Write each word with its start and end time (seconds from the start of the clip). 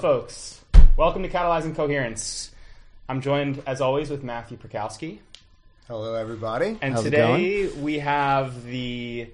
Hello, 0.00 0.20
folks. 0.20 0.64
Welcome 0.96 1.24
to 1.24 1.28
Catalyzing 1.28 1.74
Coherence. 1.74 2.52
I'm 3.08 3.20
joined, 3.20 3.60
as 3.66 3.80
always, 3.80 4.10
with 4.10 4.22
Matthew 4.22 4.56
Prokowski. 4.56 5.18
Hello, 5.88 6.14
everybody. 6.14 6.78
And 6.80 6.94
How's 6.94 7.04
it 7.04 7.10
today 7.10 7.66
we 7.66 7.98
have 7.98 8.62
the 8.62 9.28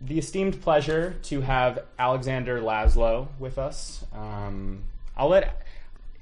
the 0.00 0.18
esteemed 0.20 0.62
pleasure 0.62 1.16
to 1.24 1.40
have 1.40 1.80
Alexander 1.98 2.60
Laszlo 2.60 3.26
with 3.40 3.58
us. 3.58 4.04
Um, 4.14 4.84
I'll 5.16 5.30
let 5.30 5.66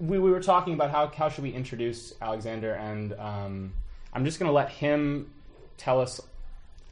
we, 0.00 0.18
we 0.18 0.30
were 0.30 0.40
talking 0.40 0.72
about 0.72 0.90
how 0.90 1.08
how 1.08 1.28
should 1.28 1.44
we 1.44 1.52
introduce 1.52 2.14
Alexander, 2.22 2.72
and 2.72 3.12
um, 3.18 3.74
I'm 4.14 4.24
just 4.24 4.38
going 4.38 4.48
to 4.48 4.54
let 4.54 4.70
him 4.70 5.30
tell 5.76 6.00
us 6.00 6.18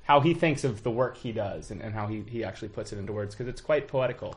how 0.03 0.21
he 0.21 0.35
thinks 0.35 0.65
of 0.65 0.83
the 0.83 0.91
work 0.91 1.17
he 1.17 1.33
does 1.33 1.71
and, 1.71 1.81
and 1.81 1.95
how 1.95 2.09
he, 2.09 2.23
he 2.29 2.45
actually 2.45 2.69
puts 2.69 2.93
it 2.93 2.99
into 2.99 3.15
words 3.15 3.35
because 3.35 3.49
it's 3.49 3.63
quite 3.63 3.89
poetical. 3.89 4.37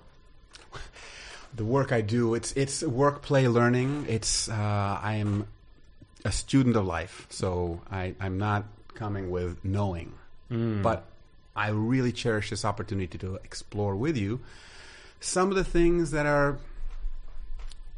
The 1.55 1.63
work 1.63 1.91
I 1.91 2.01
do, 2.01 2.33
it's 2.35 2.51
it's 2.53 2.83
work 2.83 3.21
play 3.21 3.47
learning. 3.47 4.05
It's 4.09 4.49
uh, 4.49 4.99
I 5.01 5.15
am 5.15 5.47
a 6.25 6.31
student 6.31 6.75
of 6.75 6.85
life, 6.85 7.27
so 7.29 7.81
I, 7.91 8.13
I'm 8.19 8.37
not 8.37 8.65
coming 8.93 9.29
with 9.29 9.63
knowing, 9.63 10.11
but 10.83 11.05
I 11.55 11.69
really 11.69 12.11
cherish 12.11 12.49
this 12.49 12.65
opportunity 12.65 13.17
to 13.19 13.35
explore 13.35 13.95
with 13.95 14.17
you 14.17 14.41
some 15.19 15.49
of 15.49 15.55
the 15.55 15.63
things 15.63 16.11
that 16.11 16.25
are 16.25 16.57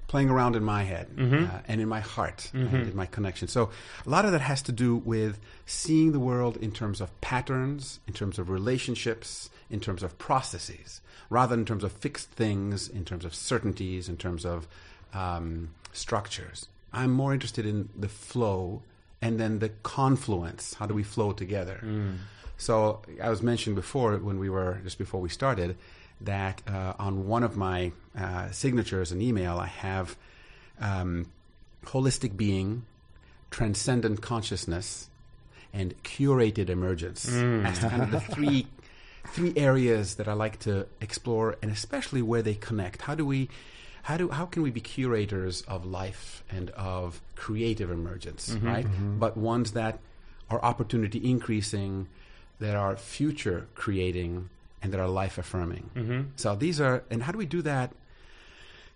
playing 0.07 0.29
around 0.29 0.55
in 0.55 0.63
my 0.63 0.83
head 0.83 1.07
uh, 1.19 1.59
and 1.67 1.81
in 1.81 1.87
my 1.87 1.99
heart 1.99 2.49
and 2.53 2.73
in 2.73 2.95
my 2.95 3.05
connection. 3.05 3.47
So 3.47 3.69
a 4.05 4.09
lot 4.09 4.23
of 4.25 4.31
that 4.31 4.41
has 4.41 4.61
to 4.63 4.71
do 4.71 4.95
with 4.95 5.37
seeing 5.65 6.13
the 6.13 6.19
world 6.19 6.55
in 6.57 6.71
terms 6.71 7.01
of 7.01 7.09
patterns, 7.21 7.99
in 8.07 8.13
terms 8.13 8.39
of 8.39 8.49
relationships, 8.49 9.49
in 9.69 9.79
terms 9.81 10.03
of 10.03 10.17
processes, 10.17 11.01
rather 11.29 11.51
than 11.51 11.59
in 11.59 11.65
terms 11.65 11.83
of 11.83 11.91
fixed 11.91 12.29
things, 12.31 12.87
in 12.87 13.03
terms 13.03 13.25
of 13.25 13.35
certainties, 13.35 14.07
in 14.07 14.15
terms 14.17 14.45
of 14.45 14.67
um, 15.13 15.69
structures. 15.91 16.67
I'm 16.93 17.11
more 17.11 17.33
interested 17.33 17.65
in 17.65 17.89
the 17.97 18.07
flow 18.07 18.81
and 19.21 19.39
then 19.39 19.59
the 19.59 19.69
confluence. 19.83 20.75
How 20.75 20.85
do 20.85 20.93
we 20.93 21.03
flow 21.03 21.33
together? 21.33 21.79
So 22.57 23.01
I 23.21 23.29
was 23.29 23.41
mentioned 23.43 23.75
before 23.75 24.15
when 24.17 24.39
we 24.39 24.49
were 24.49 24.79
just 24.83 24.97
before 24.97 25.21
we 25.21 25.29
started 25.29 25.75
that 26.21 26.61
uh, 26.67 26.93
on 26.99 27.27
one 27.27 27.43
of 27.43 27.55
my 27.55 27.91
uh, 28.17 28.49
signatures 28.51 29.11
and 29.11 29.21
email 29.21 29.57
I 29.59 29.67
have 29.67 30.15
um, 30.79 31.27
holistic 31.85 32.35
being, 32.35 32.85
transcendent 33.51 34.21
consciousness, 34.21 35.09
and 35.73 35.93
curated 36.03 36.69
emergence 36.69 37.27
as 37.27 37.79
kind 37.79 38.01
of 38.01 38.11
the 38.11 38.19
three 38.19 38.67
three 39.27 39.53
areas 39.57 40.15
that 40.15 40.27
I 40.27 40.33
like 40.33 40.59
to 40.59 40.87
explore, 41.01 41.57
and 41.61 41.69
especially 41.71 42.21
where 42.21 42.41
they 42.41 42.55
connect. 42.55 43.01
How 43.01 43.13
do 43.15 43.25
we 43.25 43.49
how 44.03 44.15
do 44.17 44.29
how 44.29 44.45
can 44.45 44.63
we 44.63 44.71
be 44.71 44.79
curators 44.81 45.61
of 45.63 45.85
life 45.85 46.43
and 46.49 46.69
of 46.71 47.21
creative 47.35 47.91
emergence, 47.91 48.55
right? 48.61 48.85
But 49.19 49.35
ones 49.37 49.71
that 49.73 49.99
are 50.49 50.63
opportunity 50.63 51.19
increasing, 51.29 52.07
that 52.59 52.75
are 52.75 52.95
future 52.95 53.67
creating, 53.75 54.49
and 54.81 54.93
that 54.93 54.99
are 54.99 55.07
life 55.07 55.37
affirming. 55.37 55.89
Mm-hmm. 55.95 56.21
So 56.35 56.55
these 56.55 56.79
are, 56.79 57.03
and 57.09 57.23
how 57.23 57.31
do 57.31 57.37
we 57.37 57.45
do 57.45 57.61
that 57.63 57.91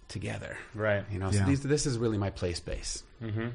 together? 0.07 0.57
Right. 0.75 1.03
You 1.11 1.19
know, 1.19 1.31
so 1.31 1.43
these, 1.43 1.61
this 1.61 1.85
is 1.85 1.97
really 1.97 2.17
my 2.17 2.29
play 2.29 2.53
space. 2.53 3.03
Mm-hmm. 3.23 3.49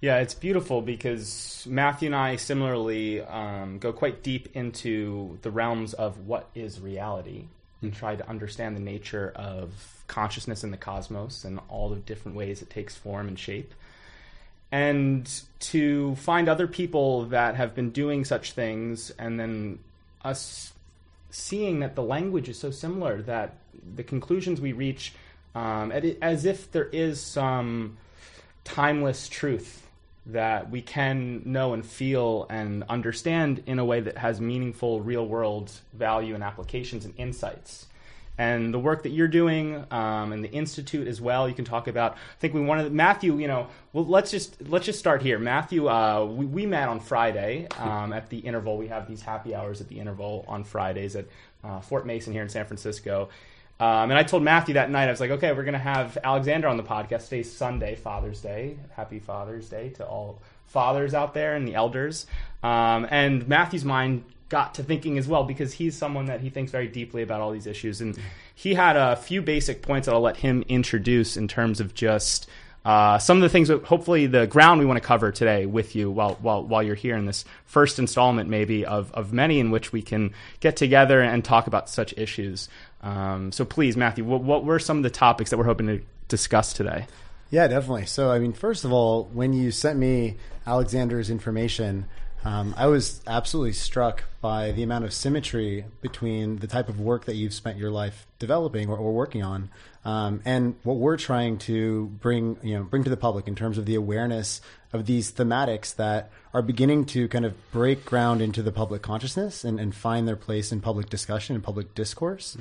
Yeah, 0.00 0.18
it's 0.18 0.34
beautiful 0.34 0.80
because 0.80 1.66
Matthew 1.68 2.06
and 2.06 2.14
I 2.14 2.36
similarly 2.36 3.20
um, 3.20 3.78
go 3.78 3.92
quite 3.92 4.22
deep 4.22 4.48
into 4.54 5.38
the 5.42 5.50
realms 5.50 5.92
of 5.92 6.26
what 6.26 6.48
is 6.54 6.80
reality 6.80 7.46
and 7.82 7.92
hmm. 7.92 7.98
try 7.98 8.14
to 8.14 8.28
understand 8.28 8.76
the 8.76 8.80
nature 8.80 9.32
of 9.34 9.70
consciousness 10.06 10.62
in 10.62 10.70
the 10.70 10.76
cosmos 10.76 11.44
and 11.44 11.60
all 11.68 11.88
the 11.88 11.96
different 11.96 12.36
ways 12.36 12.62
it 12.62 12.70
takes 12.70 12.94
form 12.94 13.26
and 13.26 13.38
shape. 13.38 13.74
And 14.70 15.28
to 15.60 16.14
find 16.16 16.48
other 16.48 16.68
people 16.68 17.26
that 17.26 17.56
have 17.56 17.74
been 17.74 17.90
doing 17.90 18.24
such 18.24 18.52
things 18.52 19.10
and 19.18 19.40
then 19.40 19.80
us 20.24 20.72
seeing 21.30 21.80
that 21.80 21.94
the 21.94 22.02
language 22.02 22.48
is 22.48 22.58
so 22.58 22.70
similar 22.70 23.22
that 23.22 23.56
the 23.96 24.02
conclusions 24.02 24.60
we 24.60 24.72
reach, 24.72 25.12
um, 25.54 25.92
as 25.92 26.44
if 26.44 26.70
there 26.72 26.88
is 26.92 27.20
some 27.20 27.96
timeless 28.64 29.28
truth 29.28 29.86
that 30.26 30.70
we 30.70 30.82
can 30.82 31.42
know 31.44 31.72
and 31.72 31.84
feel 31.84 32.46
and 32.50 32.84
understand 32.88 33.62
in 33.66 33.78
a 33.78 33.84
way 33.84 34.00
that 34.00 34.18
has 34.18 34.40
meaningful 34.40 35.00
real 35.00 35.26
world 35.26 35.72
value 35.94 36.34
and 36.34 36.44
applications 36.44 37.04
and 37.04 37.14
insights. 37.16 37.86
And 38.38 38.72
the 38.72 38.78
work 38.78 39.02
that 39.02 39.10
you're 39.10 39.26
doing, 39.26 39.84
um, 39.90 40.32
and 40.32 40.44
the 40.44 40.50
institute 40.50 41.08
as 41.08 41.20
well, 41.20 41.48
you 41.48 41.54
can 41.54 41.64
talk 41.64 41.88
about. 41.88 42.12
I 42.12 42.38
think 42.38 42.54
we 42.54 42.60
wanted 42.60 42.92
Matthew. 42.92 43.36
You 43.38 43.48
know, 43.48 43.66
well, 43.92 44.06
let's 44.06 44.30
just 44.30 44.68
let's 44.68 44.86
just 44.86 45.00
start 45.00 45.22
here. 45.22 45.40
Matthew, 45.40 45.88
uh, 45.88 46.24
we, 46.24 46.46
we 46.46 46.64
met 46.64 46.88
on 46.88 47.00
Friday 47.00 47.66
um, 47.78 48.12
at 48.12 48.30
the 48.30 48.38
interval. 48.38 48.78
We 48.78 48.86
have 48.88 49.08
these 49.08 49.22
happy 49.22 49.56
hours 49.56 49.80
at 49.80 49.88
the 49.88 49.98
interval 49.98 50.44
on 50.46 50.62
Fridays 50.62 51.16
at 51.16 51.26
uh, 51.64 51.80
Fort 51.80 52.06
Mason 52.06 52.32
here 52.32 52.42
in 52.42 52.48
San 52.48 52.64
Francisco. 52.64 53.28
Um, 53.80 54.10
and 54.10 54.14
I 54.14 54.24
told 54.24 54.42
Matthew 54.42 54.74
that 54.74 54.90
night, 54.90 55.06
I 55.06 55.10
was 55.10 55.20
like, 55.20 55.30
okay, 55.30 55.52
we're 55.52 55.62
going 55.62 55.72
to 55.74 55.78
have 55.78 56.18
Alexander 56.22 56.66
on 56.66 56.76
the 56.76 56.82
podcast. 56.82 57.24
Today's 57.24 57.52
Sunday, 57.52 57.94
Father's 57.94 58.40
Day. 58.40 58.76
Happy 58.96 59.20
Father's 59.20 59.68
Day 59.68 59.90
to 59.90 60.04
all 60.06 60.40
fathers 60.66 61.14
out 61.14 61.32
there 61.32 61.54
and 61.54 61.66
the 61.66 61.74
elders. 61.74 62.26
Um, 62.62 63.06
and 63.10 63.46
Matthew's 63.46 63.84
mind 63.84 64.24
got 64.48 64.74
to 64.74 64.82
thinking 64.82 65.18
as 65.18 65.28
well 65.28 65.44
because 65.44 65.74
he's 65.74 65.96
someone 65.96 66.26
that 66.26 66.40
he 66.40 66.50
thinks 66.50 66.72
very 66.72 66.88
deeply 66.88 67.22
about 67.22 67.40
all 67.40 67.50
these 67.52 67.66
issues. 67.66 68.00
And 68.00 68.18
he 68.54 68.74
had 68.74 68.96
a 68.96 69.16
few 69.16 69.42
basic 69.42 69.82
points 69.82 70.06
that 70.06 70.14
I'll 70.14 70.20
let 70.20 70.38
him 70.38 70.64
introduce 70.68 71.36
in 71.36 71.48
terms 71.48 71.80
of 71.80 71.94
just. 71.94 72.48
Uh, 72.84 73.18
some 73.18 73.36
of 73.36 73.42
the 73.42 73.48
things 73.48 73.68
that 73.68 73.82
hopefully 73.84 74.26
the 74.26 74.46
ground 74.46 74.80
we 74.80 74.86
want 74.86 74.96
to 74.96 75.06
cover 75.06 75.30
today 75.30 75.66
with 75.66 75.94
you 75.94 76.10
while 76.10 76.38
while 76.40 76.62
while 76.62 76.82
you're 76.82 76.94
here 76.94 77.16
in 77.16 77.26
this 77.26 77.44
first 77.66 77.98
installment 77.98 78.48
maybe 78.48 78.86
of 78.86 79.12
of 79.12 79.30
many 79.32 79.58
in 79.58 79.70
which 79.70 79.92
we 79.92 80.00
can 80.00 80.32
get 80.60 80.76
together 80.76 81.20
and 81.20 81.44
talk 81.44 81.66
about 81.66 81.90
such 81.90 82.14
issues. 82.16 82.68
Um, 83.02 83.52
so 83.52 83.64
please, 83.64 83.96
Matthew, 83.96 84.24
what, 84.24 84.42
what 84.42 84.64
were 84.64 84.78
some 84.78 84.98
of 84.98 85.02
the 85.02 85.10
topics 85.10 85.50
that 85.50 85.58
we're 85.58 85.64
hoping 85.64 85.86
to 85.88 86.00
discuss 86.28 86.72
today? 86.72 87.06
Yeah, 87.50 87.66
definitely. 87.66 88.06
So, 88.06 88.30
I 88.30 88.38
mean, 88.38 88.52
first 88.52 88.84
of 88.84 88.92
all, 88.92 89.24
when 89.32 89.52
you 89.52 89.70
sent 89.70 89.98
me 89.98 90.36
Alexander's 90.66 91.30
information, 91.30 92.06
um, 92.44 92.74
I 92.76 92.86
was 92.86 93.20
absolutely 93.26 93.72
struck 93.72 94.24
by 94.40 94.72
the 94.72 94.82
amount 94.82 95.04
of 95.04 95.12
symmetry 95.12 95.84
between 96.00 96.58
the 96.58 96.66
type 96.66 96.88
of 96.88 97.00
work 97.00 97.24
that 97.24 97.34
you've 97.34 97.54
spent 97.54 97.78
your 97.78 97.90
life 97.90 98.26
developing 98.38 98.88
or, 98.88 98.96
or 98.96 99.12
working 99.12 99.42
on, 99.42 99.70
um, 100.04 100.40
and 100.44 100.76
what 100.84 100.96
we're 100.96 101.16
trying 101.16 101.58
to 101.58 102.06
bring, 102.20 102.56
you 102.62 102.76
know, 102.76 102.84
bring 102.84 103.04
to 103.04 103.10
the 103.10 103.16
public 103.16 103.48
in 103.48 103.54
terms 103.54 103.76
of 103.76 103.86
the 103.86 103.94
awareness 103.94 104.60
of 104.92 105.06
these 105.06 105.32
thematics 105.32 105.94
that 105.96 106.30
are 106.54 106.62
beginning 106.62 107.04
to 107.04 107.28
kind 107.28 107.44
of 107.44 107.54
break 107.72 108.04
ground 108.04 108.40
into 108.40 108.62
the 108.62 108.72
public 108.72 109.02
consciousness 109.02 109.64
and, 109.64 109.78
and 109.78 109.94
find 109.94 110.26
their 110.26 110.36
place 110.36 110.72
in 110.72 110.80
public 110.80 111.10
discussion 111.10 111.54
and 111.54 111.62
public 111.62 111.94
discourse. 111.94 112.56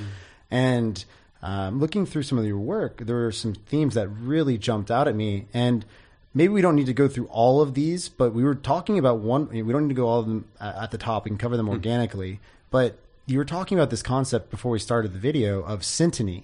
And 0.52 1.06
um, 1.42 1.80
looking 1.80 2.06
through 2.06 2.24
some 2.24 2.38
of 2.38 2.46
your 2.46 2.58
work, 2.58 2.98
there 3.06 3.16
were 3.16 3.32
some 3.32 3.54
themes 3.54 3.94
that 3.94 4.08
really 4.10 4.58
jumped 4.58 4.92
out 4.92 5.08
at 5.08 5.16
me. 5.16 5.48
And 5.54 5.86
maybe 6.38 6.53
we 6.53 6.62
don't 6.62 6.75
need 6.75 6.86
to 6.86 6.94
go 6.94 7.08
through 7.08 7.25
all 7.28 7.62
of 7.62 7.74
these, 7.74 8.08
but 8.09 8.34
we 8.34 8.44
were 8.44 8.56
talking 8.56 8.98
about 9.00 9.20
one. 9.20 9.50
We 9.50 9.62
don't 9.74 9.84
need 9.88 9.96
to 9.96 10.02
go 10.02 10.08
all 10.08 10.20
of 10.20 10.28
them 10.28 10.46
at 10.59 10.92
the 10.92 10.98
top. 10.98 11.25
We 11.25 11.30
can 11.31 11.38
cover 11.38 11.58
them 11.58 11.68
organically. 11.68 12.40
But 12.70 13.00
you 13.25 13.38
were 13.38 13.46
talking 13.46 13.78
about 13.78 13.90
this 13.90 14.02
concept 14.03 14.50
before 14.50 14.72
we 14.72 14.80
started 14.80 15.14
the 15.14 15.20
video 15.20 15.62
of 15.64 15.81
syntony, 15.81 16.44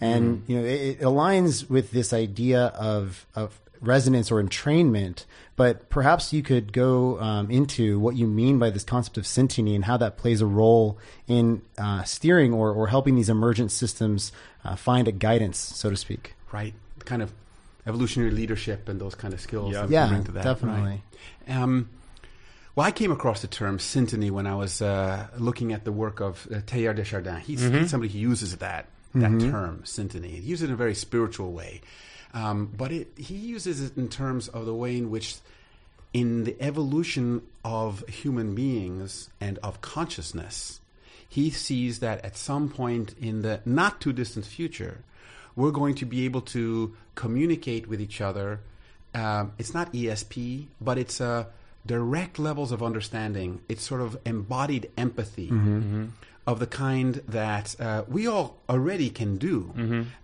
and 0.00 0.42
you 0.46 0.56
know 0.58 0.64
it, 0.64 0.80
it 0.80 1.00
aligns 1.00 1.68
with 1.68 1.90
this 1.92 2.12
idea 2.12 2.66
of 2.68 3.26
of 3.34 3.60
resonance 3.80 4.30
or 4.32 4.42
entrainment. 4.42 5.26
But 5.56 5.88
perhaps 5.90 6.32
you 6.32 6.42
could 6.42 6.72
go 6.72 7.20
um, 7.20 7.50
into 7.50 8.00
what 8.00 8.16
you 8.16 8.26
mean 8.26 8.58
by 8.58 8.70
this 8.70 8.82
concept 8.82 9.18
of 9.18 9.24
syntony 9.24 9.74
and 9.74 9.84
how 9.84 9.96
that 9.98 10.16
plays 10.16 10.40
a 10.40 10.46
role 10.46 10.98
in 11.28 11.62
uh, 11.78 12.02
steering 12.02 12.52
or, 12.52 12.72
or 12.72 12.88
helping 12.88 13.14
these 13.14 13.28
emergent 13.28 13.70
systems 13.70 14.32
uh, 14.64 14.74
find 14.74 15.06
a 15.06 15.12
guidance, 15.12 15.58
so 15.58 15.90
to 15.90 15.96
speak. 15.96 16.34
right? 16.50 16.74
Kind 17.04 17.22
of 17.22 17.32
evolutionary 17.86 18.30
leadership 18.30 18.88
and 18.88 19.00
those 19.00 19.14
kind 19.14 19.34
of 19.34 19.40
skills. 19.40 19.72
Yeah. 19.72 19.86
Yeah, 19.88 20.08
bring 20.08 20.22
that, 20.22 20.44
definitely. 20.44 21.02
right? 21.48 21.56
Um, 21.56 21.90
well, 22.74 22.86
I 22.86 22.90
came 22.90 23.12
across 23.12 23.42
the 23.42 23.46
term 23.46 23.78
syntony 23.78 24.30
when 24.30 24.46
I 24.46 24.56
was 24.56 24.82
uh, 24.82 25.28
looking 25.38 25.72
at 25.72 25.84
the 25.84 25.92
work 25.92 26.20
of 26.20 26.48
uh, 26.50 26.56
Teilhard 26.56 26.96
de 26.96 27.04
Chardin. 27.04 27.40
He's, 27.40 27.62
he's 27.62 27.90
somebody 27.90 28.12
who 28.12 28.18
uses 28.18 28.56
that 28.56 28.86
that 29.14 29.40
term 29.40 29.82
syntony. 29.84 30.30
He 30.30 30.40
uses 30.40 30.64
it 30.64 30.66
in 30.66 30.72
a 30.72 30.76
very 30.76 30.94
spiritual 30.94 31.52
way, 31.52 31.82
um, 32.32 32.72
but 32.76 32.90
it, 32.90 33.12
he 33.16 33.34
uses 33.34 33.80
it 33.80 33.96
in 33.96 34.08
terms 34.08 34.48
of 34.48 34.66
the 34.66 34.74
way 34.74 34.96
in 34.96 35.08
which, 35.08 35.36
in 36.12 36.42
the 36.42 36.56
evolution 36.60 37.42
of 37.64 38.06
human 38.08 38.56
beings 38.56 39.30
and 39.40 39.58
of 39.58 39.80
consciousness, 39.80 40.80
he 41.28 41.50
sees 41.50 42.00
that 42.00 42.24
at 42.24 42.36
some 42.36 42.68
point 42.68 43.14
in 43.20 43.42
the 43.42 43.60
not 43.64 44.00
too 44.00 44.12
distant 44.12 44.46
future, 44.46 45.04
we're 45.56 45.70
going 45.70 45.94
to 45.96 46.06
be 46.06 46.24
able 46.24 46.40
to 46.40 46.94
communicate 47.14 47.86
with 47.88 48.00
each 48.00 48.20
other. 48.20 48.60
Um, 49.14 49.52
it's 49.58 49.72
not 49.74 49.92
ESP, 49.92 50.66
but 50.80 50.98
it's 50.98 51.20
uh, 51.20 51.44
direct 51.86 52.38
levels 52.38 52.72
of 52.72 52.82
understanding. 52.82 53.60
It's 53.68 53.82
sort 53.84 54.00
of 54.00 54.18
embodied 54.24 54.90
empathy 54.96 55.48
of 56.46 56.58
the 56.58 56.66
kind 56.66 57.22
that 57.28 57.74
uh, 57.80 58.02
we 58.08 58.26
all 58.26 58.56
already 58.68 59.10
can 59.10 59.36
do. 59.38 59.72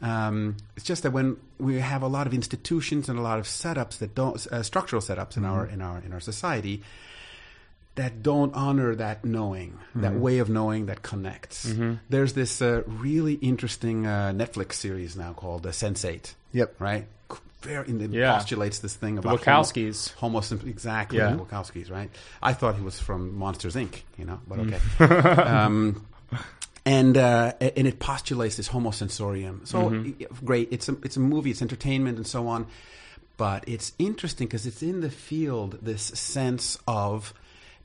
Um, 0.03 0.57
it's 0.77 0.85
just 0.85 1.03
that 1.05 1.13
when 1.13 1.37
we 1.59 1.79
have 1.81 2.03
a 2.03 2.09
lot 2.09 2.27
of 2.27 2.35
institutions 2.35 3.09
and 3.09 3.19
a 3.19 3.23
lot 3.23 3.39
of 3.39 3.47
setups 3.47 3.99
that 3.99 4.15
don't 4.15 4.45
uh, 4.49 4.63
structural 4.63 5.01
setups 5.01 5.37
in 5.37 5.45
our 5.45 5.65
in 5.67 5.81
our 5.81 5.99
in 6.05 6.13
our 6.13 6.21
society 6.21 6.83
that 7.97 8.23
don't 8.23 8.55
honor 8.55 8.95
that 8.95 9.25
knowing, 9.25 9.79
that 9.97 10.15
way 10.15 10.39
of 10.39 10.49
knowing 10.49 10.87
that 10.87 11.03
connects. 11.03 11.71
There's 12.09 12.33
this 12.35 12.63
uh, 12.63 12.83
really 12.87 13.35
interesting 13.35 14.07
uh, 14.07 14.33
Netflix 14.35 14.75
series 14.75 15.17
now 15.17 15.33
called 15.33 15.67
uh, 15.67 15.71
Sense8. 15.71 16.35
Yep. 16.53 16.77
Right. 16.81 17.07
Very, 17.63 17.87
and 17.89 18.01
it 18.01 18.11
Yeah. 18.13 18.33
postulates 18.39 18.79
this 18.79 18.95
thing 18.95 19.19
about 19.19 19.41
Wachowskis. 19.41 20.15
Homo, 20.15 20.41
homo 20.41 20.63
exactly. 20.67 21.19
Yeah. 21.19 21.35
the 21.35 21.45
Wachowskis, 21.45 21.91
right? 21.91 22.11
I 22.43 22.55
thought 22.55 22.77
he 22.77 22.83
was 22.83 22.99
from 22.99 23.37
Monsters 23.37 23.75
Inc. 23.77 24.01
You 24.17 24.25
know, 24.25 24.41
but 24.49 24.61
okay. 24.61 24.81
um, 25.43 26.07
and 26.87 27.19
uh, 27.19 27.53
and 27.61 27.87
it 27.87 27.99
postulates 27.99 28.57
this 28.57 28.69
Homo 28.69 28.93
sensorium. 28.93 29.61
So 29.65 29.93
i- 29.95 30.15
great. 30.43 30.69
It's 30.71 30.89
a 30.89 30.97
it's 31.05 31.19
a 31.19 31.21
movie. 31.21 31.51
It's 31.51 31.61
entertainment 31.61 32.17
and 32.17 32.27
so 32.27 32.49
on. 32.49 32.67
But 33.37 33.65
it's 33.69 33.93
interesting 33.99 34.47
because 34.47 34.65
it's 34.67 34.83
in 34.83 35.01
the 35.03 35.11
field 35.11 35.79
this 35.83 36.03
sense 36.03 36.79
of 36.89 37.35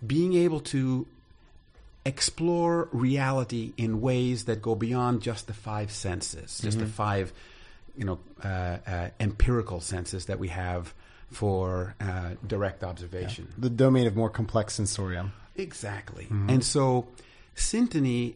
being 0.06 0.34
able 0.34 0.60
to 0.60 1.08
explore 2.06 2.88
reality 2.92 3.74
in 3.78 4.00
ways 4.00 4.46
that 4.46 4.62
go 4.62 4.76
beyond 4.76 5.22
just 5.22 5.48
the 5.48 5.54
five 5.54 5.92
senses, 5.92 6.60
just 6.60 6.78
the 6.78 6.86
five, 6.86 7.34
you 7.98 8.06
know, 8.06 8.20
uh, 8.44 8.78
uh, 8.88 9.10
empirical 9.20 9.82
senses 9.82 10.26
that 10.26 10.38
we 10.38 10.50
have 10.50 10.94
for 11.32 11.96
uh, 12.00 12.32
direct 12.46 12.84
observation. 12.84 13.52
The 13.58 13.72
domain 13.72 14.06
of 14.06 14.16
more 14.16 14.30
complex 14.30 14.76
sensorium. 14.76 15.34
Exactly. 15.56 16.28
And 16.30 16.64
so 16.64 17.08
syntony 17.56 18.36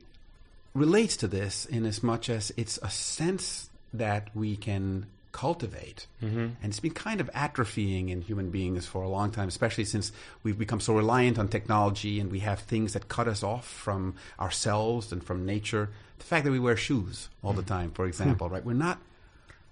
relates 0.74 1.18
to 1.18 1.28
this 1.28 1.66
in 1.66 1.86
as 1.86 2.02
much 2.02 2.30
as 2.30 2.52
it's 2.58 2.80
a 2.82 2.90
sense 2.90 3.70
that 3.94 4.30
we 4.36 4.56
can 4.56 5.06
cultivate. 5.40 6.06
Mm-hmm. 6.22 6.40
And 6.62 6.66
it's 6.66 6.82
been 6.82 6.92
kind 6.92 7.22
of 7.22 7.32
atrophying 7.32 8.10
in 8.10 8.22
human 8.22 8.50
beings 8.50 8.86
for 8.86 9.02
a 9.04 9.08
long 9.08 9.32
time, 9.32 9.48
especially 9.48 9.86
since 9.86 10.12
we've 10.44 10.60
become 10.60 10.82
so 10.82 10.94
reliant 10.94 11.40
on 11.40 11.48
technology 11.48 12.20
and 12.20 12.30
we 12.30 12.40
have 12.40 12.60
things 12.60 12.92
that 12.92 13.08
cut 13.08 13.30
us 13.30 13.42
off 13.42 13.66
from 13.66 14.16
ourselves 14.38 15.14
and 15.14 15.24
from 15.24 15.46
nature. 15.46 15.92
The 16.18 16.26
fact 16.26 16.44
that 16.44 16.52
we 16.52 16.60
wear 16.60 16.76
shoes 16.76 17.30
all 17.42 17.54
the 17.54 17.64
mm. 17.64 17.68
time, 17.68 17.92
for 17.92 18.04
hmm. 18.04 18.10
example, 18.10 18.50
right? 18.50 18.66
We're 18.66 18.74
not 18.74 19.00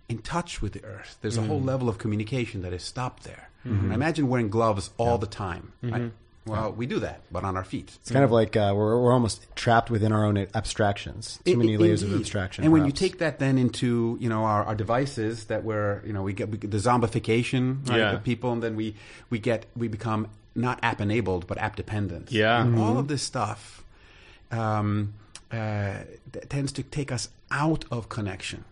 in 0.07 0.19
touch 0.19 0.61
with 0.61 0.71
the 0.71 0.85
earth. 0.85 1.17
There's 1.19 1.35
a 1.35 1.41
whole 1.41 1.59
mm. 1.59 1.65
level 1.65 1.89
of 1.89 1.97
communication 1.97 2.61
that 2.61 2.71
is 2.71 2.83
stopped 2.83 3.23
there. 3.23 3.49
And 3.65 3.91
imagine 3.91 4.29
wearing 4.29 4.49
gloves 4.49 4.91
all 4.95 5.17
the 5.17 5.27
time. 5.27 5.73
Mm-hmm. 5.83 5.93
Right? 5.93 6.11
Well, 6.47 6.71
we 6.71 6.85
do 6.85 6.99
that, 6.99 7.21
but 7.31 7.43
on 7.43 7.55
our 7.57 7.63
feet. 7.63 7.91
It's 8.01 8.11
kind 8.11 8.25
of 8.25 8.31
like 8.31 8.55
uh, 8.55 8.73
we're, 8.75 8.99
we're 9.01 9.11
almost 9.13 9.45
trapped 9.55 9.89
within 9.89 10.11
our 10.11 10.25
own 10.25 10.37
abstractions. 10.55 11.39
Too 11.45 11.53
I- 11.53 11.55
many 11.55 11.75
I- 11.75 11.77
layers 11.79 12.03
of 12.03 12.13
abstraction. 12.13 12.63
And 12.63 12.73
when 12.73 12.85
you 12.85 12.91
take 12.91 13.19
that 13.19 13.39
then 13.39 13.57
into 13.57 14.17
you 14.19 14.29
know 14.29 14.43
our, 14.45 14.63
our 14.63 14.75
devices 14.75 15.45
that 15.45 15.63
we're 15.63 16.01
you 16.05 16.13
know 16.13 16.23
we 16.23 16.33
get, 16.33 16.49
we 16.49 16.57
get 16.57 16.71
the 16.71 16.77
zombification 16.77 17.87
right, 17.89 17.99
Yeah. 17.99 18.11
of 18.13 18.23
people, 18.23 18.51
and 18.51 18.61
then 18.63 18.75
we 18.75 18.95
we 19.29 19.39
get 19.39 19.65
we 19.75 19.87
become 19.87 20.27
not 20.55 20.79
app 20.81 20.99
enabled 21.01 21.45
but 21.47 21.57
app 21.59 21.75
dependent. 21.75 22.31
Yeah. 22.31 22.61
And 22.61 22.79
all 22.79 22.97
of 22.97 23.07
this 23.07 23.21
stuff 23.23 23.83
um, 24.51 25.13
uh, 25.51 25.99
t- 26.31 26.39
tends 26.49 26.71
to 26.73 26.83
take 26.83 27.11
us 27.11 27.29
out 27.51 27.85
of 27.91 28.09
connection. 28.09 28.63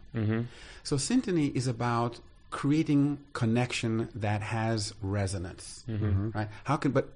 So 0.84 0.96
syntony 0.96 1.54
is 1.54 1.68
about 1.68 2.20
creating 2.50 3.18
connection 3.34 4.08
that 4.16 4.42
has 4.42 4.94
resonance, 5.02 5.84
right? 6.34 6.48
How 6.64 6.78
can 6.78 6.92
but 6.92 7.10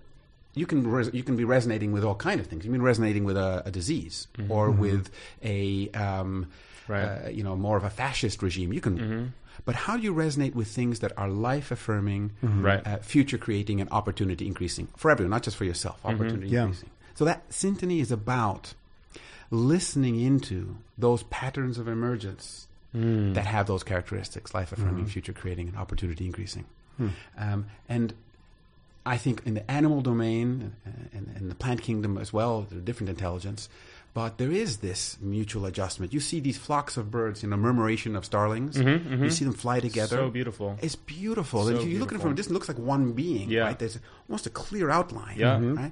you 0.56 0.66
can 0.66 0.86
res- 0.90 1.12
you 1.14 1.24
can 1.24 1.36
be 1.36 1.44
resonating 1.46 1.92
with 1.92 2.04
all 2.04 2.16
kind 2.16 2.40
of 2.42 2.48
things. 2.48 2.66
You 2.66 2.72
can 2.72 2.80
be 2.80 2.86
resonating 2.86 3.24
with 3.24 3.38
a, 3.38 3.64
a 3.66 3.72
disease 3.72 4.28
or 4.50 4.72
with 4.72 5.10
a 5.44 5.90
um, 5.92 6.48
Right. 6.88 7.04
uh, 7.26 7.30
you 7.30 7.44
know 7.44 7.56
more 7.56 7.78
of 7.78 7.84
a 7.84 7.90
fascist 7.92 8.42
regime. 8.42 8.74
You 8.74 8.82
can, 8.82 9.34
but 9.66 9.76
how 9.76 9.96
do 9.98 10.02
you 10.04 10.14
resonate 10.14 10.56
with 10.56 10.68
things 10.68 11.00
that 11.02 11.12
are 11.18 11.30
life 11.30 11.70
affirming, 11.70 12.32
Right. 12.42 12.86
uh, 12.86 12.98
future 12.98 13.38
creating, 13.38 13.80
and 13.80 13.90
opportunity 13.92 14.48
increasing 14.48 14.88
for 14.98 15.12
everyone, 15.12 15.30
not 15.30 15.44
just 15.44 15.56
for 15.56 15.66
yourself. 15.66 16.00
Opportunity 16.04 16.48
Yeah. 16.50 16.62
increasing. 16.64 16.90
So 17.14 17.26
that 17.26 17.48
syntony 17.50 18.02
is 18.02 18.12
about 18.12 18.74
listening 19.52 20.20
into 20.20 20.78
those 20.98 21.24
patterns 21.24 21.78
of 21.78 21.88
emergence 21.88 22.68
that 22.92 23.46
have 23.46 23.68
those 23.68 23.84
characteristics 23.84 24.52
life 24.56 24.72
affirming, 24.72 25.06
future 25.06 25.32
creating, 25.34 25.68
and 25.68 25.78
opportunity 25.78 26.26
increasing. 26.26 26.66
Um, 27.38 27.66
and 27.88 28.14
I 29.06 29.18
think 29.18 29.42
in 29.46 29.54
the 29.54 29.70
animal 29.72 30.02
domain 30.02 30.76
uh, 30.86 30.90
and, 31.14 31.32
and 31.36 31.50
the 31.50 31.56
plant 31.56 31.82
kingdom 31.82 32.18
as 32.18 32.32
well, 32.34 32.68
there's 32.70 32.82
different 32.84 33.10
intelligence. 33.10 33.70
But 34.14 34.38
there 34.40 34.52
is 34.52 34.78
this 34.78 35.18
mutual 35.22 35.66
adjustment. 35.68 36.14
You 36.14 36.20
see 36.20 36.40
these 36.40 36.58
flocks 36.58 36.98
of 36.98 37.12
birds, 37.12 37.44
you 37.44 37.50
know, 37.50 37.58
murmuration 37.58 38.16
of 38.16 38.26
starlings. 38.26 38.76
Mm-hmm, 38.76 39.14
mm-hmm. 39.14 39.24
You 39.24 39.30
see 39.30 39.46
them 39.46 39.54
fly 39.54 39.80
together. 39.80 40.18
So 40.18 40.30
beautiful. 40.32 40.78
It's 40.82 40.96
beautiful. 40.96 41.66
So 41.66 41.76
if 41.76 41.86
you 41.86 42.00
look 42.00 42.12
at 42.12 42.16
it 42.18 42.22
from 42.22 42.32
a 42.32 42.34
distance, 42.34 42.52
it 42.52 42.54
looks 42.56 42.68
like 42.68 42.80
one 42.80 43.14
being. 43.14 43.50
Yeah. 43.52 43.62
Right? 43.62 43.78
There's 43.80 44.00
almost 44.28 44.48
a 44.48 44.50
clear 44.50 44.90
outline. 44.90 45.38
Yeah. 45.38 45.54
Right? 45.54 45.62
Mm-hmm. 45.62 45.88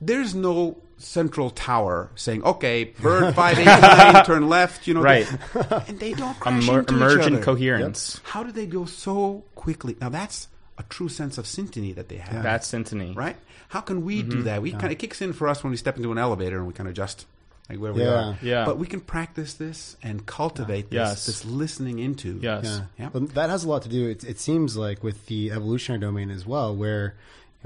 There's 0.00 0.34
no 0.34 0.76
central 0.98 1.50
tower 1.50 2.10
saying, 2.14 2.42
"Okay, 2.44 2.84
bird 2.84 3.34
five 3.34 3.58
eight 3.58 3.64
nine, 3.64 4.24
turn 4.24 4.48
left." 4.48 4.86
You 4.86 4.94
know, 4.94 5.00
Right. 5.00 5.26
and 5.88 5.98
they 5.98 6.12
don't 6.12 6.38
crash 6.38 6.68
Emer- 6.68 6.80
into 6.80 6.94
each 6.94 6.96
emergent 7.00 7.34
other. 7.36 7.44
coherence. 7.44 8.20
How 8.24 8.42
do 8.42 8.52
they 8.52 8.66
go 8.66 8.84
so 8.84 9.44
quickly? 9.54 9.96
Now 10.00 10.10
that's 10.10 10.48
a 10.78 10.82
true 10.84 11.08
sense 11.08 11.38
of 11.38 11.44
syntony 11.44 11.94
that 11.94 12.08
they 12.08 12.16
have. 12.16 12.42
That's 12.42 12.70
syntony. 12.70 13.14
right. 13.16 13.36
How 13.68 13.80
can 13.80 14.04
we 14.04 14.22
do 14.22 14.42
that? 14.42 14.62
We 14.62 14.70
kind 14.72 14.86
of 14.86 14.92
it 14.92 14.98
kicks 14.98 15.20
in 15.22 15.32
for 15.32 15.48
us 15.48 15.62
when 15.64 15.70
we 15.70 15.76
step 15.76 15.96
into 15.96 16.12
an 16.12 16.18
elevator 16.18 16.58
and 16.58 16.66
we 16.66 16.72
kind 16.72 16.88
of 16.88 16.94
just 16.94 17.26
like 17.68 17.78
where 17.78 17.92
we 17.92 18.02
Yeah. 18.02 18.08
are. 18.30 18.38
Yeah. 18.42 18.64
But 18.64 18.78
we 18.78 18.86
can 18.86 19.00
practice 19.00 19.54
this 19.54 19.96
and 20.02 20.26
cultivate 20.26 20.90
this, 20.90 20.96
Yes. 20.96 21.26
this 21.26 21.44
listening 21.44 21.98
into. 21.98 22.38
Yes. 22.42 22.64
Yeah. 22.64 22.80
Yeah. 22.98 23.08
Well, 23.12 23.24
that 23.34 23.50
has 23.50 23.64
a 23.64 23.68
lot 23.68 23.82
to 23.82 23.88
do. 23.88 24.08
It, 24.08 24.22
it 24.24 24.38
seems 24.38 24.76
like 24.76 25.02
with 25.02 25.26
the 25.26 25.50
evolutionary 25.50 26.00
domain 26.00 26.30
as 26.30 26.44
well, 26.46 26.74
where 26.74 27.14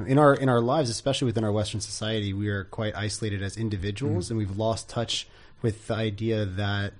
in 0.06 0.16
our 0.19 0.34
in 0.34 0.49
our 0.49 0.61
lives, 0.61 0.88
especially 0.90 1.26
within 1.26 1.44
our 1.44 1.50
Western 1.52 1.81
society, 1.81 2.32
we 2.32 2.49
are 2.49 2.64
quite 2.64 2.94
isolated 2.94 3.43
as 3.43 3.56
individuals, 3.56 4.26
Mm-hmm. 4.26 4.38
and 4.40 4.49
we've 4.49 4.56
lost 4.56 4.88
touch 4.88 5.26
with 5.62 5.88
the 5.88 5.94
idea 5.94 6.44
that 6.44 6.93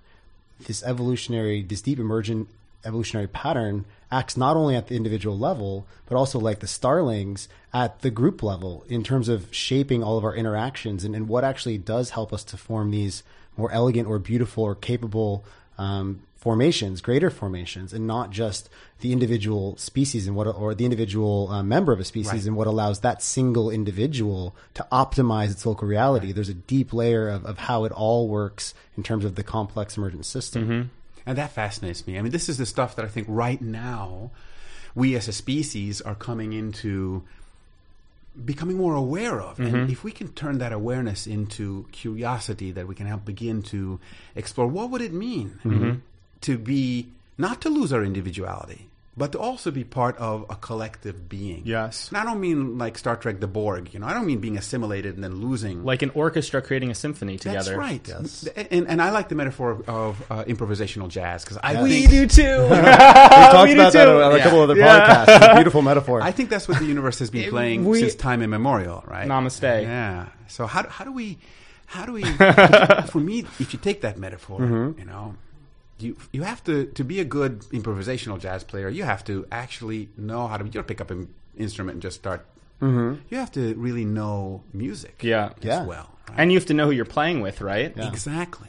this 0.66 0.82
evolutionary, 0.82 1.62
this 1.62 1.80
deep 1.80 1.99
emergent 2.00 2.49
evolutionary 2.85 3.28
pattern 3.28 3.85
acts 4.11 4.37
not 4.37 4.57
only 4.57 4.75
at 4.75 4.87
the 4.88 4.97
individual 4.97 5.38
level, 5.38 5.87
but 6.07 6.17
also 6.17 6.38
like 6.38 6.61
the 6.61 6.67
starlings 6.67 7.49
at 7.73 8.00
the 8.00 8.11
group 8.11 8.43
level 8.43 8.85
in 8.88 9.03
terms 9.05 9.29
of 9.29 9.47
shaping 9.55 10.03
all 10.03 10.17
of 10.17 10.25
our 10.25 10.35
interactions 10.35 11.05
and, 11.05 11.15
and 11.15 11.29
what 11.29 11.45
actually 11.45 11.79
does 11.79 12.11
help 12.11 12.33
us 12.33 12.43
to 12.45 12.57
form 12.57 12.91
these 12.91 13.23
more 13.57 13.71
elegant 13.73 14.09
or 14.09 14.19
beautiful 14.19 14.65
or 14.65 14.75
capable 14.75 15.45
um, 15.77 16.23
formations, 16.37 17.00
greater 17.00 17.31
formations, 17.31 17.93
and 17.93 18.07
not 18.07 18.31
just 18.31 18.71
the 19.00 19.12
individual 19.12 19.77
species 19.77 20.27
and 20.27 20.35
what, 20.37 20.47
or 20.47 20.75
the 20.75 20.85
individual 20.85 21.49
uh, 21.50 21.62
member 21.62 21.93
of 21.93 22.00
a 22.00 22.05
species 22.05 22.33
Right. 22.33 22.45
and 22.47 22.57
what 22.57 22.67
allows 22.67 23.00
that 23.00 23.23
single 23.23 23.71
individual 23.71 24.55
to 24.75 24.87
optimize 24.91 25.50
its 25.50 25.67
local 25.67 25.87
reality. 25.88 26.33
There's 26.33 26.49
a 26.49 26.55
deep 26.55 26.93
layer 26.93 27.29
of, 27.29 27.45
of 27.45 27.59
how 27.59 27.85
it 27.85 27.93
all 27.93 28.29
works 28.29 28.73
in 28.97 29.03
terms 29.03 29.25
of 29.25 29.35
the 29.35 29.43
complex 29.43 29.97
emergent 29.97 30.25
system. 30.27 30.91
And 31.28 31.37
that 31.37 31.50
fascinates 31.50 32.06
me. 32.06 32.18
I 32.18 32.23
mean, 32.23 32.32
this 32.32 32.49
is 32.49 32.56
the 32.56 32.64
stuff 32.64 32.97
that 32.97 33.04
I 33.04 33.08
think 33.08 33.26
right 33.28 33.61
now 33.61 34.30
we 34.94 35.14
as 35.14 35.28
a 35.28 35.32
species 35.35 36.00
are 36.00 36.14
coming 36.14 36.54
into 36.54 37.23
becoming 38.42 38.78
more 38.78 38.94
aware 38.94 39.38
of. 39.38 39.61
And 39.61 39.75
mm-hmm. 39.75 39.92
if 39.92 40.02
we 40.02 40.11
can 40.11 40.28
turn 40.28 40.56
that 40.56 40.73
awareness 40.73 41.26
into 41.26 41.87
curiosity 41.92 42.70
that 42.70 42.88
we 42.88 42.94
can 42.94 43.06
help 43.06 43.26
begin 43.26 43.62
to 43.64 44.00
explore, 44.35 44.68
what 44.68 44.88
would 44.88 45.02
it 45.02 45.12
mean 45.12 45.61
mm-hmm. 45.62 45.99
to 46.40 46.56
be, 46.56 47.08
not 47.37 47.61
to 47.61 47.68
lose 47.68 47.92
our 47.92 48.02
individuality, 48.02 48.88
but 49.18 49.32
to 49.32 49.38
also 49.38 49.70
be 49.70 49.82
part 49.84 50.16
of 50.18 50.46
a 50.48 50.54
collective 50.56 51.28
being? 51.28 51.62
Yes. 51.66 52.08
And 52.08 52.16
I 52.16 52.25
don't 52.25 52.40
mean 52.40 52.78
like 52.78 52.96
Star 52.96 53.16
Trek 53.16 53.40
The 53.40 53.46
Borg, 53.48 53.92
you 53.92 53.98
know, 54.00 54.06
I 54.06 54.14
don't 54.14 54.25
mean 54.26 54.38
being 54.38 54.56
assimilated 54.56 55.16
and 55.16 55.25
then 55.25 55.34
losing. 55.42 55.84
Like 55.84 56.02
an 56.02 56.10
orchestra 56.14 56.62
creating 56.62 56.90
a 56.90 56.94
symphony 56.94 57.37
together. 57.37 57.58
That's 57.58 57.76
right. 57.76 58.06
Yes. 58.08 58.46
And, 58.70 58.87
and 58.88 59.02
I 59.02 59.10
like 59.10 59.28
the 59.28 59.34
metaphor 59.34 59.82
of 59.88 60.22
uh, 60.30 60.44
improvisational 60.44 61.08
jazz 61.08 61.44
because 61.44 61.58
I 61.62 61.82
We 61.82 62.06
think 62.06 62.10
do 62.10 62.26
too. 62.26 62.42
We 62.70 62.76
talked 62.76 63.68
we 63.68 63.75
do 63.75 63.80
about 63.80 63.92
that 63.94 64.08
on 64.08 64.32
a 64.32 64.37
Yeah. 64.37 64.42
couple 64.44 64.60
other 64.60 64.76
Yeah. 64.76 65.25
podcasts. 65.26 65.37
It's 65.37 65.46
a 65.46 65.54
beautiful 65.60 65.82
metaphor. 65.82 66.22
I 66.22 66.30
think 66.30 66.48
that's 66.48 66.68
what 66.68 66.78
the 66.78 66.87
universe 66.87 67.18
has 67.18 67.30
been 67.30 67.50
playing 67.50 67.84
We- 67.84 68.00
since 68.00 68.14
time 68.14 68.40
immemorial, 68.42 69.02
right? 69.06 69.26
Namaste. 69.28 69.82
Yeah. 69.82 70.26
So 70.46 70.66
how 70.66 70.82
do- 70.82 70.88
how 70.88 71.04
do 71.04 71.12
we 71.12 71.38
how 71.87 72.04
do 72.06 72.12
we 72.12 72.22
for 72.22 73.18
me 73.18 73.40
if 73.58 73.72
you 73.72 73.78
take 73.78 74.02
that 74.02 74.18
metaphor, 74.18 74.60
Mm-hmm. 74.60 74.98
you 75.00 75.06
know, 75.06 75.34
you 75.99 76.17
you 76.33 76.43
have 76.43 76.62
to 76.64 76.87
to 76.87 77.05
be 77.05 77.21
a 77.21 77.25
good 77.25 77.61
improvisational 77.73 78.38
jazz 78.40 78.64
player, 78.64 78.88
you 78.88 79.05
have 79.05 79.25
to 79.25 79.47
actually 79.50 80.09
know 80.17 80.47
how 80.47 80.57
to 80.57 80.64
you 80.64 80.71
don't 80.71 80.87
pick 80.87 81.00
up 81.00 81.11
an 81.11 81.28
instrument 81.57 81.95
and 81.97 82.02
just 82.02 82.17
start 82.17 82.47
mm-hmm. 82.81 83.21
You 83.31 83.38
have 83.38 83.50
to 83.52 83.75
really 83.75 84.05
know 84.05 84.62
music 84.73 85.21
Yeah. 85.23 85.47
as 85.59 85.64
Yeah. 85.64 85.85
well. 85.85 86.09
right? 86.28 86.38
And 86.38 86.52
you 86.52 86.59
have 86.59 86.67
to 86.67 86.75
know 86.75 86.87
who 86.87 86.93
you're 86.93 87.05
playing 87.19 87.40
with, 87.40 87.61
right? 87.61 87.93
Exactly. 87.97 88.69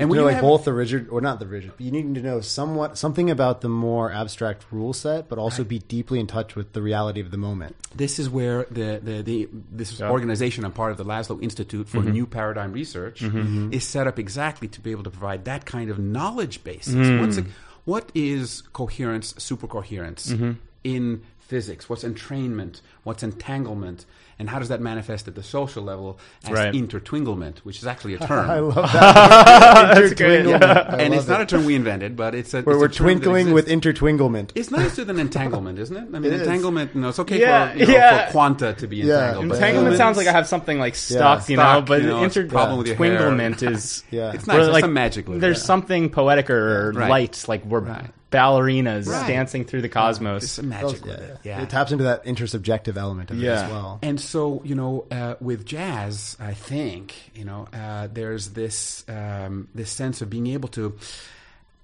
And 0.00 0.08
You 0.08 0.10
when 0.10 0.18
know, 0.18 0.24
like 0.24 0.34
have- 0.36 0.42
both 0.42 0.64
the 0.64 0.72
rigid 0.72 1.08
or 1.10 1.20
not 1.20 1.38
the 1.40 1.46
rigid, 1.46 1.72
but 1.76 1.80
you 1.84 1.90
need 1.92 2.14
to 2.14 2.22
know 2.22 2.40
somewhat 2.40 2.96
something 2.98 3.30
about 3.30 3.60
the 3.60 3.68
more 3.68 4.10
abstract 4.10 4.64
rule 4.72 4.92
set, 4.92 5.28
but 5.28 5.38
also 5.38 5.62
be 5.62 5.78
deeply 5.78 6.18
in 6.18 6.26
touch 6.26 6.56
with 6.56 6.72
the 6.72 6.82
reality 6.82 7.20
of 7.20 7.30
the 7.30 7.36
moment. 7.36 7.76
this 7.94 8.18
is 8.18 8.28
where 8.30 8.66
the, 8.70 9.00
the, 9.02 9.22
the 9.22 9.48
this 9.70 10.00
organization 10.00 10.64
I'm 10.64 10.72
part 10.72 10.90
of 10.92 10.98
the 10.98 11.04
Laszlo 11.04 11.42
Institute 11.42 11.88
for 11.88 11.98
Mm-hmm. 11.98 12.12
New 12.12 12.26
Paradigm 12.26 12.72
Research 12.72 13.22
is 13.22 13.84
set 13.84 14.06
up 14.06 14.18
exactly 14.18 14.68
to 14.68 14.80
be 14.80 14.90
able 14.90 15.02
to 15.04 15.10
provide 15.10 15.44
that 15.44 15.66
kind 15.66 15.90
of 15.90 15.98
knowledge 15.98 16.64
basis. 16.64 16.94
Mm. 16.94 17.20
What's 17.20 17.36
a, 17.38 17.44
what 17.84 18.10
is 18.14 18.62
coherence, 18.72 19.32
supercoherence 19.34 20.32
Mm-hmm. 20.32 20.52
in 20.84 21.22
physics? 21.38 21.88
What's 21.88 22.04
entrainment? 22.04 22.80
What's 23.04 23.22
entanglement? 23.22 24.06
And 24.40 24.48
how 24.48 24.58
does 24.58 24.70
that 24.70 24.80
manifest 24.80 25.28
at 25.28 25.34
the 25.34 25.42
social 25.42 25.82
level 25.84 26.18
as 26.44 26.50
Right. 26.50 26.72
intertwinglement, 26.74 27.58
which 27.58 27.76
is 27.78 27.86
actually 27.86 28.14
a 28.14 28.18
term. 28.26 28.48
I 28.50 28.58
love 28.60 28.74
that. 28.92 29.96
Intertwinglement. 29.98 30.62
I 30.62 30.96
and 31.02 31.10
love 31.10 31.18
it's 31.20 31.28
not 31.28 31.40
it. 31.40 31.44
a 31.44 31.46
term 31.56 31.66
we 31.66 31.74
invented, 31.74 32.16
but 32.16 32.34
it's 32.34 32.54
a 32.54 32.62
Where 32.62 32.74
it's 32.76 32.80
we're 32.80 32.86
a 32.86 32.88
term 32.88 33.06
that 33.06 33.12
twinkling 33.22 33.52
with 33.52 33.68
intertwinglement. 33.68 34.52
It's 34.54 34.70
nicer 34.70 35.04
than 35.04 35.18
entanglement, 35.18 35.78
isn't 35.78 35.94
it? 35.94 36.00
I 36.14 36.18
mean, 36.18 36.24
It 36.24 36.32
is. 36.32 36.40
entanglement. 36.40 36.94
You 36.94 37.02
know, 37.02 37.10
it's 37.10 37.18
okay 37.18 37.38
Yeah, 37.38 37.72
for, 37.72 37.78
you 37.78 37.86
know, 37.86 37.92
yeah. 37.92 38.26
for 38.26 38.32
quanta 38.32 38.72
to 38.72 38.86
be 38.86 38.96
Yeah. 38.96 39.04
entangled. 39.28 39.48
but 39.50 39.54
Entanglement 39.56 39.96
sounds 39.98 40.16
like 40.16 40.26
I 40.26 40.32
have 40.32 40.46
something 40.48 40.78
like 40.78 40.94
stuck, 40.94 41.46
you 41.50 41.56
know, 41.58 41.62
stuck, 41.62 41.86
but 41.86 42.00
you 42.00 42.08
know, 42.08 42.24
it's 42.24 42.36
a 42.38 42.44
problem 42.44 42.78
with 42.78 42.86
your 42.86 42.96
hair. 42.96 43.18
intertwinglement 43.30 43.70
is 43.70 44.04
Yeah. 44.10 44.32
It's 44.32 44.46
nice. 44.46 44.54
we're 44.56 44.62
There's 44.62 44.72
like- 44.72 44.84
some 44.84 44.94
magic 44.94 45.26
There's 45.28 45.62
something 45.62 46.08
poetic 46.08 46.48
or 46.48 46.92
Right. 46.96 47.10
light, 47.10 47.44
like 47.46 47.64
we're 47.66 47.80
Right. 47.80 48.10
Ballerinas 48.30 49.06
Right. 49.08 49.26
dancing 49.26 49.64
through 49.64 49.82
the 49.82 49.88
There's 49.88 49.92
cosmos. 50.18 50.50
some 50.52 50.68
magic 50.68 51.04
with 51.04 51.18
Yeah, 51.18 51.24
it. 51.24 51.38
yeah. 51.42 51.56
Yeah. 51.58 51.62
It 51.64 51.70
taps 51.70 51.90
into 51.92 52.04
that 52.04 52.24
intersubjective 52.24 52.96
element 52.96 53.30
of 53.30 53.42
it 53.42 53.46
as 53.46 53.70
well. 53.70 53.98
And 54.02 54.20
so, 54.20 54.62
you 54.64 54.74
know, 54.74 55.06
uh, 55.10 55.34
with 55.40 55.64
jazz, 55.66 56.36
I 56.40 56.54
think, 56.54 57.14
you 57.34 57.44
know, 57.44 57.66
uh, 57.72 58.08
there's 58.12 58.50
this 58.50 59.04
um, 59.08 59.68
this 59.74 59.90
sense 59.90 60.22
of 60.22 60.30
being 60.30 60.46
able 60.46 60.68
to 60.70 60.96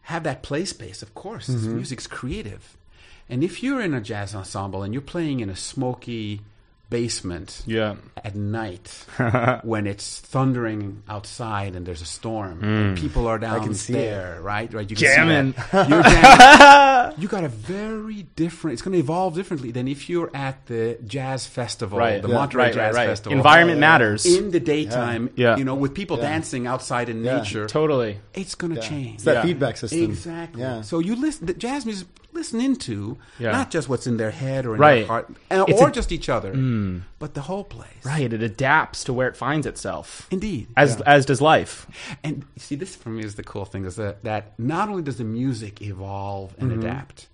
have 0.02 0.22
that 0.22 0.42
play 0.42 0.64
space. 0.64 1.02
Of 1.02 1.14
course, 1.14 1.48
music's 1.48 2.06
creative, 2.06 2.76
and 3.28 3.42
if 3.42 3.62
you're 3.62 3.80
in 3.80 3.92
a 3.92 4.00
jazz 4.00 4.34
ensemble 4.34 4.82
and 4.84 4.94
you're 4.94 5.02
playing 5.02 5.40
in 5.40 5.50
a 5.50 5.56
smoky 5.56 6.42
basement 6.88 7.62
Yeah. 7.66 7.96
at 8.22 8.34
night 8.36 9.04
when 9.64 9.86
it's 9.86 10.20
thundering 10.20 11.02
outside 11.08 11.74
and 11.74 11.84
there's 11.84 12.02
a 12.02 12.06
storm 12.06 12.62
and 12.62 12.96
mm. 12.96 13.00
people 13.00 13.26
are 13.26 13.38
down 13.38 13.62
can 13.64 13.74
see 13.74 13.92
there, 13.94 14.38
right? 14.40 14.72
Right, 14.72 14.88
you 14.88 14.96
Jamming. 14.96 15.52
See. 15.52 15.58
You're 15.72 16.02
jamming. 16.02 17.14
you 17.18 17.28
got 17.28 17.44
a 17.44 17.48
very 17.48 18.22
different. 18.36 18.74
It's 18.74 18.82
going 18.82 18.92
to 18.92 18.98
evolve 18.98 19.34
differently 19.34 19.70
than 19.72 19.88
if 19.88 20.08
you're 20.08 20.30
at 20.34 20.66
the 20.66 20.98
jazz 21.06 21.46
festival, 21.46 21.98
Right. 21.98 22.22
the 22.22 22.28
Yeah. 22.28 22.34
Monterey 22.34 22.64
right, 22.66 22.74
Jazz 22.74 22.94
right, 22.94 23.00
right. 23.00 23.08
Festival. 23.08 23.36
Environment 23.36 23.80
matters. 23.80 24.24
in 24.26 24.50
the 24.50 24.60
daytime, 24.60 25.30
Yeah. 25.34 25.56
you 25.56 25.64
know, 25.64 25.74
with 25.74 25.94
people 25.94 26.16
dancing 26.16 26.66
outside 26.66 27.08
in 27.08 27.24
Yeah. 27.24 27.38
nature. 27.38 27.66
totally. 27.66 28.18
It's 28.34 28.54
going 28.54 28.74
to 28.74 28.80
Yeah. 28.80 28.88
change. 28.88 29.14
It's 29.16 29.24
that 29.24 29.34
Yeah. 29.36 29.42
feedback 29.42 29.76
system. 29.76 30.02
Exactly. 30.02 30.62
Yeah. 30.62 30.82
So 30.82 30.98
you 31.00 31.16
listen, 31.16 31.46
the 31.46 31.54
jazz 31.54 31.84
music 31.84 32.06
listen 32.36 32.60
into 32.60 33.16
Yeah. 33.38 33.50
not 33.52 33.70
just 33.70 33.88
what's 33.88 34.06
in 34.06 34.16
their 34.18 34.30
head 34.30 34.64
or 34.66 34.74
in 34.74 34.80
Right. 34.80 34.94
their 34.98 35.06
heart, 35.06 35.34
uh, 35.50 35.64
It's 35.66 35.80
or 35.80 35.88
a- 35.88 35.92
just 35.92 36.12
each 36.12 36.28
other, 36.28 36.52
but 37.18 37.34
the 37.34 37.40
whole 37.42 37.64
place. 37.64 38.04
Right. 38.04 38.32
It 38.32 38.42
adapts 38.42 39.02
to 39.04 39.12
where 39.12 39.26
it 39.28 39.36
finds 39.36 39.66
itself. 39.66 40.28
Indeed. 40.30 40.68
As 40.76 41.00
as 41.02 41.26
does 41.26 41.40
life. 41.40 41.86
And 42.22 42.44
see, 42.56 42.76
this 42.76 42.94
for 42.94 43.08
me 43.10 43.24
is 43.24 43.34
the 43.34 43.42
cool 43.42 43.64
thing 43.64 43.84
is 43.84 43.96
that, 43.96 44.22
that 44.24 44.52
not 44.58 44.88
only 44.88 45.02
does 45.02 45.16
the 45.18 45.24
music 45.24 45.80
evolve 45.82 46.54
and 46.58 46.70
Mm-hmm. 46.70 46.80
adapt, 46.80 47.26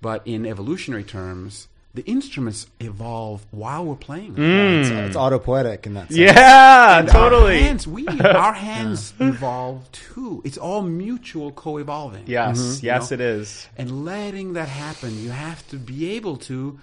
but 0.00 0.22
in 0.26 0.46
evolutionary 0.46 1.04
terms, 1.04 1.68
the 1.92 2.02
instruments 2.06 2.66
evolve 2.78 3.44
while 3.50 3.84
we're 3.84 3.96
playing. 3.96 4.34
them. 4.34 4.44
Mm. 4.44 4.80
It's, 4.80 4.90
it's 4.90 5.16
autopoietic 5.16 5.86
in 5.86 5.94
that 5.94 6.06
sense. 6.08 6.16
Yeah, 6.18 6.98
And 7.00 7.08
totally. 7.08 7.56
Our 7.58 7.62
hands, 7.62 7.86
we, 7.86 8.06
our 8.20 8.52
hands 8.52 9.12
evolve 9.20 9.90
too. 9.90 10.40
It's 10.44 10.56
all 10.58 10.82
mutual 10.82 11.50
co-evolving. 11.50 12.24
Yes, 12.26 12.80
yes, 12.82 13.10
know? 13.10 13.14
it 13.14 13.20
is. 13.20 13.66
And 13.76 14.04
letting 14.04 14.52
that 14.52 14.68
happen, 14.68 15.20
you 15.22 15.30
have 15.30 15.66
to 15.68 15.76
be 15.76 16.10
able 16.12 16.36
to. 16.48 16.78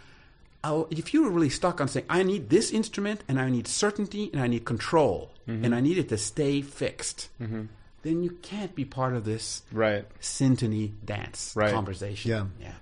Uh, 0.64 0.84
if 0.90 1.14
you're 1.14 1.30
really 1.30 1.50
stuck 1.50 1.80
on 1.80 1.88
saying, 1.88 2.06
I 2.10 2.24
need 2.24 2.50
this 2.50 2.72
instrument 2.72 3.24
and 3.30 3.40
I 3.40 3.50
need 3.50 3.68
certainty 3.68 4.30
and 4.34 4.42
I 4.42 4.48
need 4.48 4.66
control 4.66 5.32
Mm-hmm. 5.48 5.64
and 5.64 5.74
I 5.74 5.80
need 5.80 5.98
it 5.98 6.10
to 6.10 6.18
stay 6.18 6.62
fixed, 6.62 7.30
then 7.40 8.22
you 8.22 8.32
can't 8.42 8.76
be 8.76 8.84
part 8.84 9.14
of 9.16 9.24
this 9.24 9.62
Right. 9.72 10.04
symphony 10.20 10.92
dance 11.06 11.54
Right. 11.56 11.72
conversation. 11.74 12.30
Yeah. 12.32 12.46
Yeah. 12.60 12.74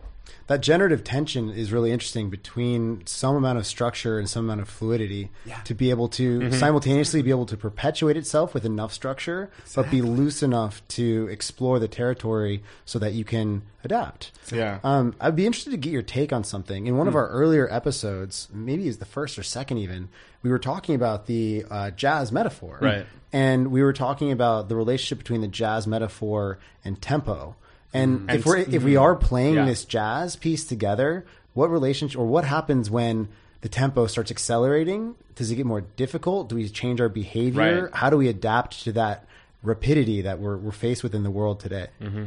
That 0.48 0.62
generative 0.62 1.04
tension 1.04 1.50
is 1.50 1.72
really 1.72 1.92
interesting 1.92 2.30
between 2.30 3.06
some 3.06 3.36
amount 3.36 3.58
of 3.58 3.66
structure 3.66 4.20
and 4.20 4.30
some 4.30 4.46
amount 4.46 4.62
of 4.62 4.70
fluidity 4.70 5.30
Yeah. 5.46 5.60
to 5.62 5.74
be 5.74 5.90
able 5.90 6.08
to 6.10 6.40
Mm-hmm. 6.40 6.54
simultaneously 6.54 7.22
be 7.22 7.30
able 7.32 7.46
to 7.48 7.58
perpetuate 7.58 8.16
itself 8.18 8.54
with 8.54 8.66
enough 8.66 8.94
structure, 8.94 9.50
but 9.76 9.90
be 9.90 10.02
loose 10.02 10.44
enough 10.44 10.82
to 10.90 11.28
explore 11.32 11.80
the 11.80 11.88
territory 11.88 12.64
so 12.86 13.00
that 13.00 13.14
you 13.14 13.24
can 13.24 13.64
adapt. 13.84 14.32
Yeah. 14.52 14.80
Um, 14.84 15.16
I'd 15.20 15.36
be 15.36 15.46
interested 15.46 15.72
to 15.72 15.78
get 15.78 15.92
your 15.92 16.02
take 16.02 16.32
on 16.34 16.44
something. 16.44 16.88
In 16.88 16.98
one 16.98 17.08
of 17.08 17.16
our 17.16 17.28
earlier 17.30 17.68
episodes, 17.72 18.48
maybe 18.54 18.88
it's 18.88 18.98
the 18.98 19.06
first 19.06 19.38
or 19.40 19.44
second 19.44 19.78
even, 19.80 20.10
we 20.44 20.50
were 20.52 20.60
talking 20.60 20.96
about 20.96 21.26
the 21.28 21.66
uh, 21.70 21.92
jazz 21.92 22.32
metaphor. 22.32 22.78
Right. 22.82 23.06
And 23.34 23.68
we 23.72 23.82
were 23.84 23.94
talking 23.94 24.32
about 24.32 24.70
the 24.70 24.76
relationship 24.76 25.18
between 25.18 25.42
the 25.42 25.48
jazz 25.48 25.86
metaphor 25.88 26.60
and 26.84 27.02
tempo. 27.02 27.56
And, 27.94 28.22
mm-hmm. 28.22 28.30
if 28.32 28.46
we're 28.46 28.58
if 28.58 28.84
we 28.84 28.94
mm-hmm. 28.94 29.04
are 29.04 29.16
playing 29.16 29.56
Yeah. 29.56 29.66
this 29.66 29.86
jazz 29.86 30.36
piece 30.36 30.66
together, 30.66 31.26
what 31.54 31.70
relationship 31.72 32.20
or 32.20 32.26
what 32.26 32.44
happens 32.44 32.90
when 32.90 33.30
the 33.62 33.70
tempo 33.70 34.06
starts 34.08 34.30
accelerating? 34.32 35.16
Does 35.36 35.50
it 35.52 35.56
get 35.56 35.66
more 35.66 35.82
difficult? 35.82 36.50
Do 36.50 36.56
we 36.56 36.70
change 36.70 37.02
our 37.02 37.10
behavior? 37.10 37.86
Right. 37.86 37.96
How 37.96 38.10
do 38.10 38.18
we 38.18 38.28
adapt 38.28 38.84
to 38.84 38.92
that 38.94 39.26
rapidity 39.64 40.22
that 40.22 40.40
we're, 40.40 40.58
we're 40.58 40.72
faced 40.72 41.02
with 41.04 41.16
in 41.16 41.24
the 41.24 41.32
world 41.32 41.60
today? 41.60 41.88
Mm-hmm. 42.02 42.26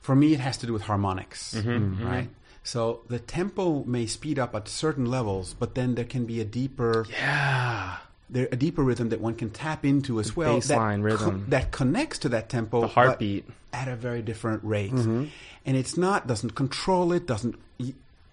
For 0.00 0.14
me, 0.14 0.32
it 0.32 0.40
has 0.40 0.56
to 0.58 0.66
do 0.66 0.72
with 0.72 0.82
harmonics, 0.82 1.54
Mm-hmm, 1.54 2.06
right? 2.06 2.28
So 2.62 3.00
the 3.08 3.18
tempo 3.18 3.84
may 3.84 4.06
speed 4.06 4.38
up 4.38 4.54
at 4.54 4.68
certain 4.68 5.06
levels, 5.06 5.54
but 5.54 5.74
then 5.74 5.94
there 5.94 6.04
can 6.04 6.24
be 6.26 6.40
a 6.40 6.44
deeper, 6.44 7.06
Yeah. 7.10 7.96
There 8.28 8.48
a 8.50 8.56
deeper 8.56 8.82
rhythm 8.82 9.08
that 9.10 9.20
one 9.20 9.34
can 9.34 9.50
tap 9.50 9.84
into 9.84 10.18
as 10.20 10.34
well. 10.36 10.58
baseline 10.58 10.96
that 10.96 11.02
rhythm. 11.02 11.46
that 11.48 11.70
connects 11.70 12.18
to 12.18 12.28
that 12.30 12.48
tempo, 12.48 12.82
The 12.82 12.88
heartbeat. 12.88 13.44
at 13.72 13.88
a 13.88 13.96
very 13.96 14.22
different 14.22 14.64
rate, 14.64 14.92
mm-hmm. 14.92 15.26
and 15.64 15.76
it's 15.76 15.96
not 15.96 16.26
doesn't 16.26 16.54
control 16.54 17.12
it, 17.12 17.26
doesn't 17.26 17.56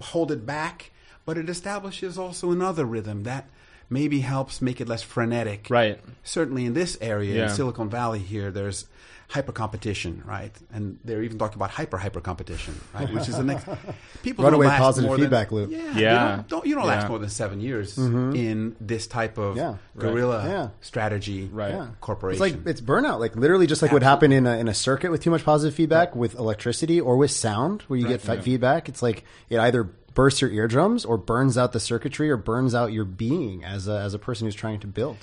hold 0.01 0.31
it 0.31 0.45
back, 0.45 0.91
but 1.25 1.37
it 1.37 1.49
establishes 1.49 2.17
also 2.17 2.51
another 2.51 2.85
rhythm 2.85 3.23
that 3.23 3.47
maybe 3.89 4.19
helps 4.21 4.61
make 4.61 4.81
it 4.81 4.87
less 4.87 5.01
frenetic. 5.03 5.67
Right. 5.69 5.99
Certainly 6.23 6.65
in 6.65 6.73
this 6.73 6.97
area 7.01 7.35
Yeah. 7.35 7.43
in 7.43 7.49
Silicon 7.49 7.89
Valley 7.89 8.19
here, 8.19 8.51
there's 8.51 8.85
hyper 9.29 9.51
competition, 9.51 10.21
right? 10.27 10.51
And 10.71 10.99
they're 11.03 11.23
even 11.23 11.39
talking 11.39 11.55
about 11.55 11.71
hyper 11.71 11.97
hyper 11.97 12.21
competition, 12.21 12.79
right? 12.93 13.11
Which 13.11 13.27
is 13.27 13.35
the 13.35 13.43
next 13.43 13.67
people 14.21 14.43
Runaway 14.45 14.65
don't 14.65 14.71
last 14.73 14.79
positive 14.79 15.07
more 15.07 15.17
than- 15.17 15.25
feedback 15.25 15.51
loop. 15.51 15.71
Yeah, 15.71 15.79
Yeah. 15.79 15.91
They 15.93 16.35
don't, 16.35 16.47
don't- 16.49 16.65
you 16.67 16.75
don't 16.75 16.85
last 16.85 17.07
more 17.09 17.17
than 17.17 17.29
seven 17.29 17.59
years 17.59 17.95
mm-hmm. 17.95 18.35
in 18.35 18.75
this 18.79 19.07
type 19.07 19.39
of 19.39 19.57
Yeah. 19.57 19.75
guerrilla 19.97 20.45
Yeah. 20.47 20.69
strategy 20.81 21.49
Right. 21.51 21.73
Yeah. 21.73 21.87
corporation. 21.99 22.43
It's 22.43 22.55
like 22.55 22.67
it's 22.67 22.81
burnout, 22.81 23.19
like 23.19 23.35
literally 23.35 23.65
just 23.65 23.81
like 23.81 23.91
what 23.91 24.03
happened 24.03 24.33
in 24.33 24.45
a, 24.45 24.57
in 24.57 24.67
a 24.67 24.73
circuit 24.73 25.09
with 25.09 25.23
too 25.23 25.31
much 25.31 25.43
positive 25.43 25.73
feedback 25.73 26.15
with 26.15 26.35
electricity 26.35 27.01
or 27.01 27.17
with 27.17 27.31
sound, 27.31 27.81
where 27.87 27.97
you 27.99 28.07
get 28.07 28.21
fe- 28.21 28.41
feedback. 28.41 28.87
It's 28.87 29.01
like 29.01 29.23
it 29.49 29.57
either 29.57 29.89
bursts 30.13 30.41
your 30.41 30.51
eardrums 30.51 31.05
or 31.05 31.17
burns 31.17 31.57
out 31.57 31.71
the 31.73 31.79
circuitry 31.79 32.29
or 32.29 32.37
burns 32.37 32.75
out 32.75 32.91
your 32.93 33.05
being 33.05 33.63
as 33.63 33.87
a, 33.87 33.97
as 33.99 34.13
a 34.13 34.19
person 34.19 34.45
who's 34.45 34.55
trying 34.55 34.79
to 34.79 34.87
build. 34.87 35.17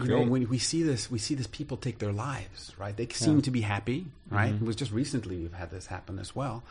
or 0.00 0.04
you 0.06 0.10
know, 0.12 0.22
when 0.22 0.48
we 0.48 0.58
see 0.58 0.82
this, 0.82 1.10
we 1.10 1.18
see 1.18 1.34
this 1.34 1.46
people 1.46 1.76
take 1.76 1.98
their 1.98 2.12
lives, 2.12 2.72
right? 2.78 2.96
They 2.96 3.08
seem 3.08 3.40
to 3.42 3.50
be 3.50 3.62
happy, 3.62 4.06
right? 4.30 4.52
It 4.54 4.62
was 4.62 4.76
just 4.76 4.92
recently 4.92 5.36
we've 5.38 5.52
had 5.54 5.70
this 5.70 5.86
happen 5.86 6.18
as 6.18 6.34
well. 6.36 6.62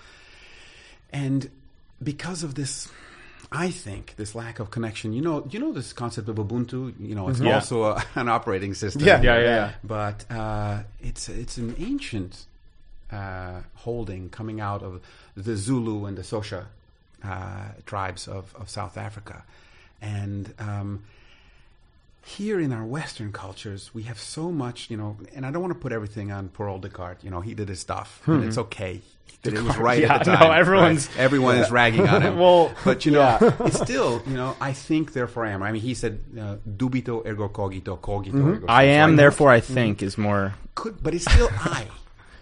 And 1.11 1.49
because 2.03 2.43
of 2.43 2.55
this, 2.55 2.89
I 3.51 3.69
think 3.71 4.15
this 4.17 4.35
lack 4.35 4.59
of 4.59 4.69
connection. 4.71 5.13
You 5.13 5.21
know, 5.21 5.47
you 5.49 5.59
know 5.59 5.71
this 5.71 5.93
concept 5.93 6.27
of 6.29 6.35
Ubuntu. 6.37 6.93
You 6.99 7.15
know, 7.15 7.29
it's 7.29 7.39
Yeah. 7.39 7.55
also 7.55 7.83
a, 7.83 8.03
an 8.15 8.27
operating 8.27 8.73
system. 8.73 9.03
Yeah. 9.03 9.21
Yeah, 9.21 9.37
yeah, 9.39 9.43
yeah. 9.43 9.71
But 9.83 10.25
uh, 10.31 10.83
it's 11.01 11.29
it's 11.29 11.57
an 11.57 11.75
ancient 11.79 12.45
uh, 13.11 13.61
holding 13.75 14.29
coming 14.29 14.59
out 14.59 14.81
of 14.83 14.99
the 15.35 15.55
Zulu 15.55 16.05
and 16.05 16.17
the 16.17 16.23
Xhosa 16.23 16.65
uh, 17.23 17.69
tribes 17.85 18.27
of, 18.27 18.53
of 18.55 18.69
South 18.69 18.97
Africa, 18.97 19.43
and 20.01 20.53
um, 20.59 21.03
here 22.23 22.59
in 22.59 22.73
our 22.73 22.83
Western 22.83 23.31
cultures, 23.31 23.91
we 23.93 24.03
have 24.03 24.19
so 24.19 24.51
much, 24.51 24.89
you 24.89 24.97
know, 24.97 25.15
and 25.35 25.45
I 25.45 25.51
don't 25.51 25.61
want 25.61 25.73
to 25.73 25.79
put 25.79 25.91
everything 25.91 26.31
on 26.31 26.49
poor 26.49 26.67
old 26.67 26.81
Descartes. 26.81 27.23
You 27.23 27.29
know, 27.29 27.41
he 27.41 27.53
did 27.53 27.69
his 27.69 27.79
stuff, 27.79 28.21
and 28.25 28.43
it's 28.43 28.57
okay. 28.57 29.01
He 29.43 29.51
it 29.51 29.61
was 29.61 29.77
right 29.77 30.01
yeah, 30.01 30.15
at 30.15 30.25
the 30.25 30.31
no, 30.31 30.37
time. 30.37 30.59
everyone's- 30.59 31.07
right? 31.09 31.19
everyone 31.19 31.57
is 31.57 31.69
ragging 31.69 32.07
on 32.07 32.23
him. 32.23 32.35
Well, 32.39 32.73
but 32.83 33.05
you 33.05 33.11
know, 33.11 33.19
yeah. 33.19 33.55
it's 33.59 33.79
still, 33.79 34.23
you 34.25 34.33
know, 34.35 34.55
I 34.59 34.73
think, 34.73 35.13
therefore 35.13 35.45
I 35.45 35.51
am. 35.51 35.61
I 35.61 35.71
mean, 35.71 35.83
he 35.83 35.93
said, 35.93 36.19
uh, 36.35 36.55
"Dubito 36.67 37.23
ergo 37.27 37.49
cogito, 37.49 37.95
cogito 37.99 38.37
ergo." 38.43 38.59
sum." 38.61 38.65
I 38.69 38.85
So 38.85 38.89
am, 38.89 39.11
know- 39.11 39.17
therefore 39.17 39.51
I 39.51 39.59
think 39.59 40.01
is 40.01 40.17
more. 40.17 40.55
could, 40.73 41.01
but 41.03 41.13
it's 41.13 41.25
still 41.31 41.49
I. 41.53 41.87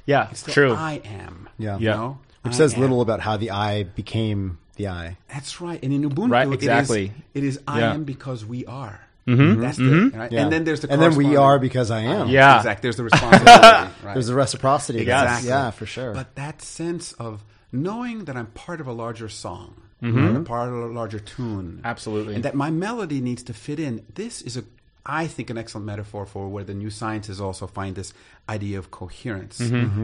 Yeah, 0.05 0.29
It's 0.31 0.41
still 0.41 0.53
true. 0.53 0.73
I 0.73 1.01
am. 1.05 1.47
Yeah. 1.57 1.77
You 1.77 1.85
Yeah. 1.87 1.95
know? 1.95 2.17
Which 2.43 2.53
I 2.53 2.57
says 2.57 2.73
am. 2.73 2.81
little 2.81 2.99
about 3.01 3.19
how 3.21 3.37
the 3.37 3.51
I 3.51 3.83
became 3.83 4.57
the 4.75 4.87
eye. 4.87 5.17
That's 5.33 5.61
right. 5.61 5.81
And 5.83 5.93
in 5.93 6.09
Ubuntu, 6.09 6.31
Right, 6.31 6.51
exactly. 6.51 7.11
it 7.33 7.43
is, 7.43 7.59
I 7.67 7.79
Yeah. 7.79 7.93
am 7.93 8.03
because 8.03 8.45
we 8.45 8.65
are. 8.65 8.99
That's 9.25 9.77
the, 9.77 10.11
right? 10.13 10.31
Yeah. 10.31 10.41
and 10.43 10.51
then 10.51 10.65
there's 10.65 10.81
the 10.81 10.91
and 10.91 11.01
then 11.01 11.15
we 11.15 11.37
are 11.37 11.57
because 11.57 11.91
I 11.91 12.01
am. 12.01 12.27
Yeah. 12.27 12.57
exactly. 12.57 12.81
There's 12.81 12.97
the 12.97 13.03
responsibility. 13.05 13.53
right? 14.03 14.13
There's 14.13 14.27
the 14.27 14.33
reciprocity. 14.35 14.99
Exactly. 14.99 15.47
Yeah, 15.49 15.71
for 15.71 15.85
sure. 15.85 16.13
But 16.13 16.35
that 16.35 16.61
sense 16.61 17.13
of 17.13 17.41
knowing 17.71 18.25
that 18.25 18.35
I'm 18.35 18.47
part 18.47 18.81
of 18.81 18.87
a 18.87 18.93
larger 18.93 19.29
song, 19.29 19.75
Mm-hmm. 20.03 20.25
right? 20.27 20.35
a 20.35 20.39
part 20.41 20.67
of 20.67 20.75
a 20.75 20.85
larger 20.87 21.19
tune, 21.19 21.79
Absolutely. 21.85 22.35
and 22.35 22.43
that 22.43 22.55
my 22.55 22.69
melody 22.69 23.21
needs 23.21 23.41
to 23.43 23.53
fit 23.53 23.79
in. 23.79 24.03
This 24.13 24.41
is 24.41 24.57
a, 24.57 24.65
I 25.05 25.27
think, 25.27 25.49
an 25.49 25.57
excellent 25.57 25.85
metaphor 25.85 26.25
for 26.25 26.47
where 26.47 26.63
the 26.63 26.73
new 26.73 26.89
sciences 26.89 27.41
also 27.41 27.67
find 27.67 27.95
this 27.95 28.13
idea 28.47 28.77
of 28.79 28.89
coherence, 28.89 29.59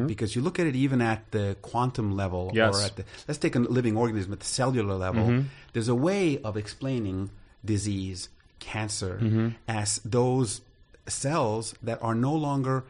because 0.07 0.35
you 0.35 0.41
look 0.41 0.59
at 0.59 0.67
it 0.67 0.75
even 0.75 1.01
at 1.01 1.31
the 1.31 1.55
quantum 1.61 2.15
level, 2.17 2.47
Mm-hmm. 2.47 2.57
Yes. 2.57 2.75
or 2.75 2.85
at 2.85 2.95
the 2.97 3.05
let's 3.27 3.37
take 3.37 3.55
a 3.55 3.59
living 3.59 3.95
organism 3.95 4.33
at 4.33 4.39
the 4.41 4.45
cellular 4.45 4.95
level. 4.95 5.23
Mm-hmm. 5.23 5.47
There's 5.73 5.87
a 5.87 5.95
way 5.95 6.41
of 6.41 6.57
explaining 6.57 7.29
disease, 7.63 8.27
cancer, 8.59 9.19
Mm-hmm. 9.21 9.47
as 9.67 9.99
those 10.03 10.61
cells 11.07 11.73
that 11.81 12.01
are 12.03 12.15
no 12.15 12.33
longer 12.35 12.83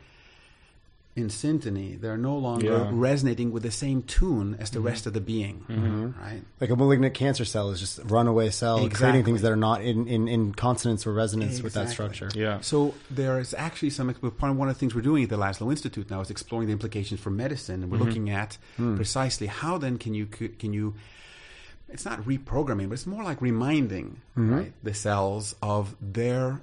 in 1.20 1.30
symphony. 1.30 1.96
They're 1.96 2.18
no 2.18 2.38
longer 2.38 2.66
Yeah. 2.66 2.72
Mm-hmm. 2.80 3.00
resonating 3.00 3.52
with 3.52 3.64
the 3.64 3.72
same 3.72 4.04
tune 4.04 4.56
as 4.60 4.72
the 4.72 4.80
rest 4.80 5.02
mm-hmm. 5.02 5.10
of 5.10 5.14
the 5.14 5.22
being. 5.22 5.66
Mm-hmm. 5.68 6.20
Right? 6.20 6.42
like 6.60 6.70
a 6.70 6.76
malignant 6.76 7.14
cancer 7.14 7.46
cell 7.46 7.72
is 7.72 7.80
just 7.80 8.00
a 8.00 8.04
runaway 8.04 8.50
cell 8.50 8.90
creating 8.90 9.24
things 9.24 9.42
that 9.42 9.52
are 9.52 9.56
not 9.56 9.82
in, 9.82 10.08
in, 10.08 10.28
in 10.28 10.54
consonance 10.54 11.06
or 11.06 11.14
resonance 11.14 11.62
with 11.62 11.74
that 11.74 11.90
structure. 11.90 12.30
Yeah. 12.34 12.60
So 12.62 12.94
there 13.10 13.40
is 13.40 13.54
actually 13.54 13.92
some 13.92 14.14
part 14.14 14.52
of 14.52 14.58
one 14.58 14.70
of 14.70 14.76
the 14.76 14.80
things 14.80 14.96
we're 14.96 15.02
doing 15.02 15.24
at 15.24 15.30
the 15.30 15.38
Laszlo 15.38 15.70
Institute 15.70 16.10
now 16.10 16.22
is 16.22 16.30
exploring 16.30 16.68
the 16.68 16.74
implications 16.74 17.20
for 17.20 17.30
medicine, 17.30 17.84
and 17.84 17.92
we're 17.92 17.98
mm-hmm. 17.98 18.08
looking 18.08 18.30
at 18.30 18.58
hmm. 18.78 18.96
precisely 18.96 19.48
how 19.48 19.78
then 19.78 19.98
can 19.98 20.14
you 20.14 20.26
can 20.26 20.74
you. 20.74 20.96
It's 21.92 22.06
not 22.06 22.22
reprogramming, 22.22 22.90
but 22.90 22.94
it's 22.94 23.08
more 23.08 23.24
like 23.24 23.42
reminding 23.42 24.22
right 24.36 24.74
the 24.84 24.94
cells 24.94 25.56
of 25.62 25.96
their 26.00 26.62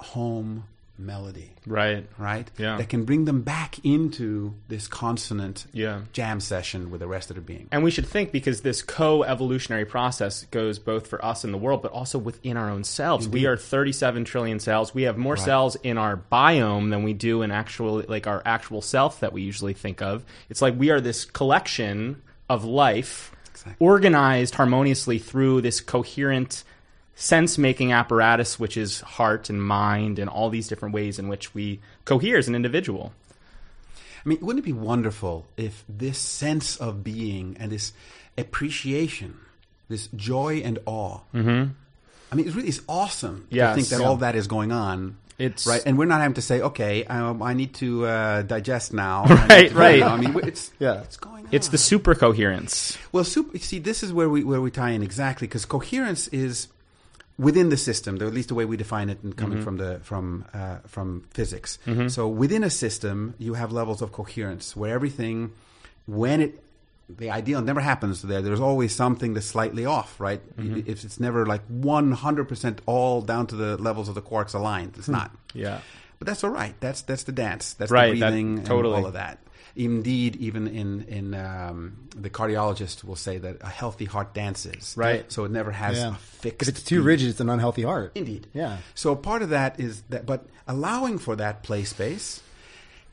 home 0.00 0.64
melody, 0.98 1.52
Right. 1.66 2.06
right? 2.18 2.48
Yeah. 2.58 2.76
that 2.76 2.88
can 2.88 3.04
bring 3.04 3.24
them 3.24 3.42
back 3.42 3.78
into 3.84 4.54
this 4.68 4.86
consonant 4.86 5.66
Yeah. 5.72 6.02
jam 6.12 6.38
session 6.40 6.90
with 6.90 7.00
the 7.00 7.06
rest 7.08 7.30
of 7.30 7.36
the 7.36 7.42
being. 7.42 7.66
And 7.72 7.82
we 7.82 7.90
should 7.90 8.06
think 8.06 8.30
because 8.30 8.60
this 8.60 8.82
co-evolutionary 8.82 9.84
process 9.84 10.44
goes 10.50 10.78
both 10.78 11.06
for 11.06 11.24
us 11.24 11.44
in 11.44 11.52
the 11.52 11.58
world, 11.58 11.82
but 11.82 11.90
also 11.92 12.18
within 12.18 12.56
our 12.56 12.68
own 12.70 12.84
selves. 12.84 13.28
We 13.28 13.46
are 13.46 13.56
37 13.56 14.24
trillion 14.24 14.60
cells. 14.60 14.94
We 14.94 15.02
have 15.02 15.16
more 15.18 15.36
cells 15.36 15.76
in 15.82 15.98
our 15.98 16.16
biome 16.30 16.90
than 16.90 17.02
we 17.02 17.14
do 17.14 17.42
in 17.42 17.50
actual, 17.50 18.04
like 18.08 18.26
our 18.26 18.42
actual 18.44 18.82
self 18.82 19.20
that 19.20 19.32
we 19.32 19.42
usually 19.42 19.74
think 19.74 20.02
of. 20.02 20.24
It's 20.50 20.62
like 20.62 20.78
we 20.78 20.90
are 20.90 21.00
this 21.00 21.24
collection 21.24 22.22
of 22.48 22.64
life 22.64 23.32
Exactly. 23.52 23.74
organized 23.86 24.54
harmoniously 24.56 25.18
through 25.18 25.62
this 25.62 25.80
coherent 25.80 26.64
sense-making 27.14 27.92
apparatus, 27.92 28.58
which 28.58 28.76
is 28.76 29.00
heart 29.00 29.50
and 29.50 29.62
mind 29.62 30.18
and 30.18 30.28
all 30.30 30.50
these 30.50 30.68
different 30.68 30.94
ways 30.94 31.18
in 31.18 31.28
which 31.28 31.54
we 31.54 31.80
cohere 32.04 32.38
as 32.38 32.48
an 32.48 32.54
individual. 32.54 33.12
I 34.24 34.28
mean, 34.28 34.38
wouldn't 34.40 34.64
it 34.64 34.66
be 34.66 34.72
wonderful 34.72 35.46
if 35.56 35.84
this 35.88 36.18
sense 36.18 36.76
of 36.76 37.02
being 37.04 37.56
and 37.58 37.70
this 37.72 37.92
appreciation, 38.38 39.36
this 39.88 40.08
joy 40.14 40.62
and 40.64 40.78
awe, 40.86 41.18
mm-hmm. 41.34 41.72
I 42.30 42.34
mean, 42.34 42.48
it 42.48 42.54
really 42.54 42.68
is 42.68 42.80
awesome 42.88 43.46
to 43.50 43.74
think 43.74 43.88
that 43.88 44.00
Yeah. 44.00 44.06
all 44.06 44.16
that 44.18 44.34
is 44.36 44.46
going 44.46 44.72
on. 44.72 45.16
It's- 45.38 45.66
right, 45.66 45.82
and 45.84 45.98
we're 45.98 46.06
not 46.06 46.20
having 46.20 46.34
to 46.34 46.42
say, 46.42 46.60
"Okay, 46.60 47.04
um, 47.04 47.42
I 47.42 47.52
need 47.52 47.74
to 47.74 48.06
uh, 48.06 48.42
digest 48.42 48.92
now." 48.92 49.24
Right, 49.24 49.50
I 49.50 49.60
need 49.62 49.68
to- 49.70 49.74
right. 49.74 50.02
I 50.02 50.16
mean, 50.18 50.40
it's 50.44 50.70
Yeah. 50.78 51.00
it's 51.02 51.16
going 51.16 51.44
on. 51.46 51.48
It's 51.52 51.68
the 51.68 51.78
super 51.78 52.14
coherence. 52.14 52.96
Well, 53.10 53.24
super, 53.24 53.58
see, 53.58 53.80
this 53.80 54.02
is 54.02 54.12
where 54.12 54.30
we 54.30 54.44
where 54.44 54.60
we 54.60 54.70
tie 54.70 54.90
in 54.90 55.02
exactly 55.02 55.46
because 55.48 55.64
coherence 55.66 56.28
is 56.28 56.68
within 57.38 57.68
the 57.68 57.76
system, 57.76 58.16
though 58.16 58.26
at 58.26 58.34
least 58.34 58.48
the 58.48 58.54
way 58.54 58.64
we 58.64 58.76
define 58.76 59.10
it, 59.10 59.22
and 59.22 59.36
coming 59.36 59.58
mm-hmm. 59.58 59.64
from 59.64 59.76
the 59.76 60.00
from 60.02 60.44
uh, 60.52 60.78
from 60.86 61.26
physics. 61.30 61.78
Mm-hmm. 61.86 62.08
So 62.08 62.28
within 62.28 62.64
a 62.64 62.70
system, 62.70 63.34
you 63.38 63.54
have 63.54 63.72
levels 63.72 64.02
of 64.02 64.12
coherence 64.12 64.76
where 64.76 64.94
everything, 64.94 65.52
when 66.06 66.40
it 66.40 66.62
the 67.08 67.30
ideal 67.30 67.60
never 67.60 67.80
happens 67.80 68.22
there. 68.22 68.42
There's 68.42 68.60
always 68.60 68.94
something 68.94 69.34
that's 69.34 69.46
slightly 69.46 69.84
off, 69.84 70.18
right? 70.20 70.40
Mm-hmm. 70.56 70.90
If 70.90 71.04
it's 71.04 71.20
never 71.20 71.44
like 71.46 71.66
100% 71.68 72.78
all 72.86 73.22
down 73.22 73.46
to 73.48 73.56
the 73.56 73.76
levels 73.76 74.08
of 74.08 74.14
the 74.14 74.22
quarks 74.22 74.54
aligned, 74.54 74.94
it's 74.96 75.06
hmm. 75.06 75.12
not. 75.12 75.30
Yeah. 75.52 75.80
But 76.18 76.26
that's 76.26 76.44
all 76.44 76.50
right. 76.50 76.74
That's 76.80 77.02
that's 77.02 77.24
the 77.24 77.32
dance. 77.32 77.74
That's 77.74 77.90
Right, 77.90 78.14
the 78.14 78.20
that- 78.20 78.30
breathing 78.30 78.62
totally. 78.62 78.94
and 78.94 79.02
all 79.02 79.08
of 79.08 79.14
that. 79.14 79.38
Indeed, 79.74 80.36
even 80.36 80.66
in 80.68 81.02
in 81.08 81.34
um, 81.34 81.96
the 82.14 82.28
cardiologist 82.28 83.04
will 83.04 83.16
say 83.16 83.38
that 83.38 83.56
a 83.62 83.68
healthy 83.68 84.04
heart 84.04 84.34
dances. 84.34 84.94
Right. 84.96 85.30
So 85.32 85.44
it 85.44 85.50
never 85.50 85.70
has 85.70 85.96
Yeah. 85.96 86.10
a 86.10 86.14
fixed. 86.18 86.68
If 86.68 86.76
it's 86.76 86.82
too 86.82 87.00
beat. 87.00 87.06
rigid, 87.06 87.28
it's 87.30 87.40
an 87.40 87.48
unhealthy 87.48 87.82
heart. 87.82 88.12
Indeed. 88.14 88.46
Yeah. 88.52 88.78
So 88.94 89.14
part 89.16 89.40
of 89.42 89.48
that 89.50 89.80
is 89.80 90.02
that, 90.10 90.26
but 90.26 90.46
allowing 90.68 91.18
for 91.18 91.36
that 91.36 91.62
play 91.62 91.84
space 91.84 92.42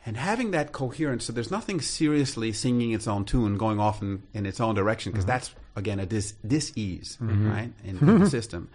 and 0.05 0.17
having 0.17 0.51
that 0.51 0.71
coherence. 0.73 1.23
So 1.25 1.31
there's 1.33 1.51
nothing 1.51 1.79
seriously 1.81 2.51
singing 2.51 2.91
its 2.91 3.07
own 3.07 3.23
tune, 3.25 3.57
going 3.57 3.79
off 3.79 4.01
in, 4.01 4.23
in 4.33 4.45
its 4.45 4.59
own 4.59 4.75
direction, 4.75 5.11
because 5.13 5.25
that's 5.25 5.53
again 5.75 5.99
a 5.99 6.05
dis 6.05 6.33
dis 6.45 6.73
ease, 6.75 7.17
right, 7.21 7.71
in, 7.85 7.97
in 7.99 8.19
the 8.19 8.29
system. 8.29 8.69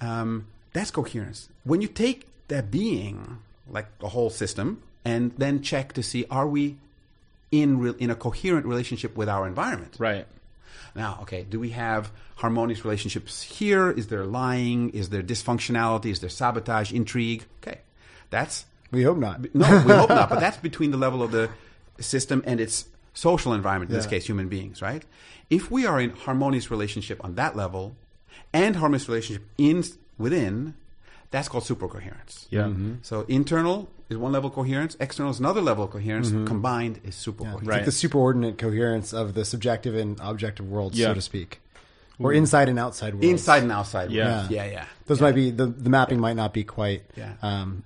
Um, 0.00 0.46
that's 0.72 0.90
coherence. 0.92 1.48
When 1.64 1.80
you 1.80 1.88
take 1.88 2.26
that 2.48 2.70
being, 2.70 3.38
like 3.68 3.98
the 3.98 4.08
whole 4.10 4.30
system, 4.30 4.82
and 5.04 5.32
then 5.38 5.62
check 5.62 5.92
to 5.94 6.02
see 6.02 6.24
are 6.30 6.46
we 6.46 6.76
in 7.62 7.78
re- 7.78 7.94
in 7.98 8.10
a 8.10 8.14
coherent 8.14 8.66
relationship 8.66 9.16
with 9.16 9.28
our 9.28 9.46
environment. 9.46 9.96
Right. 9.98 10.26
Now, 10.94 11.18
okay, 11.22 11.44
do 11.48 11.60
we 11.60 11.70
have 11.70 12.10
harmonious 12.36 12.84
relationships 12.84 13.42
here? 13.42 13.90
Is 13.90 14.06
there 14.08 14.24
lying? 14.24 14.90
Is 14.90 15.10
there 15.10 15.22
dysfunctionality? 15.22 16.06
Is 16.06 16.20
there 16.20 16.30
sabotage, 16.30 16.92
intrigue? 16.92 17.44
Okay, 17.62 17.80
that's 18.30 18.64
We 18.90 19.02
hope 19.02 19.18
not. 19.18 19.40
no, 19.54 19.82
we 19.86 19.92
hope 19.92 20.08
not. 20.08 20.30
But 20.30 20.40
that's 20.40 20.56
between 20.56 20.90
the 20.90 20.96
level 20.96 21.22
of 21.22 21.32
the 21.32 21.50
system 22.00 22.42
and 22.46 22.60
its 22.60 22.86
social 23.14 23.52
environment. 23.52 23.90
In 23.90 23.96
this 23.96 24.06
case, 24.06 24.26
human 24.26 24.48
beings, 24.48 24.80
right? 24.80 25.04
If 25.48 25.70
we 25.70 25.86
are 25.86 26.00
in 26.00 26.10
harmonious 26.10 26.70
relationship 26.70 27.22
on 27.24 27.34
that 27.36 27.56
level, 27.56 27.94
and 28.52 28.76
harmonious 28.76 29.08
relationship 29.08 29.44
in 29.58 29.84
within, 30.18 30.74
that's 31.30 31.48
called 31.48 31.64
supercoherence. 31.64 32.46
Yeah. 32.50 32.72
So 33.02 33.24
internal 33.28 33.88
is 34.08 34.16
one 34.16 34.32
level 34.32 34.48
of 34.48 34.54
coherence. 34.54 34.96
External 35.00 35.30
is 35.32 35.40
another 35.40 35.60
level 35.60 35.84
of 35.84 35.90
coherence. 35.90 36.30
Combined 36.30 37.00
is 37.04 37.14
supercoherence. 37.16 37.58
It's 37.58 37.66
Right. 37.66 37.76
like 37.78 37.84
the 37.84 37.90
superordinate 37.90 38.58
coherence 38.58 39.12
of 39.12 39.34
the 39.34 39.44
subjective 39.44 39.94
and 39.94 40.18
objective 40.22 40.68
worlds, 40.68 40.98
Yeah. 40.98 41.08
so 41.08 41.14
to 41.14 41.20
speak, 41.20 41.60
or 42.18 42.32
inside 42.32 42.68
and 42.68 42.78
outside 42.78 43.14
worlds. 43.14 43.26
Inside 43.26 43.62
and 43.64 43.72
outside. 43.72 44.10
Yeah. 44.10 44.36
worlds. 44.38 44.50
yeah, 44.50 44.64
yeah. 44.66 44.84
Those 45.06 45.20
might 45.20 45.34
be 45.34 45.50
the 45.50 45.66
the 45.66 45.90
mapping 45.90 46.20
might 46.20 46.36
not 46.36 46.52
be 46.52 46.64
quite 46.64 47.02
Yeah. 47.16 47.32
um, 47.42 47.82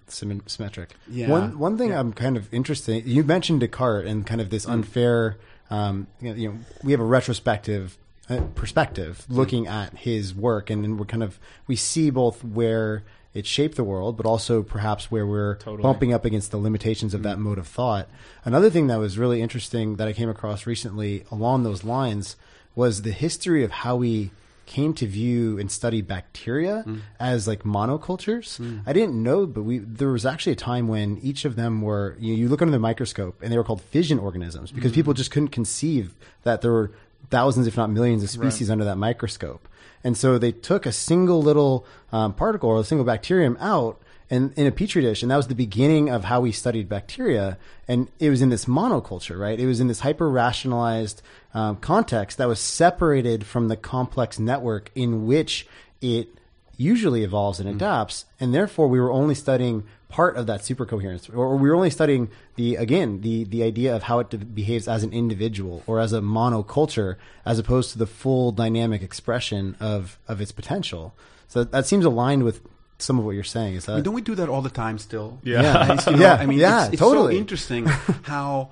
symmetric. 0.47 0.91
Yeah. 1.09 1.29
One 1.29 1.59
one 1.59 1.79
thing 1.79 1.95
I'm 1.95 2.13
kind 2.13 2.37
of 2.37 2.53
interested. 2.53 3.07
You 3.07 3.25
mentioned 3.25 3.61
Descartes 3.61 4.07
and 4.09 4.27
kind 4.27 4.41
of 4.41 4.51
this 4.51 4.67
Mm. 4.67 4.73
unfair. 4.73 5.37
Um, 5.71 6.09
you, 6.21 6.31
know, 6.31 6.35
you 6.37 6.49
know, 6.49 6.59
we 6.83 6.91
have 6.93 7.01
a 7.01 7.05
retrospective 7.05 7.97
uh, 8.29 8.41
perspective 8.55 9.27
Mm. 9.31 9.37
looking 9.37 9.67
at 9.67 9.97
his 9.99 10.33
work, 10.35 10.71
and, 10.71 10.85
and 10.85 10.99
we're 11.01 11.05
kind 11.07 11.23
of 11.23 11.39
we 11.67 11.75
see 11.77 12.11
both 12.11 12.45
where 12.45 13.03
it 13.33 13.47
shaped 13.47 13.77
the 13.77 13.85
world, 13.85 14.17
but 14.17 14.27
also 14.27 14.63
perhaps 14.63 15.11
where 15.11 15.27
we're 15.27 15.55
Totally. 15.57 15.83
bumping 15.83 16.13
up 16.13 16.25
against 16.25 16.51
the 16.51 16.57
limitations 16.59 17.15
of 17.15 17.23
that 17.23 17.39
Mm. 17.39 17.43
mode 17.43 17.59
of 17.59 17.67
thought. 17.69 18.09
Another 18.45 18.71
thing 18.71 18.89
that 18.89 18.99
was 18.99 19.19
really 19.19 19.41
interesting 19.41 19.97
that 19.97 20.09
I 20.09 20.13
came 20.13 20.29
across 20.29 20.67
recently 20.67 21.25
along 21.31 21.63
those 21.63 21.85
lines 21.85 22.37
was 22.75 23.03
the 23.03 23.13
history 23.13 23.63
of 23.63 23.71
how 23.71 23.97
we 23.97 24.31
came 24.67 24.95
to 24.95 25.05
view 25.07 25.59
and 25.59 25.69
study 25.71 26.01
bacteria 26.01 26.85
Mm. 26.87 27.01
as 27.19 27.49
like 27.49 27.65
monocultures. 27.65 28.61
I 28.87 28.93
didn't 28.93 29.21
know, 29.21 29.45
but 29.47 29.63
we 29.63 29.79
there 29.79 30.11
was 30.11 30.25
actually 30.25 30.53
a 30.53 30.57
time 30.57 30.87
when 30.89 31.19
each 31.23 31.45
of 31.45 31.57
them 31.57 31.83
were 31.83 32.17
you, 32.21 32.35
you 32.35 32.49
look 32.49 32.63
under 32.63 32.71
the 32.73 32.79
microscope 32.79 33.41
and 33.43 33.53
they 33.53 33.57
were 33.57 33.65
called 33.65 33.81
fission 33.81 34.19
organisms 34.19 34.71
Mm. 34.71 34.77
because 34.77 34.93
people 34.93 35.13
just 35.13 35.31
couldn't 35.33 35.49
conceive 35.49 36.15
that 36.45 36.63
there 36.63 36.71
were 36.73 36.93
thousands, 37.31 37.67
if 37.67 37.77
not 37.77 37.91
millions, 37.91 38.23
of 38.23 38.31
species 38.31 38.71
under 38.71 38.85
that 38.85 38.97
microscope. 38.97 39.67
And 40.03 40.17
so 40.17 40.39
they 40.39 40.53
took 40.53 40.87
a 40.87 40.93
single 40.93 41.43
little 41.43 41.87
um, 42.13 42.33
particle 42.35 42.71
or 42.71 42.81
a 42.81 42.85
single 42.85 43.05
bacterium 43.05 43.57
out 43.61 44.01
and 44.31 44.53
in 44.57 44.67
a 44.67 44.71
petri 44.71 45.03
dish, 45.03 45.23
and 45.23 45.31
that 45.31 45.37
was 45.37 45.49
the 45.49 45.57
beginning 45.57 46.09
of 46.09 46.25
how 46.25 46.41
we 46.41 46.53
studied 46.53 46.89
bacteria. 46.89 47.59
And 47.89 48.09
it 48.21 48.31
was 48.31 48.41
in 48.41 48.49
this 48.49 48.67
monoculture, 48.67 49.37
right? 49.37 49.59
It 49.59 49.67
was 49.67 49.81
in 49.81 49.89
this 49.89 50.01
hyper 50.01 50.31
rationalized 50.31 51.21
um, 51.53 51.77
context 51.77 52.39
that 52.39 52.47
was 52.47 52.61
separated 52.61 53.45
from 53.45 53.67
the 53.67 53.77
complex 53.77 54.39
network 54.39 54.93
in 54.95 55.27
which 55.27 55.67
it 56.01 56.29
usually 56.77 57.25
evolves 57.25 57.59
and 57.59 57.69
adapts, 57.69 58.25
and 58.39 58.55
therefore 58.55 58.87
we 58.87 59.01
were 59.01 59.11
only 59.11 59.35
studying 59.35 59.85
part 60.11 60.37
of 60.37 60.47
that 60.47 60.61
supercoherence, 60.61 61.35
or 61.35 61.57
we 61.57 61.69
were 61.71 61.75
only 61.77 61.91
studying 61.91 62.29
the 62.57 62.77
again 62.77 63.21
the 63.23 63.45
the 63.45 63.63
idea 63.63 63.95
of 63.97 64.03
how 64.05 64.19
it 64.19 64.31
de- 64.31 64.39
behaves 64.39 64.87
as 64.89 65.03
an 65.03 65.13
individual 65.13 65.83
or 65.87 66.01
as 66.01 66.13
a 66.13 66.21
monoculture, 66.21 67.17
as 67.47 67.59
opposed 67.59 67.93
to 67.93 67.99
the 67.99 68.07
full 68.07 68.53
dynamic 68.53 69.03
expression 69.03 69.77
of 69.81 70.19
of 70.29 70.41
its 70.41 70.53
potential. 70.53 71.15
So 71.49 71.61
that, 71.61 71.73
that 71.73 71.87
seems 71.87 72.05
aligned 72.05 72.43
with 72.45 72.61
some 72.99 73.19
of 73.19 73.25
what 73.25 73.33
you're 73.33 73.45
saying. 73.45 73.75
Is 73.75 73.89
I 73.89 73.93
mean, 73.93 73.97
that 73.99 74.05
don't 74.05 74.15
we 74.15 74.21
do 74.21 74.35
that 74.37 74.49
all 74.49 74.63
the 74.63 74.71
time 74.71 74.99
still? 74.99 75.39
Yeah. 75.43 75.63
Yeah. 75.63 75.83
You 76.11 76.17
know, 76.17 76.19
Yeah, 76.25 76.35
I 76.35 76.47
mean, 76.47 76.59
yeah, 76.59 76.85
it's, 76.85 76.93
it's 76.95 77.01
totally. 77.01 77.35
so 77.35 77.39
interesting 77.41 77.87
how 78.23 78.71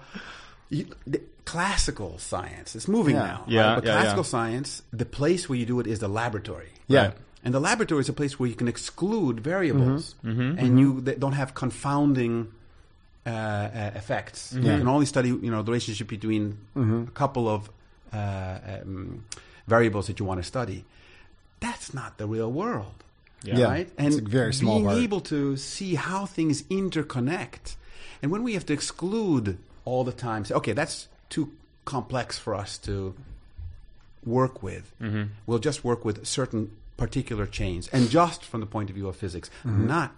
you, 0.68 0.86
the 1.06 1.20
classical 1.44 2.18
science 2.18 2.76
is 2.76 2.86
moving 2.88 3.16
Yeah. 3.16 3.22
now. 3.22 3.44
Yeah, 3.48 3.60
right? 3.68 3.74
But 3.76 3.84
yeah, 3.84 3.92
classical 3.94 4.22
yeah. 4.24 4.28
science, 4.28 4.82
the 4.92 5.06
place 5.06 5.48
where 5.48 5.58
you 5.58 5.64
do 5.66 5.80
it 5.80 5.86
is 5.86 5.98
the 6.00 6.08
laboratory. 6.08 6.68
Yeah. 6.88 7.00
right? 7.06 7.14
And 7.48 7.54
the 7.54 7.60
laboratory 7.60 8.02
is 8.04 8.10
a 8.10 8.12
place 8.12 8.38
where 8.38 8.46
you 8.52 8.54
can 8.54 8.68
exclude 8.68 9.40
variables, 9.40 10.14
Mm-hmm. 10.22 10.58
and 10.60 10.78
you 10.80 11.00
they 11.00 11.14
don't 11.14 11.32
have 11.32 11.54
confounding 11.54 12.52
uh, 13.24 13.30
uh, 13.30 13.90
effects. 13.94 14.52
Mm-hmm. 14.52 14.66
You 14.66 14.72
can 14.84 14.88
only 14.88 15.06
study, 15.06 15.30
you 15.30 15.50
know, 15.50 15.62
the 15.64 15.72
relationship 15.72 16.08
between 16.08 16.44
a 16.76 17.10
couple 17.14 17.48
of 17.48 17.70
uh, 18.12 18.58
um, 18.82 19.24
variables 19.66 20.08
that 20.08 20.20
you 20.20 20.26
want 20.28 20.40
to 20.42 20.46
study. 20.54 20.84
That's 21.60 21.94
not 21.94 22.18
the 22.20 22.26
real 22.26 22.52
world, 22.52 22.96
Yeah. 23.42 23.64
right? 23.64 23.88
And 23.96 24.08
It's 24.08 24.18
a 24.18 24.28
very 24.40 24.52
small 24.52 24.76
being 24.80 24.84
part. 24.92 24.98
able 25.06 25.20
to 25.32 25.56
see 25.56 25.94
how 25.96 26.26
things 26.26 26.62
interconnect, 26.68 27.76
and 28.20 28.30
when 28.30 28.42
we 28.44 28.52
have 28.56 28.66
to 28.66 28.74
exclude 28.74 29.56
all 29.86 30.04
the 30.04 30.12
time, 30.28 30.44
say, 30.44 30.54
okay, 30.60 30.74
that's 30.74 31.08
too 31.30 31.48
complex 31.86 32.36
for 32.38 32.52
us 32.62 32.76
to 32.88 33.14
work 34.36 34.62
with. 34.62 34.84
We'll 35.46 35.64
just 35.70 35.80
work 35.82 36.04
with 36.04 36.26
certain 36.26 36.76
particular 36.98 37.46
chains, 37.46 37.88
and 37.88 38.10
just 38.10 38.44
from 38.44 38.60
the 38.60 38.66
point 38.66 38.90
of 38.90 38.96
view 38.96 39.08
of 39.08 39.16
physics, 39.16 39.48
mm-hmm. 39.64 39.86
not 39.86 40.12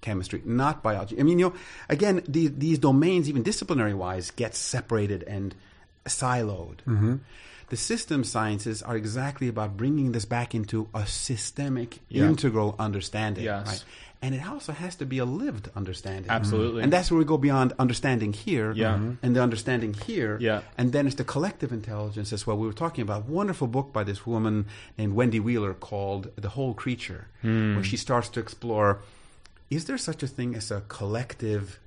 chemistry, 0.00 0.40
not 0.44 0.82
biology. 0.82 1.18
I 1.18 1.24
mean, 1.24 1.40
you 1.40 1.46
know, 1.46 1.54
again, 1.88 2.22
these, 2.28 2.52
these 2.54 2.78
domains, 2.78 3.28
even 3.28 3.42
disciplinary 3.42 3.94
wise, 3.94 4.30
get 4.30 4.54
separated 4.54 5.24
and 5.24 5.54
siloed. 6.04 6.78
Mm-hmm. 6.86 7.16
The 7.68 7.76
system 7.76 8.22
sciences 8.22 8.82
are 8.82 8.96
exactly 8.96 9.48
about 9.48 9.76
bringing 9.76 10.12
this 10.12 10.24
back 10.24 10.54
into 10.54 10.88
a 10.94 11.04
systemic, 11.06 11.98
Yeah. 12.08 12.28
integral 12.28 12.76
understanding. 12.78 13.44
Yes. 13.44 13.66
Right? 13.66 13.84
And 14.22 14.34
it 14.34 14.44
also 14.48 14.72
has 14.72 14.96
to 14.96 15.06
be 15.06 15.18
a 15.18 15.24
lived 15.24 15.68
understanding. 15.76 16.30
Absolutely. 16.30 16.82
And 16.82 16.92
that's 16.92 17.10
where 17.10 17.18
we 17.18 17.24
go 17.24 17.36
beyond 17.38 17.74
understanding 17.78 18.32
here 18.32 18.72
Yeah. 18.72 18.96
Mhm. 18.96 19.16
and 19.22 19.36
the 19.36 19.42
understanding 19.42 19.92
here. 19.92 20.38
Yeah. 20.40 20.62
And 20.78 20.92
then 20.92 21.06
it's 21.06 21.16
the 21.16 21.24
collective 21.24 21.70
intelligence 21.72 22.32
as 22.32 22.46
well. 22.46 22.56
We 22.56 22.66
were 22.66 22.72
talking 22.72 23.02
about 23.02 23.28
a 23.28 23.30
wonderful 23.30 23.66
book 23.68 23.92
by 23.92 24.04
this 24.04 24.26
woman 24.26 24.66
named 24.98 25.12
Wendy 25.14 25.38
Wheeler 25.38 25.74
called 25.74 26.30
The 26.36 26.48
Whole 26.50 26.74
Creature, 26.74 27.26
Hmm. 27.42 27.74
where 27.76 27.84
she 27.84 27.96
starts 27.96 28.28
to 28.30 28.40
explore 28.40 29.00
is 29.68 29.84
there 29.86 29.98
such 29.98 30.22
a 30.22 30.28
thing 30.28 30.54
as 30.54 30.70
a 30.70 30.80
collective 30.88 31.80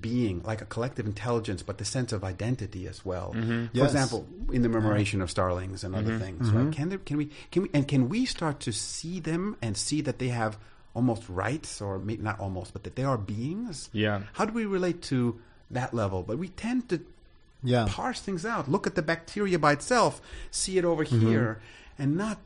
being, 0.00 0.42
like 0.44 0.60
a 0.62 0.64
collective 0.66 1.06
intelligence, 1.06 1.62
but 1.62 1.78
the 1.78 1.84
sense 1.84 2.12
of 2.12 2.22
identity 2.24 2.86
as 2.86 3.04
well? 3.04 3.32
For 3.32 3.68
Yes. 3.72 3.92
example, 3.92 4.26
in 4.52 4.62
the 4.62 4.68
murmuration 4.68 5.20
of 5.22 5.30
starlings 5.30 5.82
and 5.84 5.94
Mm-hmm. 5.94 6.06
other 6.08 6.18
things, 6.18 6.50
right? 6.50 6.70
Can 6.72 6.88
there, 6.90 6.98
can 6.98 7.16
we 7.16 7.28
can 7.50 7.62
we 7.64 7.70
and 7.74 7.88
can 7.88 8.08
we 8.08 8.24
start 8.26 8.60
to 8.60 8.72
see 8.72 9.18
them 9.20 9.56
and 9.62 9.76
see 9.76 10.00
that 10.02 10.18
they 10.18 10.28
have 10.28 10.58
almost 10.94 11.28
rights, 11.28 11.80
or 11.80 11.98
maybe 11.98 12.22
not 12.22 12.38
almost, 12.40 12.72
but 12.72 12.82
that 12.84 12.96
they 12.96 13.04
are 13.04 13.18
beings? 13.18 13.88
Yeah. 13.92 14.22
How 14.34 14.44
do 14.44 14.52
we 14.52 14.64
relate 14.66 15.02
to 15.04 15.40
that 15.70 15.94
level? 15.94 16.22
But 16.22 16.38
we 16.38 16.48
tend 16.48 16.88
to 16.90 17.00
Yeah. 17.62 17.86
parse 17.88 18.20
things 18.20 18.44
out. 18.44 18.68
Look 18.68 18.86
at 18.86 18.94
the 18.94 19.02
bacteria 19.02 19.58
by 19.58 19.72
itself, 19.72 20.20
see 20.50 20.78
it 20.78 20.84
over 20.84 21.04
Mm-hmm. 21.04 21.28
here, 21.28 21.60
and 21.98 22.16
not 22.16 22.38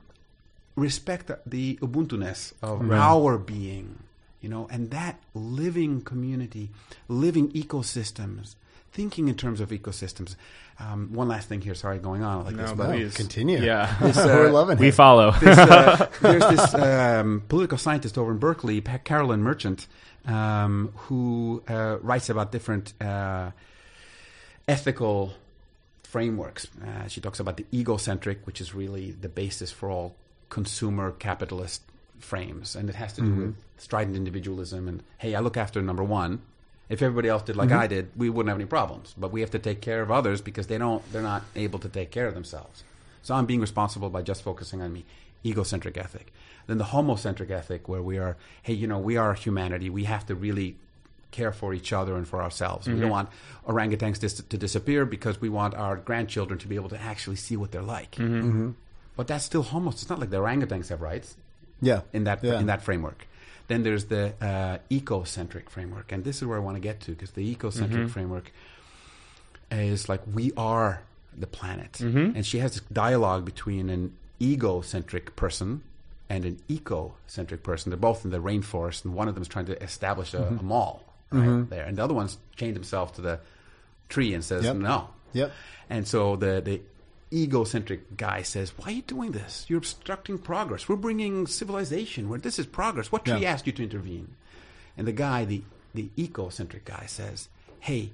respect 0.76 1.26
the- 1.28 1.40
the 1.46 1.78
Ubuntu-ness 1.82 2.52
of 2.62 2.90
our 2.90 3.38
being. 3.38 3.98
You 4.42 4.50
know, 4.50 4.68
and 4.70 4.90
that 4.90 5.18
living 5.34 6.02
community, 6.02 6.70
living 7.08 7.48
ecosystems, 7.52 8.54
thinking 8.92 9.28
in 9.28 9.34
terms 9.34 9.60
of 9.60 9.70
ecosystems. 9.70 10.36
Um, 10.78 11.12
one 11.12 11.28
last 11.28 11.48
thing 11.48 11.60
here. 11.62 11.74
Sorry, 11.74 11.98
going 11.98 12.22
on 12.22 12.44
like 12.44 12.56
this, 12.56 12.70
No, 12.70 12.76
but 12.76 12.86
please. 12.90 13.14
Continue. 13.14 13.58
Yeah. 13.62 13.94
We're 14.16 14.50
loving 14.50 14.76
It. 14.78 14.80
we 14.80 14.90
follow. 14.90 15.30
this, 15.32 15.56
uh, 15.58 16.10
there's 16.20 16.48
this 16.56 16.74
um, 16.74 17.42
political 17.48 17.78
scientist 17.78 18.18
over 18.18 18.30
in 18.32 18.38
Berkeley, 18.38 18.80
Pa- 18.80 18.98
Carolyn 18.98 19.42
Merchant, 19.42 19.86
um, 20.26 20.92
who 20.96 21.62
uh, 21.68 21.96
writes 22.02 22.28
about 22.28 22.52
different 22.52 22.92
uh, 23.00 23.52
ethical 24.68 25.32
frameworks. 26.02 26.66
Uh, 26.84 27.08
she 27.08 27.20
talks 27.20 27.40
about 27.40 27.56
the 27.56 27.66
egocentric, 27.72 28.46
which 28.46 28.60
is 28.60 28.74
really 28.74 29.12
the 29.12 29.28
basis 29.28 29.70
for 29.70 29.90
all 29.90 30.14
consumer 30.48 31.10
capitalist 31.12 31.82
frames, 32.18 32.74
and 32.76 32.88
it 32.88 32.94
has 32.94 33.12
to 33.14 33.20
do 33.20 33.34
with 33.34 33.54
strident 33.78 34.16
individualism 34.16 34.88
and 34.88 35.02
hey, 35.18 35.34
I 35.34 35.40
look 35.40 35.56
after 35.56 35.82
number 35.82 36.02
one. 36.04 36.40
If 36.88 37.02
everybody 37.02 37.28
else 37.28 37.42
did 37.42 37.56
like 37.56 37.70
mm-hmm. 37.70 37.80
I 37.80 37.86
did, 37.86 38.10
we 38.16 38.30
wouldn't 38.30 38.48
have 38.48 38.58
any 38.58 38.66
problems. 38.66 39.14
But 39.18 39.32
we 39.32 39.40
have 39.40 39.50
to 39.50 39.58
take 39.58 39.80
care 39.80 40.02
of 40.02 40.10
others 40.10 40.40
because 40.40 40.68
they 40.68 40.78
don't. 40.78 41.02
They're 41.12 41.22
not 41.22 41.42
able 41.54 41.78
to 41.80 41.88
take 41.88 42.10
care 42.10 42.26
of 42.28 42.34
themselves. 42.34 42.84
So 43.22 43.34
I'm 43.34 43.46
being 43.46 43.60
responsible 43.60 44.08
by 44.08 44.22
just 44.22 44.42
focusing 44.42 44.80
on 44.80 44.92
me. 44.92 45.04
Egocentric 45.44 45.96
ethic. 45.96 46.32
Then 46.66 46.78
the 46.78 46.84
homocentric 46.84 47.50
ethic, 47.50 47.88
where 47.88 48.02
we 48.02 48.18
are, 48.18 48.36
hey, 48.62 48.72
you 48.72 48.86
know, 48.86 48.98
we 48.98 49.16
are 49.16 49.34
humanity. 49.34 49.90
We 49.90 50.04
have 50.04 50.26
to 50.26 50.34
really 50.34 50.76
care 51.30 51.52
for 51.52 51.74
each 51.74 51.92
other 51.92 52.16
and 52.16 52.26
for 52.26 52.42
ourselves. 52.42 52.86
We 52.86 52.94
don't 52.94 53.02
mm-hmm. 53.02 53.10
want 53.10 53.28
orangutans 53.66 54.18
dis- 54.18 54.42
to 54.42 54.56
disappear 54.56 55.04
because 55.04 55.40
we 55.40 55.48
want 55.48 55.74
our 55.74 55.96
grandchildren 55.96 56.58
to 56.60 56.68
be 56.68 56.76
able 56.76 56.88
to 56.90 57.00
actually 57.00 57.36
see 57.36 57.56
what 57.56 57.72
they're 57.72 57.82
like. 57.82 58.12
Mm-hmm. 58.12 58.70
But 59.16 59.26
that's 59.26 59.44
still 59.44 59.62
homo. 59.62 59.90
It's 59.90 60.08
not 60.08 60.18
like 60.18 60.30
the 60.30 60.38
orangutans 60.38 60.88
have 60.88 61.02
rights 61.02 61.36
Yeah. 61.80 62.02
in 62.12 62.24
that 62.24 62.42
Yeah. 62.42 62.58
in 62.60 62.66
that 62.66 62.82
framework. 62.82 63.26
Then 63.68 63.82
there's 63.82 64.06
the 64.06 64.34
uh, 64.40 64.78
ecocentric 64.90 65.68
framework, 65.68 66.12
and 66.12 66.24
this 66.24 66.36
is 66.36 66.44
where 66.44 66.56
I 66.56 66.60
want 66.60 66.76
to 66.76 66.80
get 66.80 67.00
to 67.00 67.12
because 67.12 67.32
the 67.32 67.54
ecocentric 67.54 67.90
mm-hmm. 67.90 68.06
framework 68.06 68.52
is 69.70 70.08
like 70.08 70.20
we 70.32 70.52
are 70.56 71.02
the 71.36 71.46
planet, 71.46 71.92
mm-hmm. 71.94 72.36
and 72.36 72.46
she 72.46 72.58
has 72.58 72.74
this 72.74 72.82
dialogue 72.92 73.44
between 73.44 73.90
an 73.90 74.16
egocentric 74.40 75.34
person 75.36 75.82
and 76.28 76.44
an 76.44 76.60
ecocentric 76.68 77.62
person. 77.62 77.90
They're 77.90 77.98
both 77.98 78.24
in 78.24 78.30
the 78.30 78.40
rainforest, 78.40 79.04
and 79.04 79.14
one 79.14 79.28
of 79.28 79.34
them 79.34 79.42
is 79.42 79.48
trying 79.48 79.66
to 79.66 79.82
establish 79.82 80.32
a, 80.34 80.38
mm-hmm. 80.38 80.58
a 80.58 80.62
mall 80.62 81.04
right 81.30 81.68
there, 81.68 81.84
and 81.84 81.96
the 81.98 82.04
other 82.04 82.14
one's 82.14 82.38
chained 82.56 82.74
himself 82.74 83.14
to 83.16 83.20
the 83.20 83.40
tree 84.08 84.32
and 84.34 84.44
says 84.44 84.64
Yep. 84.64 84.76
no. 84.76 85.08
Yep. 85.32 85.52
And 85.90 86.06
so 86.06 86.36
the 86.36 86.60
the 86.60 86.80
egocentric 87.42 88.16
guy 88.16 88.42
says, 88.42 88.72
"Why 88.76 88.86
are 88.86 88.90
you 88.92 89.02
doing 89.02 89.32
this? 89.32 89.66
You're 89.68 89.78
obstructing 89.78 90.38
progress. 90.38 90.88
We're 90.88 90.96
bringing 90.96 91.46
civilization. 91.46 92.28
Where 92.28 92.38
this 92.38 92.58
is 92.58 92.66
progress. 92.66 93.12
What 93.12 93.24
tree 93.24 93.40
Yeah. 93.40 93.52
asked 93.52 93.66
you 93.66 93.72
to 93.72 93.82
intervene?" 93.82 94.34
And 94.96 95.06
the 95.06 95.12
guy, 95.12 95.44
the 95.44 95.62
the 95.94 96.10
ecocentric 96.18 96.84
guy, 96.84 97.06
says, 97.06 97.48
"Hey, 97.80 98.10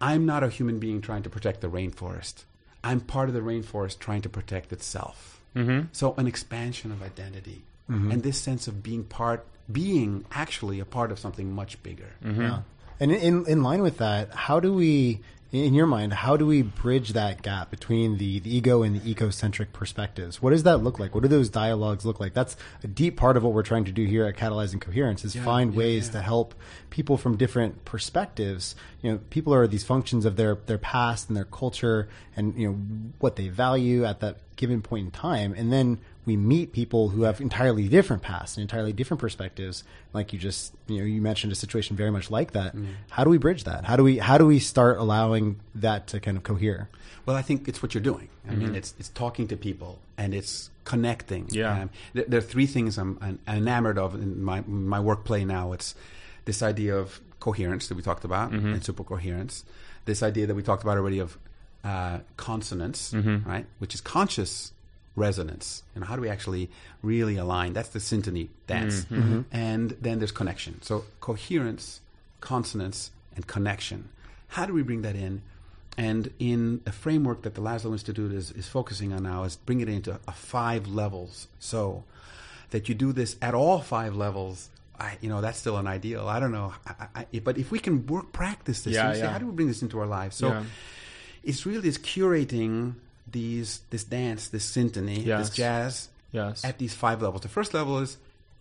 I'm 0.00 0.26
not 0.26 0.42
a 0.42 0.48
human 0.50 0.78
being 0.78 1.00
trying 1.00 1.22
to 1.22 1.30
protect 1.30 1.60
the 1.62 1.68
rainforest. 1.68 2.44
I'm 2.82 3.00
part 3.00 3.28
of 3.30 3.34
the 3.34 3.40
rainforest 3.40 3.98
trying 3.98 4.20
to 4.22 4.28
protect 4.28 4.72
itself. 4.72 5.40
Mm-hmm. 5.56 5.86
So 5.92 6.14
an 6.18 6.26
expansion 6.26 6.92
of 6.92 7.02
identity 7.02 7.62
and 7.88 8.22
this 8.22 8.38
sense 8.38 8.66
of 8.66 8.82
being 8.82 9.04
part, 9.04 9.46
being 9.70 10.24
actually 10.32 10.80
a 10.80 10.84
part 10.84 11.12
of 11.12 11.18
something 11.18 11.52
much 11.54 11.82
bigger. 11.82 12.10
Yeah. 12.24 12.62
And 13.00 13.10
in 13.12 13.46
in 13.46 13.62
line 13.62 13.82
with 13.82 13.98
that, 13.98 14.34
how 14.34 14.60
do 14.60 14.72
we, 14.72 15.20
in 15.54 15.72
your 15.72 15.86
mind, 15.86 16.12
how 16.12 16.36
do 16.36 16.46
we 16.46 16.62
bridge 16.62 17.10
that 17.10 17.42
gap 17.42 17.70
between 17.70 18.18
the, 18.18 18.40
the 18.40 18.54
ego 18.54 18.82
and 18.82 19.00
the 19.00 19.14
ecocentric 19.14 19.72
perspectives? 19.72 20.42
What 20.42 20.50
does 20.50 20.64
that 20.64 20.78
look 20.78 20.98
like? 20.98 21.14
What 21.14 21.22
do 21.22 21.28
those 21.28 21.48
dialogues 21.48 22.04
look 22.04 22.18
like? 22.18 22.34
That's 22.34 22.56
a 22.82 22.88
deep 22.88 23.16
part 23.16 23.36
of 23.36 23.44
what 23.44 23.52
we're 23.52 23.62
trying 23.62 23.84
to 23.84 23.92
do 23.92 24.04
here 24.04 24.26
at 24.26 24.36
Catalyzing 24.36 24.80
Coherence 24.80 25.24
is 25.24 25.36
Yeah, 25.36 25.44
find 25.44 25.72
yeah, 25.72 25.78
ways 25.78 26.06
yeah. 26.06 26.12
to 26.14 26.22
help 26.22 26.54
people 26.90 27.16
from 27.16 27.36
different 27.36 27.84
perspectives. 27.84 28.74
You 29.00 29.12
know, 29.12 29.18
people 29.30 29.54
are 29.54 29.68
these 29.68 29.84
functions 29.84 30.24
of 30.24 30.34
their 30.34 30.56
their 30.66 30.78
past 30.78 31.28
and 31.28 31.36
their 31.36 31.44
culture 31.44 32.08
and 32.36 32.58
you 32.58 32.68
know 32.68 32.78
what 33.20 33.36
they 33.36 33.48
value 33.48 34.04
at 34.04 34.20
that 34.20 34.38
given 34.56 34.82
point 34.82 35.06
in 35.06 35.10
time, 35.12 35.54
and 35.56 35.72
then 35.72 36.00
we 36.26 36.36
meet 36.36 36.72
people 36.72 37.10
who 37.10 37.22
have 37.22 37.40
entirely 37.40 37.88
different 37.88 38.22
pasts 38.22 38.56
and 38.56 38.62
entirely 38.62 38.92
different 38.92 39.20
perspectives. 39.20 39.84
Like 40.12 40.32
you 40.32 40.38
just, 40.38 40.72
you 40.86 40.98
know, 40.98 41.04
you 41.04 41.20
mentioned 41.20 41.52
a 41.52 41.56
situation 41.56 41.96
very 41.96 42.10
much 42.10 42.30
like 42.30 42.52
that. 42.52 42.74
Mm-hmm. 42.74 42.92
How 43.10 43.24
do 43.24 43.30
we 43.30 43.38
bridge 43.38 43.64
that? 43.64 43.84
How 43.84 43.96
do 43.96 44.04
we 44.04 44.18
how 44.18 44.38
do 44.38 44.46
we 44.46 44.58
start 44.58 44.98
allowing 44.98 45.60
that 45.74 46.06
to 46.08 46.20
kind 46.20 46.36
of 46.36 46.42
cohere? 46.42 46.88
Well, 47.26 47.36
I 47.36 47.42
think 47.42 47.68
it's 47.68 47.82
what 47.82 47.94
you're 47.94 48.02
doing. 48.02 48.28
I 48.48 48.54
mean, 48.54 48.74
it's 48.74 48.94
it's 48.98 49.08
talking 49.10 49.48
to 49.48 49.56
people 49.56 49.98
and 50.18 50.34
it's 50.34 50.70
connecting. 50.84 51.48
Yeah. 51.50 51.82
Um, 51.82 51.90
there, 52.12 52.24
there 52.28 52.38
are 52.38 52.42
three 52.42 52.66
things 52.66 52.98
I'm, 52.98 53.18
I'm 53.22 53.38
enamored 53.48 53.98
of 53.98 54.14
in 54.14 54.42
my 54.42 54.62
my 54.66 55.00
work 55.00 55.24
play 55.24 55.44
now. 55.44 55.72
It's 55.72 55.94
this 56.44 56.62
idea 56.62 56.96
of 56.96 57.20
coherence 57.40 57.88
that 57.88 57.94
we 57.94 58.02
talked 58.02 58.24
about 58.24 58.52
and 58.52 58.84
super 58.84 59.04
coherence. 59.04 59.64
This 60.04 60.22
idea 60.22 60.46
that 60.46 60.54
we 60.54 60.62
talked 60.62 60.82
about 60.82 60.98
already 60.98 61.18
of 61.18 61.38
uh, 61.82 62.18
consonance, 62.36 63.12
right, 63.14 63.66
which 63.78 63.94
is 63.94 64.00
conscious 64.02 64.73
resonance. 65.16 65.82
and 65.94 66.04
how 66.04 66.16
do 66.16 66.22
we 66.22 66.28
actually 66.28 66.70
really 67.02 67.36
align? 67.36 67.72
That's 67.72 67.90
the 67.90 67.98
syntony 68.00 68.48
dance. 68.66 69.04
Mm-hmm. 69.04 69.14
Mm-hmm. 69.16 69.40
And 69.52 69.90
then 70.00 70.18
there's 70.18 70.32
connection. 70.32 70.82
So 70.82 71.04
coherence, 71.20 72.00
consonance, 72.40 73.10
and 73.36 73.46
connection. 73.46 74.08
How 74.48 74.66
do 74.66 74.72
we 74.72 74.82
bring 74.82 75.02
that 75.02 75.16
in? 75.16 75.42
And 75.96 76.30
in 76.40 76.80
a 76.86 76.92
framework 76.92 77.42
that 77.42 77.54
the 77.54 77.60
Laszlo 77.60 77.92
Institute 77.92 78.32
is, 78.32 78.50
is 78.50 78.66
focusing 78.66 79.12
on 79.12 79.22
now 79.22 79.44
is 79.44 79.54
bring 79.56 79.80
it 79.80 79.88
into 79.88 80.18
a 80.26 80.32
five 80.32 80.88
levels. 80.88 81.46
So 81.60 82.02
that 82.70 82.88
you 82.88 82.94
do 82.96 83.12
this 83.12 83.36
at 83.40 83.54
all 83.54 83.78
five 83.80 84.16
levels. 84.16 84.68
I, 84.98 85.16
you 85.20 85.28
know, 85.28 85.40
that's 85.40 85.58
still 85.58 85.76
an 85.76 85.86
ideal. 85.86 86.26
I 86.28 86.40
don't 86.40 86.50
know, 86.52 86.72
I, 86.86 87.08
I, 87.32 87.38
but 87.40 87.58
if 87.58 87.70
we 87.70 87.78
can 87.78 88.06
work 88.06 88.32
practice 88.32 88.82
this, 88.82 88.94
Yeah, 88.94 89.08
and 89.08 89.16
say, 89.16 89.22
yeah. 89.22 89.30
how 89.30 89.38
do 89.38 89.46
we 89.46 89.52
bring 89.52 89.68
this 89.68 89.82
into 89.82 89.98
our 90.00 90.06
lives? 90.06 90.36
So 90.36 90.48
Yeah. 90.48 90.64
it's 91.44 91.66
really 91.66 91.80
this 91.80 91.98
curating 91.98 92.94
these 93.30 93.80
this 93.90 94.04
dance, 94.04 94.48
this 94.48 94.64
symphony, 94.64 95.20
Yes. 95.20 95.48
this 95.48 95.56
jazz 95.56 96.08
Yes. 96.32 96.64
at 96.64 96.78
these 96.78 96.94
five 96.94 97.22
levels. 97.22 97.42
The 97.42 97.48
first 97.48 97.74
level 97.74 97.98
is 98.00 98.16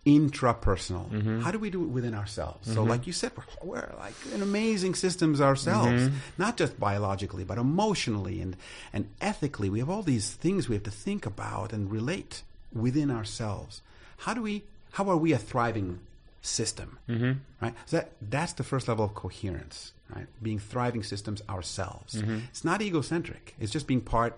intrapersonal. 0.05 1.09
Mm-hmm. 1.09 1.41
How 1.41 1.51
do 1.51 1.59
we 1.59 1.69
do 1.69 1.83
it 1.83 1.87
within 1.87 2.13
ourselves? 2.13 2.71
So, 2.73 2.83
like 2.83 3.07
you 3.07 3.13
said, 3.13 3.31
we're, 3.37 3.71
we're 3.71 3.93
like 3.97 4.13
in 4.33 4.41
amazing 4.41 4.95
systems 4.95 5.41
ourselves, 5.41 6.03
Mm-hmm. 6.03 6.15
not 6.37 6.57
just 6.57 6.79
biologically, 6.79 7.43
but 7.43 7.57
emotionally 7.57 8.41
and 8.41 8.55
and 8.91 9.07
ethically. 9.21 9.69
We 9.69 9.79
have 9.79 9.89
all 9.89 10.03
these 10.03 10.31
things 10.31 10.67
we 10.69 10.75
have 10.75 10.83
to 10.83 10.91
think 10.91 11.25
about 11.25 11.73
and 11.73 11.91
relate 11.91 12.43
within 12.73 13.09
ourselves. 13.11 13.81
how 14.25 14.33
do 14.33 14.41
we 14.41 14.63
how 14.93 15.09
are 15.09 15.17
we 15.17 15.31
a 15.33 15.37
thriving 15.37 15.99
system 16.41 16.97
mm-hmm. 17.09 17.33
right 17.61 17.73
so 17.85 17.97
that 17.97 18.11
that's 18.35 18.53
the 18.53 18.63
first 18.63 18.87
level 18.87 19.05
of 19.05 19.13
coherence 19.13 19.93
right 20.15 20.27
being 20.41 20.59
thriving 20.59 21.03
systems 21.03 21.41
ourselves 21.49 22.15
Mm-hmm. 22.15 22.39
it's 22.51 22.63
not 22.65 22.81
egocentric 22.81 23.53
it's 23.59 23.71
just 23.71 23.87
being 23.87 24.01
part 24.01 24.33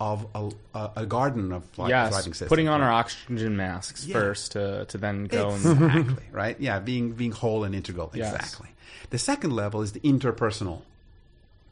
of 0.00 0.26
a, 0.34 0.50
a, 0.74 0.90
a 0.96 1.06
garden 1.06 1.52
of 1.52 1.62
li- 1.78 1.90
Yes, 1.90 2.08
thriving 2.10 2.32
systems 2.32 2.48
putting 2.48 2.68
on 2.68 2.80
right? 2.80 2.86
our 2.86 2.92
oxygen 2.92 3.56
masks 3.56 4.06
Yeah. 4.06 4.14
first 4.18 4.52
to, 4.52 4.86
to 4.86 4.96
then 4.98 5.26
go 5.26 5.50
and 5.50 5.64
exactly 5.66 6.24
right 6.32 6.58
yeah 6.58 6.78
being 6.80 7.12
being 7.12 7.32
whole 7.32 7.64
and 7.64 7.74
integral 7.74 8.10
Yes. 8.14 8.34
exactly 8.34 8.68
the 9.10 9.18
second 9.18 9.52
level 9.54 9.82
is 9.82 9.92
the 9.92 10.00
interpersonal 10.00 10.82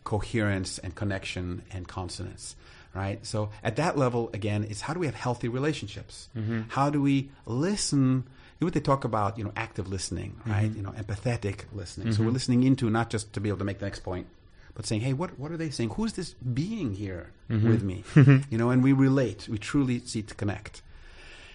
coherence 0.05 0.79
and 0.79 0.95
connection 0.95 1.63
and 1.71 1.87
consonance 1.89 2.57
right 2.95 3.25
so 3.27 3.51
at 3.63 3.77
that 3.77 3.99
level 3.99 4.31
again 4.33 4.65
it's 4.69 4.81
how 4.83 4.95
do 4.95 5.01
we 5.01 5.07
have 5.07 5.15
healthy 5.15 5.49
relationships 5.49 6.29
Mm-hmm. 6.37 6.63
how 6.69 6.89
do 6.91 7.01
we 7.03 7.31
listen 7.47 8.25
you 8.59 8.65
know 8.65 8.67
what 8.67 8.75
they 8.75 8.81
talk 8.81 9.05
about 9.05 9.39
you 9.39 9.45
know 9.45 9.53
active 9.57 9.89
listening 9.89 10.33
Mm-hmm. 10.41 10.51
right 10.51 10.71
you 10.75 10.83
know 10.83 10.91
empathetic 10.93 11.61
listening 11.73 12.13
so 12.13 12.23
we're 12.23 12.31
listening 12.31 12.63
into 12.63 12.89
not 12.91 13.11
just 13.11 13.33
to 13.35 13.41
be 13.41 13.49
able 13.51 13.59
to 13.59 13.65
make 13.65 13.79
the 13.79 13.85
next 13.87 14.01
point 14.01 14.27
but 14.79 14.87
saying 14.87 15.01
hey 15.03 15.13
what 15.13 15.37
what 15.41 15.51
are 15.51 15.57
they 15.57 15.71
saying? 15.71 15.91
Who's 15.91 16.13
this 16.15 16.35
being 16.35 16.95
here 16.95 17.33
Mm-hmm. 17.51 17.69
with 17.69 17.83
me? 17.83 18.05
Mm-hmm. 18.15 18.53
You 18.53 18.59
know 18.59 18.71
and 18.71 18.83
we 18.83 18.93
relate. 18.93 19.49
We 19.49 19.59
truly 19.59 19.99
seek 20.01 20.29
to 20.29 20.35
connect. 20.35 20.83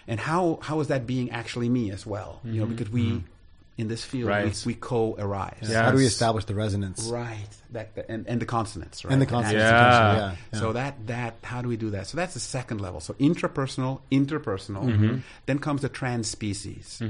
And 0.08 0.20
how 0.20 0.60
how 0.62 0.82
is 0.82 0.88
that 0.90 1.08
being 1.08 1.32
actually 1.32 1.70
me 1.70 1.90
as 1.90 2.06
well? 2.06 2.42
You 2.44 2.60
know 2.60 2.66
mm-hmm. 2.66 2.76
because 2.76 2.92
we 2.92 3.04
mm-hmm. 3.06 3.33
In 3.78 3.88
this 3.88 4.04
field 4.06 4.30
Mm-hmm. 4.30 4.46
Right. 4.46 4.64
we, 4.66 4.74
we 4.74 4.80
co-arise 4.80 5.58
Yeah. 5.64 5.84
How 5.84 5.92
do 5.92 5.98
we 5.98 6.06
establish 6.06 6.46
the 6.46 6.54
resonance? 6.56 7.04
right 7.06 7.48
that, 7.72 7.96
that- 7.96 8.06
and, 8.10 8.28
and 8.28 8.40
the 8.40 8.46
consonants 8.46 9.04
right 9.04 9.12
And 9.12 9.20
the 9.22 9.26
consonants, 9.26 9.60
Yeah. 9.64 10.16
yeah. 10.16 10.36
yeah. 10.54 10.60
so 10.60 10.74
that 10.74 11.08
that 11.08 11.36
how 11.44 11.62
do 11.64 11.70
we 11.70 11.78
do 11.78 11.90
that? 11.92 12.06
So 12.08 12.16
that's 12.18 12.36
the 12.36 12.40
second 12.40 12.82
level. 12.82 13.00
So 13.00 13.14
intrapersonal, 13.16 14.02
interpersonal. 14.12 14.86
Mm-hmm. 14.86 15.18
Then 15.48 15.58
comes 15.60 15.82
the 15.82 15.90
trans 15.90 16.28
species. 16.30 17.02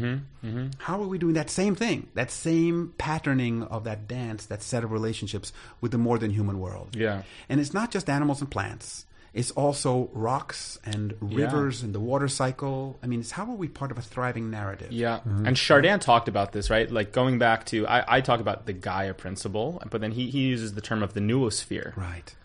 How 0.78 1.02
are 1.02 1.08
we 1.08 1.18
doing 1.18 1.34
that 1.36 1.50
same 1.50 1.76
thing? 1.76 2.08
That 2.14 2.32
same 2.32 2.94
patterning 2.98 3.64
of 3.64 3.84
that 3.84 4.08
dance, 4.08 4.46
that 4.48 4.62
set 4.64 4.84
of 4.84 4.92
relationships 4.92 5.52
with 5.82 5.92
the 5.92 5.98
more 5.98 6.18
than 6.18 6.32
human 6.32 6.60
world. 6.60 6.96
Yeah. 6.96 7.24
And 7.50 7.60
it's 7.60 7.74
not 7.74 7.92
just 7.92 8.10
animals 8.10 8.40
and 8.42 8.50
plants. 8.50 9.06
It's 9.34 9.50
also 9.52 10.10
rocks 10.14 10.78
and 10.86 11.16
rivers 11.20 11.82
and 11.82 11.94
the 11.96 12.00
water 12.00 12.28
cycle. 12.28 13.00
I 13.02 13.08
mean, 13.08 13.20
it's 13.22 13.32
how 13.32 13.46
are 13.46 13.56
we 13.56 13.68
part 13.68 13.90
of 13.90 13.98
a 13.98 14.02
thriving 14.02 14.52
narrative? 14.52 14.92
Yeah. 14.92 15.22
And 15.26 15.58
Chardin 15.58 16.00
talked 16.00 16.28
about 16.28 16.52
this, 16.52 16.70
right? 16.70 16.90
Like 16.92 17.12
going 17.12 17.40
back 17.40 17.66
to, 17.68 17.88
I, 17.88 18.18
I 18.18 18.22
talk 18.22 18.40
about 18.40 18.68
the 18.68 18.74
Gaia 18.74 19.16
principle, 19.16 19.82
but 19.90 20.02
then 20.02 20.12
he, 20.12 20.30
he 20.30 20.42
uses 20.42 20.76
the 20.76 20.82
term 20.82 21.02
of 21.02 21.16
the 21.16 21.20
noosphere. 21.20 21.96
Right. 21.98 22.36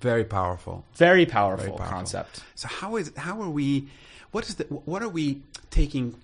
Very 0.00 0.24
powerful. 0.24 0.84
Very 0.96 1.26
powerful, 1.26 1.64
Very 1.66 1.76
powerful. 1.78 1.96
concept. 1.96 2.40
So 2.56 2.66
how 2.66 2.96
is 2.96 3.12
how 3.16 3.40
are 3.40 3.50
we? 3.50 3.86
What 4.32 4.48
is 4.48 4.56
the? 4.56 4.64
What 4.64 5.00
are 5.02 5.08
we 5.08 5.42
taking? 5.70 6.16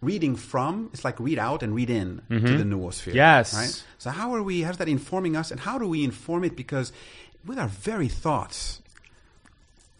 Reading 0.00 0.36
from 0.36 0.90
it's 0.92 1.02
like 1.02 1.18
read 1.18 1.38
out 1.38 1.62
and 1.62 1.74
read 1.74 1.88
in 1.88 2.20
to 2.28 2.38
the 2.38 2.62
noosphere. 2.62 3.08
Mm-hmm. 3.08 3.16
Yes. 3.16 3.54
Right. 3.54 3.84
So 3.96 4.10
how 4.10 4.34
are 4.34 4.42
we? 4.42 4.60
How's 4.60 4.76
that 4.76 4.88
informing 4.88 5.34
us? 5.34 5.50
And 5.50 5.58
how 5.58 5.78
do 5.78 5.88
we 5.88 6.04
inform 6.04 6.44
it? 6.44 6.54
Because 6.56 6.92
with 7.46 7.58
our 7.58 7.68
very 7.68 8.08
thoughts. 8.08 8.82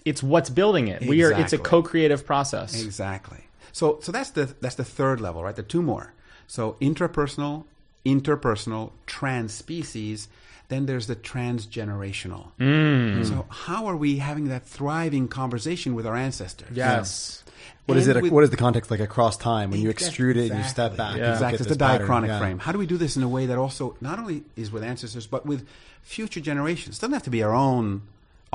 It's 0.04 0.22
what's 0.22 0.50
building 0.50 0.88
it. 0.88 1.02
We 1.06 1.22
are. 1.24 1.32
It's 1.32 1.52
a 1.52 1.58
co-creative 1.58 2.26
process. 2.26 2.82
Exactly. 2.82 3.38
So 3.72 3.98
so 4.02 4.12
that's 4.12 4.30
the 4.30 4.54
that's 4.60 4.74
the 4.76 4.84
third 4.84 5.20
level, 5.20 5.42
right? 5.42 5.56
The 5.56 5.62
two 5.62 5.82
more. 5.82 6.12
So 6.46 6.76
intrapersonal, 6.80 7.64
interpersonal, 8.04 8.92
trans 9.06 9.52
species. 9.54 10.28
Then 10.68 10.86
there's 10.86 11.06
the 11.08 11.16
transgenerational. 11.16 12.52
Mm. 12.58 13.26
So 13.26 13.46
how 13.50 13.86
are 13.86 13.96
we 13.96 14.16
having 14.18 14.48
that 14.48 14.64
thriving 14.66 15.28
conversation 15.28 15.94
with 15.94 16.06
our 16.06 16.16
ancestors? 16.16 16.68
Yes. 16.74 17.44
What 17.86 17.98
is 17.98 18.08
And 18.08 18.16
it? 18.16 18.22
with- 18.22 18.32
what 18.32 18.44
is 18.44 18.50
the 18.50 18.56
context 18.56 18.90
like 18.90 19.00
across 19.00 19.36
time 19.36 19.70
when 19.70 19.80
you 19.80 19.90
Exactly. 19.90 20.24
extrude 20.24 20.36
it 20.36 20.50
and 20.50 20.58
you 20.60 20.64
step 20.64 20.96
back? 20.96 21.16
Yeah. 21.18 21.32
Exactly. 21.32 21.56
It's 21.58 21.64
this 21.68 21.76
the 21.76 21.84
pattern. 21.84 22.08
diachronic 22.08 22.28
Yeah. 22.28 22.38
frame. 22.38 22.58
How 22.60 22.72
do 22.72 22.78
we 22.78 22.86
do 22.86 22.96
this 22.96 23.14
in 23.16 23.22
a 23.22 23.28
way 23.28 23.44
that 23.46 23.58
also 23.58 23.96
not 24.00 24.18
only 24.18 24.44
is 24.56 24.70
with 24.72 24.82
ancestors, 24.82 25.26
but 25.26 25.44
with 25.44 25.66
future 26.02 26.40
generations? 26.40 26.96
It 26.96 27.00
doesn't 27.02 27.12
have 27.12 27.22
to 27.24 27.30
be 27.30 27.42
our 27.42 27.54
own 27.54 28.02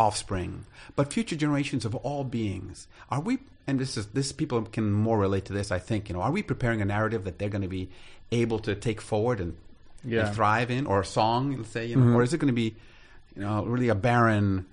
offspring, 0.04 0.66
but 0.96 1.12
future 1.14 1.36
generations 1.44 1.84
of 1.86 1.94
all 2.08 2.24
beings. 2.24 2.88
Are 3.12 3.20
we? 3.28 3.34
And 3.68 3.80
this 3.80 3.98
is 3.98 4.06
this 4.18 4.32
people 4.32 4.62
can 4.64 4.92
more 4.92 5.20
relate 5.20 5.46
to 5.46 5.54
this. 5.54 5.72
I 5.72 5.80
think 5.80 6.10
you 6.10 6.14
know. 6.16 6.22
Are 6.22 6.32
we 6.32 6.42
preparing 6.42 6.82
a 6.82 6.86
narrative 6.86 7.22
that 7.26 7.38
they're 7.38 7.50
going 7.58 7.68
to 7.72 7.76
be 7.82 7.90
able 8.32 8.60
to 8.60 8.74
take 8.76 9.02
forward 9.02 9.40
and, 9.44 9.52
and 10.04 10.34
thrive 10.36 10.70
in, 10.72 10.86
or 10.88 11.02
a 11.02 11.06
song, 11.06 11.42
let's 11.58 11.70
say, 11.70 11.86
you 11.86 11.96
know, 11.96 12.02
Mm-hmm. 12.04 12.16
or 12.16 12.24
is 12.24 12.34
it 12.34 12.38
going 12.40 12.54
to 12.56 12.62
be, 12.66 12.70
you 13.36 13.42
know, 13.44 13.64
really 13.66 13.90
a 13.90 13.96
barren, 13.96 14.66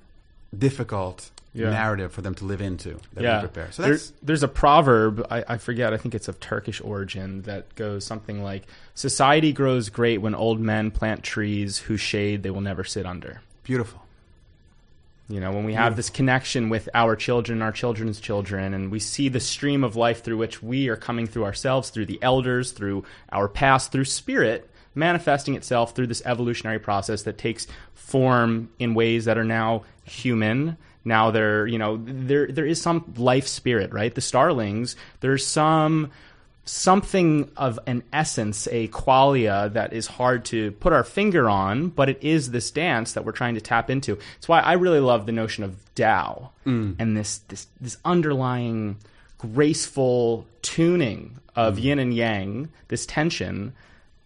difficult 0.56 1.30
Yeah. 1.54 1.70
narrative 1.70 2.12
for 2.12 2.22
them 2.22 2.34
to 2.36 2.44
live 2.44 2.60
into 2.60 2.98
that 3.14 3.22
yeah. 3.22 3.36
we 3.40 3.48
prepare? 3.48 3.72
So 3.72 3.82
There- 3.82 3.98
there's 4.22 4.42
a 4.42 4.48
proverb, 4.48 5.26
I, 5.30 5.44
I 5.48 5.56
forget, 5.58 5.92
I 5.92 5.96
think 5.96 6.14
it's 6.14 6.28
of 6.28 6.38
Turkish 6.38 6.80
origin, 6.82 7.42
that 7.42 7.74
goes 7.74 8.04
something 8.04 8.42
like 8.42 8.64
Society 8.94 9.52
grows 9.52 9.88
great 9.88 10.18
when 10.18 10.34
old 10.34 10.60
men 10.60 10.90
plant 10.90 11.22
trees 11.22 11.78
whose 11.78 12.00
shade 12.00 12.42
they 12.42 12.50
will 12.50 12.60
never 12.62 12.84
sit 12.84 13.04
under. 13.06 13.40
beautiful. 13.64 14.00
You 15.28 15.40
know, 15.40 15.50
when 15.50 15.64
we 15.64 15.74
have 15.74 15.96
this 15.96 16.08
connection 16.08 16.68
with 16.68 16.88
our 16.94 17.16
children, 17.16 17.60
our 17.60 17.72
children's 17.72 18.20
children, 18.20 18.74
and 18.74 18.92
we 18.92 19.00
see 19.00 19.28
the 19.28 19.40
stream 19.40 19.82
of 19.82 19.96
life 19.96 20.22
through 20.22 20.36
which 20.36 20.62
we 20.62 20.88
are 20.88 20.96
coming 20.96 21.26
through 21.26 21.44
ourselves, 21.44 21.90
through 21.90 22.06
the 22.06 22.20
elders, 22.22 22.70
through 22.70 23.04
our 23.32 23.48
past, 23.48 23.90
through 23.90 24.04
spirit, 24.04 24.70
manifesting 24.94 25.56
itself 25.56 25.96
through 25.96 26.06
this 26.06 26.22
evolutionary 26.24 26.78
process 26.78 27.22
that 27.24 27.38
takes 27.38 27.66
form 27.92 28.70
in 28.78 28.94
ways 28.94 29.24
that 29.24 29.36
are 29.36 29.44
now 29.44 29.82
human. 30.04 30.76
Now 31.04 31.32
there, 31.32 31.66
you 31.66 31.78
know, 31.78 32.00
there 32.04 32.46
there 32.46 32.66
is 32.66 32.80
some 32.80 33.12
life 33.16 33.48
spirit, 33.48 33.92
right? 33.92 34.14
The 34.14 34.20
starlings, 34.20 34.94
there's 35.20 35.44
some 35.44 36.12
something 36.68 37.48
of 37.56 37.78
an 37.86 38.02
essence, 38.12 38.66
a 38.72 38.88
qualia 38.88 39.72
that 39.72 39.92
is 39.92 40.06
hard 40.08 40.44
to 40.46 40.72
put 40.72 40.92
our 40.92 41.04
finger 41.04 41.48
on, 41.48 41.88
but 41.88 42.08
it 42.08 42.18
is 42.22 42.50
this 42.50 42.70
dance 42.70 43.12
that 43.12 43.24
we're 43.24 43.32
trying 43.32 43.54
to 43.54 43.60
tap 43.60 43.88
into. 43.88 44.18
It's 44.36 44.48
why 44.48 44.60
I 44.60 44.72
really 44.74 45.00
love 45.00 45.26
the 45.26 45.32
notion 45.32 45.64
of 45.64 45.76
Tao 45.94 46.50
and 46.64 47.16
this 47.16 47.38
this 47.48 47.68
this 47.80 47.96
underlying 48.04 48.96
graceful 49.38 50.46
tuning 50.62 51.38
of 51.54 51.78
yin 51.78 51.98
and 51.98 52.12
yang, 52.12 52.68
this 52.88 53.06
tension 53.06 53.72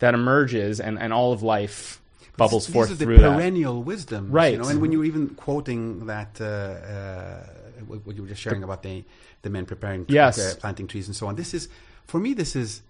that 0.01 0.15
emerges 0.15 0.81
and, 0.81 0.99
and 0.99 1.13
all 1.13 1.33
of 1.33 1.43
life 1.43 2.01
bubbles 2.37 2.67
These 2.67 2.75
forth 2.75 2.91
are 2.91 2.95
the 2.95 3.05
through 3.05 3.19
that. 3.19 3.37
perennial 3.37 3.83
wisdom, 3.83 4.31
Right. 4.33 4.55
You 4.55 4.59
know, 4.63 4.69
and 4.69 4.81
when 4.81 4.91
you're 4.93 5.05
even 5.05 5.29
quoting 5.31 6.07
that, 6.07 6.41
uh, 6.41 6.45
uh, 6.45 7.43
what 7.85 8.17
you 8.17 8.23
were 8.23 8.29
just 8.29 8.41
sharing 8.41 8.63
about 8.65 8.83
the 8.83 9.05
the 9.43 9.51
men 9.51 9.65
preparing, 9.67 10.05
Yes. 10.09 10.39
uh, 10.39 10.55
planting 10.59 10.87
trees 10.87 11.07
and 11.07 11.15
so 11.17 11.27
on. 11.27 11.35
This 11.37 11.55
is, 11.55 11.69
for 12.11 12.21
me, 12.21 12.35
this 12.35 12.55
is, 12.55 12.83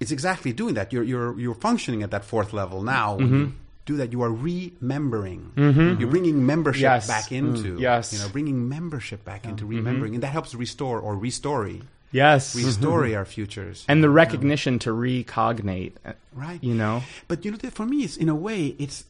it's 0.00 0.10
exactly 0.10 0.52
doing 0.52 0.74
that. 0.74 0.92
You're 0.92 1.04
you're 1.04 1.38
you're 1.38 1.54
functioning 1.68 2.02
at 2.02 2.10
that 2.10 2.24
fourth 2.24 2.52
level 2.52 2.82
now. 2.82 3.16
When 3.16 3.26
Mm-hmm. 3.26 3.40
you 3.44 3.52
do 3.86 3.96
that, 4.00 4.12
you 4.12 4.22
are 4.22 4.32
remembering. 4.32 5.52
You're 6.00 6.08
bringing 6.10 6.44
membership 6.46 6.82
Yes. 6.82 7.06
back 7.06 7.30
into. 7.32 7.76
Mm. 7.76 7.80
Yes. 7.80 8.12
you 8.12 8.18
know, 8.18 8.28
bringing 8.28 8.68
membership 8.68 9.24
back 9.24 9.44
into 9.44 9.66
remembering, 9.66 10.14
and 10.14 10.22
that 10.24 10.32
helps 10.32 10.54
restore 10.54 10.98
or 11.00 11.14
restory, 11.16 11.82
Yes. 12.10 12.54
restory 12.56 13.14
our 13.16 13.26
futures. 13.26 13.82
Mm-hmm. 13.82 13.92
And 13.92 13.98
the 14.02 14.10
recognition 14.10 14.78
to 14.80 14.92
recognate. 14.92 15.96
right, 16.32 16.60
You 16.64 16.74
know? 16.74 17.02
But 17.28 17.44
you 17.44 17.50
know, 17.52 17.58
that 17.58 17.72
for 17.74 17.84
me, 17.86 18.04
it's 18.04 18.16
in 18.16 18.28
a 18.28 18.34
way, 18.48 18.74
it's 18.78 19.04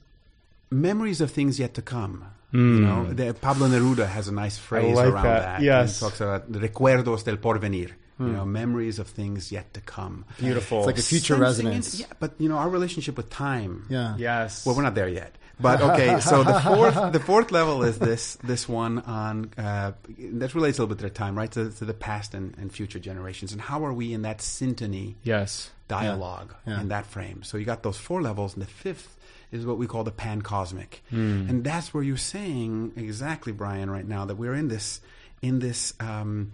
memories 0.71 1.21
of 1.21 1.31
things 1.31 1.59
yet 1.61 1.75
to 1.75 1.83
come. 1.83 2.25
You 2.53 2.61
know, 2.87 3.13
the, 3.13 3.35
Pablo 3.35 3.67
Neruda 3.67 4.07
has 4.07 4.29
a 4.29 4.33
nice 4.33 4.57
phrase 4.59 4.95
like 4.95 5.09
around 5.13 5.25
that, 5.25 5.43
that. 5.43 5.63
yes. 5.63 5.99
he 5.99 6.05
talks 6.07 6.21
about 6.21 6.51
the 6.53 6.61
recuerdos 6.61 7.25
del 7.25 7.37
porvenir. 7.37 7.91
You 8.19 8.27
know, 8.27 8.45
memories 8.45 8.99
of 9.01 9.09
things 9.09 9.51
yet 9.51 9.75
to 9.75 9.81
come. 9.81 10.25
Beautiful. 10.39 10.79
It's 10.79 10.87
like 10.87 10.99
a 10.99 11.03
future 11.03 11.35
Sensing 11.35 11.41
resonance. 11.67 11.95
in- 11.95 12.01
yeah, 12.07 12.13
but 12.21 12.35
you 12.39 12.49
know, 12.49 12.57
our 12.59 12.69
relationship 12.69 13.17
with 13.17 13.29
time. 13.29 13.87
Yeah. 13.91 14.15
Yes. 14.17 14.65
Well, 14.65 14.77
we're 14.77 14.83
not 14.83 14.95
there 14.95 15.09
yet. 15.09 15.35
But 15.59 15.81
okay, 15.89 16.21
so 16.21 16.43
the 16.45 16.61
fourth 16.61 17.13
the 17.13 17.21
fourth 17.21 17.51
level 17.53 17.83
is 17.83 17.99
this 17.99 18.37
this 18.45 18.69
one 18.69 18.99
on 19.01 19.51
uh, 19.59 19.93
that 20.35 20.55
relates 20.55 20.79
a 20.79 20.83
little 20.83 20.95
bit 20.95 20.99
to 21.03 21.09
the 21.09 21.15
time, 21.15 21.37
right? 21.37 21.51
To, 21.53 21.71
to 21.71 21.85
the 21.85 21.95
past 21.95 22.35
and, 22.35 22.57
and 22.59 22.73
future 22.73 22.99
generations, 23.01 23.53
and 23.53 23.61
how 23.61 23.85
are 23.85 23.93
we 23.93 24.13
in 24.13 24.23
that 24.23 24.39
syntony 24.39 25.15
Yes. 25.25 25.71
dialogue 25.89 26.55
Yeah. 26.67 26.81
in 26.81 26.89
that 26.89 27.07
frame. 27.07 27.43
So 27.43 27.57
you 27.59 27.65
got 27.65 27.83
those 27.83 27.97
four 27.99 28.23
levels, 28.23 28.55
and 28.55 28.63
the 28.63 28.67
fifth 28.71 29.17
is 29.53 29.65
what 29.67 29.79
we 29.79 29.87
call 29.87 30.03
the 30.05 30.11
pan 30.11 30.43
cosmic, 30.43 31.03
Hmm. 31.11 31.47
and 31.49 31.63
that's 31.65 31.93
where 31.95 32.03
you're 32.03 32.17
saying 32.17 32.93
exactly, 32.97 33.53
Brian, 33.53 33.91
right 33.91 34.07
now 34.07 34.25
that 34.25 34.37
we're 34.37 34.55
in 34.55 34.69
this 34.69 35.01
in 35.43 35.59
this. 35.61 35.95
Um, 36.01 36.53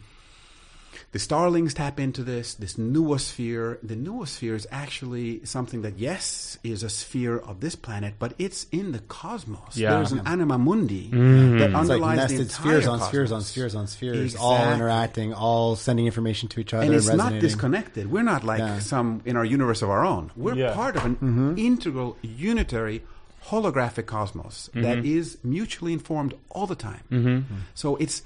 the 1.12 1.18
starlings 1.18 1.74
tap 1.74 1.98
into 2.00 2.22
this 2.22 2.55
this 2.55 2.74
noosphere. 2.74 3.79
The 3.83 3.96
noosphere 3.96 4.55
is 4.55 4.66
actually 4.70 5.44
something 5.44 5.83
that 5.83 5.98
yes 5.98 6.59
is 6.64 6.83
a 6.83 6.88
sphere 6.88 7.38
of 7.38 7.61
this 7.61 7.76
planet, 7.76 8.14
but 8.18 8.35
it's 8.38 8.66
in 8.72 8.92
the 8.92 8.98
cosmos. 9.00 9.76
Yeah. 9.76 9.90
There's 9.90 10.12
an 10.12 10.22
anima 10.26 10.59
mundi 10.59 11.09
that 11.11 11.74
underlies 11.74 11.81
It's 11.90 12.00
like 12.00 12.16
nested 12.16 12.50
spheres 12.50 12.87
on 12.87 13.00
spheres 13.00 13.33
on 13.33 13.42
spheres 13.42 13.74
on 13.74 13.87
spheres, 13.87 14.37
all 14.37 14.72
interacting, 14.72 15.33
all 15.35 15.76
sending 15.76 16.07
information 16.07 16.48
to 16.50 16.61
each 16.61 16.74
other, 16.74 16.85
and 16.87 16.94
it's 16.94 17.09
not 17.09 17.38
disconnected. 17.38 18.11
We're 18.11 18.22
not 18.22 18.44
like 18.44 18.59
Yeah. 18.61 18.79
some 18.81 19.22
in 19.24 19.37
our 19.37 19.44
universe 19.44 19.83
of 19.83 19.90
our 19.90 20.05
own. 20.05 20.31
We're 20.37 20.55
Yeah. 20.55 20.74
part 20.74 20.96
of 20.96 21.05
an 21.05 21.16
Mm-hmm. 21.16 21.59
integral, 21.59 22.16
unitary, 22.22 23.03
holographic 23.46 24.07
cosmos 24.07 24.68
that 24.74 24.98
Mm-hmm. 24.98 25.18
is 25.18 25.38
mutually 25.42 25.92
informed 25.92 26.35
all 26.50 26.66
the 26.66 26.74
time. 26.76 27.46
So 27.74 27.96
it's 27.96 28.22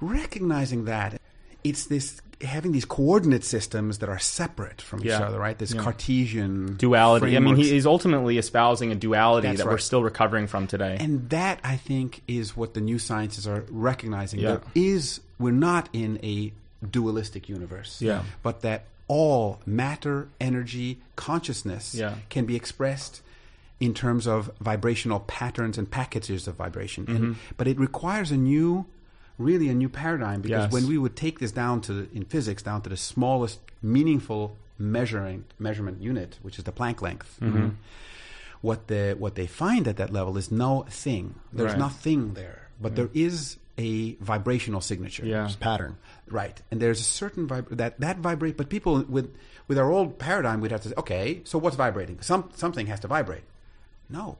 recognizing 0.00 0.84
that 0.84 1.20
it's 1.64 1.86
this 1.86 2.20
having 2.40 2.70
these 2.70 2.84
coordinate 2.84 3.42
systems 3.42 3.98
that 3.98 4.08
are 4.08 4.18
separate 4.18 4.80
from 4.80 5.04
each 5.04 5.10
other, 5.10 5.38
right? 5.38 5.58
This 5.58 5.74
Cartesian 5.74 6.76
duality. 6.76 7.36
I 7.36 7.40
mean, 7.40 7.56
he, 7.56 7.70
he's 7.70 7.86
ultimately 7.86 8.38
espousing 8.38 8.92
a 8.92 8.94
duality 8.94 9.48
That's 9.48 9.58
that 9.58 9.66
we're 9.66 9.78
still 9.78 10.02
recovering 10.02 10.46
from 10.46 10.68
today. 10.68 10.96
And 11.00 11.28
that, 11.30 11.58
I 11.64 11.76
think, 11.76 12.22
is 12.28 12.56
what 12.56 12.74
the 12.74 12.80
new 12.80 13.00
sciences 13.00 13.48
are 13.48 13.64
recognizing. 13.70 14.38
Yeah. 14.38 14.48
There 14.48 14.60
is, 14.76 15.20
we're 15.40 15.50
not 15.50 15.88
in 15.92 16.20
a 16.22 16.52
dualistic 16.88 17.48
universe. 17.48 18.00
Yeah. 18.00 18.22
But 18.44 18.60
that 18.60 18.84
all 19.08 19.58
matter, 19.66 20.28
energy, 20.40 21.00
consciousness 21.16 21.94
Yeah. 21.94 22.14
can 22.28 22.44
be 22.44 22.54
expressed 22.54 23.20
in 23.80 23.94
terms 23.94 24.26
of 24.26 24.50
vibrational 24.60 25.20
patterns 25.20 25.78
and 25.78 25.90
packages 25.90 26.46
of 26.46 26.54
vibration. 26.54 27.06
Mm-hmm. 27.06 27.16
And, 27.16 27.36
but 27.56 27.66
it 27.66 27.78
requires 27.80 28.30
a 28.30 28.36
new, 28.36 28.86
really 29.38 29.68
a 29.68 29.74
new 29.74 29.88
paradigm 29.88 30.40
because 30.42 30.64
Yes. 30.64 30.72
when 30.72 30.86
we 30.88 30.98
would 30.98 31.14
take 31.16 31.38
this 31.38 31.52
down 31.52 31.80
to, 31.82 32.08
in 32.12 32.24
physics, 32.24 32.62
down 32.62 32.82
to 32.82 32.88
the 32.90 32.96
smallest 32.96 33.60
meaningful 33.82 34.56
measuring, 34.78 35.44
measurement 35.58 36.02
unit, 36.02 36.38
which 36.42 36.58
is 36.58 36.64
the 36.64 36.72
Planck 36.72 37.00
length, 37.02 37.38
Mm-hmm. 37.40 37.68
what 38.60 38.88
the 38.88 39.14
what 39.18 39.34
they 39.36 39.46
find 39.46 39.86
at 39.88 39.96
that 39.96 40.12
level 40.12 40.36
is 40.36 40.50
no 40.50 40.84
thing. 40.90 41.34
There's 41.52 41.70
Right. 41.72 41.78
nothing 41.78 42.34
there, 42.34 42.68
but 42.80 42.96
there 42.96 43.10
is 43.14 43.56
a 43.78 44.14
vibrational 44.14 44.80
signature. 44.80 45.24
Yeah. 45.24 45.48
Pattern. 45.60 45.96
Right, 46.28 46.60
and 46.70 46.80
there's 46.82 47.00
a 47.00 47.04
certain 47.04 47.46
vib- 47.48 47.76
that 47.76 47.98
that 48.00 48.18
vibrate. 48.18 48.56
But 48.56 48.68
people 48.68 49.04
with 49.08 49.32
with 49.68 49.78
our 49.78 49.90
old 49.90 50.18
paradigm, 50.18 50.60
we'd 50.60 50.72
have 50.72 50.80
to 50.82 50.88
say, 50.88 50.94
okay, 50.98 51.40
so 51.44 51.58
what's 51.58 51.76
vibrating? 51.76 52.18
Some 52.20 52.50
something 52.56 52.86
has 52.88 53.00
to 53.00 53.08
vibrate. 53.08 53.44
No, 54.10 54.38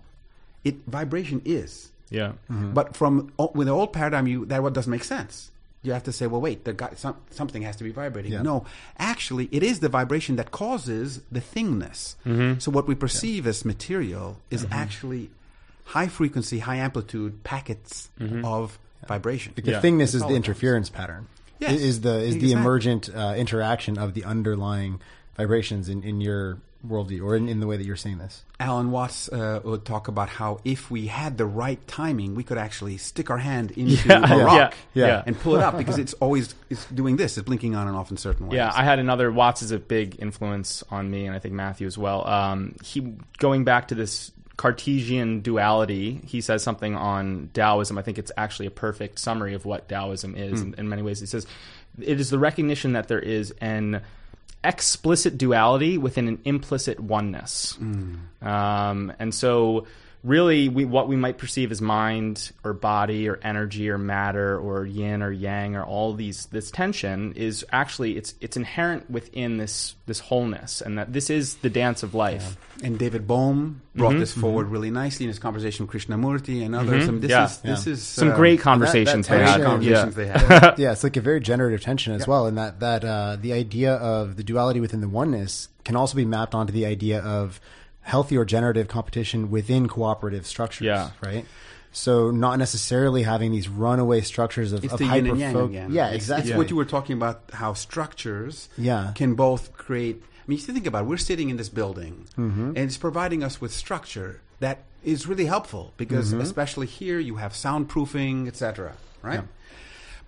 it 0.64 0.76
vibration 0.86 1.40
is. 1.44 1.90
Yeah. 2.10 2.32
Mm-hmm. 2.50 2.72
But 2.72 2.96
from 2.96 3.32
with 3.54 3.66
the 3.66 3.72
old 3.72 3.92
paradigm, 3.92 4.26
you 4.26 4.46
that 4.46 4.62
what 4.62 4.72
doesn't 4.72 4.90
make 4.90 5.04
sense. 5.04 5.50
You 5.82 5.92
have 5.92 6.02
to 6.04 6.12
say, 6.12 6.26
well, 6.26 6.40
wait, 6.40 6.64
the 6.64 6.72
guy, 6.72 6.90
some, 6.96 7.16
something 7.30 7.62
has 7.62 7.76
to 7.76 7.84
be 7.84 7.92
vibrating. 7.92 8.32
Yeah. 8.32 8.42
No, 8.42 8.66
actually, 8.98 9.48
it 9.52 9.62
is 9.62 9.78
the 9.78 9.88
vibration 9.88 10.34
that 10.36 10.50
causes 10.50 11.20
the 11.30 11.40
thingness. 11.40 12.16
Mm-hmm. 12.26 12.58
So 12.58 12.72
what 12.72 12.88
we 12.88 12.96
perceive 12.96 13.46
as 13.46 13.64
material 13.64 14.40
is 14.50 14.64
mm-hmm. 14.64 14.72
actually 14.72 15.30
high 15.84 16.08
frequency, 16.08 16.58
high 16.58 16.76
amplitude 16.76 17.44
packets 17.44 18.10
of 18.44 18.78
vibration. 19.06 19.52
The 19.54 19.62
Yeah. 19.62 19.80
thingness 19.80 19.98
That's 19.98 20.14
is 20.14 20.20
the 20.22 20.26
it 20.26 20.28
comes. 20.30 20.36
interference 20.36 20.90
pattern. 20.90 21.28
Yes, 21.60 21.72
Is- 21.74 21.82
is 21.82 22.00
the 22.00 22.18
is 22.18 22.38
the 22.38 22.52
emergent 22.52 23.08
uh, 23.14 23.34
interaction 23.36 23.98
of 23.98 24.14
the 24.14 24.24
underlying 24.24 25.00
vibrations 25.36 25.88
in, 25.88 26.02
in 26.02 26.20
your 26.20 26.58
worldview 26.86 27.24
or 27.24 27.34
in, 27.34 27.48
in 27.48 27.60
the 27.60 27.66
way 27.66 27.76
that 27.76 27.84
you're 27.84 27.96
seeing 27.96 28.18
this. 28.18 28.44
Alan 28.60 28.90
Watts 28.90 29.28
uh, 29.28 29.60
would 29.64 29.84
talk 29.84 30.08
about 30.08 30.28
how 30.28 30.60
if 30.64 30.90
we 30.90 31.06
had 31.06 31.36
the 31.36 31.46
right 31.46 31.84
timing, 31.88 32.34
we 32.34 32.44
could 32.44 32.58
actually 32.58 32.96
stick 32.98 33.30
our 33.30 33.38
hand 33.38 33.72
into 33.72 33.96
Yeah, 34.08 34.24
a 34.24 34.36
yeah, 34.36 34.42
rock 34.44 34.74
yeah. 34.94 35.06
yeah. 35.06 35.22
and 35.26 35.38
pull 35.38 35.56
it 35.56 35.62
up 35.62 35.76
because 35.76 35.98
it's 35.98 36.14
always 36.14 36.54
it's 36.70 36.86
doing 36.86 37.16
this. 37.16 37.36
It's 37.36 37.44
blinking 37.46 37.74
on 37.74 37.88
and 37.88 37.96
off 37.96 38.10
in 38.10 38.16
certain 38.16 38.46
ways. 38.46 38.56
Yeah, 38.56 38.72
I 38.74 38.84
had 38.84 38.98
another. 38.98 39.30
Watts 39.32 39.62
is 39.62 39.72
a 39.72 39.78
big 39.78 40.16
influence 40.20 40.84
on 40.90 41.10
me, 41.10 41.26
and 41.26 41.34
I 41.34 41.38
think 41.38 41.54
Matthew 41.54 41.86
as 41.86 41.98
well. 41.98 42.26
Um, 42.26 42.76
he 42.84 43.14
going 43.38 43.64
back 43.64 43.88
to 43.88 43.94
this 43.94 44.30
Cartesian 44.56 45.40
duality. 45.40 46.20
He 46.26 46.40
says 46.40 46.64
something 46.64 46.96
on 46.96 47.50
Taoism. 47.54 47.96
I 47.96 48.02
think 48.02 48.18
it's 48.18 48.32
actually 48.36 48.66
a 48.66 48.72
perfect 48.72 49.20
summary 49.20 49.54
of 49.54 49.64
what 49.64 49.88
Taoism 49.88 50.34
is 50.34 50.60
in, 50.60 50.74
in 50.74 50.88
many 50.88 51.00
ways. 51.00 51.20
He 51.20 51.26
says 51.26 51.46
it 52.00 52.20
is 52.20 52.30
the 52.30 52.38
recognition 52.38 52.92
that 52.92 53.08
there 53.08 53.20
is 53.20 53.52
an 53.60 54.02
explicit 54.68 55.38
duality 55.38 55.98
within 55.98 56.28
an 56.28 56.38
implicit 56.44 57.00
oneness, 57.00 57.76
um, 58.42 59.12
and 59.18 59.34
so 59.34 59.86
really 60.24 60.68
we, 60.68 60.84
what 60.84 61.08
we 61.08 61.16
might 61.16 61.38
perceive 61.38 61.70
as 61.70 61.80
mind 61.80 62.50
or 62.64 62.72
body 62.72 63.28
or 63.28 63.38
energy 63.42 63.88
or 63.88 63.98
matter 63.98 64.58
or 64.58 64.84
yin 64.84 65.22
or 65.22 65.30
yang 65.30 65.76
or 65.76 65.84
all 65.84 66.12
these 66.12 66.46
this 66.46 66.70
tension 66.70 67.32
is 67.34 67.64
actually 67.72 68.16
it's 68.16 68.34
it's 68.40 68.56
inherent 68.56 69.08
within 69.10 69.58
this 69.58 69.94
this 70.06 70.18
wholeness 70.18 70.80
and 70.80 70.98
that 70.98 71.12
this 71.12 71.30
is 71.30 71.56
the 71.56 71.70
dance 71.70 72.02
of 72.02 72.14
life 72.14 72.56
And 72.82 72.98
David 72.98 73.26
Bohm 73.26 73.82
brought 73.94 74.14
this 74.14 74.32
forward 74.32 74.68
really 74.68 74.90
nicely 74.90 75.24
in 75.24 75.28
his 75.28 75.38
conversation 75.38 75.86
with 75.86 75.94
Krishnamurti 75.94 76.64
and 76.64 76.74
others. 76.74 77.08
I 77.08 77.10
mean, 77.10 77.20
this 77.20 77.30
Yeah. 77.30 77.44
is 77.46 77.58
this 77.58 77.86
Yeah. 77.86 77.92
is 77.94 78.02
some 78.02 78.30
uh, 78.30 78.36
great 78.36 78.60
conversations 78.60 79.26
that 79.28 79.38
they 79.38 79.42
had 79.44 79.62
conversations 79.62 80.16
yeah. 80.16 80.24
they 80.24 80.56
had. 80.58 80.78
yeah, 80.78 80.92
it's 80.92 81.02
like 81.04 81.16
a 81.16 81.20
very 81.20 81.40
generative 81.40 81.80
tension 81.80 82.12
as 82.14 82.26
well, 82.26 82.46
and 82.46 82.56
that 82.56 82.80
that 82.80 83.04
uh, 83.04 83.36
the 83.40 83.52
idea 83.52 83.94
of 83.94 84.36
the 84.36 84.44
duality 84.44 84.78
within 84.80 85.00
the 85.00 85.08
oneness 85.08 85.68
can 85.84 85.96
also 85.96 86.16
be 86.16 86.24
mapped 86.24 86.54
onto 86.54 86.72
the 86.72 86.86
idea 86.86 87.20
of 87.20 87.60
healthy 88.08 88.36
or 88.40 88.44
generative 88.44 88.88
competition 88.88 89.50
within 89.50 89.86
cooperative 89.88 90.44
structures. 90.46 90.86
Yeah. 90.86 91.10
right. 91.22 91.44
So 91.92 92.30
not 92.30 92.58
necessarily 92.58 93.22
having 93.22 93.50
these 93.52 93.68
runaway 93.68 94.20
structures 94.20 94.72
of, 94.72 94.84
It's 94.84 94.92
of 94.92 94.98
the 94.98 95.06
yin 95.06 95.26
and 95.26 95.38
yang 95.38 95.54
hyperfo- 95.54 95.68
again. 95.72 95.90
Yeah, 95.92 96.08
exactly. 96.10 96.50
It's 96.52 96.56
what 96.58 96.68
you 96.70 96.76
were 96.76 96.84
talking 96.96 97.16
about, 97.16 97.36
how 97.52 97.72
structures 97.74 98.68
Yeah. 98.76 99.12
can 99.14 99.34
both 99.34 99.72
create. 99.76 100.16
I 100.22 100.44
mean, 100.46 100.58
if 100.58 100.68
you 100.68 100.74
think 100.74 100.86
about 100.86 101.02
it, 101.04 101.08
we're 101.08 101.16
sitting 101.30 101.48
in 101.50 101.56
this 101.56 101.68
building, 101.80 102.14
Mm-hmm. 102.36 102.68
and 102.76 102.78
it's 102.88 102.96
providing 102.98 103.42
us 103.42 103.60
with 103.60 103.72
structure 103.72 104.40
that 104.60 104.84
is 105.04 105.26
really 105.26 105.46
helpful 105.46 105.92
because, 105.96 106.30
Mm-hmm. 106.32 106.40
especially 106.48 106.86
here, 106.86 107.18
you 107.18 107.36
have 107.36 107.52
soundproofing, 107.52 108.46
etc. 108.48 108.92
Right? 109.22 109.42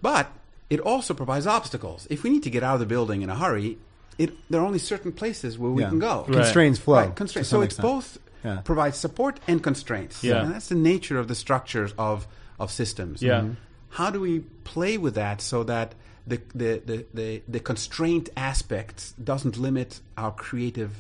But 0.03 0.27
it 0.71 0.81
also 0.81 1.15
provides 1.15 1.47
obstacles. 1.47 2.07
If 2.11 2.23
we 2.25 2.31
need 2.31 2.43
to 2.45 2.51
get 2.51 2.63
out 2.63 2.75
of 2.75 2.81
the 2.81 2.87
building 2.95 3.23
in 3.23 3.29
a 3.31 3.37
hurry, 3.37 3.79
it, 4.25 4.31
there 4.51 4.61
are 4.61 4.67
only 4.67 4.79
certain 4.79 5.13
places 5.13 5.59
where 5.59 5.71
we 5.71 5.83
Yeah. 5.83 5.89
can 5.91 5.99
go. 5.99 6.15
Right. 6.29 6.33
Constrains 6.41 6.79
flow. 6.79 6.97
Right, 7.01 7.17
constraints. 7.17 7.49
So 7.51 7.61
it's 7.63 7.75
extent. 7.75 7.83
both 7.95 8.19
Yeah. 8.45 8.61
provides 8.71 8.97
support 9.07 9.41
and 9.49 9.63
constraints. 9.63 10.23
Yeah. 10.23 10.43
And 10.43 10.53
that's 10.55 10.69
the 10.69 10.75
nature 10.93 11.19
of 11.19 11.27
the 11.29 11.35
structures 11.35 11.93
of, 11.99 12.27
of 12.59 12.71
systems. 12.71 13.23
Yeah. 13.23 13.41
Mhm. 13.41 13.57
How 13.99 14.11
do 14.11 14.21
we 14.21 14.41
play 14.75 14.99
with 14.99 15.15
that 15.15 15.41
so 15.41 15.65
that 15.65 15.95
the, 16.27 16.39
the, 16.55 16.73
the, 16.91 17.07
the, 17.15 17.43
the 17.49 17.61
constraint 17.61 18.29
aspect 18.37 18.97
doesn't 19.31 19.57
limit 19.57 20.01
our 20.17 20.31
creative 20.33 20.93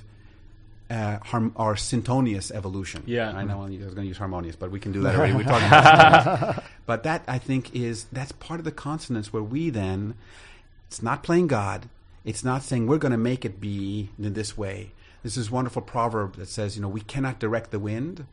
uh, 0.90 1.18
harm, 1.30 1.52
our 1.56 1.76
syntonious 1.76 2.50
evolution. 2.50 3.02
Yeah. 3.06 3.30
I 3.30 3.44
know 3.44 3.59
I 3.62 3.68
was 3.68 3.94
going 3.94 4.06
to 4.06 4.12
use 4.14 4.18
harmonious, 4.18 4.56
but 4.56 4.72
we 4.72 4.80
can 4.80 4.90
do 4.92 5.02
that 5.02 5.14
already. 5.16 5.35
We're 5.35 5.44
talking 5.44 5.68
about 5.68 6.64
But 6.87 7.04
that, 7.04 7.22
I 7.28 7.38
think, 7.38 7.62
is 7.76 8.06
that's 8.11 8.33
part 8.33 8.59
of 8.59 8.64
the 8.64 8.72
consonance 8.72 9.33
where 9.33 9.42
we 9.54 9.70
then, 9.70 10.14
it's 10.88 11.00
not 11.00 11.22
playing 11.22 11.46
God. 11.46 11.88
It's 12.24 12.44
not 12.44 12.62
saying 12.62 12.87
we're 12.87 12.98
going 12.98 13.12
to 13.12 13.18
make 13.18 13.44
it 13.44 13.61
be 13.61 14.11
in 14.18 14.33
this 14.35 14.56
way. 14.56 14.92
There's 15.22 15.35
this 15.35 15.50
wonderful 15.50 15.83
proverb 15.83 16.37
that 16.37 16.48
says, 16.48 16.76
you 16.76 16.83
know, 16.83 16.88
we 16.88 17.00
cannot 17.00 17.38
direct 17.38 17.70
the 17.70 17.78
wind, 17.78 18.26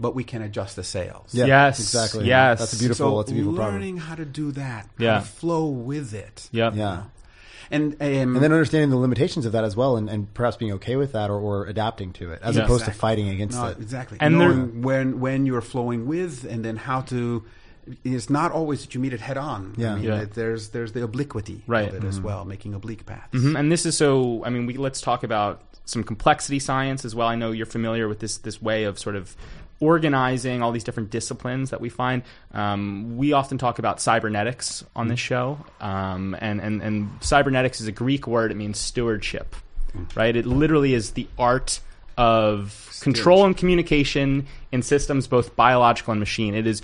but 0.00 0.14
we 0.14 0.24
can 0.24 0.42
adjust 0.42 0.76
the 0.76 0.84
sails. 0.84 1.34
Yeah, 1.34 1.46
Yes, 1.46 1.80
exactly. 1.80 2.26
yes. 2.26 2.58
that's 2.60 2.72
a 2.74 2.78
beautiful. 2.78 3.10
So 3.12 3.16
that's 3.18 3.30
a 3.30 3.34
beautiful 3.34 3.56
proverb. 3.56 3.74
learning 3.74 3.96
how 3.98 4.14
to 4.14 4.24
do 4.24 4.52
that, 4.52 4.88
Yeah. 4.98 5.14
how 5.14 5.20
to 5.20 5.26
flow 5.26 5.66
with 5.66 6.14
it. 6.14 6.48
Yep. 6.52 6.74
Yeah. 6.76 7.02
And, 7.70 7.94
um, 7.94 7.96
and 8.00 8.36
then 8.36 8.52
understanding 8.52 8.88
the 8.90 8.96
limitations 8.96 9.44
of 9.44 9.52
that 9.52 9.62
as 9.64 9.76
well, 9.76 9.96
and, 9.98 10.08
and 10.08 10.32
perhaps 10.32 10.56
being 10.56 10.72
okay 10.74 10.96
with 10.96 11.12
that, 11.12 11.28
or, 11.28 11.38
or 11.38 11.66
adapting 11.66 12.12
to 12.14 12.32
it, 12.32 12.40
as 12.42 12.56
Yeah. 12.56 12.64
opposed 12.64 12.86
to 12.86 12.92
fighting 12.92 13.28
against 13.28 13.58
No, 13.58 13.66
it. 13.66 13.78
exactly. 13.78 14.16
And 14.20 14.34
And 14.34 14.40
there- 14.40 14.48
knowing 14.48 14.82
when 14.82 15.20
when 15.20 15.44
you're 15.46 15.60
flowing 15.60 16.06
with, 16.06 16.44
and 16.44 16.64
then 16.64 16.76
how 16.76 17.02
to. 17.02 17.44
It's 18.04 18.28
not 18.30 18.52
always 18.52 18.82
that 18.82 18.94
you 18.94 19.00
meet 19.00 19.12
it 19.12 19.20
head 19.20 19.36
on. 19.36 19.74
Yeah. 19.76 19.92
I 19.92 19.94
mean, 19.96 20.04
Yeah. 20.04 20.24
there's 20.32 20.68
there's 20.70 20.92
the 20.92 21.02
obliquity 21.04 21.62
Right. 21.66 21.88
of 21.88 21.94
it 21.94 22.04
as 22.04 22.20
well, 22.20 22.44
making 22.44 22.74
oblique 22.74 23.06
paths. 23.06 23.32
Mhm, 23.32 23.58
And 23.58 23.70
this 23.72 23.86
is 23.86 23.96
so. 23.96 24.42
I 24.44 24.50
mean, 24.50 24.66
we 24.66 24.74
let's 24.76 25.00
talk 25.00 25.22
about 25.24 25.62
some 25.84 26.04
complexity 26.04 26.58
science 26.58 27.04
as 27.04 27.14
well. 27.14 27.28
I 27.28 27.34
know 27.34 27.50
you're 27.52 27.66
familiar 27.66 28.08
with 28.08 28.18
this 28.20 28.36
this 28.38 28.60
way 28.60 28.84
of 28.84 28.98
sort 28.98 29.16
of 29.16 29.36
organizing 29.80 30.60
all 30.60 30.72
these 30.72 30.82
different 30.84 31.10
disciplines 31.10 31.70
that 31.70 31.80
we 31.80 31.88
find. 31.88 32.22
Um, 32.52 33.16
we 33.16 33.32
often 33.32 33.58
talk 33.58 33.78
about 33.78 34.00
cybernetics 34.00 34.84
on 34.96 35.08
this 35.08 35.20
show, 35.20 35.58
um, 35.80 36.36
and 36.40 36.60
and 36.60 36.82
and 36.82 37.08
cybernetics 37.20 37.80
is 37.80 37.86
a 37.86 37.92
Greek 37.92 38.26
word. 38.26 38.50
It 38.50 38.56
means 38.56 38.78
stewardship, 38.78 39.54
right? 40.14 40.34
It 40.34 40.46
literally 40.46 40.94
is 40.94 41.12
the 41.12 41.28
art 41.38 41.80
of 42.16 42.90
control 43.00 43.44
and 43.46 43.56
communication 43.56 44.46
in 44.72 44.82
systems, 44.82 45.28
both 45.28 45.54
biological 45.54 46.10
and 46.10 46.18
machine. 46.18 46.54
It 46.54 46.66
is 46.66 46.82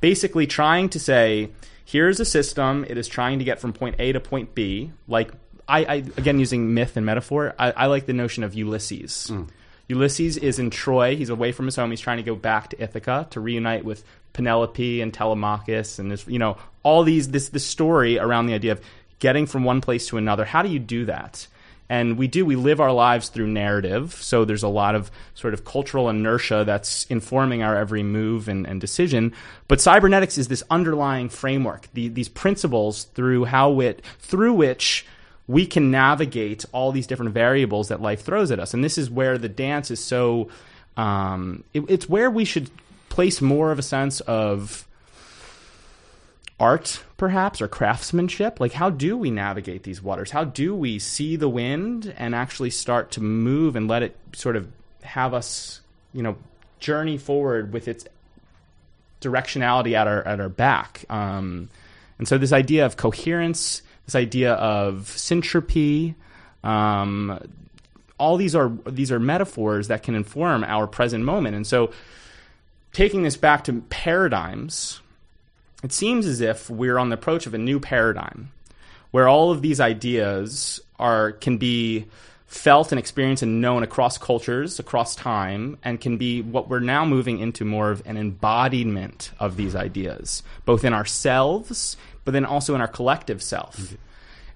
basically 0.00 0.46
trying 0.46 0.88
to 0.90 0.98
say, 0.98 1.50
here's 1.84 2.20
a 2.20 2.24
system. 2.24 2.84
It 2.88 2.98
is 2.98 3.08
trying 3.08 3.38
to 3.38 3.44
get 3.44 3.60
from 3.60 3.72
point 3.72 3.96
A 3.98 4.12
to 4.12 4.20
point 4.20 4.54
B. 4.54 4.92
Like 5.08 5.32
I, 5.68 5.84
I 5.84 5.94
again 6.16 6.38
using 6.38 6.74
myth 6.74 6.96
and 6.96 7.06
metaphor. 7.06 7.54
I, 7.58 7.70
I 7.72 7.86
like 7.86 8.06
the 8.06 8.12
notion 8.12 8.44
of 8.44 8.54
Ulysses. 8.54 9.28
Mm. 9.30 9.48
Ulysses 9.88 10.36
is 10.36 10.58
in 10.60 10.70
Troy. 10.70 11.16
He's 11.16 11.30
away 11.30 11.50
from 11.50 11.66
his 11.66 11.74
home. 11.74 11.90
He's 11.90 12.00
trying 12.00 12.18
to 12.18 12.22
go 12.22 12.36
back 12.36 12.68
to 12.70 12.82
Ithaca 12.82 13.26
to 13.30 13.40
reunite 13.40 13.84
with 13.84 14.04
Penelope 14.32 15.00
and 15.00 15.12
Telemachus, 15.12 15.98
and 15.98 16.12
this, 16.12 16.26
you 16.28 16.38
know, 16.38 16.56
all 16.84 17.02
these 17.02 17.28
this 17.30 17.48
this 17.48 17.66
story 17.66 18.18
around 18.18 18.46
the 18.46 18.54
idea 18.54 18.72
of 18.72 18.80
getting 19.18 19.46
from 19.46 19.64
one 19.64 19.80
place 19.80 20.06
to 20.08 20.16
another. 20.16 20.44
How 20.44 20.62
do 20.62 20.68
you 20.68 20.78
do 20.78 21.06
that? 21.06 21.46
And 21.90 22.16
we 22.16 22.28
do, 22.28 22.46
we 22.46 22.54
live 22.54 22.80
our 22.80 22.92
lives 22.92 23.30
through 23.30 23.48
narrative. 23.48 24.14
So 24.14 24.44
there's 24.44 24.62
a 24.62 24.68
lot 24.68 24.94
of 24.94 25.10
sort 25.34 25.54
of 25.54 25.64
cultural 25.64 26.08
inertia 26.08 26.62
that's 26.64 27.04
informing 27.06 27.64
our 27.64 27.76
every 27.76 28.04
move 28.04 28.48
and, 28.48 28.64
and 28.64 28.80
decision. 28.80 29.34
But 29.66 29.80
cybernetics 29.80 30.38
is 30.38 30.46
this 30.46 30.62
underlying 30.70 31.28
framework, 31.28 31.88
the, 31.92 32.06
these 32.06 32.28
principles 32.28 33.04
through 33.14 33.46
how 33.46 33.80
it, 33.80 34.04
through 34.20 34.52
which 34.52 35.04
we 35.48 35.66
can 35.66 35.90
navigate 35.90 36.64
all 36.70 36.92
these 36.92 37.08
different 37.08 37.34
variables 37.34 37.88
that 37.88 38.00
life 38.00 38.22
throws 38.22 38.52
at 38.52 38.60
us. 38.60 38.72
And 38.72 38.84
this 38.84 38.96
is 38.96 39.10
where 39.10 39.36
the 39.36 39.48
dance 39.48 39.90
is 39.90 39.98
so, 39.98 40.48
um, 40.96 41.64
it, 41.74 41.82
it's 41.88 42.08
where 42.08 42.30
we 42.30 42.44
should 42.44 42.70
place 43.08 43.40
more 43.40 43.72
of 43.72 43.80
a 43.80 43.82
sense 43.82 44.20
of 44.20 44.86
art, 46.60 47.02
perhaps, 47.16 47.60
or 47.60 47.66
craftsmanship? 47.66 48.60
Like, 48.60 48.72
how 48.72 48.90
do 48.90 49.16
we 49.16 49.30
navigate 49.30 49.82
these 49.82 50.02
waters? 50.02 50.30
How 50.30 50.44
do 50.44 50.74
we 50.74 50.98
see 50.98 51.36
the 51.36 51.48
wind 51.48 52.14
and 52.16 52.34
actually 52.34 52.70
start 52.70 53.12
to 53.12 53.22
move 53.22 53.74
and 53.74 53.88
let 53.88 54.02
it 54.02 54.16
sort 54.34 54.56
of 54.56 54.68
have 55.02 55.32
us, 55.32 55.80
you 56.12 56.22
know, 56.22 56.36
journey 56.78 57.16
forward 57.18 57.72
with 57.72 57.88
its 57.88 58.06
directionality 59.20 59.94
at 59.94 60.06
our 60.06 60.22
at 60.22 60.38
our 60.38 60.50
back? 60.50 61.04
Um, 61.08 61.70
and 62.18 62.28
so, 62.28 62.36
this 62.36 62.52
idea 62.52 62.84
of 62.84 62.98
coherence, 62.98 63.82
this 64.04 64.14
idea 64.14 64.52
of 64.52 65.06
syntropy, 65.16 66.14
um, 66.62 67.40
all 68.18 68.36
these 68.36 68.54
are 68.54 68.70
these 68.86 69.10
are 69.10 69.18
metaphors 69.18 69.88
that 69.88 70.02
can 70.02 70.14
inform 70.14 70.62
our 70.64 70.86
present 70.86 71.24
moment. 71.24 71.56
And 71.56 71.66
so, 71.66 71.90
taking 72.92 73.22
this 73.22 73.38
back 73.38 73.64
to 73.64 73.80
paradigms 73.88 75.00
it 75.82 75.92
seems 75.92 76.26
as 76.26 76.40
if 76.40 76.68
we're 76.68 76.98
on 76.98 77.08
the 77.08 77.14
approach 77.14 77.46
of 77.46 77.54
a 77.54 77.58
new 77.58 77.80
paradigm 77.80 78.50
where 79.10 79.28
all 79.28 79.50
of 79.50 79.62
these 79.62 79.80
ideas 79.80 80.80
are 80.98 81.32
can 81.32 81.58
be 81.58 82.06
felt 82.46 82.90
and 82.90 82.98
experienced 82.98 83.44
and 83.44 83.60
known 83.60 83.84
across 83.84 84.18
cultures, 84.18 84.80
across 84.80 85.14
time, 85.14 85.78
and 85.84 86.00
can 86.00 86.16
be 86.16 86.42
what 86.42 86.68
we're 86.68 86.80
now 86.80 87.04
moving 87.04 87.38
into 87.38 87.64
more 87.64 87.92
of 87.92 88.02
an 88.06 88.16
embodiment 88.16 89.30
of 89.38 89.56
these 89.56 89.76
ideas, 89.76 90.42
both 90.64 90.84
in 90.84 90.92
ourselves, 90.92 91.96
but 92.24 92.32
then 92.32 92.44
also 92.44 92.74
in 92.74 92.80
our 92.80 92.88
collective 92.88 93.40
self. 93.40 93.76
Mm-hmm. 93.76 93.94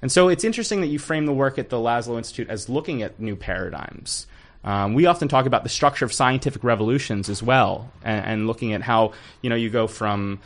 And 0.03 0.13
so 0.13 0.29
it's 0.29 0.43
interesting 0.43 0.81
that 0.81 0.89
you 0.89 0.99
frame 0.99 1.25
the 1.25 1.33
work 1.33 1.57
at 1.57 1.71
the 1.71 1.77
Laszlo 1.77 2.19
Institute 2.19 2.49
as 2.51 2.69
looking 2.69 3.03
at 3.03 3.21
new 3.21 3.37
paradigms. 3.37 4.27
Um, 4.65 4.95
we 4.95 5.07
often 5.07 5.29
talk 5.29 5.47
about 5.47 5.63
the 5.63 5.69
structure 5.69 6.05
of 6.05 6.13
scientific 6.13 6.65
revolutions 6.65 7.29
as 7.29 7.43
well, 7.43 7.93
and, 8.03 8.27
and 8.27 8.47
looking 8.49 8.73
at 8.73 8.83
how 8.83 9.13
you 9.41 9.51
know 9.51 9.57
you 9.57 9.71
go 9.71 9.87
from 9.87 10.41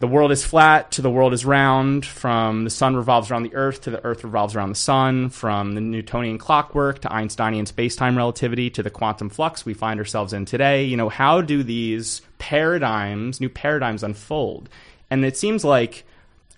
the 0.00 0.08
world 0.08 0.32
is 0.32 0.44
flat 0.44 0.90
to 0.92 1.02
the 1.02 1.10
world 1.10 1.32
is 1.32 1.44
round, 1.44 2.04
from 2.04 2.64
the 2.64 2.70
sun 2.70 2.96
revolves 2.96 3.30
around 3.30 3.44
the 3.44 3.54
earth 3.54 3.82
to 3.82 3.90
the 3.90 4.04
earth 4.04 4.24
revolves 4.24 4.56
around 4.56 4.70
the 4.70 4.74
sun, 4.74 5.30
from 5.30 5.74
the 5.74 5.80
Newtonian 5.80 6.36
clockwork 6.36 7.00
to 7.00 7.12
Einsteinian 7.12 7.66
space-time 7.66 8.16
relativity 8.16 8.70
to 8.70 8.82
the 8.82 8.90
quantum 8.90 9.30
flux 9.30 9.64
we 9.64 9.72
find 9.72 10.00
ourselves 10.00 10.32
in 10.32 10.44
today. 10.44 10.84
You 10.84 10.96
know, 10.96 11.08
how 11.08 11.40
do 11.40 11.62
these 11.62 12.22
paradigms, 12.38 13.40
new 13.40 13.48
paradigms 13.48 14.02
unfold? 14.02 14.68
And 15.10 15.24
it 15.24 15.36
seems 15.36 15.64
like 15.64 16.04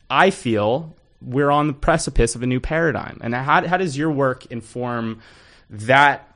I 0.09 0.31
feel 0.31 0.95
we're 1.21 1.51
on 1.51 1.67
the 1.67 1.73
precipice 1.73 2.35
of 2.35 2.43
a 2.43 2.47
new 2.47 2.61
paradigm. 2.61 3.19
And 3.23 3.35
how, 3.35 3.67
how 3.67 3.77
does 3.77 3.99
your 3.99 4.11
work 4.11 4.47
inform 4.47 5.21
that 5.71 6.35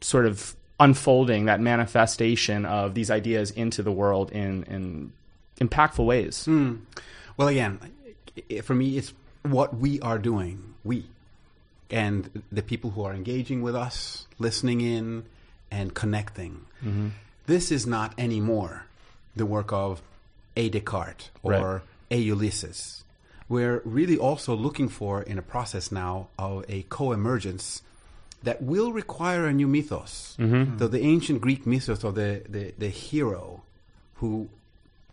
sort 0.00 0.26
of 0.26 0.54
unfolding, 0.78 1.46
that 1.46 1.60
manifestation 1.60 2.66
of 2.66 2.94
these 2.94 3.10
ideas 3.10 3.50
into 3.50 3.82
the 3.82 3.92
world 3.92 4.30
in, 4.30 4.62
in 4.64 5.12
impactful 5.60 6.04
ways. 6.04 6.46
Mm. 6.48 6.80
Well, 7.36 7.48
again, 7.48 7.78
for 8.62 8.74
me, 8.74 8.96
it's 8.96 9.12
what 9.42 9.76
we 9.76 10.00
are 10.00 10.18
doing. 10.18 10.74
We 10.84 11.04
and 11.90 12.42
the 12.50 12.62
people 12.62 12.90
who 12.90 13.02
are 13.04 13.14
engaging 13.14 13.62
with 13.62 13.76
us, 13.76 14.26
listening 14.38 14.80
in, 14.80 15.24
and 15.70 15.94
connecting. 15.94 16.64
Mm-hmm. 16.84 17.08
This 17.46 17.70
is 17.70 17.86
not 17.86 18.12
anymore 18.18 18.86
the 19.36 19.46
work 19.46 19.72
of 19.72 20.02
a 20.56 20.68
Descartes 20.68 21.30
or 21.42 21.52
right. 21.52 21.82
a 22.10 22.16
Ulysses. 22.18 23.04
We're 23.48 23.82
really 23.84 24.16
also 24.16 24.56
looking 24.56 24.88
for, 24.88 25.22
in 25.22 25.38
a 25.38 25.42
process 25.42 25.92
now, 25.92 26.28
of 26.38 26.64
a 26.68 26.82
co 26.88 27.12
emergence 27.12 27.82
that 28.42 28.62
will 28.62 28.92
require 28.92 29.46
a 29.46 29.52
new 29.52 29.68
mythos. 29.68 30.36
Mm-hmm. 30.38 30.78
So 30.78 30.88
the 30.88 31.00
ancient 31.00 31.40
Greek 31.40 31.66
mythos 31.66 32.02
of 32.02 32.16
the, 32.16 32.42
the, 32.48 32.74
the 32.76 32.88
hero 32.88 33.62
who 34.16 34.48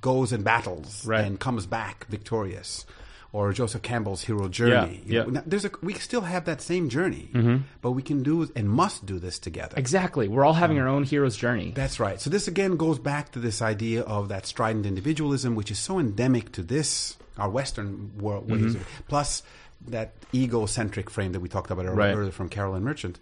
goes 0.03 0.31
and 0.31 0.43
battles 0.43 1.03
right. 1.07 1.25
and 1.25 1.39
comes 1.39 1.65
back 1.65 2.05
victorious 2.07 2.85
or 3.31 3.51
Joseph 3.51 3.81
Campbell's 3.81 4.21
hero 4.21 4.47
journey. 4.47 5.01
Yeah, 5.07 5.25
yeah. 5.27 5.41
there's 5.47 5.65
a 5.65 5.71
we 5.81 5.95
still 5.95 6.21
have 6.21 6.45
that 6.45 6.61
same 6.61 6.89
journey, 6.89 7.29
mm-hmm. 7.33 7.63
but 7.81 7.91
we 7.93 8.03
can 8.03 8.21
do 8.21 8.47
and 8.55 8.69
must 8.69 9.07
do 9.07 9.17
this 9.17 9.39
together. 9.39 9.73
Exactly, 9.75 10.27
we're 10.27 10.45
all 10.45 10.53
having 10.53 10.77
um, 10.77 10.83
our 10.83 10.89
own 10.89 11.03
hero's 11.03 11.35
journey. 11.35 11.71
That's 11.75 11.99
right. 11.99 12.21
So 12.21 12.29
this 12.29 12.47
again 12.47 12.77
goes 12.77 12.99
back 12.99 13.31
to 13.31 13.39
this 13.39 13.63
idea 13.63 14.03
of 14.03 14.29
that 14.29 14.45
strident 14.45 14.85
individualism, 14.85 15.55
which 15.55 15.71
is 15.71 15.79
so 15.79 15.97
endemic 15.97 16.51
to 16.51 16.61
this 16.61 17.17
our 17.39 17.49
Western 17.49 18.15
world 18.19 18.47
mm-hmm. 18.47 18.79
plus 19.07 19.41
that 19.87 20.11
egocentric 20.33 21.09
frame 21.09 21.31
that 21.31 21.39
we 21.39 21.49
talked 21.49 21.71
about 21.71 21.85
earlier, 21.85 21.95
right. 21.95 22.15
earlier 22.15 22.31
from 22.31 22.49
Carolyn 22.49 22.83
Merchant. 22.83 23.19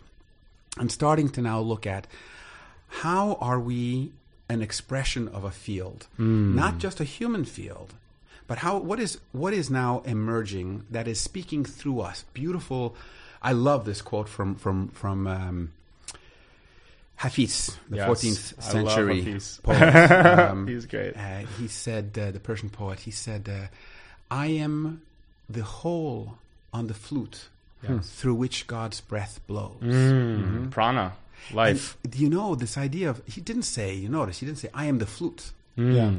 I'm 0.78 0.90
starting 0.90 1.30
to 1.30 1.42
now 1.42 1.60
look 1.62 1.88
at 1.88 2.08
how 2.88 3.38
are 3.40 3.60
we 3.60 4.12
an 4.52 4.62
expression 4.62 5.28
of 5.30 5.44
a 5.44 5.52
field, 5.52 6.08
mm. 6.20 6.54
not 6.54 6.78
just 6.78 7.00
a 7.00 7.06
human 7.06 7.46
field, 7.46 7.94
but 8.48 8.58
how 8.60 8.78
what 8.78 9.00
is 9.00 9.18
what 9.32 9.54
is 9.54 9.70
now 9.70 10.02
emerging 10.06 10.84
that 10.92 11.08
is 11.08 11.20
speaking 11.20 11.64
through 11.64 12.02
us. 12.02 12.26
Beautiful. 12.34 12.96
I 13.42 13.54
love 13.54 13.86
this 13.86 14.02
quote 14.02 14.28
from 14.28 14.56
from 14.56 14.90
from 14.90 15.26
um, 15.26 15.72
Hafiz, 17.16 17.78
the 17.90 17.98
yes, 17.98 18.10
14th 18.10 18.62
century 18.62 19.40
poet. 19.64 20.50
Um, 20.52 20.68
He's 20.68 20.86
great. 20.86 21.16
Uh, 21.16 21.46
he 21.58 21.68
said, 21.68 22.18
uh, 22.20 22.32
the 22.32 22.40
Persian 22.40 22.70
poet, 22.70 23.00
he 23.00 23.12
said, 23.12 23.48
uh, 23.48 23.68
I 24.30 24.48
am 24.48 25.02
the 25.50 25.64
hole 25.64 26.40
on 26.74 26.88
the 26.88 26.94
flute 26.94 27.48
yes. 27.88 28.10
through 28.10 28.36
which 28.36 28.68
God's 28.68 29.02
breath 29.02 29.40
blows. 29.48 29.82
Mm. 29.82 29.92
Mm-hmm. 29.92 30.70
Prana 30.70 31.14
life. 31.54 31.98
And, 32.04 32.16
you 32.16 32.30
know 32.30 32.56
this 32.56 32.78
idea 32.78 33.10
of 33.10 33.22
he 33.26 33.42
didn't 33.42 33.64
say. 33.64 33.94
You 33.94 34.10
notice 34.10 34.40
he 34.40 34.46
didn't 34.46 34.60
say 34.60 34.70
I 34.74 34.86
am 34.86 35.00
the 35.00 35.06
flute. 35.06 35.52
Mm. 35.78 35.96
Yeah. 35.96 36.12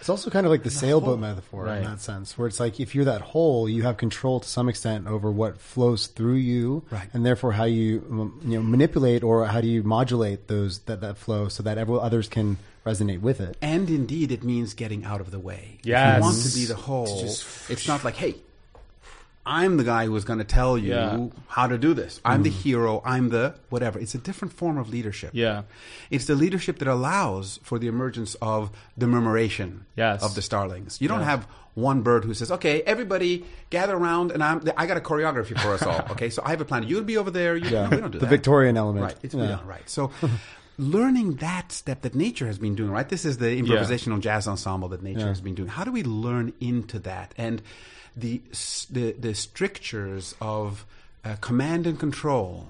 It's 0.00 0.08
also 0.08 0.30
kind 0.30 0.46
of 0.46 0.50
like 0.50 0.62
the, 0.62 0.70
the 0.70 0.74
sailboat 0.74 1.08
hole. 1.08 1.16
metaphor 1.18 1.64
right. 1.64 1.78
in 1.78 1.84
that 1.84 2.00
sense, 2.00 2.38
where 2.38 2.48
it's 2.48 2.58
like 2.58 2.80
if 2.80 2.94
you're 2.94 3.04
that 3.04 3.20
hole, 3.20 3.68
you 3.68 3.82
have 3.82 3.98
control 3.98 4.40
to 4.40 4.48
some 4.48 4.68
extent 4.70 5.06
over 5.06 5.30
what 5.30 5.60
flows 5.60 6.06
through 6.06 6.36
you, 6.36 6.84
right. 6.90 7.08
and 7.12 7.24
therefore 7.24 7.52
how 7.52 7.64
you 7.64 8.32
you 8.42 8.58
know 8.58 8.62
manipulate 8.62 9.22
or 9.22 9.44
how 9.46 9.60
do 9.60 9.68
you 9.68 9.82
modulate 9.82 10.48
those 10.48 10.78
that 10.80 11.02
that 11.02 11.18
flow 11.18 11.48
so 11.48 11.62
that 11.62 11.76
everyone 11.76 12.02
others 12.02 12.28
can 12.28 12.56
resonate 12.86 13.20
with 13.20 13.42
it. 13.42 13.58
And 13.60 13.90
indeed, 13.90 14.32
it 14.32 14.42
means 14.42 14.72
getting 14.72 15.04
out 15.04 15.20
of 15.20 15.30
the 15.30 15.38
way. 15.38 15.80
Yes. 15.82 16.14
If 16.14 16.16
you 16.16 16.22
want 16.22 16.42
to 16.42 16.54
be 16.54 16.64
the 16.64 16.76
hole, 16.76 17.20
just, 17.20 17.70
it's 17.70 17.86
not 17.86 18.02
like 18.02 18.16
hey, 18.16 18.36
I'm 19.46 19.78
the 19.78 19.84
guy 19.84 20.04
who 20.04 20.14
is 20.16 20.24
going 20.24 20.38
to 20.38 20.44
tell 20.44 20.76
you 20.76 20.92
yeah. 20.92 21.26
how 21.48 21.66
to 21.66 21.78
do 21.78 21.94
this. 21.94 22.20
I'm 22.24 22.40
mm. 22.40 22.44
the 22.44 22.50
hero. 22.50 23.00
I'm 23.04 23.30
the 23.30 23.54
whatever. 23.70 23.98
It's 23.98 24.14
a 24.14 24.18
different 24.18 24.52
form 24.52 24.76
of 24.76 24.90
leadership. 24.90 25.30
Yeah. 25.32 25.62
It's 26.10 26.26
the 26.26 26.34
leadership 26.34 26.78
that 26.78 26.88
allows 26.88 27.58
for 27.62 27.78
the 27.78 27.86
emergence 27.86 28.34
of 28.42 28.70
the 28.96 29.06
murmuration 29.06 29.86
yes. 29.96 30.22
of 30.22 30.34
the 30.34 30.42
starlings. 30.42 31.00
You 31.00 31.08
don't 31.08 31.22
have 31.22 31.48
one 31.74 32.02
bird 32.02 32.24
who 32.24 32.34
says, 32.34 32.50
"Okay, 32.50 32.82
everybody 32.82 33.44
gather 33.70 33.96
around, 33.96 34.32
and 34.32 34.42
I'm 34.42 34.62
I 34.76 34.86
got 34.86 34.96
a 34.96 35.00
choreography 35.00 35.58
for 35.58 35.72
us 35.72 35.82
all." 35.82 36.06
Okay, 36.10 36.28
so 36.28 36.42
I 36.44 36.50
have 36.50 36.60
a 36.60 36.64
plan. 36.64 36.82
You'll 36.82 37.04
be 37.04 37.16
over 37.16 37.30
there. 37.30 37.56
You, 37.56 37.70
yeah. 37.70 37.88
No, 37.88 37.90
we 37.90 37.96
don't 38.02 38.10
do 38.10 38.18
the 38.18 38.26
that. 38.26 38.30
Victorian 38.30 38.76
element. 38.76 39.04
Right. 39.04 39.16
It's 39.22 39.34
yeah. 39.34 39.60
right. 39.64 39.88
So. 39.88 40.10
learning 40.78 41.34
that 41.34 41.70
step 41.70 42.00
that 42.00 42.14
nature 42.14 42.46
has 42.46 42.58
been 42.58 42.74
doing, 42.74 42.90
right? 42.90 43.06
This 43.06 43.26
is 43.26 43.36
the 43.36 43.48
improvisational 43.48 44.14
yeah. 44.14 44.20
jazz 44.20 44.48
ensemble 44.48 44.88
that 44.88 45.02
nature 45.02 45.20
yeah. 45.20 45.26
has 45.26 45.42
been 45.42 45.54
doing. 45.54 45.68
How 45.68 45.84
do 45.84 45.92
we 45.92 46.02
learn 46.02 46.54
into 46.58 46.98
that? 47.00 47.34
And 47.36 47.60
the 48.16 48.40
the, 48.90 49.12
the 49.12 49.34
strictures 49.34 50.34
of 50.40 50.84
uh, 51.24 51.36
command 51.40 51.86
and 51.86 51.98
control 51.98 52.66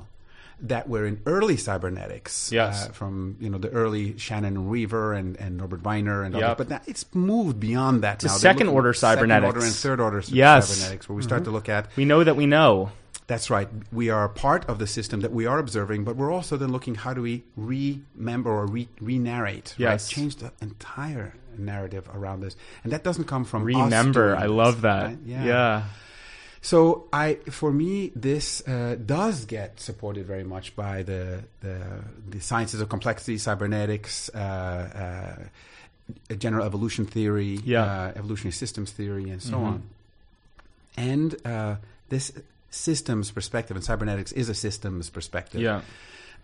that 0.62 0.88
were 0.88 1.06
in 1.06 1.20
early 1.26 1.56
cybernetics, 1.56 2.52
yes. 2.52 2.86
uh, 2.86 2.92
from 2.92 3.36
you 3.40 3.48
know 3.48 3.58
the 3.58 3.70
early 3.70 4.18
Shannon 4.18 4.68
Weaver 4.68 5.14
and, 5.14 5.36
and 5.36 5.56
Norbert 5.56 5.82
Wiener 5.82 6.22
and 6.22 6.34
yep. 6.34 6.42
others, 6.42 6.56
but 6.58 6.68
that, 6.68 6.82
it's 6.86 7.06
moved 7.14 7.58
beyond 7.58 8.02
that 8.02 8.20
to 8.20 8.26
now. 8.26 8.34
second 8.34 8.68
order 8.68 8.92
cybernetics, 8.92 9.46
second 9.46 9.56
order 9.56 9.66
and 9.66 9.74
third 9.74 10.00
order 10.00 10.22
yes. 10.28 10.68
cybernetics, 10.68 11.08
where 11.08 11.16
we 11.16 11.22
start 11.22 11.42
mm-hmm. 11.42 11.50
to 11.50 11.54
look 11.54 11.68
at. 11.68 11.88
We 11.96 12.04
know 12.04 12.24
that 12.24 12.36
we 12.36 12.46
know. 12.46 12.92
That's 13.26 13.48
right. 13.48 13.68
We 13.92 14.10
are 14.10 14.28
part 14.28 14.68
of 14.68 14.80
the 14.80 14.88
system 14.88 15.20
that 15.20 15.30
we 15.30 15.46
are 15.46 15.60
observing, 15.60 16.02
but 16.02 16.16
we're 16.16 16.32
also 16.32 16.56
then 16.56 16.72
looking 16.72 16.96
how 16.96 17.14
do 17.14 17.22
we 17.22 17.44
remember 17.56 18.50
or 18.50 18.66
re 18.66 18.88
narrate, 19.00 19.74
yes. 19.78 20.10
right? 20.10 20.16
Change 20.16 20.36
the 20.36 20.52
entire 20.60 21.34
narrative 21.58 22.08
around 22.12 22.40
this, 22.40 22.56
and 22.84 22.92
that 22.92 23.04
doesn't 23.04 23.24
come 23.24 23.44
from 23.44 23.64
remember. 23.64 24.36
I 24.36 24.46
love 24.46 24.82
that. 24.82 25.06
Right? 25.06 25.18
Yeah. 25.24 25.44
yeah. 25.44 25.82
So 26.62 27.08
I, 27.12 27.34
for 27.50 27.72
me, 27.72 28.12
this 28.14 28.66
uh, 28.68 28.96
does 29.04 29.46
get 29.46 29.80
supported 29.80 30.26
very 30.26 30.44
much 30.44 30.76
by 30.76 31.02
the 31.02 31.44
the, 31.60 31.80
the 32.28 32.40
sciences 32.40 32.80
of 32.80 32.88
complexity, 32.88 33.38
cybernetics, 33.38 34.28
uh, 34.34 35.38
uh, 36.28 36.34
general 36.34 36.66
evolution 36.66 37.06
theory, 37.06 37.60
yeah. 37.64 37.82
Uh, 37.82 38.12
evolutionary 38.16 38.52
systems 38.52 38.92
theory, 38.92 39.30
and 39.30 39.42
so 39.42 39.56
mm-hmm. 39.56 39.64
on. 39.64 39.82
And 40.96 41.46
uh, 41.46 41.76
this 42.10 42.32
systems 42.70 43.30
perspective, 43.30 43.76
and 43.76 43.84
cybernetics 43.84 44.32
is 44.32 44.48
a 44.48 44.54
systems 44.54 45.08
perspective. 45.08 45.62
Yeah. 45.62 45.80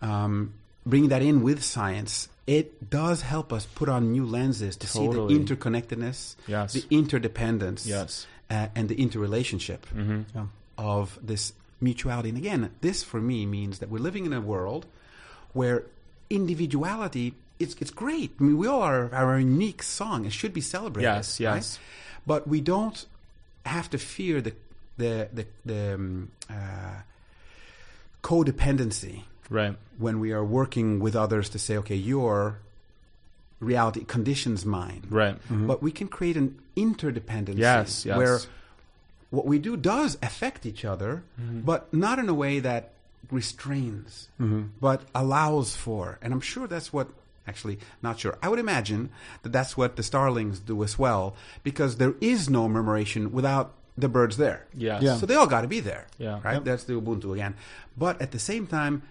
Um, 0.01 0.55
bringing 0.87 1.11
that 1.11 1.23
in 1.23 1.43
with 1.43 1.63
science 1.63 2.29
it 2.47 2.91
does 2.91 3.23
help 3.23 3.53
us 3.53 3.67
put 3.67 3.89
on 3.89 4.13
new 4.13 4.25
lenses 4.25 4.77
to 4.77 4.87
totally. 4.87 5.35
see 5.35 5.39
the 5.39 5.45
interconnectedness, 5.45 6.37
yes. 6.47 6.73
the 6.73 6.85
interdependence, 6.91 7.87
yes. 7.87 8.27
uh, 8.51 8.69
and 8.75 8.89
the 8.89 9.01
interrelationship 9.01 9.87
mm-hmm. 9.87 10.23
yeah. 10.35 10.47
of 10.79 11.19
this 11.23 11.53
mutuality. 11.81 12.29
And 12.29 12.39
again, 12.39 12.71
this 12.81 13.03
for 13.03 13.21
me 13.21 13.47
means 13.47 13.81
that 13.81 13.89
we're 13.89 13.99
living 13.99 14.27
in 14.27 14.33
a 14.33 14.41
world 14.41 14.87
where 15.53 15.85
individuality 16.31 17.35
it's 17.59 17.75
it's 17.81 17.91
great. 17.91 18.33
I 18.39 18.43
mean, 18.43 18.59
we 18.59 18.67
all 18.67 18.83
are 18.83 19.09
our 19.15 19.39
unique 19.39 19.83
song. 19.83 20.27
It 20.27 20.33
should 20.33 20.53
be 20.53 20.61
celebrated. 20.61 21.09
Yes, 21.09 21.41
yes. 21.41 21.79
Right? 21.79 21.79
but 22.27 22.49
we 22.49 22.61
don't 22.61 23.07
have 23.65 23.89
to 23.91 23.99
fear 23.99 24.41
the 24.41 24.53
the 24.99 25.29
the, 25.33 25.47
the 25.65 25.95
um, 25.95 26.31
uh, 26.51 27.01
codependency 28.23 29.23
Right. 29.49 29.77
when 29.99 30.21
we 30.21 30.33
are 30.33 30.45
working 30.45 31.01
with 31.01 31.17
others 31.17 31.49
to 31.51 31.59
say, 31.59 31.77
okay, 31.79 31.95
your 31.95 32.59
reality 33.61 34.05
conditions 34.05 34.65
mine. 34.65 35.05
Right. 35.09 35.35
Mm-hmm. 35.35 35.67
But 35.67 35.83
we 35.83 35.91
can 35.91 36.09
create 36.09 36.37
an 36.37 36.59
interdependency 36.77 37.59
Yes, 37.59 38.05
yes. 38.05 38.17
where 38.17 38.41
what 39.31 39.47
we 39.47 39.59
do 39.59 39.77
does 39.77 40.19
affect 40.23 40.67
each 40.67 40.85
other, 40.85 41.23
mm-hmm. 41.41 41.61
but 41.61 41.93
not 41.93 42.19
in 42.19 42.29
a 42.29 42.35
way 42.35 42.61
that 42.61 42.93
restrains, 43.31 44.29
mm-hmm. 44.41 44.65
but 44.81 45.03
allows 45.15 45.75
for. 45.75 46.19
And 46.23 46.33
I'm 46.33 46.41
sure 46.41 46.67
that's 46.67 46.93
what, 46.93 47.09
actually, 47.49 47.79
not 48.03 48.21
sure. 48.21 48.39
I 48.43 48.49
would 48.49 48.59
imagine 48.59 49.11
that 49.43 49.53
that's 49.53 49.77
what 49.77 49.97
the 49.97 50.03
starlings 50.03 50.61
do 50.61 50.85
as 50.85 50.99
well, 50.99 51.35
because 51.65 51.97
there 51.97 52.15
is 52.21 52.49
no 52.49 52.69
murmuration 52.69 53.33
without 53.33 53.73
the 53.99 54.09
birds 54.09 54.37
there. 54.37 54.67
Yes. 54.75 55.03
Yeah. 55.03 55.17
So 55.17 55.25
they 55.25 55.35
all 55.35 55.47
got 55.47 55.63
to 55.63 55.69
be 55.69 55.81
there. 55.81 56.07
Yeah. 56.19 56.41
Right? 56.45 56.63
That's 56.63 56.85
the 56.85 56.93
Ubuntu 56.93 57.33
again. 57.33 57.55
But 57.97 58.21
at 58.21 58.31
the 58.31 58.39
same 58.39 58.67
time, 58.67 59.03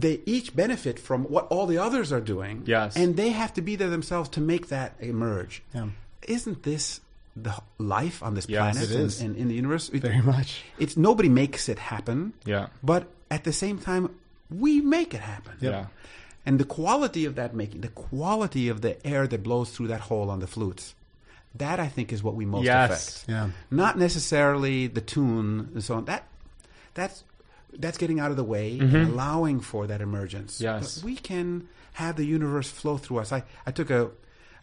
they 0.00 0.20
each 0.26 0.54
benefit 0.54 0.98
from 0.98 1.24
what 1.24 1.46
all 1.48 1.66
the 1.66 1.78
others 1.78 2.12
are 2.12 2.20
doing. 2.20 2.62
Yes. 2.66 2.96
And 2.96 3.16
they 3.16 3.30
have 3.30 3.52
to 3.54 3.62
be 3.62 3.74
there 3.76 3.90
themselves 3.90 4.28
to 4.30 4.40
make 4.40 4.68
that 4.68 4.94
emerge. 5.00 5.62
Yeah. 5.74 5.88
Isn't 6.26 6.62
this 6.62 7.00
the 7.34 7.54
life 7.78 8.22
on 8.22 8.34
this 8.34 8.46
Yes, 8.48 8.74
planet 8.76 8.90
it 8.90 8.96
and- 8.96 9.30
And, 9.30 9.36
in 9.36 9.48
the 9.48 9.54
universe? 9.54 9.88
It- 9.92 10.02
Very 10.02 10.22
much. 10.22 10.62
It's 10.78 10.96
nobody 10.96 11.28
makes 11.28 11.68
it 11.68 11.78
happen. 11.78 12.32
Yeah. 12.44 12.66
But 12.82 13.06
at 13.30 13.44
the 13.44 13.52
same 13.52 13.78
time, 13.78 14.10
we 14.50 14.80
make 14.80 15.14
it 15.14 15.20
happen. 15.20 15.54
Yeah. 15.60 15.86
And 16.46 16.58
the 16.58 16.64
quality 16.64 17.24
of 17.26 17.34
that 17.34 17.54
making, 17.54 17.80
the 17.82 17.88
quality 17.88 18.68
of 18.68 18.80
the 18.80 18.94
air 19.06 19.26
that 19.26 19.42
blows 19.42 19.70
through 19.70 19.88
that 19.88 20.00
hole 20.02 20.30
on 20.30 20.40
the 20.40 20.46
flutes, 20.46 20.94
that 21.54 21.78
I 21.80 21.88
think 21.88 22.12
is 22.12 22.22
what 22.22 22.34
we 22.34 22.44
most 22.46 22.64
Yes. 22.64 22.90
affect. 22.90 23.24
Yeah. 23.28 23.48
Not 23.70 23.98
necessarily 23.98 24.86
the 24.86 25.00
tune 25.00 25.70
and 25.74 25.82
so 25.84 25.94
on. 25.96 26.04
That 26.06 26.24
that's 26.94 27.22
that's 27.72 27.98
getting 27.98 28.20
out 28.20 28.30
of 28.30 28.36
the 28.36 28.44
way 28.44 28.78
and 28.78 28.94
allowing 28.94 29.60
for 29.60 29.86
that 29.86 30.00
emergence. 30.00 30.56
Mm-hmm. 30.56 30.64
Yes. 30.64 30.98
But 30.98 31.04
we 31.04 31.16
can 31.16 31.68
have 31.94 32.16
the 32.16 32.24
universe 32.24 32.70
flow 32.70 32.96
through 32.96 33.18
us. 33.18 33.32
I, 33.32 33.42
I 33.66 33.70
took 33.72 33.90
a 33.90 34.10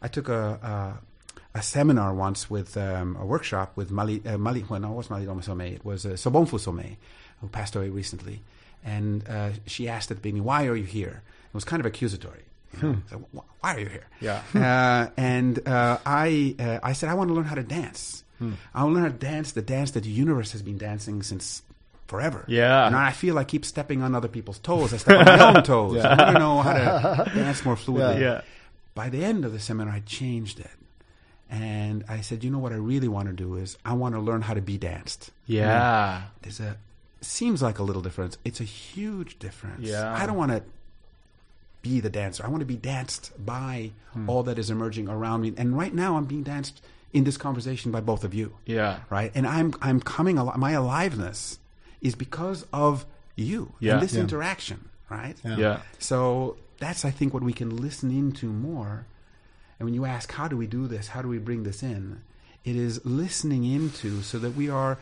I 0.01 0.07
took 0.07 0.29
a 0.29 0.59
uh, 0.61 0.93
a 1.53 1.61
seminar 1.61 2.13
once 2.13 2.49
with 2.49 2.75
um, 2.77 3.15
a 3.15 3.25
workshop 3.25 3.73
with 3.75 3.91
Mali 3.91 4.21
uh, 4.25 4.37
Mali 4.37 4.63
well 4.67 4.79
no 4.79 4.91
it 4.91 4.95
was 4.95 5.09
Mali 5.09 5.25
Somé. 5.25 5.73
It 5.73 5.85
was 5.85 6.05
uh, 6.05 6.09
Sobonfu 6.09 6.59
Somé 6.59 6.97
who 7.41 7.47
passed 7.47 7.75
away 7.75 7.89
recently. 7.89 8.41
And 8.83 9.27
uh, 9.27 9.49
she 9.65 9.89
asked 9.89 10.11
at 10.11 10.17
the 10.17 10.21
beginning, 10.21 10.43
"Why 10.43 10.67
are 10.67 10.75
you 10.75 10.83
here?" 10.83 11.23
It 11.47 11.53
was 11.53 11.63
kind 11.63 11.79
of 11.79 11.85
accusatory. 11.85 12.43
Know? 12.81 12.97
So, 13.09 13.25
why 13.31 13.75
are 13.75 13.79
you 13.79 13.87
here? 13.87 14.07
Yeah. 14.19 14.41
uh, 14.53 15.11
and 15.17 15.67
uh, 15.67 15.97
I 16.05 16.55
uh, 16.59 16.79
I 16.83 16.93
said 16.93 17.09
I 17.09 17.13
want 17.15 17.29
to 17.29 17.33
learn 17.33 17.45
how 17.45 17.55
to 17.55 17.63
dance. 17.63 18.23
Hmm. 18.37 18.53
I 18.73 18.83
want 18.83 18.95
to 18.95 19.01
learn 19.01 19.11
how 19.11 19.17
to 19.17 19.25
dance 19.25 19.53
the 19.53 19.61
dance 19.61 19.91
that 19.91 20.03
the 20.03 20.09
universe 20.09 20.51
has 20.51 20.61
been 20.61 20.77
dancing 20.77 21.23
since 21.23 21.63
forever. 22.07 22.45
Yeah. 22.47 22.85
And 22.87 22.95
I 22.95 23.11
feel 23.11 23.37
I 23.37 23.43
keep 23.43 23.65
stepping 23.65 24.01
on 24.01 24.13
other 24.15 24.27
people's 24.27 24.59
toes. 24.59 24.93
I 24.93 24.97
step 24.97 25.19
on 25.19 25.25
my 25.25 25.55
own 25.57 25.63
toes. 25.73 26.03
I 26.03 26.15
don't 26.15 26.33
know 26.35 26.61
how 26.61 26.73
to 26.73 27.31
dance 27.35 27.65
more 27.65 27.75
fluidly. 27.75 28.19
Yeah. 28.21 28.41
By 28.93 29.09
the 29.09 29.23
end 29.25 29.43
of 29.45 29.51
the 29.53 29.59
seminar, 29.59 29.93
I 29.93 29.99
changed 30.01 30.59
it. 30.59 30.69
And 31.49 32.03
I 32.09 32.21
said, 32.21 32.43
you 32.43 32.49
know 32.49 32.59
what 32.59 32.71
I 32.71 32.75
really 32.77 33.07
want 33.07 33.27
to 33.27 33.33
do 33.33 33.55
is 33.55 33.77
I 33.85 33.93
want 33.93 34.15
to 34.15 34.21
learn 34.21 34.41
how 34.41 34.53
to 34.55 34.61
be 34.61 34.77
danced. 34.77 35.31
Yeah. 35.45 36.23
There's 36.41 36.59
a 36.59 36.77
seems 37.21 37.61
like 37.61 37.79
a 37.79 37.83
little 37.83 38.01
difference. 38.01 38.37
It's 38.45 38.59
a 38.59 38.63
huge 38.65 39.37
difference. 39.39 39.81
Yeah. 39.87 40.13
I 40.13 40.25
don't 40.25 40.37
want 40.37 40.51
to 40.51 40.63
be 41.81 41.99
the 41.99 42.09
dancer. 42.09 42.43
I 42.45 42.49
want 42.49 42.61
to 42.61 42.65
be 42.65 42.75
danced 42.75 43.31
by 43.43 43.91
Hmm. 44.13 44.29
all 44.29 44.43
that 44.43 44.57
is 44.57 44.69
emerging 44.69 45.07
around 45.09 45.41
me. 45.41 45.53
And 45.57 45.77
right 45.77 45.93
now, 45.93 46.17
I'm 46.17 46.25
being 46.25 46.43
danced 46.43 46.81
in 47.13 47.23
this 47.25 47.37
conversation 47.37 47.91
by 47.91 47.99
both 48.01 48.23
of 48.23 48.33
you. 48.33 48.55
Yeah. 48.65 48.99
Right. 49.09 49.31
And 49.35 49.45
I'm 49.45 49.73
I'm 49.81 49.99
coming. 50.01 50.37
Al- 50.37 50.53
my 50.57 50.71
aliveness 50.71 51.59
is 52.01 52.15
because 52.15 52.65
of 52.73 53.05
you 53.35 53.73
Yeah. 53.79 53.93
and 53.93 54.01
this 54.03 54.13
Yeah. 54.13 54.21
interaction. 54.21 54.89
Right. 55.09 55.35
Yeah. 55.43 55.57
Yeah. 55.57 55.81
So 55.99 56.57
that's 56.79 57.05
I 57.05 57.11
think 57.11 57.33
what 57.33 57.43
we 57.43 57.53
can 57.53 57.75
listen 57.77 58.09
into 58.11 58.47
more. 58.47 59.05
And 59.79 59.85
when 59.85 59.93
you 59.93 60.05
ask 60.05 60.31
how 60.31 60.47
do 60.47 60.57
we 60.57 60.67
do 60.67 60.87
this, 60.87 61.09
how 61.09 61.21
do 61.21 61.27
we 61.27 61.37
bring 61.37 61.63
this 61.63 61.83
in, 61.83 62.21
it 62.63 62.75
is 62.75 63.05
listening 63.05 63.63
into 63.65 64.21
so 64.23 64.39
that 64.39 64.55
we 64.55 64.69
are 64.69 64.97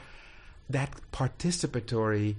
that 0.70 0.90
participatory 1.14 2.36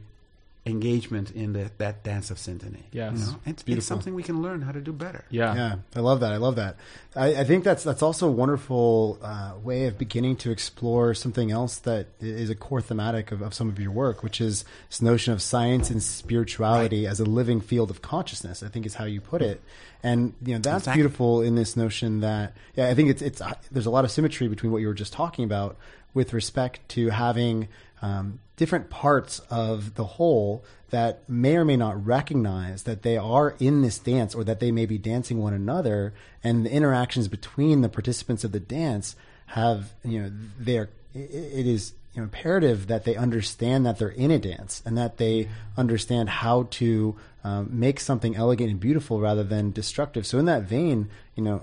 engagement 0.67 1.31
in 1.33 1.53
the, 1.53 1.71
that 1.77 2.03
dance 2.05 2.31
of 2.31 2.39
symphony. 2.39 2.85
Yes. 2.91 3.19
You 3.19 3.27
know? 3.27 3.41
it's, 3.45 3.65
it's 3.67 3.87
something 3.87 4.15
we 4.15 4.23
can 4.23 4.41
learn 4.41 4.62
how 4.62 4.73
to 4.73 4.81
do 4.81 4.93
better. 4.93 5.25
Yeah. 5.29 5.55
Yeah, 5.55 5.75
I 5.95 6.01
love 6.01 6.21
that. 6.21 6.33
I 6.33 6.39
love 6.39 6.57
that. 6.57 6.77
I, 7.15 7.35
I 7.41 7.45
think 7.45 7.65
that's 7.65 7.85
that's 7.85 8.03
also 8.03 8.29
a 8.29 8.33
wonderful 8.33 9.19
uh, 9.23 9.55
way 9.62 9.87
of 9.87 9.99
beginning 9.99 10.37
to 10.37 10.51
explore 10.51 11.12
something 11.12 11.51
else 11.51 11.77
that 11.81 12.07
is 12.19 12.49
a 12.49 12.55
core 12.55 12.81
thematic 12.81 13.31
of, 13.31 13.43
of 13.43 13.53
some 13.53 13.69
of 13.69 13.79
your 13.79 13.91
work, 13.91 14.23
which 14.23 14.41
is 14.41 14.65
this 14.89 15.03
notion 15.03 15.35
of 15.35 15.43
science 15.43 15.91
and 15.91 16.03
spirituality 16.03 17.07
as 17.07 17.21
a 17.21 17.25
living 17.25 17.61
field 17.61 17.91
of 17.91 18.01
consciousness. 18.01 18.62
I 18.62 18.69
think 18.69 18.87
is 18.87 18.95
how 18.95 19.05
you 19.05 19.21
put 19.21 19.43
it, 19.43 19.61
and 20.03 20.33
you 20.43 20.55
know 20.55 20.61
that's 20.61 20.85
Exactly. 20.85 21.03
beautiful 21.03 21.43
in 21.43 21.57
this 21.57 21.77
notion 21.77 22.21
that 22.21 22.55
yeah, 22.75 22.89
I 22.89 22.95
think 22.95 23.11
it's 23.11 23.21
it's 23.21 23.43
there's 23.71 23.87
a 23.87 23.91
lot 23.91 24.05
of 24.07 24.11
symmetry 24.11 24.49
between 24.49 24.73
what 24.73 24.79
you 24.79 24.89
were 24.89 24.95
just 24.95 25.12
talking 25.12 25.45
about 25.45 25.77
with 26.15 26.33
respect 26.33 26.89
to 26.91 27.11
having 27.11 27.69
um, 28.01 28.39
different 28.57 28.89
parts 28.91 29.41
of 29.51 29.95
the 29.95 30.05
whole 30.05 30.65
that 30.91 31.29
may 31.29 31.57
or 31.57 31.65
may 31.65 31.77
not 31.77 32.07
recognize 32.07 32.85
that 32.85 33.03
they 33.03 33.17
are 33.17 33.57
in 33.59 33.83
this 33.83 33.99
dance 33.99 34.35
or 34.35 34.45
that 34.45 34.61
they 34.61 34.71
may 34.71 34.87
be 34.87 34.97
dancing 34.99 35.39
one 35.39 35.53
another 35.53 36.15
and 36.45 36.65
the 36.65 36.71
interactions 36.71 37.27
between 37.27 37.81
the 37.81 37.89
participants 37.89 38.45
of 38.45 38.53
the 38.53 38.61
dance 38.61 39.17
have 39.47 39.93
you 40.05 40.23
know 40.23 40.31
they're 40.59 40.89
it 41.15 41.67
is 41.67 41.95
you 42.12 42.21
know, 42.21 42.25
imperative 42.25 42.87
that 42.87 43.05
they 43.05 43.17
understand 43.17 43.85
that 43.85 43.99
they're 43.99 44.09
in 44.09 44.31
a 44.31 44.39
dance 44.39 44.83
and 44.85 44.97
that 44.97 45.17
they 45.17 45.49
understand 45.77 46.29
how 46.29 46.65
to 46.71 47.17
um, 47.43 47.69
make 47.71 47.99
something 47.99 48.37
elegant 48.37 48.71
and 48.71 48.81
beautiful 48.81 49.21
rather 49.21 49.45
than 49.45 49.73
destructive. 49.73 50.27
So 50.27 50.39
in 50.39 50.45
that 50.45 50.62
vein 50.62 51.09
you 51.35 51.43
know 51.43 51.62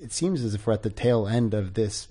it 0.00 0.12
seems 0.12 0.42
as 0.42 0.54
if 0.54 0.66
we're 0.66 0.72
at 0.72 0.82
the 0.82 0.90
tail 0.90 1.28
end 1.28 1.54
of 1.54 1.74
this 1.74 2.08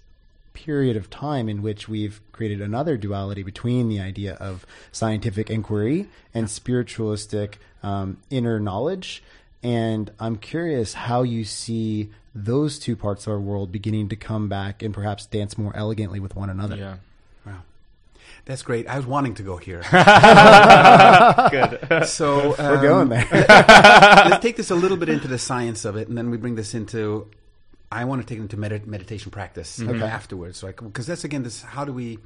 period 0.53 0.95
of 0.95 1.09
time 1.09 1.49
in 1.49 1.61
which 1.61 1.87
we've 1.87 2.21
created 2.31 2.61
another 2.61 2.97
duality 2.97 3.43
between 3.43 3.89
the 3.89 3.99
idea 3.99 4.35
of 4.35 4.65
scientific 4.91 5.49
inquiry 5.49 6.07
and 6.33 6.49
spiritualistic 6.49 7.59
um, 7.83 8.17
inner 8.29 8.59
knowledge. 8.59 9.23
And 9.63 10.11
I'm 10.19 10.37
curious 10.37 10.93
how 10.93 11.23
you 11.23 11.43
see 11.45 12.09
those 12.33 12.79
two 12.79 12.95
parts 12.95 13.27
of 13.27 13.33
our 13.33 13.39
world 13.39 13.71
beginning 13.71 14.09
to 14.09 14.15
come 14.15 14.47
back 14.47 14.81
and 14.81 14.93
perhaps 14.93 15.25
dance 15.25 15.57
more 15.57 15.75
elegantly 15.75 16.19
with 16.19 16.35
one 16.35 16.49
another. 16.49 16.75
Yeah. 16.75 16.95
Wow. 17.45 17.61
That's 18.45 18.63
great. 18.63 18.87
I 18.87 18.97
was 18.97 19.05
wanting 19.05 19.35
to 19.35 19.43
go 19.43 19.57
here. 19.57 19.81
Good. 21.51 22.05
so 22.07 22.55
We're 22.57 22.77
um, 22.77 22.81
going 22.81 23.09
there. 23.09 23.27
let's 23.31 24.41
take 24.41 24.55
this 24.55 24.71
a 24.71 24.75
little 24.75 24.97
bit 24.97 25.09
into 25.09 25.27
the 25.27 25.37
science 25.37 25.85
of 25.85 25.95
it, 25.95 26.07
and 26.07 26.17
then 26.17 26.31
we 26.31 26.37
bring 26.37 26.55
this 26.55 26.73
into. 26.73 27.29
I 27.91 28.05
want 28.05 28.21
to 28.21 28.27
take 28.27 28.39
it 28.39 28.41
into 28.41 28.57
medit- 28.57 28.85
meditation 28.85 29.31
practice 29.31 29.81
afterwards, 29.81 30.57
so 30.57 30.67
because 30.71 31.07
that's 31.07 31.23
again 31.23 31.43
this. 31.43 31.61
How 31.61 31.83
do 31.83 31.91
we? 31.91 32.19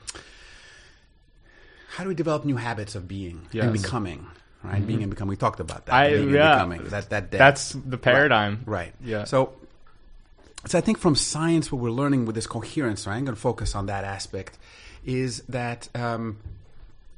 How 1.90 2.04
do 2.04 2.10
we 2.10 2.16
develop 2.16 2.46
new 2.46 2.58
habits 2.58 2.94
of 2.96 3.08
being 3.08 3.48
and 3.54 3.74
becoming? 3.74 4.28
Right, 4.64 4.86
being 4.86 5.02
and 5.02 5.10
becoming. 5.10 5.30
We 5.30 5.38
talked 5.38 5.60
about 5.60 5.86
that. 5.86 5.94
I- 5.94 6.10
being 6.12 6.30
yeah. 6.34 6.62
and 6.62 6.72
becoming. 6.72 6.90
That 6.90 7.10
that. 7.10 7.32
That's 7.32 7.72
the 7.74 7.98
paradigm. 7.98 8.64
Right. 8.66 8.94
Yeah. 9.04 9.24
So, 9.24 9.54
so 10.66 10.78
I 10.78 10.82
think 10.82 10.98
from 10.98 11.16
science, 11.16 11.72
what 11.72 11.82
we're 11.82 11.90
learning 11.90 12.26
with 12.26 12.36
this 12.36 12.48
coherence, 12.48 13.08
right? 13.08 13.16
I'm 13.16 13.26
going 13.26 13.36
to 13.36 13.42
focus 13.42 13.76
on 13.76 13.86
that 13.88 14.04
aspect, 14.04 14.58
is 15.06 15.42
that 15.50 15.90
um, 15.96 16.38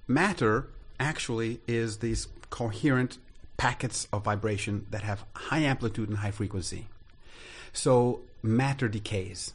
matter 0.08 0.68
actually 1.00 1.60
is 1.68 1.98
these 1.98 2.28
coherent 2.50 3.18
packets 3.58 4.08
of 4.14 4.24
vibration 4.24 4.86
that 4.92 5.02
have 5.02 5.26
high 5.34 5.60
amplitude 5.60 6.10
and 6.10 6.20
high 6.20 6.32
frequency. 6.32 6.88
So 7.74 8.22
matter 8.44 8.88
decays 8.88 9.54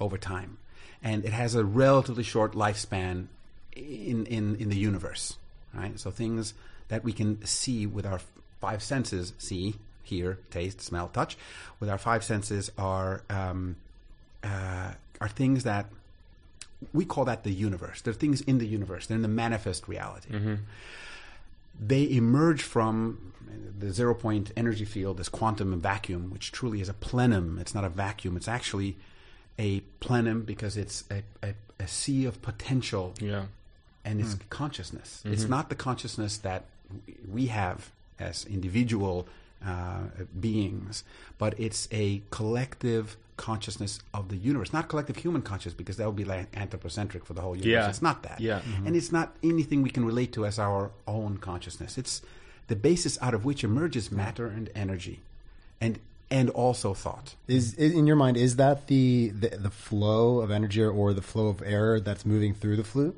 over 0.00 0.18
time, 0.18 0.58
and 1.02 1.24
it 1.24 1.32
has 1.32 1.54
a 1.54 1.64
relatively 1.64 2.22
short 2.24 2.52
lifespan 2.52 3.26
in 3.72 4.26
in 4.26 4.56
in 4.56 4.68
the 4.68 4.76
universe, 4.76 5.36
right? 5.74 5.98
So 5.98 6.10
things 6.10 6.54
that 6.88 7.04
we 7.04 7.12
can 7.12 7.44
see 7.44 7.86
with 7.86 8.06
our 8.06 8.20
five 8.60 8.82
senses, 8.82 9.32
see, 9.38 9.74
hear, 10.02 10.38
taste, 10.50 10.80
smell, 10.80 11.08
touch, 11.08 11.36
with 11.80 11.88
our 11.88 11.98
five 11.98 12.24
senses 12.24 12.70
are 12.78 13.22
um, 13.30 13.76
uh, 14.42 14.92
are 15.20 15.28
things 15.28 15.64
that 15.64 15.86
we 16.92 17.04
call 17.04 17.24
that 17.24 17.44
the 17.44 17.52
universe. 17.52 18.02
They're 18.02 18.12
things 18.12 18.40
in 18.42 18.58
the 18.58 18.66
universe. 18.66 19.06
They're 19.06 19.16
in 19.16 19.22
the 19.22 19.28
manifest 19.28 19.88
reality. 19.88 20.34
They 21.78 22.08
emerge 22.10 22.62
from 22.62 23.32
the 23.78 23.90
zero 23.92 24.14
point 24.14 24.52
energy 24.56 24.84
field, 24.84 25.18
this 25.18 25.28
quantum 25.28 25.78
vacuum, 25.80 26.30
which 26.30 26.52
truly 26.52 26.80
is 26.80 26.88
a 26.88 26.94
plenum. 26.94 27.58
It's 27.58 27.74
not 27.74 27.84
a 27.84 27.88
vacuum. 27.88 28.36
It's 28.36 28.48
actually 28.48 28.96
a 29.58 29.80
plenum 30.00 30.42
because 30.42 30.76
it's 30.76 31.04
a, 31.10 31.22
a, 31.46 31.54
a 31.80 31.86
sea 31.88 32.24
of 32.24 32.40
potential 32.42 33.14
Yeah. 33.20 33.46
and 34.04 34.20
it's 34.20 34.36
consciousness. 34.50 35.22
It's 35.24 35.42
Mm-hmm. 35.42 35.50
not 35.50 35.68
the 35.68 35.74
consciousness 35.74 36.38
that 36.38 36.64
we 37.28 37.46
have 37.46 37.90
as 38.18 38.44
individual 38.46 39.26
uh, 39.64 40.00
beings, 40.38 41.04
but 41.38 41.58
it's 41.58 41.88
a 41.90 42.22
collective 42.30 43.16
consciousness 43.36 44.00
of 44.12 44.28
the 44.28 44.36
universe, 44.36 44.72
not 44.72 44.88
collective 44.88 45.16
human 45.16 45.42
consciousness, 45.42 45.74
because 45.74 45.96
that 45.96 46.06
would 46.06 46.16
be 46.16 46.24
like 46.24 46.56
anthropocentric 46.56 47.24
for 47.24 47.34
the 47.34 47.40
whole 47.40 47.56
universe. 47.56 47.72
Yeah. 47.84 47.88
It's 47.88 48.02
not 48.02 48.22
that. 48.22 48.40
Yeah. 48.40 48.60
And 48.60 48.86
mm-hmm. 48.86 48.94
it's 48.94 49.12
not 49.12 49.34
anything 49.42 49.82
we 49.82 49.90
can 49.90 50.04
relate 50.04 50.32
to 50.34 50.46
as 50.46 50.58
our 50.58 50.90
own 51.06 51.38
consciousness. 51.38 51.98
It's 51.98 52.22
the 52.68 52.76
basis 52.76 53.18
out 53.20 53.34
of 53.34 53.44
which 53.44 53.64
emerges 53.64 54.10
matter 54.10 54.46
and 54.46 54.70
energy, 54.74 55.20
and 55.80 55.98
and 56.30 56.50
also 56.50 56.94
thought. 56.94 57.34
Is 57.48 57.74
in 57.74 58.06
your 58.06 58.16
mind 58.16 58.36
is 58.36 58.56
that 58.56 58.86
the, 58.86 59.28
the 59.28 59.50
the 59.50 59.70
flow 59.70 60.40
of 60.40 60.50
energy 60.50 60.82
or 60.82 61.12
the 61.12 61.22
flow 61.22 61.48
of 61.48 61.62
air 61.62 62.00
that's 62.00 62.24
moving 62.24 62.54
through 62.54 62.76
the 62.76 62.84
flute? 62.84 63.16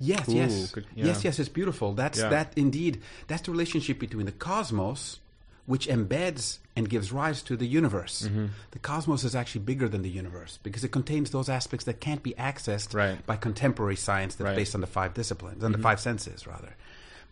Yes, 0.00 0.28
Ooh, 0.28 0.34
yes, 0.34 0.70
good- 0.72 0.86
yeah. 0.94 1.06
yes, 1.06 1.24
yes. 1.24 1.38
It's 1.38 1.48
beautiful. 1.48 1.94
That's 1.94 2.18
Yeah. 2.18 2.28
that 2.28 2.52
indeed. 2.56 3.00
That's 3.28 3.42
the 3.42 3.52
relationship 3.52 3.98
between 3.98 4.26
the 4.26 4.32
cosmos, 4.32 5.20
which 5.66 5.86
embeds 5.88 6.58
and 6.76 6.88
gives 6.90 7.10
rise 7.12 7.42
to 7.42 7.56
the 7.56 7.66
universe. 7.66 8.22
Mm-hmm. 8.28 8.46
The 8.72 8.78
cosmos 8.80 9.24
is 9.24 9.34
actually 9.34 9.62
bigger 9.62 9.88
than 9.88 10.02
the 10.02 10.10
universe 10.10 10.58
because 10.62 10.84
it 10.84 10.90
contains 10.92 11.30
those 11.30 11.48
aspects 11.48 11.86
that 11.86 12.00
can't 12.00 12.22
be 12.22 12.32
accessed 12.34 12.94
Right. 12.94 13.24
by 13.26 13.36
contemporary 13.36 13.96
science 13.96 14.34
that's 14.34 14.44
Right. 14.44 14.50
Mm-hmm. 14.50 14.58
based 14.58 14.74
on 14.74 14.80
the 14.82 14.86
five 14.86 15.14
disciplines, 15.14 15.64
on 15.64 15.72
the 15.72 15.78
five 15.78 16.00
senses, 16.00 16.46
rather. 16.46 16.74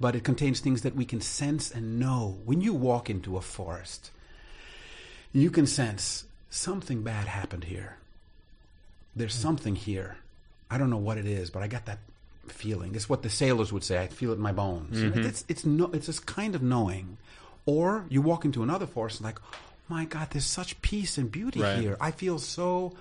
But 0.01 0.17
it 0.17 0.25
contains 0.25 0.61
things 0.61 0.83
that 0.83 0.97
we 0.97 1.05
can 1.05 1.21
sense 1.21 1.71
and 1.71 1.99
know. 2.01 2.39
When 2.45 2.61
you 2.63 2.73
walk 2.73 3.11
into 3.11 3.37
a 3.37 3.41
forest, 3.43 4.11
you 5.33 5.51
can 5.51 5.67
sense 5.67 6.25
something 6.51 7.03
bad 7.03 7.27
happened 7.27 7.65
here. 7.65 7.97
There's 9.15 9.35
something 9.35 9.77
here. 9.77 10.17
I 10.71 10.79
don't 10.79 10.91
know 10.91 10.97
what 10.97 11.19
it 11.19 11.27
is, 11.27 11.51
but 11.51 11.63
I 11.63 11.67
got 11.69 11.85
that 11.87 11.99
feeling. 12.49 12.95
It's 12.95 13.09
what 13.09 13.23
the 13.23 13.31
sailors 13.31 13.73
would 13.73 13.85
say. 13.85 13.99
I 14.03 14.07
feel 14.07 14.31
it 14.31 14.37
in 14.37 14.41
my 14.41 14.53
bones. 14.53 15.01
Know, 15.03 15.13
It's 15.23 15.45
it's 15.49 15.65
no, 15.67 15.91
it's 15.93 16.07
this 16.07 16.19
kind 16.19 16.55
of 16.55 16.63
knowing. 16.63 17.19
Or 17.67 18.07
you 18.09 18.23
walk 18.23 18.45
into 18.45 18.63
another 18.63 18.87
forest 18.87 19.19
and 19.21 19.25
like, 19.27 19.39
oh 19.53 19.57
my 19.89 20.05
God, 20.05 20.29
there's 20.31 20.47
such 20.47 20.81
peace 20.83 21.17
and 21.19 21.31
beauty 21.31 21.61
Right. 21.61 21.79
here. 21.79 21.97
I 22.01 22.11
feel 22.11 22.39
so. 22.39 22.95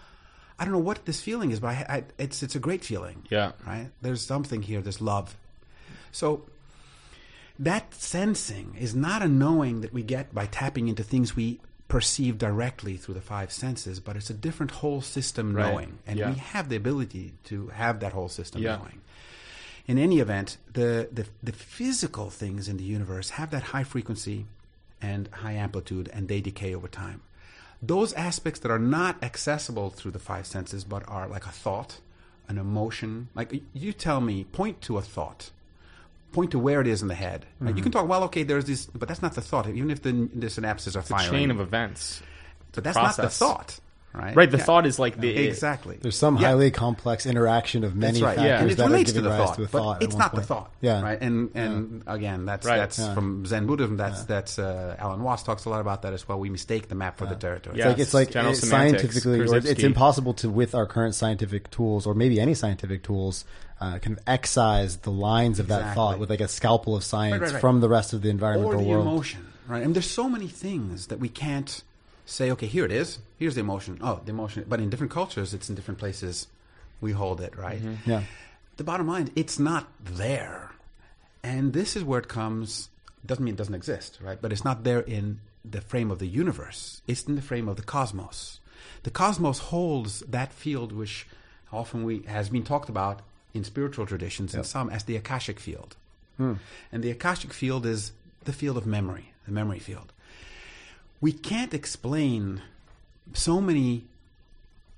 I 0.60 0.64
don't 0.66 0.74
know 0.74 0.80
what 0.80 1.06
this 1.06 1.20
feeling 1.22 1.50
is, 1.52 1.60
but 1.60 1.70
I, 1.70 1.86
I, 1.90 2.04
it's 2.20 2.44
it's 2.44 2.56
a 2.56 2.60
great 2.60 2.84
feeling. 2.86 3.24
Yeah. 3.30 3.54
Right. 3.66 3.90
There's 4.02 4.22
something 4.22 4.62
here. 4.62 4.82
There's 4.82 5.02
love. 5.02 5.36
So 6.12 6.46
that 7.60 7.94
sensing 7.94 8.76
is 8.80 8.96
not 8.96 9.22
a 9.22 9.28
knowing 9.28 9.82
that 9.82 9.94
we 9.94 10.04
get 10.04 10.34
by 10.34 10.46
tapping 10.48 10.88
into 10.88 11.04
things 11.04 11.36
we 11.36 11.60
perceive 11.88 12.38
directly 12.38 12.96
through 12.98 13.14
the 13.16 13.22
five 13.22 13.52
senses, 13.52 14.00
but 14.00 14.16
it's 14.16 14.30
a 14.30 14.34
different 14.34 14.72
whole 14.72 15.02
system 15.02 15.54
Right. 15.56 15.70
knowing. 15.72 15.98
And 16.08 16.18
Yeah. 16.20 16.30
we 16.32 16.38
have 16.38 16.70
the 16.70 16.76
ability 16.78 17.34
to 17.46 17.68
have 17.68 18.00
that 18.00 18.14
whole 18.14 18.30
system 18.30 18.62
Yeah. 18.62 18.78
knowing. 18.78 19.02
In 19.92 19.98
any 19.98 20.20
event, 20.20 20.56
the, 20.72 21.10
the, 21.12 21.26
the 21.44 21.52
physical 21.52 22.30
things 22.30 22.70
in 22.70 22.78
the 22.78 22.84
universe 22.86 23.32
have 23.32 23.52
that 23.52 23.64
high 23.64 23.84
frequency 23.84 24.46
and 25.02 25.28
high 25.34 25.52
amplitude, 25.52 26.10
and 26.14 26.30
they 26.30 26.40
decay 26.40 26.74
over 26.74 26.88
time. 26.88 27.20
Those 27.82 28.14
aspects 28.14 28.62
that 28.62 28.72
are 28.72 28.80
not 28.80 29.22
accessible 29.22 29.90
through 29.90 30.12
the 30.12 30.20
five 30.20 30.48
senses, 30.48 30.86
but 30.86 31.04
are 31.10 31.28
like 31.28 31.46
a 31.46 31.50
thought, 31.50 32.00
an 32.48 32.58
emotion, 32.58 33.28
like 33.36 33.62
you 33.74 33.92
tell 33.92 34.22
me, 34.22 34.46
point 34.46 34.80
to 34.84 34.98
a 34.98 35.02
thought 35.02 35.52
point 36.32 36.52
to 36.52 36.60
where 36.60 36.80
it 36.80 36.88
is 36.88 37.02
in 37.02 37.10
the 37.10 37.14
head. 37.14 37.46
Like, 37.60 37.72
you 37.72 37.76
mm-hmm. 37.76 37.84
can 37.84 37.92
talk, 37.92 38.08
well, 38.08 38.24
okay, 38.24 38.44
there's 38.44 38.64
this, 38.64 38.86
but 38.86 39.10
that's 39.10 39.22
not 39.22 39.34
the 39.34 39.42
thought. 39.42 39.68
Even 39.68 39.92
if 39.92 40.02
the, 40.02 40.14
the 40.34 40.48
synapses 40.48 40.96
are 40.96 41.00
It's 41.00 41.12
a 41.12 41.30
chain 41.30 41.52
of 41.52 41.60
events. 41.60 42.22
but 42.72 42.86
that's 42.86 42.96
not 42.96 43.18
the 43.18 43.28
thought, 43.28 43.82
right? 44.14 44.36
Right, 44.36 44.50
the 44.52 44.58
Yeah. 44.58 44.64
thought 44.64 44.86
is 44.86 45.00
like 45.00 45.20
the 45.20 45.30
exactly. 45.30 45.98
There's 46.02 46.18
some 46.18 46.38
Yeah. 46.38 46.48
highly 46.48 46.72
complex 46.72 47.26
interaction 47.26 47.84
of 47.84 47.96
many 47.96 48.22
right. 48.22 48.36
factors 48.36 48.46
Yeah. 48.46 48.62
and 48.62 48.72
it 48.72 48.76
that 48.78 48.84
are 48.84 48.90
relates 48.90 49.12
to 49.14 49.22
the 49.22 49.30
thought, 49.30 49.56
to 49.56 49.62
a 49.64 49.66
but 49.68 49.72
thought. 49.72 50.04
it's 50.04 50.14
one 50.14 50.20
not 50.20 50.36
the 50.36 50.42
thought. 50.42 50.72
Yeah. 50.82 51.02
Right. 51.02 51.22
And 51.22 51.50
and 51.56 52.04
again, 52.08 52.46
that's 52.46 52.66
Right. 52.66 52.78
that's 52.78 53.00
Yeah. 53.00 53.14
from 53.14 53.46
Zen 53.46 53.66
Buddhism. 53.68 53.98
That's 53.98 54.24
that's 54.24 54.60
uh, 54.60 54.96
Alan 55.00 55.24
Watts 55.24 55.44
talks 55.44 55.66
a 55.66 55.70
lot 55.70 55.82
about 55.82 56.02
that 56.02 56.14
as 56.14 56.28
well. 56.28 56.40
We 56.40 56.50
mistake 56.50 56.90
the 56.90 56.96
map 56.96 57.18
for 57.18 57.26
the 57.26 57.36
territory. 57.36 57.78
Yeah. 57.78 57.90
Like 57.90 58.00
it's 58.00 58.14
like 58.14 58.32
General 58.32 58.52
it's 58.52 58.62
semantics, 58.62 59.02
scientifically, 59.24 59.40
or 59.40 59.56
it's 59.58 59.84
impossible 59.84 60.34
to, 60.36 60.50
with 60.50 60.76
our 60.76 60.86
current 60.86 61.16
scientific 61.16 61.70
tools, 61.72 62.06
or 62.06 62.14
maybe 62.14 62.40
any 62.40 62.54
scientific 62.54 63.04
tools, 63.04 63.46
uh, 63.80 63.98
kind 63.98 64.18
of 64.18 64.24
excise 64.28 64.98
the 64.98 65.12
lines 65.12 65.60
of 65.60 65.68
that 65.70 65.96
thought 65.96 66.20
with 66.20 66.30
like 66.30 66.42
a 66.42 66.48
scalpel 66.48 66.96
of 66.96 67.04
science 67.04 67.42
right, 67.42 67.52
right. 67.54 67.62
from 67.62 67.80
the 67.82 67.90
rest 67.90 68.14
of 68.14 68.22
the 68.22 68.30
or 68.32 68.76
the 68.76 68.84
world. 68.84 69.08
emotion, 69.08 69.46
right? 69.68 69.84
And 69.84 69.96
there's 69.96 70.10
so 70.10 70.30
many 70.30 70.48
things 70.48 71.08
that 71.08 71.20
we 71.20 71.30
can't 71.30 71.84
say. 72.26 72.52
Okay, 72.52 72.68
here 72.68 72.86
it 72.86 72.92
is. 72.92 73.20
Here's 73.38 73.56
the 73.56 73.62
emotion. 73.62 74.00
Oh, 74.02 74.22
the 74.24 74.32
emotion. 74.32 74.66
But 74.68 74.80
in 74.80 74.90
different 74.90 75.12
cultures, 75.12 75.54
it's 75.54 75.70
in 75.70 75.76
different 75.76 76.00
places. 76.00 76.48
We 77.00 77.12
hold 77.14 77.42
it, 77.42 77.58
right? 77.58 77.82
Mm-hmm. 77.82 78.10
Yeah. 78.10 78.24
The 78.78 78.84
bottom 78.84 79.08
line, 79.08 79.32
it's 79.36 79.60
not 79.60 79.88
there, 80.04 80.72
and 81.44 81.74
this 81.74 81.96
is 81.96 82.04
where 82.04 82.20
it 82.20 82.28
comes. 82.28 82.90
Doesn't 83.26 83.44
mean 83.44 83.54
it 83.56 83.58
doesn't 83.58 83.76
exist, 83.76 84.20
right? 84.22 84.40
But 84.42 84.52
it's 84.52 84.64
not 84.64 84.84
there 84.84 85.02
in 85.02 85.40
the 85.64 85.82
frame 85.82 86.10
of 86.10 86.20
the 86.20 86.28
universe. 86.28 87.02
It's 87.08 87.24
in 87.24 87.36
the 87.36 87.42
frame 87.42 87.68
of 87.68 87.76
the 87.76 87.84
cosmos. 87.84 88.60
The 89.04 89.12
cosmos 89.12 89.60
holds 89.60 90.22
that 90.22 90.52
field, 90.52 90.92
which 90.92 91.28
often 91.72 92.04
we 92.04 92.24
has 92.24 92.50
been 92.50 92.64
talked 92.64 92.90
about 92.90 93.22
in 93.54 93.64
spiritual 93.64 94.06
traditions 94.06 94.54
and 94.54 94.66
some 94.66 94.90
as 94.90 95.04
the 95.04 95.16
akashic 95.16 95.60
field. 95.60 95.96
Hmm. 96.38 96.54
And 96.92 97.04
the 97.04 97.12
akashic 97.12 97.54
field 97.54 97.86
is 97.86 98.12
the 98.46 98.54
field 98.54 98.78
of 98.78 98.86
memory, 98.86 99.34
the 99.46 99.52
memory 99.52 99.80
field. 99.80 100.14
We 101.22 101.32
can't 101.32 101.74
explain 101.74 102.62
so 103.34 103.62
many 103.62 104.04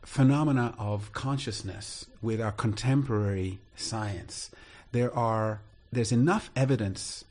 phenomena 0.04 0.74
of 0.78 1.12
consciousness 1.14 2.06
with 2.22 2.42
our 2.42 2.52
contemporary 2.52 3.60
science. 3.76 4.50
There 4.92 5.14
are 5.16 5.60
there's 5.92 6.12
enough 6.12 6.50
evidence 6.56 7.24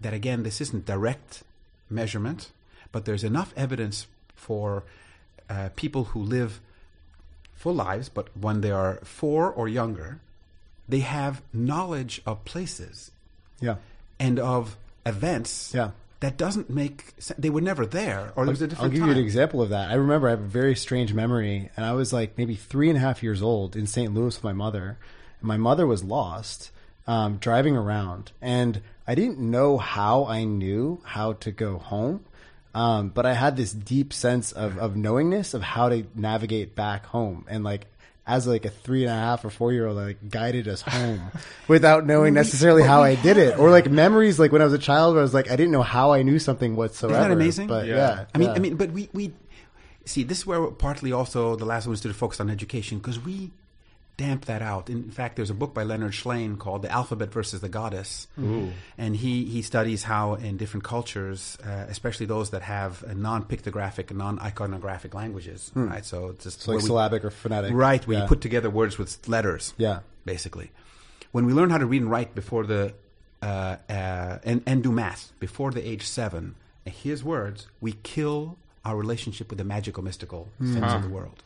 that 0.00 0.12
again 0.14 0.42
this 0.42 0.60
isn't 0.60 0.86
direct 0.86 1.42
measurement, 1.90 2.50
but 2.92 3.04
there's 3.04 3.24
enough 3.24 3.52
evidence 3.56 4.06
for 4.36 4.84
uh, 5.50 5.70
people 5.74 6.04
who 6.04 6.20
live 6.20 6.60
full 7.54 7.74
lives, 7.74 8.08
but 8.08 8.28
when 8.36 8.60
they 8.60 8.70
are 8.70 8.96
four 9.02 9.50
or 9.50 9.66
younger, 9.68 10.20
they 10.88 11.00
have 11.00 11.42
knowledge 11.52 12.20
of 12.24 12.44
places 12.44 13.10
Yeah. 13.60 13.76
and 14.20 14.38
of 14.38 14.76
events 15.04 15.72
Yeah. 15.74 15.90
That 16.20 16.36
doesn't 16.36 16.68
make 16.68 17.14
sense. 17.18 17.38
They 17.38 17.50
were 17.50 17.60
never 17.60 17.86
there, 17.86 18.32
or 18.34 18.44
there 18.44 18.52
was 18.52 18.62
a 18.62 18.68
different. 18.68 18.84
I'll 18.84 18.90
give 18.90 19.00
time. 19.00 19.08
you 19.10 19.14
an 19.14 19.22
example 19.22 19.62
of 19.62 19.70
that. 19.70 19.90
I 19.90 19.94
remember 19.94 20.28
I 20.28 20.30
have 20.30 20.40
a 20.40 20.44
very 20.44 20.74
strange 20.74 21.14
memory, 21.14 21.70
and 21.76 21.86
I 21.86 21.92
was 21.92 22.12
like 22.12 22.36
maybe 22.36 22.54
three 22.54 22.88
and 22.88 22.96
a 22.96 23.00
half 23.00 23.22
years 23.22 23.42
old 23.42 23.76
in 23.76 23.86
St. 23.86 24.12
Louis 24.12 24.34
with 24.34 24.44
my 24.44 24.52
mother. 24.52 24.98
And 25.40 25.48
my 25.48 25.56
mother 25.56 25.86
was 25.86 26.02
lost, 26.02 26.72
um, 27.06 27.36
driving 27.36 27.76
around, 27.76 28.32
and 28.42 28.82
I 29.06 29.14
didn't 29.14 29.38
know 29.38 29.78
how 29.78 30.24
I 30.26 30.44
knew 30.44 31.00
how 31.04 31.34
to 31.34 31.50
go 31.52 31.78
home. 31.78 32.24
Um, 32.74 33.08
but 33.08 33.24
I 33.24 33.32
had 33.32 33.56
this 33.56 33.72
deep 33.72 34.12
sense 34.12 34.52
of, 34.52 34.78
of 34.78 34.94
knowingness 34.94 35.54
of 35.54 35.62
how 35.62 35.88
to 35.88 36.06
navigate 36.14 36.74
back 36.74 37.06
home. 37.06 37.46
And 37.48 37.64
like, 37.64 37.86
as 38.28 38.46
like 38.46 38.66
a 38.66 38.70
three 38.70 39.02
and 39.04 39.10
a 39.10 39.14
half 39.14 39.44
or 39.44 39.50
four 39.50 39.72
year 39.72 39.86
old, 39.86 39.98
I 39.98 40.04
like 40.04 40.28
guided 40.28 40.68
us 40.68 40.82
home 40.82 41.32
without 41.66 42.06
knowing 42.06 42.34
necessarily 42.34 42.82
how 42.82 43.02
I 43.02 43.14
did 43.14 43.38
it. 43.38 43.58
Or 43.58 43.70
like 43.70 43.90
memories, 43.90 44.38
like 44.38 44.52
when 44.52 44.60
I 44.60 44.64
was 44.66 44.74
a 44.74 44.78
child, 44.78 45.14
where 45.14 45.22
I 45.22 45.22
was 45.22 45.32
like, 45.32 45.50
I 45.50 45.56
didn't 45.56 45.72
know 45.72 45.82
how 45.82 46.12
I 46.12 46.22
knew 46.22 46.38
something 46.38 46.76
whatsoever. 46.76 47.18
Isn't 47.18 47.28
that 47.30 47.34
amazing? 47.34 47.68
But 47.68 47.86
Yeah. 47.86 47.96
yeah, 47.96 48.24
I 48.34 48.38
mean, 48.38 48.48
yeah. 48.50 48.54
I 48.54 48.58
mean, 48.58 48.76
but 48.76 48.92
we, 48.92 49.08
we 49.14 49.32
see 50.04 50.24
this 50.24 50.38
is 50.38 50.46
where 50.46 50.66
partly 50.66 51.10
also 51.10 51.56
the 51.56 51.64
last 51.64 51.86
one 51.86 51.94
is 51.94 52.02
to 52.02 52.12
focus 52.12 52.38
on 52.38 52.50
education 52.50 52.98
because 52.98 53.18
we 53.18 53.50
damp 54.18 54.44
that 54.44 54.60
out. 54.60 54.90
In 54.90 55.10
fact, 55.10 55.36
there's 55.36 55.48
a 55.48 55.54
book 55.54 55.72
by 55.72 55.84
Leonard 55.84 56.12
Shlain 56.12 56.58
called 56.58 56.82
"The 56.82 56.90
Alphabet 56.90 57.32
versus 57.32 57.62
the 57.62 57.70
Goddess," 57.70 58.26
and 58.36 59.16
he 59.16 59.44
he 59.46 59.62
studies 59.62 60.02
how 60.02 60.34
in 60.34 60.58
different 60.58 60.84
cultures, 60.84 61.56
uh, 61.64 61.86
especially 61.88 62.26
those 62.26 62.50
that 62.50 62.60
have 62.62 63.02
non-pictographic, 63.16 64.14
non-iconographic 64.14 65.14
languages, 65.14 65.70
right? 65.74 66.04
So 66.04 66.26
it's 66.28 66.44
just 66.44 66.58
Hmm. 66.60 66.64
So 66.64 66.72
like 66.72 66.82
we- 66.82 66.86
syllabic 66.86 67.24
or 67.24 67.30
phonetic. 67.30 67.72
right? 67.72 68.06
Where 68.06 68.16
Yeah. 68.18 68.22
you 68.24 68.28
put 68.28 68.42
together 68.42 68.68
words 68.68 68.98
with 68.98 69.26
letters, 69.26 69.72
Yeah. 69.78 70.00
basically. 70.26 70.70
When 71.32 71.46
we 71.46 71.52
learn 71.54 71.70
how 71.70 71.78
to 71.78 71.86
read 71.86 72.02
and 72.02 72.10
write 72.10 72.34
before 72.34 72.66
the 72.66 72.92
uh, 73.40 73.76
uh, 73.88 74.38
and 74.44 74.62
and 74.66 74.82
do 74.82 74.90
math 74.92 75.32
before 75.38 75.70
the 75.70 75.86
age 75.88 76.02
seven, 76.08 76.56
and 76.84 76.92
here's 76.94 77.22
words, 77.22 77.68
we 77.80 77.92
kill 78.02 78.58
our 78.84 78.96
relationship 78.96 79.48
with 79.50 79.58
the 79.58 79.64
magical, 79.64 80.02
mystical 80.02 80.48
Hmm. 80.58 80.72
sense 80.74 80.92
of 80.92 81.02
the 81.02 81.08
world. 81.08 81.40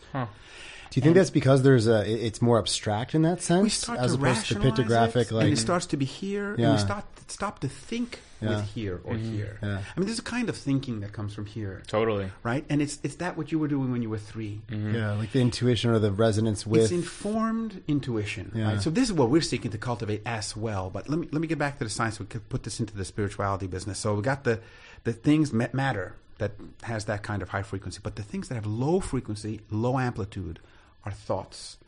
Do 0.93 1.01
you 1.01 1.03
think 1.03 1.17
that's 1.17 1.31
because 1.31 1.63
there's 1.63 1.87
a 1.89 2.27
it's 2.27 2.43
more 2.43 2.59
abstract 2.59 3.15
in 3.15 3.23
that 3.23 3.41
sense 3.41 3.63
We 3.63 3.71
start 3.71 3.99
as 3.99 4.13
to 4.13 4.19
opposed 4.19 4.47
to 4.47 4.59
rationalize 4.59 4.79
pictographic 4.79 5.31
it, 5.31 5.33
like 5.33 5.45
and 5.45 5.53
it 5.55 5.57
starts 5.57 5.87
to 5.87 5.97
be 5.97 6.05
here, 6.05 6.51
and 6.51 6.59
Yeah. 6.59 6.73
we 6.73 6.79
start 6.79 7.05
stop 7.29 7.61
to 7.61 7.69
think 7.69 8.21
Yeah. 8.43 8.57
with 8.57 8.65
here 8.75 9.01
or 9.05 9.15
mm-hmm. 9.15 9.33
here. 9.33 9.59
Yeah. 9.63 9.79
I 9.79 9.99
mean, 10.01 10.07
there's 10.07 10.19
a 10.19 10.23
kind 10.23 10.51
of 10.51 10.57
thinking 10.57 11.01
that 11.01 11.13
comes 11.13 11.33
from 11.33 11.47
here, 11.47 11.83
Totally. 11.87 12.31
right? 12.43 12.67
And 12.69 12.83
it's 12.83 12.99
it's 13.03 13.17
that 13.17 13.39
what 13.39 13.51
you 13.51 13.59
were 13.59 13.69
doing 13.69 13.91
when 13.91 14.03
you 14.03 14.11
were 14.11 14.19
3 14.19 14.61
mm-hmm. 14.71 14.95
yeah, 14.95 15.13
like 15.13 15.33
the 15.33 15.41
intuition 15.41 15.91
or 15.91 15.99
the 15.99 16.13
resonance 16.13 16.67
with 16.67 16.83
It's 16.83 16.93
informed 16.93 17.83
intuition, 17.89 18.53
Yeah. 18.55 18.73
right? 18.73 18.83
So 18.83 18.91
this 18.91 19.05
is 19.09 19.15
what 19.15 19.31
we're 19.31 19.41
seeking 19.41 19.71
to 19.71 19.79
cultivate 19.79 20.21
as 20.27 20.55
well. 20.55 20.91
But 20.91 21.09
let 21.09 21.19
me 21.19 21.27
let 21.33 21.41
me 21.41 21.49
get 21.49 21.59
back 21.59 21.79
to 21.79 21.85
the 21.85 21.91
science. 21.91 22.21
We 22.21 22.27
could 22.27 22.47
put 22.51 22.65
this 22.65 22.81
into 22.81 22.95
the 22.95 23.07
spirituality 23.07 23.67
business. 23.67 23.99
So 23.99 24.15
we 24.15 24.21
got 24.23 24.45
the 24.45 24.61
the 25.05 25.15
things 25.15 25.55
matter 25.55 26.17
that 26.39 26.53
has 26.83 27.07
that 27.07 27.23
kind 27.23 27.41
of 27.41 27.49
high 27.51 27.63
frequency, 27.63 28.01
but 28.03 28.17
the 28.17 28.23
things 28.23 28.49
that 28.49 28.57
have 28.57 28.67
low 28.67 29.01
frequency, 29.01 29.61
low 29.71 29.99
amplitude, 29.99 30.59
are 31.05 31.13
thoughts, 31.13 31.79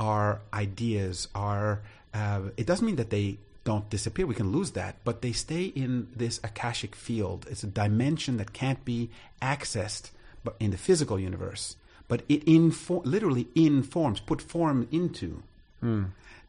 our 0.00 0.40
ideas, 0.52 1.28
are. 1.34 1.80
Uh, 2.14 2.40
it 2.56 2.66
doesn't 2.66 2.86
mean 2.86 2.96
that 2.96 3.10
they 3.10 3.38
don't 3.64 3.88
disappear. 3.90 4.26
We 4.26 4.34
can 4.34 4.50
lose 4.52 4.70
that, 4.72 4.96
but 5.04 5.20
they 5.22 5.32
stay 5.32 5.64
in 5.64 6.08
this 6.16 6.40
akashic 6.42 6.94
field. 6.94 7.46
It's 7.50 7.62
a 7.62 7.66
dimension 7.66 8.36
that 8.38 8.52
can't 8.52 8.82
be 8.84 9.10
accessed, 9.42 10.10
but 10.44 10.56
in 10.58 10.70
the 10.70 10.78
physical 10.78 11.18
universe. 11.18 11.76
But 12.08 12.22
it 12.28 12.42
info- 12.46 13.02
literally 13.02 13.48
informs, 13.54 14.20
put 14.20 14.40
form 14.40 14.88
into 14.90 15.42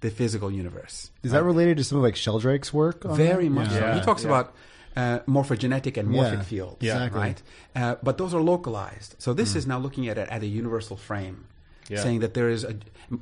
the 0.02 0.10
physical 0.10 0.50
universe. 0.50 1.12
Is 1.24 1.32
that 1.34 1.44
related 1.44 1.78
to 1.78 1.84
some 1.84 1.98
of 1.98 2.04
like 2.04 2.16
Sheldrake's 2.16 2.74
work? 2.74 3.06
on 3.06 3.18
Very 3.18 3.46
that? 3.50 3.50
much 3.54 3.70
so. 3.70 3.76
Yeah. 3.80 3.96
He 3.96 4.02
talks 4.02 4.24
Yeah. 4.24 4.30
about 4.30 4.54
uh, 4.96 5.20
morphogenetic 5.28 5.98
and 5.98 6.10
morphic 6.10 6.34
Yeah. 6.34 6.42
fields, 6.44 6.78
Yeah. 6.82 6.94
Exactly. 6.96 7.20
right? 7.22 7.42
Uh, 7.76 7.96
but 8.02 8.18
those 8.18 8.34
are 8.34 8.42
localized. 8.42 9.16
So 9.20 9.34
this 9.34 9.56
is 9.56 9.68
now 9.68 9.78
looking 9.78 10.08
at 10.10 10.18
it 10.18 10.28
at 10.30 10.42
a 10.42 10.48
universal 10.48 10.98
frame, 10.98 11.46
Yeah. 11.90 12.02
saying 12.02 12.20
that 12.20 12.34
there 12.34 12.50
is 12.50 12.64
a 12.64 12.76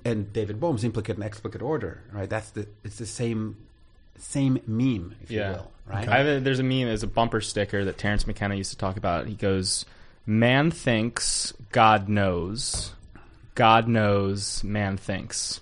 and 0.04 0.32
David 0.34 0.60
Bohm's 0.60 0.84
implicate 0.84 1.16
and 1.16 1.24
explicate 1.24 1.62
order, 1.62 2.02
right? 2.12 2.30
That's 2.30 2.50
the 2.52 2.68
it's 2.84 2.98
the 2.98 3.06
same 3.06 3.58
same 4.20 4.60
meme, 4.68 5.16
if 5.24 5.32
you 5.32 5.40
will, 5.40 5.72
right? 5.86 6.08
I 6.08 6.18
have 6.18 6.28
a, 6.28 6.40
there's 6.40 6.60
a 6.60 6.64
meme, 6.64 6.88
there's 6.88 7.04
a 7.04 7.08
bumper 7.08 7.42
sticker 7.42 7.86
that 7.86 7.98
Terence 7.98 8.28
McKenna 8.28 8.56
used 8.56 8.72
to 8.72 8.78
talk 8.78 8.98
about. 8.98 9.28
He 9.28 9.36
goes, 9.36 9.86
"Man 10.26 10.72
thinks, 10.72 11.54
God 11.72 12.10
knows. 12.10 12.92
God 13.56 13.88
knows, 13.88 14.64
man 14.64 14.98
thinks." 14.98 15.62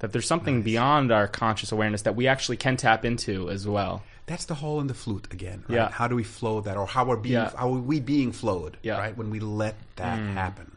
That 0.00 0.12
there's 0.12 0.26
something 0.26 0.62
beyond 0.62 1.12
our 1.12 1.28
conscious 1.28 1.72
awareness 1.72 2.02
that 2.02 2.16
we 2.16 2.26
actually 2.26 2.56
can 2.56 2.78
tap 2.78 3.04
into 3.04 3.50
as 3.50 3.68
well. 3.68 4.02
That's 4.24 4.46
the 4.46 4.54
hole 4.54 4.80
in 4.80 4.86
the 4.86 4.94
flute 4.94 5.28
again. 5.30 5.64
Right? 5.68 5.76
Yeah. 5.76 5.90
How 5.90 6.08
do 6.08 6.16
we 6.16 6.24
flow 6.24 6.62
that, 6.62 6.78
or 6.78 6.86
how 6.86 7.10
are 7.10 7.16
being, 7.18 7.34
Yeah. 7.34 7.50
how 7.54 7.68
are 7.74 7.80
we 7.80 8.00
being 8.00 8.32
flowed? 8.32 8.78
Yeah. 8.82 8.98
Right 8.98 9.14
when 9.14 9.28
we 9.28 9.40
let 9.40 9.74
that 9.96 10.18
mm. 10.18 10.32
happen, 10.32 10.74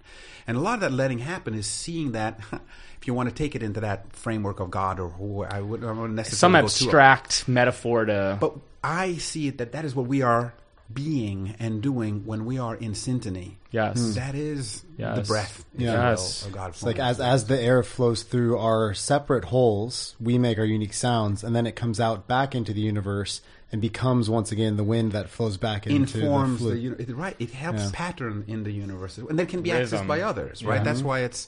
and 0.48 0.58
a 0.58 0.60
lot 0.60 0.76
of 0.76 0.80
that 0.82 0.92
letting 0.92 1.20
happen 1.20 1.54
is 1.54 1.68
seeing 1.68 2.12
that. 2.14 2.40
If 3.02 3.08
you 3.08 3.14
want 3.14 3.28
to 3.28 3.36
take 3.36 3.54
it 3.54 3.62
into 3.62 3.82
that 3.82 4.16
framework 4.16 4.62
of 4.62 4.72
God 4.72 4.98
or 4.98 5.10
who 5.10 5.44
I 5.44 5.60
wouldn't, 5.60 5.90
I 5.90 5.92
wouldn't 5.92 6.14
necessarily 6.16 6.40
Some 6.40 6.54
go 6.54 6.60
too- 6.70 6.86
abstract 6.86 7.50
metaphor 7.50 8.06
to. 8.06 8.38
But 8.40 8.56
I 8.82 9.16
see 9.16 9.50
it 9.50 9.58
that 9.58 9.74
that 9.74 9.84
is 9.84 9.94
what 9.94 10.08
we 10.08 10.22
are 10.22 10.54
being 10.94 11.54
and 11.60 11.82
doing 11.82 12.26
when 12.26 12.46
we 12.46 12.58
are 12.60 12.76
in 12.76 12.94
syntony. 12.94 13.56
Yes. 13.72 14.00
Hmm. 14.00 14.14
That 14.14 14.36
is 14.36 14.84
the 14.98 15.26
breath, 15.28 15.66
if 15.76 15.82
Yes. 15.82 16.44
will, 16.44 16.48
of 16.48 16.54
God. 16.56 16.70
It's 16.70 16.84
like 16.84 16.98
as 16.98 17.20
as 17.20 17.48
the 17.48 17.60
air 17.60 17.84
flows 17.84 18.24
through 18.24 18.58
our 18.58 18.94
separate 18.94 19.46
holes, 19.46 20.16
we 20.22 20.38
make 20.38 20.58
our 20.58 20.64
unique 20.64 20.94
sounds, 20.94 21.44
and 21.44 21.54
then 21.54 21.68
it 21.68 21.76
comes 21.76 22.00
out 22.00 22.30
back 22.30 22.56
into 22.56 22.72
the 22.72 22.80
universe 22.82 23.42
and 23.74 23.82
becomes 23.82 24.30
once 24.30 24.52
again 24.54 24.78
the 24.78 24.84
wind 24.84 25.12
that 25.12 25.28
flows 25.30 25.58
back 25.58 25.86
into 25.88 26.18
informs 26.22 26.60
the 26.60 26.66
the, 26.66 26.72
flute. 26.72 26.84
uni- 26.84 26.96
it, 27.12 27.16
right. 27.18 27.36
It 27.40 27.52
helps 27.52 27.82
Yeah. 27.84 27.90
pattern 27.92 28.46
in 28.48 28.64
the 28.64 28.72
universe, 28.72 29.18
and 29.18 29.38
that 29.40 29.50
can 29.50 29.62
be 29.64 29.72
Rhythm. 29.72 30.00
accessed 30.00 30.08
by 30.08 30.22
others. 30.22 30.64
Right. 30.64 30.84
That's 30.84 31.02
why 31.02 31.22
it's 31.22 31.48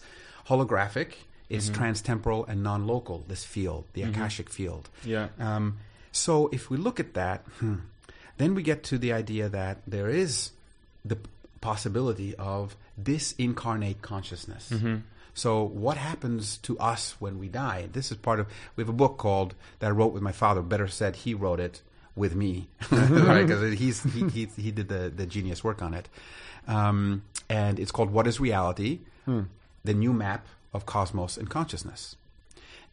holographic. 0.49 1.13
It's 1.47 1.69
transtemporal 1.69 2.47
and 2.49 2.63
non-local. 2.63 3.23
This 3.27 3.43
field, 3.45 3.85
the 3.93 4.01
akashic 4.01 4.49
field. 4.49 4.89
Yeah. 5.05 5.27
Um, 5.39 5.77
so 6.11 6.49
if 6.51 6.69
we 6.71 6.77
look 6.77 6.99
at 6.99 7.13
that, 7.13 7.41
hmm, 7.59 7.75
then 8.37 8.55
we 8.55 8.63
get 8.63 8.83
to 8.85 8.97
the 8.97 9.13
idea 9.13 9.47
that 9.49 9.77
there 9.85 10.09
is 10.09 10.51
the 11.05 11.17
possibility 11.61 12.33
of 12.35 12.75
disincarnate 13.01 14.01
consciousness. 14.01 14.73
So 15.35 15.63
what 15.63 15.97
happens 15.97 16.57
to 16.59 16.79
us 16.79 17.15
when 17.19 17.37
we 17.37 17.49
die? 17.49 17.89
This 17.91 18.09
is 18.09 18.17
part 18.17 18.39
of. 18.39 18.47
We 18.75 18.81
have 18.81 18.89
a 18.89 18.93
book 18.93 19.17
called 19.17 19.53
that 19.79 19.87
I 19.87 19.91
wrote 19.91 20.13
with 20.13 20.23
my 20.23 20.31
father. 20.31 20.61
Better 20.61 20.87
said, 20.87 21.17
he 21.17 21.33
wrote 21.33 21.59
it 21.59 21.81
with 22.15 22.35
me, 22.35 22.67
right? 22.91 23.45
Because 23.45 23.77
he's 23.77 24.03
he, 24.03 24.27
he 24.29 24.45
he 24.45 24.71
did 24.71 24.89
the 24.89 25.11
the 25.15 25.25
genius 25.25 25.63
work 25.63 25.81
on 25.81 25.93
it, 25.93 26.09
um, 26.67 27.23
and 27.49 27.79
it's 27.79 27.91
called 27.91 28.11
"What 28.11 28.27
Is 28.27 28.39
Reality: 28.39 28.99
The 29.25 29.93
New 29.93 30.13
Map 30.13 30.45
of 30.73 30.85
Cosmos 30.85 31.37
and 31.37 31.49
Consciousness." 31.49 32.15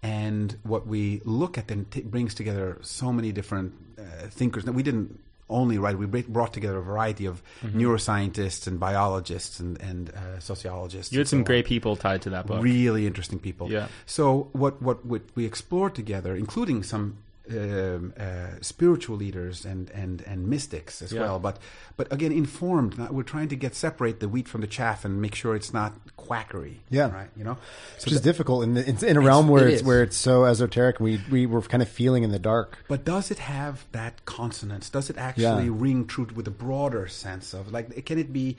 and 0.03 0.57
what 0.65 0.87
we 0.87 1.21
look 1.25 1.57
at 1.57 1.69
then 1.69 1.87
t- 1.91 2.01
brings 2.01 2.35
together 2.35 2.77
so 2.83 3.13
many 3.13 3.31
different 3.31 3.73
uh, 3.99 4.27
thinkers. 4.29 4.67
Now, 4.67 4.73
we 4.73 4.83
didn't 4.83 5.21
only 5.49 5.79
right. 5.79 5.97
we 5.97 6.07
brought 6.07 6.53
together 6.53 6.79
a 6.79 6.83
variety 6.83 7.27
of 7.27 7.43
neuroscientists 7.63 8.67
and 8.67 8.81
biologists 8.81 9.61
and, 9.61 9.81
and 9.81 10.11
uh, 10.11 10.41
sociologists. 10.41 11.13
you 11.13 11.19
had 11.19 11.29
some 11.29 11.39
so 11.39 11.41
on. 11.41 11.45
great 11.45 11.67
people 11.67 11.95
tied 11.95 12.23
to 12.23 12.31
that 12.31 12.47
book. 12.47 12.63
really 12.63 13.07
interesting 13.07 13.39
people. 13.39 13.71
Yeah. 13.71 13.89
So 14.07 14.49
what 14.53 14.83
what, 14.83 15.05
what 15.05 15.23
we 15.35 15.45
explored 15.45 15.95
together, 15.95 16.35
including 16.35 16.83
some. 16.83 17.19
Um, 17.53 18.15
uh, 18.19 18.47
spiritual 18.61 19.17
leaders 19.17 19.65
and, 19.65 19.91
and, 19.91 20.23
and 20.23 20.49
mystics 20.49 21.03
as 21.03 21.13
Yeah. 21.13 21.21
well, 21.23 21.39
but 21.39 21.59
but 21.97 22.11
again 22.13 22.33
informed. 22.33 22.97
Not, 22.99 23.13
we're 23.13 23.23
trying 23.23 23.49
to 23.49 23.57
get 23.57 23.75
separate 23.75 24.21
the 24.21 24.29
wheat 24.29 24.49
from 24.49 24.61
the 24.63 24.67
chaff 24.67 25.05
and 25.05 25.21
make 25.21 25.35
sure 25.35 25.55
it's 25.55 25.73
not 25.73 25.93
quackery. 26.17 26.81
Yeah. 26.91 27.11
right. 27.13 27.29
You 27.37 27.45
know, 27.45 27.59
so 27.99 28.05
which 28.07 28.15
is 28.15 28.21
difficult 28.21 28.65
in, 28.65 28.75
the, 28.75 28.89
it's 28.89 29.03
in 29.03 29.17
a 29.17 29.21
realm 29.21 29.49
where 29.49 29.67
it 29.69 29.73
it's 29.73 29.83
is. 29.83 29.87
where 29.87 30.03
it's 30.03 30.17
so 30.17 30.45
esoteric. 30.45 31.01
We 31.01 31.21
we 31.31 31.47
were 31.47 31.63
kind 31.63 31.83
of 31.83 31.89
feeling 31.89 32.23
in 32.23 32.31
the 32.33 32.39
dark. 32.39 32.79
But 32.89 33.05
does 33.05 33.31
it 33.31 33.39
have 33.41 33.85
that 33.93 34.25
consonance? 34.25 34.89
Does 34.91 35.11
it 35.11 35.19
actually 35.19 35.67
Yeah. 35.67 35.75
ring 35.75 36.07
true 36.07 36.27
with 36.35 36.47
a 36.49 36.53
broader 36.53 37.07
sense 37.09 37.53
of 37.55 37.71
like? 37.73 38.07
Can 38.07 38.19
it 38.19 38.33
be 38.33 38.57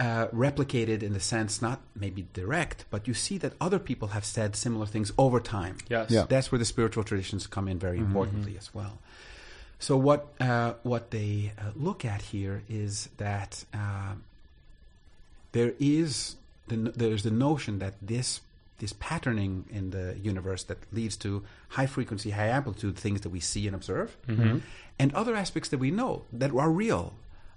uh, 0.00 0.28
replicated 0.28 1.02
in 1.02 1.12
the 1.12 1.20
sense 1.20 1.60
not 1.60 1.78
maybe 1.94 2.26
direct, 2.32 2.86
but 2.90 3.06
you 3.06 3.12
see 3.12 3.36
that 3.38 3.52
other 3.60 3.78
people 3.78 4.08
have 4.08 4.24
said 4.24 4.56
similar 4.56 4.86
things 4.86 5.12
over 5.18 5.40
time. 5.40 5.76
Yes. 5.88 6.10
Yeah. 6.10 6.24
that's 6.26 6.50
where 6.50 6.58
the 6.58 6.64
spiritual 6.64 7.04
traditions 7.04 7.46
come 7.46 7.68
in 7.68 7.78
very 7.78 7.98
importantly 7.98 8.56
as 8.56 8.74
well. 8.74 8.98
So 9.78 9.96
what 9.96 10.28
uh, 10.40 10.74
what 10.82 11.10
they 11.10 11.52
uh, 11.58 11.72
look 11.74 12.04
at 12.04 12.22
here 12.22 12.62
is 12.68 13.08
that 13.18 13.64
uh, 13.74 14.14
there 15.52 15.74
is 15.78 16.36
the, 16.68 16.76
there's 16.76 17.22
the 17.22 17.30
notion 17.30 17.78
that 17.80 17.94
this 18.00 18.40
this 18.78 18.94
patterning 18.94 19.64
in 19.70 19.90
the 19.90 20.16
universe 20.22 20.62
that 20.64 20.78
leads 20.92 21.16
to 21.16 21.42
high 21.70 21.86
frequency, 21.86 22.30
high 22.30 22.48
amplitude 22.48 22.96
things 22.96 23.20
that 23.20 23.28
we 23.28 23.40
see 23.40 23.66
and 23.66 23.74
observe, 23.76 24.16
and 24.98 25.14
other 25.14 25.34
aspects 25.34 25.68
that 25.68 25.78
we 25.78 25.90
know 25.90 26.22
that 26.32 26.50
are 26.54 26.70
real, 26.70 27.12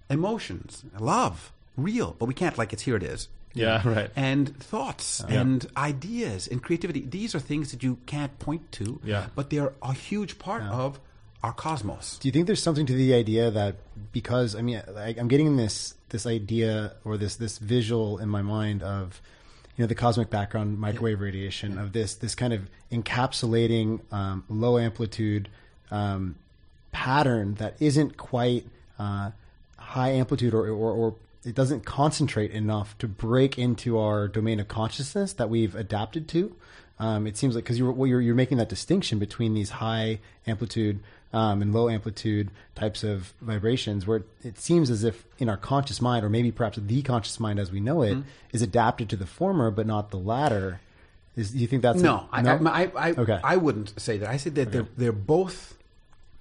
emotions, 0.09 0.83
love, 0.99 1.51
real, 1.78 2.15
but 2.19 2.26
we 2.26 2.34
can't 2.34 2.57
like 2.57 2.74
it's 2.74 2.84
here 2.84 2.95
it 2.95 3.03
is. 3.03 3.28
Yeah, 3.55 3.88
right. 3.88 4.09
And 4.15 4.57
thoughts 4.59 5.24
Yeah. 5.30 5.41
and 5.41 5.65
ideas 5.78 6.47
and 6.47 6.61
creativity. 6.63 7.01
These 7.01 7.36
are 7.36 7.39
things 7.39 7.71
that 7.71 7.84
you 7.84 7.97
can't 8.07 8.38
point 8.39 8.71
to, 8.74 8.99
Yeah. 9.03 9.28
but 9.36 9.49
they're 9.51 9.74
a 9.82 9.93
huge 9.93 10.39
part 10.39 10.63
of 10.63 10.99
our 11.43 11.53
cosmos. 11.53 12.17
Do 12.19 12.28
you 12.28 12.32
think 12.32 12.47
there's 12.47 12.63
something 12.63 12.86
to 12.88 12.93
the 12.93 13.13
idea 13.13 13.51
that 13.51 13.76
because 14.11 14.55
I 14.55 14.61
mean 14.63 14.82
I, 14.97 15.13
I'm 15.19 15.28
getting 15.28 15.55
this 15.57 15.93
this 16.09 16.26
idea 16.26 16.93
or 17.03 17.17
this 17.17 17.36
this 17.36 17.57
visual 17.59 18.17
in 18.17 18.30
my 18.30 18.41
mind 18.41 18.82
of 18.82 19.21
you 19.78 19.84
know 19.84 19.88
the 19.88 19.95
cosmic 19.95 20.30
background 20.30 20.80
microwave 20.80 21.19
radiation 21.19 21.78
of 21.78 21.91
this 21.91 22.15
this 22.15 22.34
kind 22.34 22.53
of 22.53 22.61
encapsulating 22.91 23.99
um, 24.11 24.43
low 24.49 24.78
amplitude 24.78 25.49
um, 25.91 26.36
pattern 26.91 27.55
that 27.55 27.76
isn't 27.80 28.17
quite 28.17 28.65
uh, 28.99 29.32
high 29.78 30.09
amplitude 30.11 30.53
or, 30.53 30.67
or 30.69 30.91
or 30.91 31.15
it 31.45 31.55
doesn't 31.55 31.85
concentrate 31.85 32.51
enough 32.51 32.97
to 32.99 33.07
break 33.07 33.57
into 33.57 33.97
our 33.99 34.27
domain 34.27 34.59
of 34.59 34.67
consciousness 34.67 35.33
that 35.33 35.49
we've 35.49 35.75
adapted 35.75 36.27
to. 36.29 36.55
Um, 36.99 37.27
it 37.27 37.37
seems 37.37 37.55
like 37.55 37.63
because 37.63 37.79
you're, 37.79 37.91
well, 37.91 38.07
you're 38.07 38.21
you're 38.21 38.35
making 38.35 38.59
that 38.59 38.69
distinction 38.69 39.19
between 39.19 39.53
these 39.53 39.71
high 39.71 40.19
amplitude 40.45 40.99
um, 41.33 41.61
and 41.61 41.73
low 41.73 41.89
amplitude 41.89 42.51
types 42.75 43.03
of 43.03 43.33
vibrations, 43.41 44.05
where 44.05 44.23
it 44.43 44.59
seems 44.59 44.89
as 44.89 45.03
if 45.03 45.25
in 45.39 45.49
our 45.49 45.57
conscious 45.57 46.01
mind, 46.01 46.23
or 46.23 46.29
maybe 46.29 46.51
perhaps 46.51 46.77
the 46.79 47.01
conscious 47.01 47.39
mind 47.39 47.59
as 47.59 47.71
we 47.71 47.79
know 47.79 48.03
it, 48.03 48.17
is 48.51 48.61
adapted 48.61 49.09
to 49.09 49.15
the 49.15 49.25
former 49.25 49.71
but 49.71 49.87
not 49.87 50.11
the 50.11 50.17
latter. 50.17 50.79
Is 51.35 51.51
do 51.51 51.57
you 51.57 51.67
think 51.67 51.81
that's 51.81 51.99
No, 52.01 52.27
a, 52.31 52.35
I, 52.35 52.41
I, 52.41 52.83
I, 52.83 52.91
I, 52.95 53.11
Okay. 53.11 53.39
I 53.43 53.57
wouldn't 53.57 53.99
say 53.99 54.19
that. 54.19 54.29
I 54.29 54.37
say 54.37 54.51
that 54.51 54.71
they're, 54.71 54.87
they're 54.95 55.11
both 55.11 55.75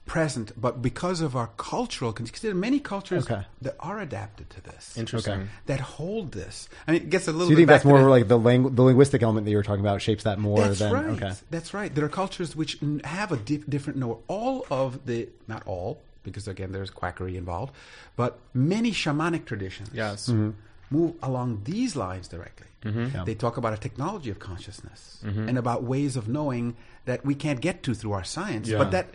present, 0.06 0.52
but 0.60 0.82
because 0.82 1.20
of 1.20 1.36
our 1.36 1.48
cultural, 1.56 2.12
consider 2.12 2.54
many 2.54 2.80
cultures 2.80 3.24
Okay. 3.24 3.42
that 3.62 3.76
are 3.80 4.00
adapted 4.00 4.50
to 4.50 4.60
this, 4.60 4.96
Interesting. 4.98 5.32
Okay. 5.42 5.48
that 5.66 5.80
hold 5.80 6.32
this. 6.32 6.68
I 6.86 6.92
mean, 6.92 7.02
it 7.02 7.10
gets 7.10 7.28
a 7.28 7.32
little. 7.32 7.46
So 7.46 7.50
you 7.50 7.56
bit 7.56 7.60
think 7.60 7.68
back 7.68 7.74
that's 7.76 7.82
to 7.84 7.88
more 7.88 8.00
the- 8.00 8.08
like 8.10 8.28
the 8.28 8.38
langu- 8.38 8.74
the 8.74 8.82
linguistic 8.82 9.22
element 9.22 9.44
that 9.46 9.50
you 9.52 9.56
were 9.56 9.62
talking 9.62 9.80
about 9.84 10.02
shapes 10.02 10.24
that 10.24 10.38
more 10.38 10.58
That's 10.58 10.80
than 10.80 10.92
right. 10.92 11.06
okay. 11.22 11.32
That's 11.50 11.72
right. 11.72 11.94
There 11.94 12.04
are 12.04 12.08
cultures 12.10 12.54
which 12.56 12.78
have 13.04 13.32
a 13.32 13.36
di- 13.36 13.62
different 13.68 13.98
no. 13.98 14.20
All 14.28 14.66
of 14.70 15.06
the 15.06 15.28
not 15.46 15.62
all 15.66 16.00
because 16.24 16.46
again 16.48 16.72
there's 16.72 16.90
quackery 16.90 17.36
involved, 17.36 17.72
but 18.16 18.38
many 18.54 18.90
shamanic 18.92 19.44
traditions. 19.44 19.90
Yes. 19.94 20.28
Mm-hmm. 20.28 20.50
Move 20.90 21.14
along 21.22 21.62
these 21.64 21.96
lines 21.96 22.28
directly. 22.28 22.66
Yeah. 22.84 23.22
They 23.24 23.34
talk 23.36 23.56
about 23.56 23.72
a 23.72 23.76
technology 23.78 24.30
of 24.30 24.38
consciousness 24.40 25.20
Mm-hmm. 25.24 25.48
and 25.48 25.56
about 25.56 25.84
ways 25.84 26.16
of 26.16 26.28
knowing 26.28 26.74
that 27.04 27.24
we 27.24 27.34
can't 27.36 27.60
get 27.60 27.82
to 27.84 27.94
through 27.94 28.12
our 28.12 28.24
science, 28.24 28.68
Yeah. 28.68 28.78
but 28.78 28.90
that 28.90 29.06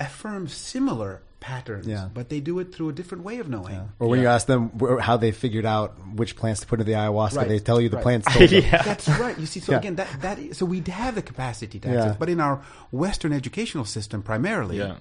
affirms 0.00 0.52
similar 0.52 1.20
patterns. 1.40 1.86
Yeah. 1.86 2.08
But 2.12 2.28
they 2.28 2.40
do 2.40 2.58
it 2.58 2.74
through 2.74 2.88
a 2.90 2.92
different 2.92 3.24
way 3.24 3.38
of 3.38 3.48
knowing. 3.48 3.88
Or 3.98 4.08
when 4.08 4.20
you 4.20 4.26
ask 4.26 4.46
them 4.46 4.72
how 5.00 5.16
they 5.16 5.32
figured 5.32 5.64
out 5.64 5.96
which 6.14 6.36
plants 6.36 6.60
to 6.60 6.66
put 6.66 6.80
into 6.80 6.90
the 6.90 6.96
ayahuasca, 6.98 7.36
Right. 7.36 7.48
they 7.48 7.58
tell 7.58 7.80
you 7.80 7.88
the 7.88 7.96
Right. 7.96 8.02
plants 8.02 8.26
told 8.34 8.50
them. 8.50 8.62
Yeah. 8.62 8.82
That's 8.82 9.08
right. 9.08 9.38
You 9.38 9.46
see, 9.46 9.60
so 9.60 9.72
Yeah. 9.72 9.78
again, 9.78 9.94
that 9.96 10.08
that 10.20 10.38
is, 10.38 10.58
so 10.58 10.66
we 10.66 10.82
have 10.88 11.14
the 11.14 11.22
capacity 11.22 11.78
to 11.80 11.88
Yeah. 11.88 11.94
access, 12.00 12.16
but 12.18 12.28
in 12.28 12.40
our 12.40 12.60
Western 12.90 13.32
educational 13.32 13.84
system, 13.86 14.22
primarily, 14.22 14.78
Yeah. 14.78 14.96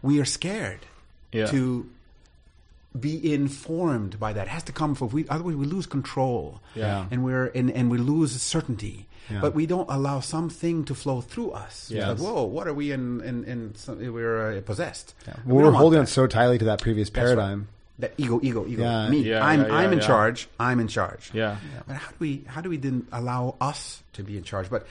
we 0.00 0.20
are 0.20 0.24
scared 0.24 0.80
Yeah. 1.32 1.46
to 1.46 1.86
be 2.98 3.32
informed 3.34 4.20
by 4.20 4.32
that. 4.32 4.46
It 4.46 4.50
has 4.50 4.62
to 4.64 4.72
come 4.72 4.94
from 4.94 5.08
we 5.08 5.26
otherwise 5.28 5.56
we 5.56 5.66
lose 5.66 5.86
control. 5.86 6.60
Yeah. 6.74 7.06
And 7.10 7.24
we're 7.24 7.46
and, 7.46 7.70
and 7.70 7.90
we 7.90 7.98
lose 7.98 8.40
certainty. 8.40 9.06
Yeah. 9.30 9.40
But 9.40 9.54
we 9.54 9.66
don't 9.66 9.88
allow 9.90 10.20
something 10.20 10.84
to 10.84 10.94
flow 10.94 11.22
through 11.22 11.52
us. 11.52 11.90
It's 11.90 12.06
like, 12.06 12.18
whoa, 12.18 12.44
what 12.44 12.68
are 12.68 12.74
we 12.74 12.92
in 12.92 13.20
in, 13.22 13.44
in 13.44 13.74
some, 13.74 13.98
we're 14.12 14.58
uh, 14.58 14.60
possessed. 14.60 15.14
And 15.26 15.44
we 15.46 15.52
Well, 15.54 15.66
we're 15.66 15.72
holding 15.72 15.98
on 16.00 16.06
so 16.06 16.26
tightly 16.26 16.58
to 16.58 16.64
that 16.66 16.80
previous 16.80 17.08
That's 17.10 17.28
right. 17.30 17.36
paradigm. 17.36 17.68
That 18.00 18.12
ego, 18.18 18.40
ego, 18.42 18.66
ego. 18.66 18.82
Yeah. 18.82 19.08
Me. 19.08 19.18
Yeah, 19.20 19.44
I'm 19.44 19.60
yeah, 19.62 19.66
yeah, 19.68 19.74
I'm 19.74 19.92
in 19.92 19.98
yeah. 20.00 20.06
charge. 20.06 20.48
I'm 20.58 20.80
in 20.80 20.88
charge. 20.88 21.30
Yeah. 21.32 21.56
But 21.86 21.96
how 21.96 22.10
do 22.10 22.16
we 22.18 22.44
how 22.46 22.60
do 22.60 22.68
we 22.68 22.76
then 22.76 23.06
allow 23.12 23.56
us 23.60 24.02
to 24.14 24.22
be 24.22 24.36
in 24.36 24.42
charge? 24.44 24.68
But 24.68 24.86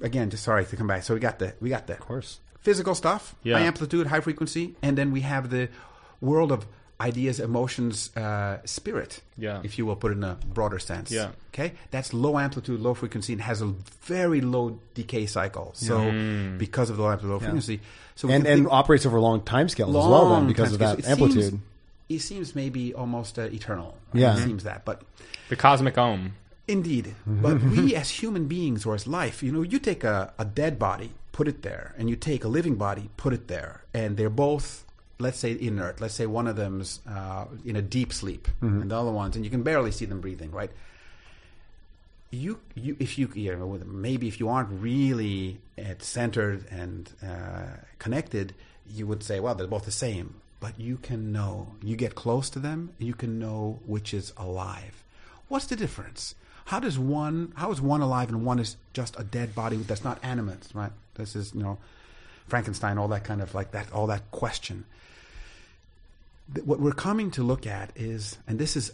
again, 0.00 0.30
just 0.30 0.42
sorry 0.42 0.64
to 0.64 0.76
come 0.76 0.86
back. 0.86 1.02
So 1.04 1.14
we 1.14 1.20
got 1.20 1.38
the 1.38 1.54
we 1.60 1.68
got 1.70 1.86
the 1.86 1.94
Of 1.94 2.00
course. 2.00 2.40
physical 2.60 2.94
stuff, 2.94 3.34
Yeah. 3.44 3.58
high 3.58 3.64
amplitude, 3.66 4.06
high 4.08 4.20
frequency, 4.20 4.74
and 4.82 4.96
then 4.98 5.12
we 5.12 5.20
have 5.20 5.50
the 5.50 5.68
world 6.20 6.50
of 6.50 6.66
ideas, 7.00 7.40
emotions, 7.40 8.14
uh, 8.16 8.58
spirit, 8.64 9.20
Yeah. 9.38 9.60
if 9.64 9.78
you 9.78 9.86
will 9.86 9.96
put 9.96 10.12
it 10.12 10.16
in 10.18 10.24
a 10.24 10.36
broader 10.54 10.78
sense. 10.78 11.10
Yeah. 11.10 11.30
Okay, 11.54 11.72
that's 11.90 12.12
low 12.14 12.38
amplitude, 12.38 12.78
low 12.80 12.94
frequency, 12.94 13.32
and 13.32 13.42
has 13.42 13.62
a 13.62 13.72
very 14.02 14.40
low 14.40 14.78
decay 14.94 15.26
cycle. 15.26 15.72
So 15.74 15.98
Mm. 15.98 16.58
because 16.58 16.90
of 16.90 16.96
the 16.96 17.02
low 17.02 17.10
amplitude, 17.10 17.32
low 17.32 17.38
frequency, 17.40 17.80
so 18.14 18.28
we 18.28 18.34
And 18.34 18.44
can 18.44 18.52
and 18.60 18.68
operates 18.70 19.06
over 19.06 19.18
long 19.18 19.40
timescales 19.40 19.88
as 19.88 19.94
well, 19.94 20.30
then, 20.34 20.46
because 20.46 20.72
of 20.72 20.78
that 20.80 20.98
It 21.00 21.06
amplitude. 21.08 21.44
Seems, 21.44 21.60
it 22.08 22.20
seems 22.20 22.54
maybe 22.54 22.92
almost 22.94 23.38
uh, 23.38 23.42
eternal. 23.42 23.96
Yeah. 24.12 24.36
it 24.36 24.44
seems 24.44 24.62
that, 24.64 24.84
but 24.84 25.02
The 25.48 25.56
cosmic 25.56 25.96
om. 25.98 26.34
Indeed. 26.68 27.14
But 27.26 27.60
we 27.62 27.96
as 28.02 28.10
human 28.10 28.46
beings 28.46 28.86
or 28.86 28.94
as 28.94 29.06
life, 29.06 29.42
you 29.42 29.50
know, 29.50 29.62
you 29.62 29.78
take 29.80 30.04
a, 30.04 30.32
a 30.38 30.44
dead 30.44 30.78
body, 30.78 31.10
put 31.32 31.48
it 31.48 31.62
there, 31.62 31.94
and 31.98 32.08
you 32.08 32.14
take 32.16 32.44
a 32.44 32.48
living 32.48 32.76
body, 32.76 33.10
put 33.16 33.32
it 33.32 33.48
there, 33.48 33.82
and 33.92 34.16
they're 34.16 34.30
both, 34.30 34.84
let's 35.20 35.38
say, 35.38 35.56
inert. 35.58 36.00
Let's 36.00 36.14
say 36.14 36.26
one 36.26 36.46
of 36.46 36.56
them's 36.56 37.00
uh, 37.08 37.46
in 37.64 37.76
a 37.76 37.82
deep 37.82 38.12
sleep, 38.12 38.48
and 38.60 38.90
the 38.90 38.96
other 38.98 39.10
one's, 39.10 39.36
and 39.36 39.44
you 39.44 39.50
can 39.50 39.62
barely 39.62 39.92
see 39.92 40.04
them 40.04 40.20
breathing, 40.20 40.50
right? 40.50 40.70
You, 42.30 42.60
you, 42.74 42.96
if 43.00 43.18
you, 43.18 43.28
you 43.34 43.56
know, 43.56 43.80
maybe 43.84 44.28
if 44.28 44.38
you 44.38 44.48
aren't 44.48 44.70
really 44.70 45.58
at 45.76 46.02
centered 46.02 46.64
and 46.70 47.10
uh, 47.22 47.76
connected, 47.98 48.54
you 48.88 49.06
would 49.06 49.22
say, 49.22 49.40
well, 49.40 49.54
they're 49.54 49.66
both 49.66 49.84
the 49.84 49.90
same. 49.90 50.40
But 50.60 50.78
you 50.78 50.98
can 50.98 51.32
know. 51.32 51.74
You 51.82 51.96
get 51.96 52.14
close 52.14 52.50
to 52.50 52.58
them, 52.58 52.90
you 52.98 53.14
can 53.14 53.38
know 53.38 53.80
which 53.86 54.12
is 54.12 54.32
alive. 54.36 55.02
What's 55.48 55.66
the 55.66 55.74
difference? 55.74 56.34
How 56.66 56.78
does 56.78 56.98
one? 56.98 57.52
How 57.56 57.72
is 57.72 57.80
one 57.80 58.00
alive 58.02 58.28
and 58.28 58.44
one 58.44 58.60
is 58.60 58.76
just 58.92 59.18
a 59.18 59.24
dead 59.24 59.54
body 59.54 59.76
that's 59.78 60.04
not 60.04 60.18
animate? 60.22 60.68
Right. 60.72 60.92
This 61.14 61.34
is 61.34 61.52
you 61.54 61.62
know, 61.62 61.78
Frankenstein. 62.46 62.98
All 62.98 63.08
that 63.08 63.24
kind 63.24 63.42
of 63.42 63.54
like 63.54 63.72
that. 63.72 63.90
All 63.92 64.06
that 64.06 64.30
question. 64.30 64.84
Th- 66.54 66.66
What 66.66 66.80
we're 66.80 66.92
coming 66.92 67.30
to 67.32 67.42
look 67.42 67.66
at 67.66 67.90
is, 67.96 68.38
and 68.46 68.58
this 68.58 68.76
is 68.76 68.92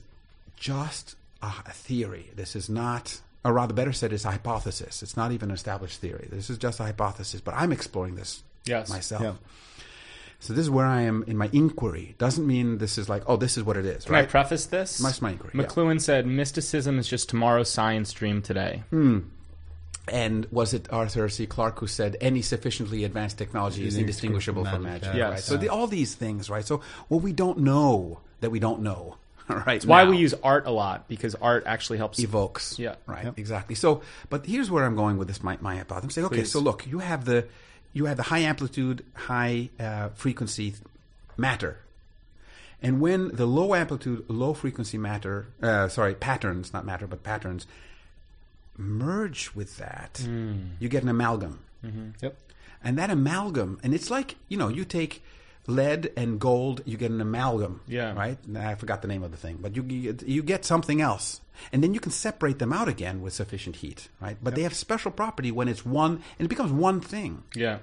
just 0.56 1.16
a, 1.42 1.46
a 1.66 1.72
theory. 1.72 2.30
This 2.34 2.56
is 2.56 2.68
not, 2.68 3.20
or 3.44 3.52
rather, 3.52 3.74
better 3.74 3.92
said, 3.92 4.12
it's 4.12 4.24
a 4.24 4.30
hypothesis. 4.32 5.02
It's 5.02 5.16
not 5.16 5.32
even 5.32 5.50
an 5.50 5.54
established 5.54 6.00
theory. 6.00 6.28
This 6.30 6.50
is 6.50 6.58
just 6.58 6.80
a 6.80 6.84
hypothesis. 6.84 7.40
But 7.40 7.54
I'm 7.54 7.72
exploring 7.72 8.16
this 8.16 8.42
Yes. 8.64 8.90
myself. 8.90 9.22
Yeah. 9.22 9.32
So 10.40 10.52
this 10.52 10.62
is 10.62 10.70
where 10.70 10.84
I 10.86 11.02
am 11.02 11.24
in 11.26 11.36
my 11.38 11.48
inquiry. 11.52 12.14
Doesn't 12.18 12.46
mean 12.46 12.78
this 12.78 12.98
is 12.98 13.08
like, 13.08 13.22
oh, 13.26 13.36
this 13.36 13.56
is 13.56 13.62
what 13.64 13.76
it 13.78 13.86
is, 13.86 14.04
Can 14.04 14.16
I 14.16 14.24
preface 14.26 14.66
this? 14.66 14.98
That's 14.98 15.22
my 15.22 15.30
inquiry, 15.30 15.52
yeah. 15.54 15.62
McLuhan 15.62 15.98
said, 16.00 16.26
"Mysticism 16.26 16.98
is 16.98 17.08
just 17.08 17.28
tomorrow's 17.30 17.70
science 17.70 18.12
dream 18.12 18.42
today." 18.42 18.82
Hmm. 18.90 19.20
And 20.08 20.46
was 20.52 20.72
it 20.72 20.86
Arthur 20.92 21.28
C. 21.28 21.46
Clarke 21.46 21.80
who 21.80 21.86
said 21.86 22.16
any 22.20 22.42
sufficiently 22.42 23.04
advanced 23.04 23.38
technology 23.38 23.86
is 23.86 23.96
indistinguishable 23.96 24.64
from 24.64 24.84
magic? 24.84 25.14
Yes. 25.14 25.30
Right? 25.30 25.40
So 25.40 25.56
the, 25.56 25.68
all 25.68 25.86
these 25.86 26.14
things, 26.14 26.48
right? 26.48 26.64
So 26.64 26.80
what 27.08 27.22
we 27.22 27.32
don't 27.32 27.58
know 27.58 28.20
that 28.40 28.50
we 28.50 28.60
don't 28.60 28.82
know, 28.82 29.16
right? 29.48 29.76
It's 29.76 29.86
why 29.86 30.04
we 30.04 30.16
use 30.16 30.34
art 30.44 30.66
a 30.66 30.70
lot 30.70 31.08
because 31.08 31.34
art 31.34 31.64
actually 31.66 31.98
helps. 31.98 32.20
evokes. 32.20 32.78
Yeah. 32.78 32.94
Right. 33.06 33.32
Exactly. 33.36 33.74
So, 33.74 34.02
but 34.30 34.46
here's 34.46 34.70
where 34.70 34.84
I'm 34.84 34.96
going 34.96 35.16
with 35.16 35.28
this. 35.28 35.42
My 35.42 35.58
my 35.60 35.76
hypothesis. 35.76 36.04
I'm 36.04 36.10
saying, 36.10 36.26
okay, 36.26 36.36
Please. 36.36 36.52
so 36.52 36.60
look, 36.60 36.86
you 36.86 37.00
have 37.00 37.24
the 37.24 37.46
you 37.92 38.04
have 38.04 38.16
the 38.16 38.24
high 38.24 38.40
amplitude, 38.40 39.04
high 39.14 39.70
uh, 39.80 40.10
frequency 40.10 40.74
matter. 41.36 41.78
And 42.82 43.00
when 43.00 43.34
the 43.34 43.46
low 43.46 43.74
amplitude, 43.74 44.28
low 44.28 44.52
frequency 44.52 44.98
matter, 44.98 45.46
uh, 45.62 45.88
sorry, 45.88 46.14
patterns, 46.14 46.72
not 46.72 46.84
matter, 46.84 47.06
but 47.06 47.22
patterns, 47.22 47.66
merge 48.78 49.50
with 49.54 49.76
that, 49.78 50.20
Hmm. 50.24 50.70
you 50.78 50.88
get 50.88 51.02
an 51.02 51.08
amalgam. 51.08 51.60
Yep. 52.20 52.36
And 52.82 52.98
that 52.98 53.10
amalgam, 53.10 53.78
and 53.82 53.94
it's 53.94 54.10
like, 54.10 54.36
you 54.48 54.56
know, 54.58 54.68
you 54.68 54.84
take 54.84 55.22
lead 55.68 56.12
and 56.16 56.38
gold, 56.40 56.80
you 56.84 56.96
get 56.96 57.10
an 57.10 57.20
amalgam. 57.20 57.80
Yeah. 57.86 58.12
Right? 58.12 58.38
I 58.56 58.74
forgot 58.74 59.02
the 59.02 59.08
name 59.08 59.22
of 59.22 59.30
the 59.30 59.36
thing, 59.36 59.58
but 59.60 59.74
you, 59.76 59.82
you, 59.88 60.12
get, 60.12 60.28
you 60.28 60.42
get 60.42 60.64
something 60.64 61.00
else. 61.00 61.40
And 61.72 61.82
then 61.82 61.94
you 61.94 62.00
can 62.00 62.12
separate 62.12 62.58
them 62.58 62.72
out 62.72 62.86
again 62.88 63.22
with 63.22 63.32
sufficient 63.32 63.76
heat, 63.76 64.08
right? 64.20 64.36
But 64.42 64.54
they 64.54 64.62
have 64.62 64.74
special 64.74 65.10
property 65.10 65.50
when 65.50 65.68
it's 65.68 65.86
one, 65.86 66.22
and 66.38 66.46
it 66.46 66.48
becomes 66.48 66.70
one 66.72 67.00
thing. 67.00 67.44
Yeah. 67.54 67.78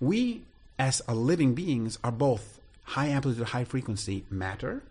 We, 0.00 0.42
as 0.78 1.02
a 1.08 1.14
living 1.14 1.54
beings, 1.54 1.98
are 2.04 2.12
both 2.12 2.60
high 2.84 3.06
amplitude, 3.06 3.48
high 3.48 3.64
frequency 3.64 4.24
matter, 4.30 4.82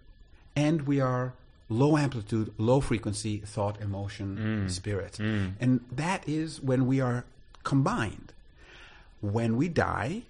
and 0.56 0.84
we 0.84 1.00
are 1.00 1.34
low 1.72 1.98
amplitude, 1.98 2.54
low 2.58 2.82
frequency 2.82 3.38
thought, 3.38 3.80
emotion, 3.82 4.66
mm. 4.68 4.72
spirit. 4.72 5.14
Mm. 5.14 5.54
And 5.60 5.82
that 5.92 6.28
is 6.28 6.62
when 6.62 6.86
we 6.86 7.00
are 7.00 7.26
combined. 7.64 8.34
When 9.22 9.56
we 9.56 9.68
die, 9.70 10.24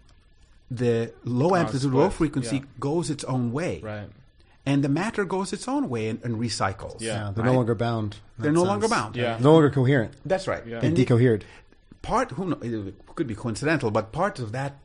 the 0.69 1.13
low 1.23 1.55
amplitude, 1.55 1.93
low 1.93 2.09
frequency 2.09 2.57
yeah. 2.57 2.63
goes 2.79 3.09
its 3.09 3.23
own 3.23 3.51
way. 3.51 3.79
Right. 3.81 4.09
And 4.65 4.83
the 4.83 4.89
matter 4.89 5.25
goes 5.25 5.53
its 5.53 5.67
own 5.67 5.89
way 5.89 6.07
and, 6.09 6.23
and 6.23 6.35
recycles. 6.37 7.01
Yeah. 7.01 7.07
Yeah, 7.07 7.31
they're 7.31 7.43
Right? 7.43 7.51
no 7.51 7.57
longer 7.57 7.75
bound. 7.75 8.17
They're 8.37 8.51
that 8.51 8.59
no 8.59 8.63
longer 8.63 8.87
bound. 8.87 9.15
Yeah. 9.15 9.37
No 9.39 9.53
longer 9.53 9.71
coherent. 9.71 10.13
That's 10.25 10.47
right. 10.47 10.65
Yeah. 10.65 10.79
They 10.79 10.87
And 10.87 10.97
it- 10.97 11.01
decohered. 11.01 11.45
part 12.01 12.31
who 12.31 12.45
know, 12.45 12.57
it 12.61 12.95
could 13.15 13.27
be 13.27 13.35
coincidental, 13.35 13.91
but 13.91 14.11
part 14.11 14.39
of 14.39 14.51
that 14.51 14.77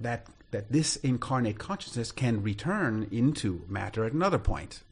that 0.00 0.26
that 0.50 0.70
this 0.70 0.96
incarnate 0.96 1.58
consciousness 1.58 2.12
can 2.12 2.42
return 2.42 3.06
into 3.10 3.62
matter 3.68 4.04
at 4.04 4.12
another 4.12 4.38
point, 4.38 4.82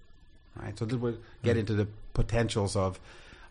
right? 0.57 0.79
So 0.79 0.87
we'll 0.87 1.19
get 1.43 1.57
into 1.57 1.75
the 1.75 1.89
potentials 2.13 2.77
of 2.77 3.01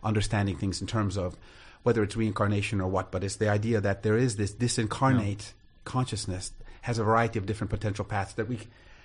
understanding 0.02 0.56
things 0.56 0.80
in 0.80 0.86
terms 0.86 1.16
of 1.16 1.36
whether 1.82 2.02
it's 2.02 2.16
reincarnation 2.16 2.80
or 2.80 2.88
what. 2.88 3.10
But 3.10 3.24
it's 3.24 3.36
the 3.36 3.48
idea 3.48 3.80
that 3.80 4.02
there 4.02 4.16
is 4.16 4.36
this 4.36 4.52
disincarnate 4.52 5.52
consciousness 5.84 6.52
has 6.82 6.98
a 6.98 7.04
variety 7.04 7.38
of 7.38 7.46
different 7.46 7.70
potential 7.70 8.04
paths 8.04 8.34
that 8.34 8.48
we 8.48 8.58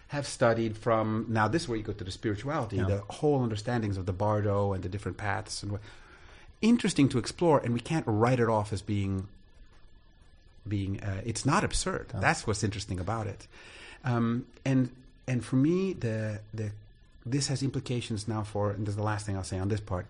have 0.09 0.25
studied 0.27 0.77
from. 0.77 1.25
Now, 1.29 1.47
this 1.47 1.63
is 1.63 1.69
where 1.69 1.77
you 1.77 1.83
go 1.83 1.93
to 1.93 2.03
the 2.03 2.11
spirituality, 2.11 2.77
the 2.87 3.03
whole 3.09 3.41
understandings 3.43 3.97
of 3.97 4.05
the 4.05 4.13
bardo 4.13 4.73
and 4.73 4.83
the 4.83 4.89
different 4.89 5.17
paths 5.17 5.63
and 5.63 5.71
what 5.71 5.81
interesting 6.61 7.07
to 7.09 7.17
explore, 7.17 7.59
and 7.59 7.73
we 7.73 7.79
can't 7.79 8.05
write 8.07 8.39
it 8.39 8.49
off 8.49 8.73
as 8.73 8.81
being 8.81 9.27
being. 10.67 10.99
Uh, 11.01 11.21
it's 11.25 11.45
not 11.45 11.63
absurd. 11.63 12.07
That's 12.21 12.45
what's 12.45 12.63
interesting 12.63 12.99
about 12.99 13.27
it. 13.27 13.47
Um, 14.03 14.45
and 14.65 14.89
and 15.27 15.43
for 15.43 15.55
me, 15.55 15.93
the 15.93 16.41
the 16.53 16.71
this 17.31 17.47
has 17.47 17.63
implications 17.63 18.27
now 18.27 18.43
for. 18.43 18.71
And 18.71 18.85
this 18.85 18.91
is 18.93 18.95
the 18.97 19.03
last 19.03 19.25
thing 19.25 19.35
I'll 19.37 19.43
say 19.43 19.59
on 19.59 19.69
this 19.69 19.79
part 19.79 20.05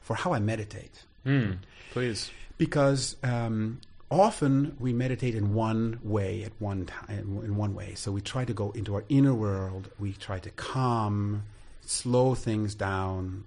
for 0.00 0.14
how 0.16 0.32
I 0.32 0.40
meditate 0.40 1.04
Hmm. 1.24 1.52
Please. 1.92 2.30
because 2.58 3.14
um, 3.22 3.80
often 4.10 4.76
we 4.80 4.92
meditate 4.92 5.34
in 5.36 5.54
one 5.54 6.00
way 6.02 6.42
at 6.42 6.52
one 6.58 6.86
time 6.86 7.40
in 7.44 7.56
one 7.56 7.74
way 7.76 7.94
so 7.94 8.10
we 8.10 8.20
try 8.20 8.44
to 8.44 8.52
go 8.52 8.72
into 8.72 8.94
our 8.96 9.04
inner 9.08 9.32
world 9.32 9.88
we 10.00 10.12
try 10.12 10.38
to 10.40 10.50
calm 10.50 11.44
slow 11.82 12.34
things 12.34 12.74
down 12.74 13.44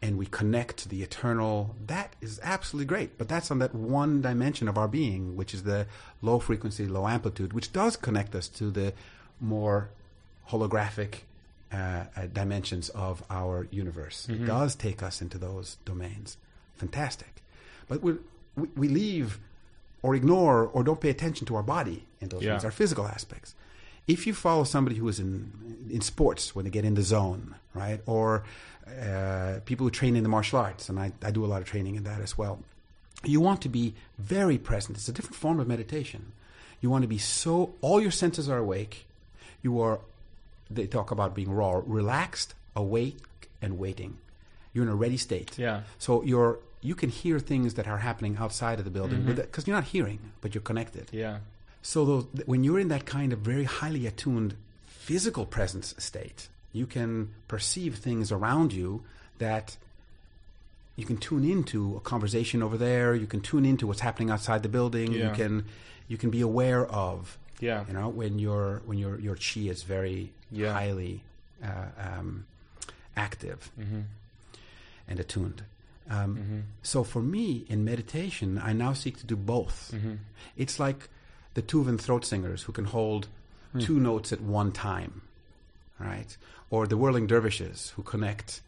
and 0.00 0.16
we 0.16 0.24
connect 0.24 0.78
to 0.78 0.88
the 0.88 1.02
eternal 1.02 1.76
that 1.86 2.16
is 2.22 2.40
absolutely 2.42 2.86
great 2.86 3.18
but 3.18 3.28
that's 3.28 3.50
on 3.50 3.58
that 3.58 3.74
one 3.74 4.22
dimension 4.22 4.66
of 4.68 4.78
our 4.78 4.88
being 4.88 5.36
which 5.36 5.52
is 5.52 5.62
the 5.64 5.86
low 6.22 6.38
frequency 6.38 6.86
low 6.86 7.06
amplitude 7.06 7.52
which 7.52 7.72
does 7.74 7.94
connect 7.96 8.34
us 8.34 8.48
to 8.48 8.70
the 8.70 8.94
more 9.38 9.90
holographic 10.50 11.24
uh, 11.72 11.76
uh, 12.16 12.26
dimensions 12.32 12.88
of 12.90 13.22
our 13.30 13.66
universe 13.70 14.26
it 14.28 14.44
does 14.46 14.74
take 14.74 15.02
us 15.02 15.22
into 15.22 15.38
those 15.38 15.76
domains 15.84 16.36
fantastic 16.76 17.42
but 17.88 18.02
we 18.02 18.12
we, 18.56 18.68
we 18.76 18.88
leave 18.88 19.38
or 20.02 20.14
ignore 20.14 20.66
or 20.66 20.82
don't 20.82 21.00
pay 21.00 21.10
attention 21.10 21.46
to 21.46 21.54
our 21.56 21.62
body 21.62 22.04
in 22.20 22.28
those 22.28 22.42
Yeah. 22.42 22.52
things, 22.52 22.64
our 22.64 22.70
physical 22.72 23.06
aspects. 23.06 23.54
If 24.08 24.26
you 24.26 24.34
follow 24.34 24.64
somebody 24.64 24.96
who 24.96 25.08
is 25.08 25.18
in 25.20 25.52
in 25.90 26.00
sports 26.00 26.54
when 26.54 26.64
they 26.64 26.70
get 26.70 26.84
in 26.84 26.94
the 26.94 27.02
zone, 27.02 27.54
right, 27.72 28.00
or 28.06 28.42
uh, 28.86 29.60
people 29.64 29.84
who 29.86 29.90
train 29.90 30.16
in 30.16 30.22
the 30.24 30.28
martial 30.28 30.58
arts, 30.58 30.88
and 30.88 30.98
I, 30.98 31.12
I 31.22 31.30
do 31.30 31.44
a 31.44 31.50
lot 31.52 31.62
of 31.62 31.68
training 31.68 31.94
in 31.94 32.02
that 32.04 32.20
as 32.20 32.36
well. 32.36 32.58
You 33.24 33.40
want 33.40 33.62
to 33.62 33.68
be 33.68 33.94
very 34.18 34.58
present. 34.58 34.98
It's 34.98 35.08
a 35.08 35.12
different 35.12 35.36
form 35.36 35.60
of 35.60 35.68
meditation. 35.68 36.32
You 36.80 36.90
want 36.90 37.02
to 37.02 37.08
be 37.08 37.18
so 37.18 37.74
all 37.80 38.00
your 38.02 38.10
senses 38.10 38.48
are 38.48 38.58
awake. 38.58 39.06
You 39.62 39.80
are. 39.80 40.00
They 40.74 40.86
talk 40.86 41.10
about 41.10 41.34
being 41.34 41.50
raw, 41.52 41.80
relaxed, 41.84 42.54
awake, 42.76 43.18
and 43.60 43.78
waiting. 43.78 44.18
You're 44.72 44.84
in 44.84 44.90
a 44.90 44.94
ready 44.94 45.16
state. 45.18 45.58
Yeah. 45.58 45.82
So 45.98 46.22
you're 46.22 46.58
you 46.80 46.94
can 46.94 47.10
hear 47.10 47.38
things 47.38 47.74
that 47.74 47.86
are 47.86 47.98
happening 47.98 48.36
outside 48.38 48.78
of 48.80 48.84
the 48.84 48.90
building 48.90 49.20
Mm-hmm. 49.20 49.34
because 49.36 49.66
you're 49.66 49.76
not 49.76 49.84
hearing, 49.84 50.18
but 50.40 50.54
you're 50.54 50.62
connected. 50.62 51.08
Yeah. 51.12 51.38
So 51.82 52.04
those, 52.04 52.26
when 52.46 52.64
you're 52.64 52.80
in 52.80 52.88
that 52.88 53.06
kind 53.06 53.32
of 53.32 53.38
very 53.40 53.64
highly 53.64 54.06
attuned 54.06 54.54
physical 54.86 55.46
presence 55.46 55.94
state, 55.98 56.48
you 56.72 56.86
can 56.86 57.30
perceive 57.48 57.96
things 57.98 58.32
around 58.32 58.72
you 58.72 59.02
that 59.38 59.76
you 60.96 61.04
can 61.06 61.16
tune 61.18 61.44
into 61.44 61.96
a 61.96 62.00
conversation 62.00 62.62
over 62.62 62.76
there. 62.76 63.14
You 63.14 63.26
can 63.26 63.40
tune 63.40 63.64
into 63.64 63.86
what's 63.86 64.00
happening 64.00 64.30
outside 64.30 64.62
the 64.62 64.68
building. 64.68 65.12
Yeah. 65.12 65.28
You 65.28 65.34
can 65.34 65.64
you 66.08 66.16
can 66.18 66.30
be 66.30 66.40
aware 66.40 66.84
of 66.86 67.38
Yeah. 67.62 67.84
you 67.88 67.94
know 67.94 68.08
when 68.20 68.38
your 68.38 68.82
when 68.88 68.98
your 68.98 69.14
your 69.26 69.36
chi 69.36 69.60
is 69.74 69.82
very 69.84 70.32
Yeah. 70.50 70.72
highly 70.80 71.22
uh, 71.64 71.88
um, 72.08 72.44
active 73.16 73.70
Mm-hmm. 73.80 74.00
and 75.08 75.20
attuned. 75.20 75.62
Um, 76.10 76.64
So 76.82 77.04
for 77.04 77.22
me, 77.22 77.64
in 77.68 77.84
meditation, 77.84 78.58
I 78.58 78.72
now 78.74 78.92
seek 78.94 79.16
to 79.18 79.26
do 79.26 79.36
both. 79.36 79.92
Mm-hmm. 79.94 80.14
It's 80.56 80.78
like 80.86 81.08
the 81.54 81.62
Tuvan 81.62 81.98
throat 82.00 82.24
singers 82.24 82.62
who 82.66 82.72
can 82.72 82.84
hold 82.86 83.28
Hmm. 83.72 83.80
two 83.86 83.98
notes 83.98 84.32
at 84.32 84.40
one 84.42 84.70
time, 84.72 85.12
right? 85.98 86.36
Or 86.70 86.86
the 86.86 86.96
whirling 86.96 87.26
dervishes 87.28 87.92
who 87.96 88.02
connect 88.02 88.60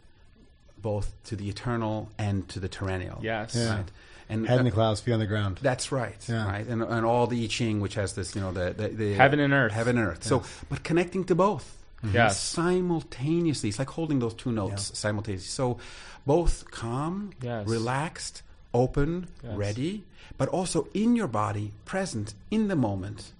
both 0.79 1.13
to 1.29 1.37
the 1.37 1.49
eternal 1.49 2.09
and 2.17 2.49
to 2.49 2.59
the 2.61 2.69
perennial. 2.69 3.19
Yes. 3.23 3.55
Yeah. 3.55 3.77
Right? 3.77 3.91
And 4.29 4.47
Head 4.47 4.59
in 4.59 4.65
the 4.65 4.71
uh, 4.71 4.75
clouds, 4.75 5.01
feet 5.01 5.13
on 5.13 5.19
the 5.21 5.27
ground. 5.27 5.59
that's 5.61 5.93
right, 5.93 6.17
Yeah. 6.29 6.47
right, 6.47 6.67
and 6.67 6.83
and 6.83 7.05
all 7.05 7.27
the 7.27 7.45
I 7.45 7.47
Ching, 7.47 7.81
which 7.81 7.95
has 7.95 8.15
this, 8.15 8.35
you 8.35 8.41
know, 8.41 8.53
the 8.53 8.73
the, 8.73 8.89
the 8.89 9.15
Heaven 9.15 9.39
and 9.41 9.53
earth. 9.53 9.73
heaven 9.73 9.99
and 9.99 10.09
earth. 10.09 10.25
So, 10.25 10.43
but 10.71 10.83
connecting 10.83 11.25
to 11.25 11.35
both, 11.35 11.77
Yes. 12.13 12.41
simultaneously. 12.43 13.69
It's 13.71 13.79
like 13.79 13.91
holding 13.91 14.19
those 14.21 14.35
two 14.35 14.53
notes 14.53 14.97
simultaneously. 14.99 15.49
So, 15.49 15.79
both 16.27 16.71
calm, 16.71 17.33
Yes. 17.43 17.67
relaxed, 17.69 18.43
open, 18.73 19.29
Yes. 19.43 19.57
ready, 19.57 20.05
but 20.39 20.49
also 20.49 20.89
in 20.95 21.17
your 21.17 21.29
body, 21.29 21.73
present 21.85 22.35
in 22.51 22.69
the 22.69 22.77
moment, 22.77 23.33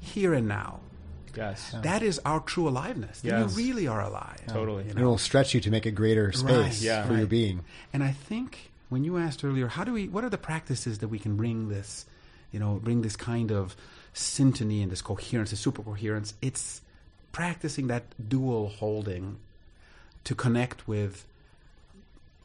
here 0.00 0.32
and 0.34 0.48
now. 0.48 0.80
Yes. 1.36 1.74
That 1.82 2.02
is 2.02 2.18
our 2.24 2.40
true 2.40 2.66
aliveness. 2.68 3.20
Yes. 3.22 3.56
you 3.56 3.64
really 3.64 3.86
are 3.86 4.00
alive. 4.02 4.40
Totally. 4.48 4.84
you 4.84 4.90
It'll 4.90 5.16
stretch 5.18 5.54
you 5.54 5.60
to 5.60 5.70
make 5.70 5.86
a 5.86 5.90
greater 5.92 6.32
space 6.32 6.82
Yeah. 6.82 7.06
for 7.06 7.14
your 7.16 7.26
being. 7.26 7.60
And 7.92 8.02
I 8.02 8.10
think 8.10 8.69
when 8.90 9.04
you 9.04 9.16
asked 9.16 9.42
earlier, 9.42 9.68
how 9.68 9.84
do 9.84 9.94
we? 9.94 10.08
What 10.08 10.24
are 10.24 10.28
the 10.28 10.38
practices 10.38 10.98
that 10.98 11.08
we 11.08 11.18
can 11.18 11.36
bring 11.36 11.68
this, 11.68 12.04
you 12.52 12.60
know, 12.60 12.78
bring 12.82 13.02
this 13.02 13.16
kind 13.16 13.50
of 13.50 13.74
syntony 14.14 14.82
and 14.82 14.92
this 14.92 15.00
coherence, 15.00 15.50
this 15.50 15.60
super 15.60 15.82
coherence? 15.82 16.34
It's 16.42 16.82
practicing 17.32 17.86
that 17.86 18.02
dual 18.28 18.68
holding 18.68 19.38
to 20.24 20.34
connect 20.34 20.86
with 20.86 21.24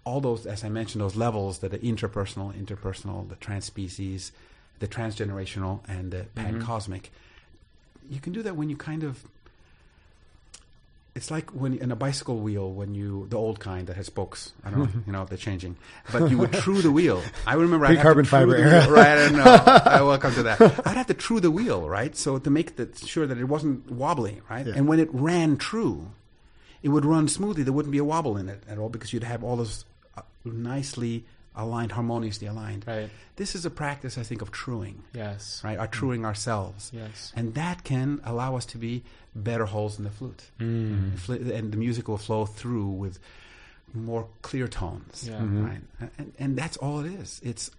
all 0.05 0.21
those, 0.21 0.45
as 0.45 0.63
I 0.63 0.69
mentioned, 0.69 1.01
those 1.01 1.15
levels 1.15 1.59
that 1.59 1.71
the 1.71 1.79
interpersonal, 1.79 2.53
interpersonal, 2.53 3.27
the 3.27 3.35
transspecies, 3.35 4.31
the 4.79 4.87
transgenerational, 4.87 5.79
and 5.87 6.11
the 6.11 6.17
mm-hmm. 6.17 6.43
pancosmic. 6.43 7.11
You 8.09 8.19
can 8.19 8.31
do 8.31 8.43
that 8.43 8.55
when 8.55 8.69
you 8.69 8.77
kind 8.77 9.03
of 9.03 9.23
it's 11.15 11.31
like 11.31 11.51
when 11.51 11.77
in 11.77 11.91
a 11.91 11.95
bicycle 11.95 12.39
wheel 12.39 12.71
when 12.71 12.93
you 12.93 13.25
the 13.29 13.37
old 13.37 13.59
kind 13.59 13.87
that 13.87 13.95
has 13.95 14.05
spokes. 14.07 14.51
I 14.65 14.69
don't 14.69 14.79
know, 14.79 14.89
you 15.07 15.13
know, 15.13 15.25
they're 15.25 15.37
changing. 15.37 15.77
But 16.11 16.29
you 16.29 16.37
would 16.37 16.51
true 16.51 16.81
the 16.81 16.91
wheel. 16.91 17.23
I 17.47 17.53
remember 17.53 17.85
Pre-carbon 17.85 18.25
fiber 18.25 18.57
era. 18.57 18.81
wheel. 18.81 18.91
Right, 18.91 19.07
I 19.07 19.29
don't 19.29 19.37
know. 19.37 19.43
I 19.43 20.01
welcome 20.01 20.33
to 20.33 20.43
that. 20.43 20.61
I'd 20.85 20.97
have 20.97 21.07
to 21.07 21.13
true 21.13 21.39
the 21.39 21.51
wheel, 21.51 21.87
right? 21.87 22.15
So 22.17 22.37
to 22.37 22.49
make 22.49 22.75
the, 22.75 22.89
sure 23.07 23.25
that 23.25 23.37
it 23.37 23.45
wasn't 23.45 23.89
wobbly, 23.89 24.41
right? 24.49 24.67
Yeah. 24.67 24.73
And 24.75 24.89
when 24.89 24.99
it 24.99 25.07
ran 25.13 25.55
true, 25.55 26.11
it 26.83 26.89
would 26.89 27.05
run 27.05 27.29
smoothly. 27.29 27.63
There 27.63 27.73
wouldn't 27.73 27.93
be 27.93 27.97
a 27.99 28.03
wobble 28.03 28.35
in 28.35 28.49
it 28.49 28.61
at 28.67 28.77
all 28.77 28.89
because 28.89 29.13
you'd 29.13 29.23
have 29.23 29.41
all 29.41 29.55
those 29.55 29.85
uh, 30.17 30.21
nicely 30.43 31.23
aligned, 31.55 31.91
harmoniously 31.93 32.47
aligned. 32.47 32.85
Right. 32.87 33.09
This 33.35 33.55
is 33.55 33.65
a 33.65 33.69
practice, 33.69 34.17
I 34.17 34.23
think, 34.23 34.41
of 34.41 34.51
truing 34.51 35.03
Yes. 35.13 35.61
right? 35.63 35.77
Our 35.77 35.87
truing 35.87 36.25
ourselves. 36.25 36.91
Yes. 36.93 37.31
And 37.35 37.53
that 37.55 37.83
can 37.83 38.21
allow 38.23 38.55
us 38.55 38.65
to 38.67 38.77
be 38.77 39.03
better 39.35 39.65
holes 39.65 39.97
in 39.97 40.03
the 40.03 40.09
flute. 40.11 40.43
Mm. 40.59 41.17
Fl- 41.19 41.33
And 41.33 41.71
the 41.71 41.77
music 41.77 42.07
will 42.07 42.17
flow 42.17 42.45
through 42.45 42.87
with 42.87 43.19
more 43.93 44.27
clear 44.41 44.67
tones. 44.67 45.27
Yeah. 45.27 45.39
Right? 45.41 45.81
And, 46.17 46.33
and 46.39 46.57
that's 46.57 46.77
all 46.77 46.99
it 46.99 47.11
is. 47.11 47.39
It's 47.43 47.71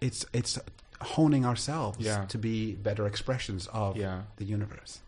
it's 0.00 0.26
it's 0.32 0.58
honing 1.00 1.44
ourselves 1.46 1.98
Yeah. 2.00 2.24
to 2.26 2.38
be 2.38 2.72
better 2.74 3.06
expressions 3.06 3.66
of 3.68 3.96
Yeah. 3.96 4.22
the 4.36 4.44
universe. 4.44 5.00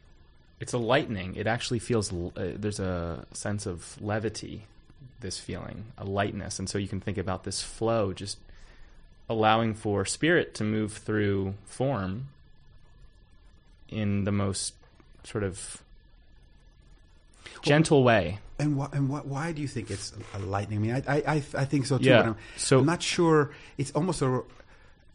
It's 0.60 0.72
a 0.72 0.78
lightening. 0.78 1.34
It 1.36 1.46
actually 1.46 1.80
feels. 1.80 2.12
Uh, 2.12 2.54
there's 2.56 2.80
a 2.80 3.26
sense 3.32 3.66
of 3.66 3.96
levity. 4.00 4.62
This 5.20 5.38
feeling, 5.38 5.84
a 5.96 6.04
lightness, 6.04 6.58
and 6.58 6.68
so 6.68 6.76
you 6.78 6.88
can 6.88 7.00
think 7.00 7.16
about 7.18 7.44
this 7.44 7.62
flow, 7.62 8.12
just 8.12 8.38
allowing 9.28 9.74
for 9.74 10.04
spirit 10.04 10.54
to 10.54 10.64
move 10.64 10.92
through 10.92 11.54
form 11.64 12.28
in 13.88 14.24
the 14.24 14.32
most 14.32 14.74
sort 15.24 15.42
of 15.42 15.82
gentle 17.62 18.04
way. 18.04 18.38
And 18.58 18.80
wh- 18.80 18.92
and 18.92 19.10
wh- 19.10 19.26
why 19.26 19.52
do 19.52 19.60
you 19.62 19.68
think 19.68 19.90
it's 19.90 20.12
a 20.34 20.38
lightning? 20.38 20.78
I 20.78 20.80
mean, 20.82 21.02
I 21.06 21.14
I, 21.16 21.34
I, 21.36 21.42
I 21.58 21.64
think 21.64 21.86
so 21.86 21.98
too. 21.98 22.04
Yeah. 22.04 22.18
But 22.22 22.26
I'm, 22.28 22.36
So- 22.56 22.78
I'm 22.80 22.86
not 22.86 23.02
sure. 23.02 23.50
It's 23.78 23.90
almost 23.92 24.22
a 24.22 24.42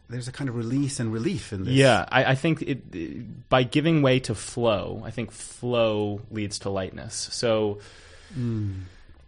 there's 0.10 0.28
a 0.28 0.32
kind 0.34 0.50
of 0.50 0.56
release 0.58 1.00
and 1.00 1.14
relief 1.14 1.54
in 1.54 1.64
this. 1.64 1.74
Yeah, 1.74 2.06
I, 2.12 2.26
I 2.26 2.36
think 2.36 2.62
it, 2.64 3.48
by 3.50 3.64
giving 3.64 4.02
way 4.02 4.20
to 4.22 4.36
flow, 4.36 5.02
I 5.06 5.12
think 5.12 5.32
flow 5.32 6.22
leads 6.30 6.60
to 6.60 6.70
lightness. 6.70 7.30
So, 7.32 7.80
hmm. 8.34 8.74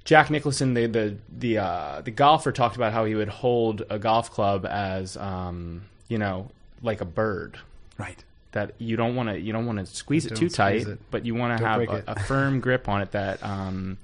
Jack 0.05 0.29
Nicklaus, 0.29 0.59
the 0.59 0.65
the 0.65 1.17
the 1.29 1.57
uh, 1.59 2.01
the 2.01 2.11
golfer, 2.11 2.51
talked 2.51 2.75
about 2.75 2.91
how 2.93 3.05
he 3.05 3.15
would 3.15 3.29
hold 3.29 3.83
a 3.89 3.97
golf 3.97 4.31
club 4.31 4.65
as 4.65 5.15
um, 5.17 5.83
you 6.07 6.17
know 6.17 6.49
like 6.81 7.01
a 7.01 7.05
bird. 7.05 7.57
Right. 7.97 8.23
That 8.51 8.73
you 8.77 8.97
don't 8.97 9.15
want 9.15 9.29
to 9.29 9.39
you 9.39 9.53
don't 9.53 9.65
want 9.65 9.79
to 9.79 9.85
squeeze 9.85 10.25
it 10.25 10.35
too 10.35 10.49
tight, 10.49 10.87
it. 10.87 10.99
but 11.09 11.25
you 11.25 11.33
want 11.33 11.57
to 11.57 11.65
have 11.65 11.81
a, 11.81 12.03
a 12.07 12.19
firm 12.19 12.59
grip 12.61 12.87
on 12.89 13.01
it. 13.01 13.11
That 13.11 13.41
um, 13.43 13.97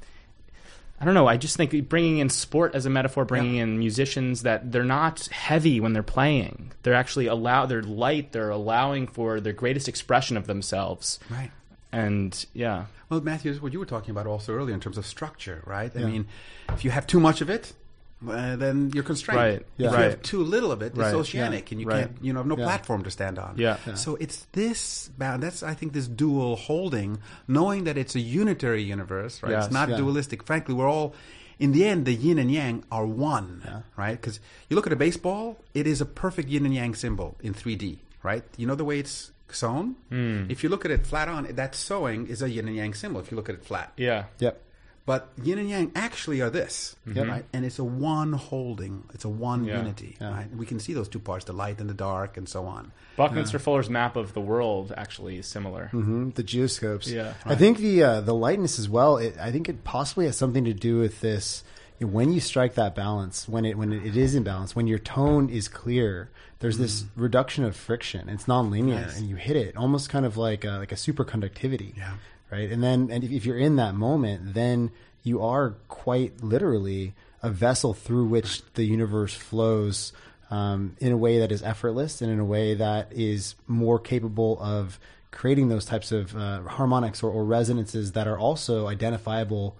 I 0.99 1.05
don't 1.05 1.13
know. 1.13 1.27
I 1.27 1.37
just 1.37 1.55
think 1.55 1.87
bringing 1.87 2.17
in 2.17 2.29
sport 2.29 2.75
as 2.75 2.85
a 2.85 2.89
metaphor, 2.89 3.25
bringing 3.25 3.55
in 3.55 3.77
musicians 3.77 4.43
that 4.43 4.71
they're 4.71 4.83
not 4.83 5.27
heavy 5.27 5.79
when 5.79 5.93
they're 5.93 6.01
playing. 6.01 6.71
They're 6.83 6.95
actually 6.95 7.27
allow. 7.27 7.65
They're 7.67 7.83
light. 7.83 8.31
They're 8.31 8.49
allowing 8.49 9.07
for 9.07 9.39
their 9.39 9.53
greatest 9.53 9.87
expression 9.87 10.35
of 10.35 10.47
themselves. 10.47 11.19
Right. 11.29 11.51
And 11.91 12.45
yeah, 12.53 12.85
Well, 13.09 13.21
Matthew, 13.21 13.49
is 13.51 13.59
what 13.59 13.73
you 13.73 13.79
were 13.79 13.87
talking 13.87 14.11
about 14.11 14.27
also 14.27 14.53
earlier 14.53 14.75
in 14.75 14.79
terms 14.79 14.97
of 14.97 15.05
structure, 15.05 15.63
right? 15.65 15.91
I 15.95 15.99
Yeah. 16.01 16.05
mean, 16.05 16.27
if 16.69 16.85
you 16.85 16.91
have 16.91 17.07
too 17.07 17.19
much 17.19 17.41
of 17.41 17.49
it, 17.49 17.73
uh, 18.27 18.55
then 18.57 18.91
you're 18.93 19.03
constrained. 19.03 19.39
Right. 19.39 19.61
If 19.61 19.65
Yeah. 19.77 19.91
you 19.91 19.97
have 19.97 20.21
too 20.21 20.43
little 20.43 20.71
of 20.71 20.83
it, 20.83 20.95
Right. 20.95 21.07
it's 21.07 21.15
oceanic, 21.15 21.71
and 21.71 21.81
you 21.81 21.87
Right. 21.87 22.01
can't, 22.01 22.17
you 22.21 22.33
know, 22.33 22.41
have 22.41 22.47
no 22.47 22.57
Yeah. 22.57 22.65
platform 22.65 23.01
to 23.03 23.09
stand 23.09 23.39
on. 23.39 23.55
Yeah. 23.57 23.77
Yeah. 23.87 23.95
So 23.95 24.15
it's 24.17 24.45
this 24.51 25.09
bound. 25.17 25.41
That's 25.41 25.63
I 25.63 25.73
think 25.73 25.93
this 25.93 26.07
dual 26.07 26.55
holding, 26.57 27.17
knowing 27.47 27.85
that 27.85 27.97
it's 27.97 28.13
a 28.13 28.19
unitary 28.19 28.83
universe, 28.83 29.41
right? 29.41 29.53
Yes. 29.53 29.65
It's 29.65 29.73
not 29.73 29.89
Yeah. 29.89 29.97
dualistic. 29.97 30.43
Frankly, 30.43 30.75
we're 30.75 30.87
all. 30.89 31.15
In 31.57 31.71
the 31.73 31.83
end, 31.85 32.05
the 32.05 32.13
yin 32.13 32.37
and 32.39 32.49
yang 32.51 32.83
are 32.91 33.05
one, 33.05 33.83
right? 33.97 34.21
Because 34.21 34.39
you 34.69 34.75
look 34.77 34.85
at 34.87 34.93
a 34.93 34.95
baseball, 34.95 35.57
it 35.73 35.87
is 35.87 35.99
a 35.99 36.05
perfect 36.05 36.47
yin 36.47 36.63
and 36.65 36.73
yang 36.73 36.93
symbol 36.95 37.35
in 37.41 37.53
3D, 37.53 37.99
right? 38.23 38.43
You 38.55 38.65
know 38.67 38.75
the 38.75 38.85
way 38.85 38.99
it's 38.99 39.31
sewn? 39.53 39.95
Hmm. 40.09 40.45
If 40.49 40.63
you 40.63 40.69
look 40.69 40.85
at 40.85 40.91
it 40.91 41.05
flat 41.05 41.27
on, 41.27 41.43
that 41.55 41.75
sewing 41.75 42.27
is 42.27 42.41
a 42.41 42.49
yin 42.49 42.67
and 42.67 42.75
yang 42.75 42.93
symbol 42.93 43.19
if 43.21 43.31
you 43.31 43.37
look 43.37 43.49
at 43.49 43.55
it 43.55 43.63
flat. 43.65 43.91
yeah, 43.97 44.25
Yep. 44.39 44.61
But 45.05 45.29
yin 45.41 45.57
and 45.57 45.67
yang 45.69 45.91
actually 45.95 46.39
are 46.41 46.51
this, 46.51 46.95
right? 47.07 47.43
And 47.51 47.65
it's 47.65 47.79
a 47.79 47.83
one 47.83 48.33
holding. 48.33 49.05
It's 49.11 49.25
a 49.25 49.29
one 49.29 49.65
Yeah. 49.65 49.79
unity, 49.79 50.15
Yeah. 50.21 50.29
right? 50.29 50.55
We 50.55 50.67
can 50.67 50.79
see 50.79 50.93
those 50.93 51.07
two 51.09 51.17
parts, 51.19 51.45
the 51.45 51.53
light 51.53 51.79
and 51.81 51.89
the 51.89 51.95
dark, 51.95 52.37
and 52.37 52.47
so 52.47 52.65
on. 52.67 52.91
Buckminster 53.17 53.57
Fuller's 53.57 53.89
map 53.89 54.15
of 54.15 54.33
the 54.35 54.39
world 54.41 54.93
actually 54.95 55.39
is 55.39 55.47
similar. 55.47 55.87
hmm 55.87 56.29
The 56.35 56.43
geoscopes. 56.43 57.07
Yeah. 57.07 57.33
I 57.43 57.55
think 57.55 57.79
the 57.79 58.03
uh, 58.03 58.21
the 58.21 58.35
lightness 58.35 58.77
as 58.77 58.87
well. 58.87 59.17
It, 59.17 59.35
I 59.41 59.51
think 59.51 59.67
it 59.67 59.83
possibly 59.83 60.25
has 60.27 60.37
something 60.37 60.65
to 60.65 60.73
do 60.75 60.99
with 60.99 61.21
this. 61.21 61.63
When 61.99 62.31
you 62.31 62.39
strike 62.39 62.75
that 62.75 62.95
balance, 62.95 63.47
when 63.47 63.65
it 63.65 63.77
when 63.77 63.91
it 63.93 64.15
is 64.15 64.35
in 64.35 64.43
balance, 64.43 64.75
when 64.75 64.87
your 64.87 64.99
tone 64.99 65.49
is 65.49 65.67
clear, 65.67 66.29
there's 66.59 66.77
this 66.77 67.05
reduction 67.15 67.63
of 67.65 67.75
friction. 67.75 68.29
It's 68.29 68.45
nonlinear, 68.45 69.01
Yes. 69.01 69.17
and 69.17 69.27
you 69.29 69.35
hit 69.35 69.55
it 69.57 69.75
almost 69.75 70.09
kind 70.09 70.25
of 70.25 70.37
like 70.37 70.63
a, 70.65 70.71
like 70.77 70.91
a 70.91 70.95
superconductivity. 70.95 71.97
Yeah. 71.97 72.13
Right. 72.51 72.71
And 72.71 72.81
then 72.83 73.09
and 73.11 73.23
if, 73.23 73.31
if 73.31 73.45
you're 73.45 73.57
in 73.57 73.75
that 73.77 73.95
moment, 73.95 74.53
then 74.53 74.91
you 75.23 75.41
are 75.43 75.75
quite 75.87 76.41
literally 76.43 77.13
a 77.43 77.49
vessel 77.49 77.93
through 77.93 78.25
which 78.25 78.61
the 78.73 78.83
universe 78.85 79.33
flows 79.33 80.11
um, 80.49 80.95
in 80.99 81.11
a 81.11 81.17
way 81.17 81.39
that 81.39 81.51
is 81.51 81.61
effortless 81.61 82.21
and 82.21 82.31
in 82.31 82.39
a 82.39 82.45
way 82.45 82.73
that 82.73 83.11
is 83.13 83.55
more 83.67 83.99
capable 83.99 84.57
of 84.61 84.99
creating 85.31 85.69
those 85.69 85.85
types 85.85 86.11
of 86.11 86.35
uh, 86.35 86.61
harmonics 86.63 87.21
or, 87.21 87.29
or 87.31 87.45
resonances 87.45 88.13
that 88.13 88.27
are 88.27 88.37
also 88.39 88.87
identifiable 88.87 89.77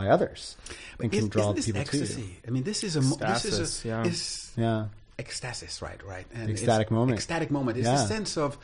by 0.00 0.06
others 0.14 0.56
and 1.00 1.12
can 1.12 1.28
draw 1.28 1.52
people 1.52 1.80
ecstasy? 1.80 2.14
to 2.14 2.20
you. 2.20 2.34
I 2.48 2.50
mean, 2.50 2.64
this 2.64 2.80
is 2.84 2.96
a 2.96 3.00
this 3.00 3.44
is 3.44 3.84
a 3.84 3.88
yeah. 3.88 4.04
is 4.12 4.52
Yeah. 4.56 4.86
ecstasis, 5.18 5.82
right? 5.82 6.00
Right. 6.14 6.26
And 6.34 6.48
Ecstatic 6.50 6.90
moment. 6.90 7.18
Ecstatic 7.18 7.50
moment. 7.50 7.76
It's 7.78 7.86
Yeah. 7.86 7.96
the 8.00 8.06
sense 8.16 8.36
of. 8.36 8.56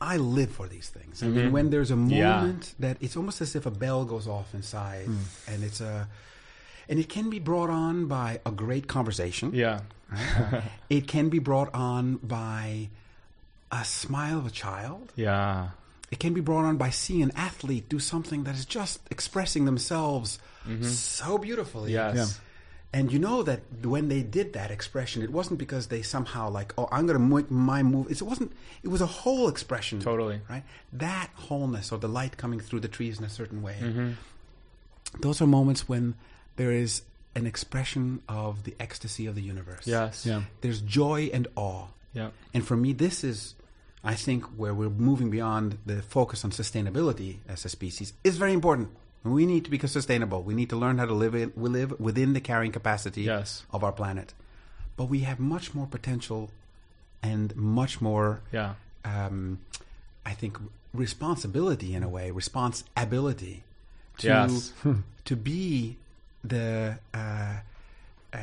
I 0.00 0.18
live 0.18 0.50
for 0.50 0.68
these 0.68 0.88
things. 0.90 1.22
I 1.22 1.28
mean, 1.28 1.52
when 1.52 1.70
there's 1.70 1.90
a 1.90 1.94
Mm-hmm. 1.94 2.10
Yeah. 2.10 2.36
moment 2.40 2.74
that 2.80 2.96
it's 3.00 3.16
almost 3.16 3.40
as 3.40 3.56
if 3.56 3.64
a 3.66 3.70
bell 3.70 4.04
goes 4.04 4.28
off 4.28 4.52
inside, 4.54 5.06
Hmm. 5.06 5.24
and 5.48 5.64
it's 5.64 5.80
a, 5.80 6.06
and 6.88 6.98
it 7.00 7.08
can 7.08 7.30
be 7.30 7.38
brought 7.40 7.70
on 7.70 8.06
by 8.06 8.40
a 8.44 8.50
great 8.52 8.86
conversation. 8.88 9.52
Yeah, 9.54 9.80
right? 10.12 10.62
it 10.90 11.08
can 11.08 11.30
be 11.30 11.38
brought 11.40 11.72
on 11.74 12.16
by 12.22 12.88
a 13.72 13.84
smile 13.84 14.38
of 14.38 14.46
a 14.46 14.50
child. 14.50 15.12
yeah, 15.16 15.70
it 16.10 16.18
can 16.18 16.34
be 16.34 16.40
brought 16.40 16.64
on 16.64 16.76
by 16.76 16.90
seeing 16.90 17.22
an 17.22 17.32
athlete 17.34 17.88
do 17.88 17.98
something 17.98 18.44
that 18.44 18.54
is 18.54 18.64
just 18.64 19.00
expressing 19.10 19.64
themselves 19.64 20.38
so 20.82 21.38
beautifully. 21.38 21.92
Yes. 21.92 22.16
Yeah. 22.16 22.26
And 22.92 23.12
you 23.12 23.18
know 23.18 23.42
that 23.42 23.60
when 23.84 24.08
they 24.08 24.22
did 24.22 24.54
that 24.54 24.70
expression, 24.70 25.22
it 25.22 25.30
wasn't 25.30 25.58
because 25.58 25.88
they 25.88 26.02
somehow 26.02 26.48
like, 26.48 26.72
oh, 26.78 26.88
I'm 26.90 27.06
going 27.06 27.18
to 27.18 27.24
make 27.24 27.50
my 27.50 27.82
move. 27.82 28.10
It 28.10 28.22
wasn't. 28.22 28.52
It 28.82 28.88
was 28.88 29.00
a 29.02 29.06
whole 29.06 29.48
expression. 29.48 30.00
Totally. 30.00 30.40
right. 30.48 30.62
That 30.92 31.28
wholeness 31.34 31.92
or 31.92 31.98
the 31.98 32.08
light 32.08 32.38
coming 32.38 32.58
through 32.58 32.80
the 32.80 32.88
trees 32.88 33.18
in 33.18 33.24
a 33.24 33.28
certain 33.28 33.60
way. 33.60 33.76
Mm-hmm. 33.80 34.12
Those 35.20 35.42
are 35.42 35.46
moments 35.46 35.88
when 35.88 36.14
there 36.56 36.72
is 36.72 37.02
an 37.34 37.46
expression 37.46 38.22
of 38.28 38.64
the 38.64 38.74
ecstasy 38.80 39.26
of 39.26 39.34
the 39.34 39.42
universe. 39.42 39.86
Yes. 39.86 40.24
Yeah. 40.24 40.42
There's 40.62 40.80
joy 40.80 41.30
and 41.34 41.48
awe. 41.54 41.88
Yeah. 42.14 42.30
And 42.54 42.66
for 42.66 42.76
me, 42.76 42.94
this 42.94 43.22
is, 43.24 43.54
I 44.06 44.14
think, 44.14 44.44
where 44.60 44.72
we're 44.72 44.88
moving 45.10 45.30
beyond 45.30 45.78
the 45.84 46.00
focus 46.02 46.44
on 46.44 46.50
sustainability 46.52 47.38
as 47.48 47.64
a 47.64 47.68
species 47.68 48.12
is 48.22 48.36
very 48.38 48.52
important. 48.52 48.88
We 49.24 49.44
need 49.46 49.64
to 49.64 49.70
be 49.70 49.78
sustainable. 49.86 50.40
We 50.42 50.54
need 50.54 50.70
to 50.70 50.76
learn 50.76 50.98
how 50.98 51.06
to 51.06 51.12
live 51.24 51.34
in, 51.34 51.52
we 51.56 51.68
live 51.68 51.98
within 51.98 52.32
the 52.32 52.40
carrying 52.40 52.72
capacity 52.72 53.22
Yes. 53.22 53.64
of 53.72 53.82
our 53.82 53.92
planet. 53.92 54.32
But 54.96 55.06
we 55.14 55.20
have 55.20 55.38
much 55.40 55.74
more 55.74 55.86
potential 55.86 56.50
and 57.22 57.54
much 57.56 58.00
more, 58.00 58.40
Yeah. 58.52 58.74
um, 59.04 59.58
I 60.24 60.32
think, 60.34 60.58
responsibility 60.94 61.92
in 61.94 62.02
a 62.04 62.08
way, 62.08 62.30
responsibility 62.30 63.64
to 64.18 64.26
Yes. 64.28 64.72
to 65.24 65.36
be 65.36 65.96
the 66.44 66.98
uh, 67.12 67.56
uh, 68.32 68.38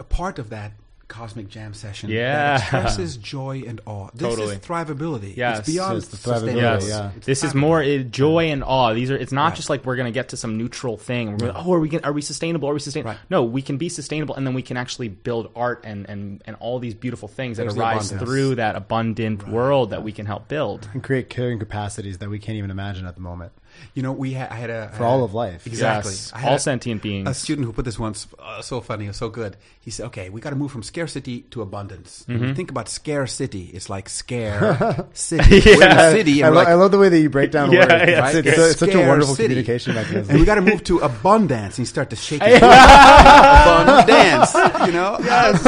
a 0.00 0.04
part 0.04 0.38
of 0.38 0.50
that 0.50 0.72
cosmic 1.14 1.48
jam 1.48 1.74
session 1.74 2.10
Yeah. 2.10 2.58
that 2.58 2.64
expresses 2.64 3.16
joy 3.16 3.62
and 3.66 3.80
awe. 3.86 4.08
This 4.14 4.28
Totally. 4.28 4.56
is 4.56 4.60
thrivability. 4.60 5.36
Yes. 5.36 5.60
It's 5.60 5.68
beyond 5.68 5.98
It's 5.98 6.08
thrivability, 6.08 6.54
sustainability. 6.54 6.56
Yes. 6.56 6.88
yeah. 6.88 7.10
It's 7.16 7.26
This 7.26 7.44
is 7.44 7.54
more 7.54 7.82
uh, 7.82 7.98
joy 7.98 8.50
and 8.50 8.64
awe. 8.64 8.92
These 8.94 9.10
are. 9.10 9.16
It's 9.16 9.32
not 9.32 9.44
Right. 9.50 9.56
just 9.56 9.70
like 9.70 9.84
we're 9.86 9.96
going 9.96 10.12
to 10.12 10.16
get 10.20 10.30
to 10.30 10.36
some 10.36 10.58
neutral 10.58 10.96
thing. 10.96 11.30
We're 11.32 11.38
going, 11.38 11.52
oh, 11.54 11.72
are 11.74 11.78
we? 11.78 11.88
Gonna, 11.88 12.02
are 12.04 12.12
we 12.12 12.20
sustainable? 12.22 12.68
Are 12.68 12.74
we 12.74 12.80
sustainable? 12.80 13.12
Right. 13.12 13.20
No, 13.30 13.44
we 13.44 13.62
can 13.62 13.76
be 13.76 13.88
sustainable, 13.88 14.34
and 14.34 14.46
then 14.46 14.54
we 14.54 14.62
can 14.62 14.76
actually 14.76 15.08
build 15.08 15.50
art 15.54 15.82
and 15.84 16.08
and 16.08 16.42
and 16.46 16.56
all 16.60 16.78
these 16.80 16.94
beautiful 16.94 17.28
things 17.28 17.58
There's 17.58 17.74
that 17.74 17.80
arise 17.80 18.10
abundance. 18.10 18.28
through 18.30 18.54
that 18.56 18.74
abundant 18.76 19.46
world 19.48 19.90
that 19.90 20.02
we 20.02 20.12
can 20.12 20.26
help 20.26 20.48
build. 20.48 20.88
and 20.92 21.02
create 21.02 21.30
carrying 21.30 21.58
capacities 21.58 22.18
that 22.18 22.28
we 22.30 22.38
can't 22.38 22.58
even 22.58 22.70
imagine 22.70 23.06
at 23.06 23.14
the 23.14 23.20
moment 23.20 23.52
You 23.94 24.02
know, 24.02 24.12
we 24.12 24.34
ha- 24.34 24.48
I 24.50 24.54
had 24.56 24.70
a 24.70 24.88
for 24.96 25.04
all 25.04 25.22
of 25.24 25.34
life. 25.34 25.66
Exactly. 25.66 26.12
Yes. 26.12 26.32
All 26.34 26.54
a- 26.54 26.58
sentient 26.58 27.00
beings. 27.02 27.28
A 27.28 27.34
student 27.34 27.66
who 27.66 27.72
put 27.72 27.84
this 27.84 27.98
once 27.98 28.26
uh, 28.38 28.60
so 28.62 28.80
funny, 28.80 29.12
so 29.12 29.28
good. 29.28 29.56
He 29.80 29.90
said, 29.90 30.06
"Okay, 30.06 30.30
we 30.30 30.40
got 30.40 30.50
to 30.50 30.56
move 30.56 30.72
from 30.72 30.82
scarcity 30.82 31.42
to 31.50 31.62
abundance. 31.62 32.24
Mm-hmm. 32.28 32.44
you 32.44 32.54
think 32.54 32.70
about 32.70 32.88
scarcity, 32.88 33.70
it's 33.72 33.88
like 33.90 34.08
scare 34.08 35.06
city. 35.12 35.60
We're 35.76 35.84
in 35.90 35.96
a 35.98 36.10
city, 36.10 36.42
I, 36.42 36.46
and 36.48 36.54
lo- 36.56 36.60
we're 36.60 36.64
like, 36.64 36.68
I 36.68 36.74
love 36.74 36.90
the 36.90 36.98
way 36.98 37.08
that 37.08 37.20
you 37.20 37.30
break 37.30 37.50
down 37.50 37.70
Yeah, 37.72 37.80
words. 37.80 37.90
yeah, 38.10 38.26
it's, 38.28 38.34
it's, 38.38 38.48
scare- 38.56 38.70
it's 38.70 38.78
such 38.80 38.94
a 38.94 39.06
wonderful 39.06 39.34
city. 39.36 39.48
communication 39.48 39.96
and 39.96 40.08
we 40.08 40.14
mechanism. 40.16 40.44
got 40.44 40.54
to 40.56 40.60
move 40.62 40.82
to 40.84 40.98
abundance 41.10 41.78
and 41.78 41.86
start 41.86 42.10
to 42.10 42.16
shake 42.16 42.42
it. 42.42 42.62
abundance, 42.62 44.54
you 44.86 44.92
know. 44.92 45.18
Yes. 45.20 45.62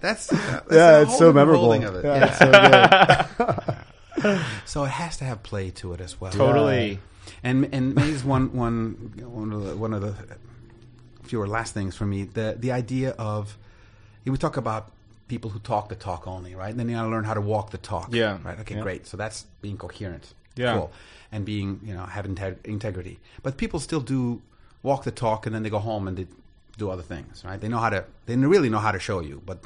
That's, 0.00 0.26
that's 0.28 0.32
yeah, 0.70 0.98
a 0.98 1.02
it's 1.02 1.18
so 1.18 1.32
memorable. 1.32 1.72
Of 1.72 1.96
it. 1.96 2.04
Yeah, 2.04 2.14
Yeah. 2.14 2.26
it's 2.28 2.38
so 2.38 3.58
good. 3.62 4.48
So 4.66 4.84
it 4.84 4.88
has 4.90 5.16
to 5.18 5.24
have 5.24 5.42
play 5.42 5.70
to 5.70 5.92
it 5.92 6.00
as 6.00 6.20
well. 6.20 6.32
totally. 6.32 6.98
And 7.42 7.68
and 7.72 7.94
maybe 7.94 8.10
it's 8.10 8.24
one 8.24 8.52
one 8.52 9.12
one 9.22 9.52
of 9.52 9.64
the, 9.64 9.76
one 9.76 9.94
of 9.94 10.02
the 10.02 10.14
fewer 11.22 11.46
last 11.46 11.74
things 11.74 11.94
for 11.94 12.06
me. 12.06 12.24
The 12.24 12.56
the 12.58 12.72
idea 12.72 13.10
of 13.10 13.56
we 14.24 14.36
talk 14.36 14.56
about 14.56 14.92
people 15.28 15.50
who 15.50 15.58
talk 15.58 15.88
the 15.88 15.94
talk 15.94 16.26
only, 16.26 16.54
right? 16.54 16.70
And 16.70 16.78
then 16.80 16.88
you 16.88 16.96
got 16.96 17.02
to 17.02 17.08
learn 17.08 17.24
how 17.24 17.34
to 17.34 17.40
walk 17.40 17.70
the 17.70 17.78
talk. 17.78 18.12
Yeah. 18.12 18.38
Right. 18.42 18.58
Okay. 18.60 18.76
Yeah. 18.76 18.82
Great. 18.82 19.06
So 19.06 19.16
that's 19.16 19.46
being 19.62 19.76
coherent. 19.76 20.34
Yeah. 20.56 20.74
Cool. 20.74 20.90
And 21.30 21.44
being 21.44 21.80
you 21.84 21.94
know 21.94 22.04
have 22.04 22.26
integ- 22.26 22.64
integrity. 22.64 23.18
But 23.42 23.56
people 23.56 23.80
still 23.80 24.00
do 24.00 24.42
walk 24.82 25.04
the 25.04 25.10
talk, 25.10 25.46
and 25.46 25.54
then 25.54 25.62
they 25.62 25.70
go 25.70 25.78
home 25.78 26.08
and 26.08 26.16
they 26.16 26.26
do 26.76 26.90
other 26.90 27.02
things, 27.02 27.44
right? 27.44 27.60
They 27.60 27.68
know 27.68 27.78
how 27.78 27.90
to. 27.90 28.04
They 28.26 28.36
really 28.36 28.70
know 28.70 28.78
how 28.78 28.92
to 28.92 28.98
show 28.98 29.20
you, 29.20 29.42
but 29.44 29.58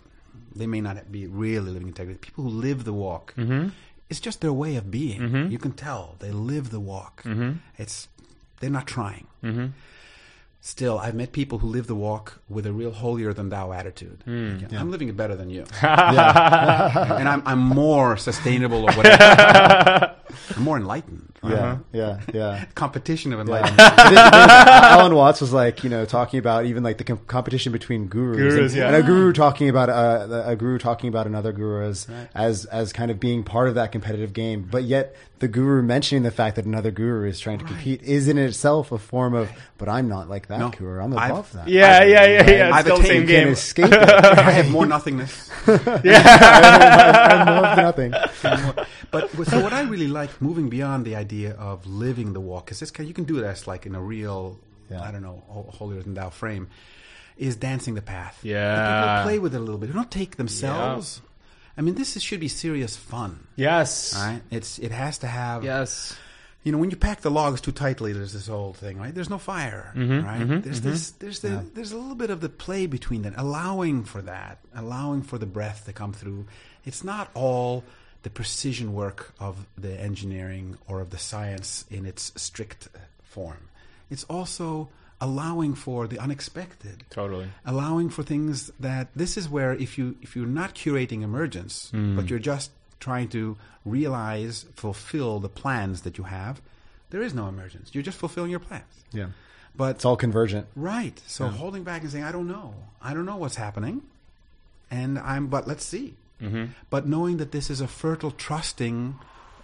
they 0.54 0.66
may 0.66 0.80
not 0.80 1.10
be 1.10 1.26
really 1.26 1.70
living 1.70 1.88
integrity. 1.88 2.18
People 2.18 2.44
who 2.44 2.50
live 2.50 2.84
the 2.84 2.92
walk. 2.92 3.34
Mm-hmm. 3.36 3.68
It's 4.12 4.20
just 4.20 4.42
their 4.42 4.52
way 4.52 4.76
of 4.76 4.90
being. 4.90 5.20
Mm-hmm. 5.22 5.50
You 5.50 5.58
can 5.58 5.72
tell 5.72 6.16
they 6.18 6.30
live 6.30 6.68
the 6.68 6.80
walk. 6.80 7.22
Mm-hmm. 7.22 7.52
It's 7.78 8.08
they're 8.60 8.68
not 8.68 8.86
trying. 8.86 9.26
Mm-hmm. 9.42 9.68
Still, 10.60 10.98
I've 10.98 11.14
met 11.14 11.32
people 11.32 11.60
who 11.60 11.68
live 11.68 11.86
the 11.86 11.94
walk 11.94 12.42
with 12.46 12.66
a 12.66 12.74
real 12.74 12.90
holier 12.92 13.32
than 13.32 13.48
thou 13.48 13.72
attitude. 13.72 14.22
Mm, 14.26 14.64
okay, 14.64 14.76
I'm 14.76 14.90
living 14.90 15.08
it 15.08 15.16
better 15.16 15.34
than 15.34 15.48
you, 15.48 15.64
and 15.82 17.26
I'm 17.26 17.42
I'm 17.46 17.58
more 17.58 18.18
sustainable 18.18 18.84
or 18.84 18.92
whatever. 18.92 20.14
I'm 20.56 20.62
more 20.62 20.76
enlightened. 20.76 21.32
right? 21.42 21.52
Yeah, 21.52 21.78
yeah, 21.92 22.20
yeah. 22.32 22.64
Competition 22.74 23.32
of 23.32 23.40
enlightenment. 23.40 23.80
I 23.80 23.88
think- 24.08 24.18
I 24.18 24.30
think 24.30 24.84
Alan 24.92 25.14
Watts 25.14 25.40
was 25.40 25.52
like, 25.52 25.82
you 25.84 25.90
know, 25.90 26.04
talking 26.04 26.38
about 26.38 26.66
even 26.66 26.82
like 26.82 26.98
the 26.98 27.04
com- 27.04 27.20
competition 27.26 27.72
between 27.72 28.06
gurus, 28.08 28.36
Gurus, 28.38 28.72
and, 28.72 28.78
yeah. 28.80 28.86
and 28.88 28.96
a 28.96 29.02
guru 29.02 29.32
talking 29.32 29.68
about 29.68 29.88
uh, 29.88 30.42
a 30.46 30.56
guru 30.56 30.78
talking 30.78 31.08
about 31.08 31.26
another 31.26 31.52
guru 31.52 31.84
as 31.88 32.06
as 32.34 32.64
as 32.66 32.92
kind 32.92 33.10
of 33.10 33.18
being 33.20 33.42
part 33.44 33.68
of 33.68 33.74
that 33.76 33.92
competitive 33.92 34.32
game, 34.32 34.66
but 34.70 34.84
yet 34.84 35.14
the 35.40 35.48
guru 35.48 35.82
mentioning 35.82 36.22
the 36.22 36.30
fact 36.30 36.54
that 36.56 36.64
another 36.66 36.92
guru 36.92 37.28
is 37.28 37.40
trying 37.40 37.58
to 37.58 37.64
compete 37.64 38.00
is 38.02 38.28
in 38.28 38.38
itself 38.38 38.92
a 38.92 38.98
form 38.98 39.34
of, 39.34 39.50
but 39.76 39.88
I'm 39.88 40.08
not 40.08 40.28
like 40.28 40.46
that 40.46 40.60
No. 40.60 40.70
guru. 40.70 41.00
I'm 41.02 41.16
I've- 41.18 41.32
above 41.32 41.52
that. 41.54 41.66
Yeah, 41.68 41.98
I've- 41.98 42.10
yeah, 42.12 42.24
yeah, 42.26 42.50
yeah. 42.50 42.66
It's 42.68 42.76
I've 42.76 42.84
still 42.84 42.98
the 42.98 43.04
same 43.06 43.26
game. 43.26 43.48
escape 43.48 43.86
it. 43.90 43.92
I 44.38 44.50
have 44.52 44.70
more 44.70 44.86
nothingness. 44.86 45.50
I'm 45.66 47.46
more 47.46 47.66
of 47.66 47.76
nothing. 47.78 48.12
But 49.12 49.30
so 49.46 49.60
what 49.62 49.72
I 49.72 49.82
really 49.82 50.08
like 50.08 50.40
moving 50.42 50.68
beyond 50.70 51.04
the 51.04 51.14
idea 51.16 51.52
of 51.52 51.86
living 51.86 52.32
the 52.32 52.40
walk 52.40 52.64
because 52.66 52.80
this 52.80 52.90
kind 52.90 53.06
you 53.08 53.14
can 53.14 53.24
do 53.24 53.40
this 53.40 53.66
like 53.66 53.86
in 53.86 53.94
a 53.94 54.00
real 54.00 54.58
Yeah. 54.90 55.02
I 55.02 55.10
don't 55.12 55.22
know 55.22 55.42
ho- 55.48 55.70
holier 55.72 56.02
than 56.02 56.14
thou 56.14 56.30
frame 56.30 56.68
is 57.36 57.56
dancing 57.56 57.94
the 57.94 58.02
path. 58.02 58.38
Yeah. 58.42 59.22
People 59.22 59.22
play 59.24 59.38
with 59.38 59.54
it 59.54 59.58
a 59.58 59.60
little 59.60 59.78
bit. 59.78 59.86
They 59.88 59.94
don't 59.94 60.10
take 60.10 60.36
themselves. 60.36 61.20
I 61.76 61.80
mean, 61.80 61.94
this 61.94 62.16
is, 62.16 62.22
should 62.22 62.40
be 62.40 62.48
serious 62.48 62.96
fun, 62.96 63.46
Yes. 63.56 64.14
right? 64.14 64.42
It's 64.50 64.78
it 64.78 64.92
has 64.92 65.18
to 65.18 65.26
have. 65.26 65.64
Yes. 65.64 66.14
You 66.64 66.70
know, 66.70 66.78
when 66.78 66.90
you 66.90 66.96
pack 66.96 67.22
the 67.22 67.30
logs 67.30 67.60
too 67.60 67.72
tightly, 67.72 68.12
there's 68.12 68.34
this 68.34 68.48
old 68.48 68.76
thing, 68.76 68.96
right? 68.98 69.12
There's 69.12 69.30
no 69.30 69.38
fire, 69.38 69.92
mm-hmm, 69.96 70.12
mm-hmm, 70.12 70.26
right? 70.26 70.62
there's 70.62 70.80
mm-hmm. 70.80 70.90
this, 70.90 71.10
there's 71.12 71.40
the, 71.40 71.64
there's 71.74 71.90
a 71.90 71.96
little 71.96 72.14
bit 72.14 72.30
of 72.30 72.40
the 72.40 72.48
play 72.48 72.86
between 72.86 73.22
them, 73.22 73.34
allowing 73.36 74.04
for 74.04 74.22
that, 74.22 74.58
allowing 74.72 75.22
for 75.22 75.38
the 75.38 75.46
breath 75.46 75.86
to 75.86 75.92
come 75.92 76.12
through. 76.12 76.46
It's 76.84 77.02
not 77.02 77.30
all 77.34 77.82
the 78.22 78.30
precision 78.30 78.94
work 78.94 79.32
of 79.40 79.66
the 79.76 80.00
engineering 80.00 80.78
or 80.86 81.00
of 81.00 81.10
the 81.10 81.18
science 81.18 81.84
in 81.90 82.06
its 82.06 82.32
strict 82.36 82.88
form. 83.22 83.68
It's 84.10 84.24
also 84.24 84.88
allowing 85.20 85.74
for 85.74 86.06
the 86.06 86.18
unexpected. 86.18 87.04
Totally. 87.10 87.48
allowing 87.64 88.10
for 88.10 88.22
things 88.22 88.72
that 88.80 89.08
this 89.14 89.36
is 89.36 89.48
where 89.48 89.72
if 89.72 89.96
you 89.96 90.16
if 90.20 90.34
you're 90.34 90.46
not 90.46 90.74
curating 90.74 91.22
emergence 91.22 91.90
mm. 91.94 92.16
but 92.16 92.28
you're 92.28 92.40
just 92.40 92.72
trying 92.98 93.28
to 93.28 93.56
realize 93.84 94.66
fulfill 94.74 95.38
the 95.38 95.48
plans 95.48 96.02
that 96.02 96.18
you 96.18 96.24
have 96.24 96.60
there 97.10 97.22
is 97.22 97.34
no 97.34 97.46
emergence. 97.46 97.90
You're 97.92 98.02
just 98.02 98.16
fulfilling 98.16 98.50
your 98.50 98.58
plans. 98.58 99.04
Yeah, 99.12 99.26
but 99.76 99.96
it's 99.96 100.04
all 100.04 100.16
convergent. 100.16 100.66
right. 100.74 101.20
So 101.26 101.46
holding 101.46 101.84
back 101.84 102.02
and 102.02 102.10
saying 102.10 102.24
i 102.24 102.32
don't 102.32 102.48
know. 102.48 102.74
I 103.02 103.14
don't 103.14 103.26
know 103.26 103.36
what's 103.36 103.56
happening. 103.56 104.02
And 104.90 105.18
i'm 105.18 105.46
but 105.46 105.68
let's 105.68 105.84
see 105.84 106.14
Mm-hmm. 106.42 106.64
but 106.90 107.06
knowing 107.06 107.36
that 107.38 107.52
this 107.52 107.70
is 107.70 107.80
a 107.80 107.86
fertile 107.88 108.32
trusting 108.32 109.14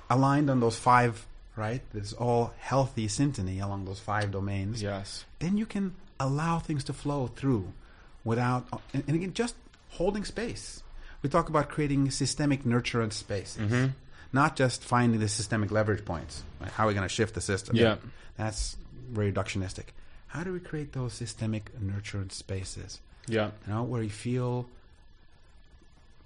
aligned 0.09 0.48
on 0.48 0.60
those 0.60 0.76
five 0.76 1.26
right 1.56 1.82
this 1.92 2.12
all 2.12 2.52
healthy 2.59 3.09
syntony 3.09 3.60
along 3.62 3.84
those 3.84 3.98
five 4.00 4.30
domains 4.30 4.80
Yes. 4.80 5.24
then 5.40 5.56
you 5.56 5.66
can 5.66 5.94
allow 6.20 6.59
things 6.60 6.84
to 6.84 6.92
flow 6.92 7.26
through 7.26 7.72
without 8.24 8.66
and, 8.94 9.02
and 9.06 9.16
again 9.16 9.32
just 9.34 9.55
holding 9.90 10.24
space 10.24 10.82
we 11.22 11.28
talk 11.28 11.48
about 11.48 11.68
creating 11.68 12.10
systemic 12.10 12.62
nurturance 12.64 13.14
spaces 13.14 13.60
mm-hmm. 13.62 13.86
not 14.32 14.55
just 14.56 14.84
finding 14.84 15.18
the 15.20 15.28
systemic 15.28 15.70
leverage 15.70 16.05
points 16.05 16.44
right? 16.60 16.70
how 16.70 16.84
are 16.84 16.88
we 16.88 16.94
going 16.94 17.09
to 17.09 17.14
shift 17.14 17.34
the 17.34 17.40
system 17.40 17.74
Yeah. 17.76 17.96
that's 18.36 18.76
very 19.10 19.32
reductionistic 19.32 19.86
how 20.28 20.44
do 20.44 20.52
we 20.52 20.60
create 20.60 20.92
those 20.92 21.12
systemic 21.12 21.70
nurturance 21.80 22.32
spaces 22.32 23.00
Yeah. 23.26 23.50
you 23.66 23.72
know 23.74 23.82
where 23.82 24.02
you 24.02 24.10
feel 24.10 24.68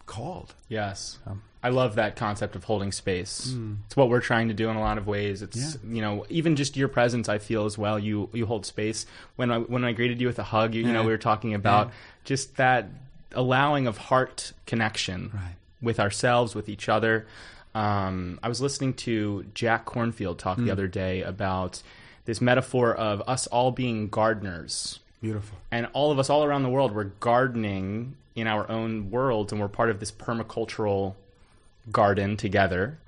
called 0.07 0.55
Yes. 0.69 1.19
I 1.65 1.69
love 1.69 1.95
that 1.95 2.16
concept 2.16 2.57
of 2.57 2.65
holding 2.65 2.91
space. 2.91 3.55
It's 3.87 3.97
what 3.97 4.09
we're 4.09 4.20
trying 4.20 4.49
to 4.49 4.55
do 4.55 4.69
in 4.69 4.74
a 4.77 4.81
lot 4.81 4.99
of 4.99 5.07
ways. 5.07 5.43
It's 5.43 5.57
Yeah. 5.57 5.81
you 5.95 6.01
know 6.03 6.27
even 6.29 6.57
just 6.57 6.77
your 6.77 6.89
presence. 6.89 7.29
I 7.29 7.39
feel 7.39 7.65
as 7.66 7.79
well. 7.79 7.99
You 7.99 8.29
you 8.33 8.47
hold 8.47 8.66
space. 8.66 9.07
When 9.37 9.51
I 9.53 9.59
when 9.59 9.85
I 9.85 9.93
greeted 9.93 10.20
you 10.20 10.27
with 10.27 10.39
a 10.41 10.43
hug, 10.45 10.74
you, 10.74 10.85
you 10.85 10.93
know 10.93 11.03
we 11.05 11.12
were 11.12 11.19
talking 11.19 11.55
about 11.55 11.87
Yeah. 11.89 11.93
just 12.24 12.57
that 12.57 12.89
allowing 13.33 13.87
of 13.87 13.97
heart 13.97 14.53
connection 14.66 15.31
Right. 15.33 15.55
with 15.81 15.99
ourselves, 16.01 16.55
with 16.55 16.69
each 16.69 16.89
other. 16.89 17.27
Um, 17.74 18.39
I 18.43 18.49
was 18.49 18.61
listening 18.61 18.93
to 18.95 19.47
Jack 19.55 19.87
Kornfield 19.87 20.37
talk 20.39 20.59
the 20.59 20.70
other 20.70 20.87
day 20.89 21.23
about 21.23 21.83
this 22.27 22.41
metaphor 22.41 22.93
of 22.95 23.23
us 23.27 23.47
all 23.47 23.70
being 23.70 24.09
gardeners 24.09 24.99
beautiful 25.23 25.57
and 25.70 25.87
all 25.93 26.11
of 26.11 26.19
us 26.19 26.29
all 26.29 26.45
around 26.45 26.65
the 26.65 26.69
world 26.69 26.93
we're 26.95 27.05
gardening 27.20 28.15
in 28.35 28.47
our 28.47 28.69
own 28.71 29.11
worlds 29.11 29.53
and 29.53 29.61
we're 29.61 29.69
part 29.69 29.91
of 29.91 30.01
this 30.01 30.11
permacultural 30.13 31.15
garden 31.91 32.37
together 32.37 32.99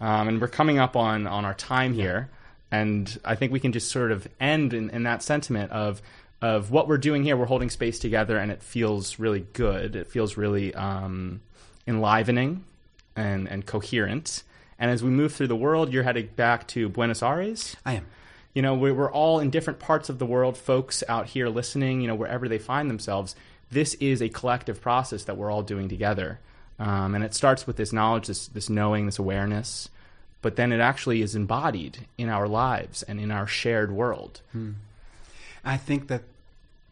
Um, 0.00 0.28
and 0.28 0.40
we're 0.40 0.48
coming 0.48 0.78
up 0.78 0.94
on, 0.96 1.26
on 1.26 1.44
our 1.44 1.54
time 1.54 1.92
here. 1.92 2.28
And 2.70 3.18
I 3.24 3.34
think 3.34 3.50
we 3.50 3.58
can 3.60 3.72
just 3.72 3.90
sort 3.90 4.12
of 4.12 4.28
end 4.38 4.72
in, 4.74 4.90
in 4.90 5.02
that 5.04 5.22
sentiment 5.22 5.72
of, 5.72 6.00
of 6.40 6.70
what 6.70 6.86
we're 6.86 6.98
doing 6.98 7.24
here. 7.24 7.36
We're 7.36 7.46
holding 7.46 7.70
space 7.70 7.98
together, 7.98 8.36
and 8.38 8.52
it 8.52 8.62
feels 8.62 9.18
really 9.18 9.44
good. 9.54 9.96
It 9.96 10.06
feels 10.06 10.36
really 10.36 10.72
um, 10.74 11.40
enlivening 11.86 12.62
and, 13.16 13.48
and 13.48 13.66
coherent. 13.66 14.44
And 14.78 14.90
as 14.90 15.02
we 15.02 15.10
move 15.10 15.32
through 15.32 15.48
the 15.48 15.56
world, 15.56 15.92
you're 15.92 16.04
heading 16.04 16.28
back 16.36 16.68
to 16.68 16.88
Buenos 16.88 17.22
Aires. 17.22 17.74
I 17.84 17.94
am. 17.94 18.06
You 18.54 18.62
know, 18.62 18.74
we- 18.74 18.92
we're 18.92 19.10
all 19.10 19.40
in 19.40 19.50
different 19.50 19.78
parts 19.80 20.08
of 20.08 20.18
the 20.18 20.26
world, 20.26 20.56
folks 20.56 21.02
out 21.08 21.26
here 21.28 21.48
listening, 21.48 22.02
you 22.02 22.06
know, 22.06 22.14
wherever 22.14 22.48
they 22.48 22.58
find 22.58 22.88
themselves. 22.88 23.34
This 23.70 23.94
is 23.94 24.22
a 24.22 24.28
collective 24.28 24.80
process 24.80 25.24
that 25.24 25.36
we're 25.36 25.50
all 25.50 25.62
doing 25.62 25.88
together. 25.88 26.38
Um, 26.78 27.14
and 27.14 27.24
it 27.24 27.34
starts 27.34 27.66
with 27.66 27.76
this 27.76 27.92
knowledge, 27.92 28.28
this, 28.28 28.46
this 28.48 28.70
knowing, 28.70 29.06
this 29.06 29.18
awareness, 29.18 29.88
but 30.42 30.54
then 30.56 30.70
it 30.72 30.80
actually 30.80 31.22
is 31.22 31.34
embodied 31.34 32.06
in 32.16 32.28
our 32.28 32.46
lives 32.46 33.02
and 33.02 33.18
in 33.20 33.30
our 33.32 33.46
shared 33.46 33.90
world. 33.90 34.40
I 35.64 35.76
think 35.76 36.06
that 36.08 36.22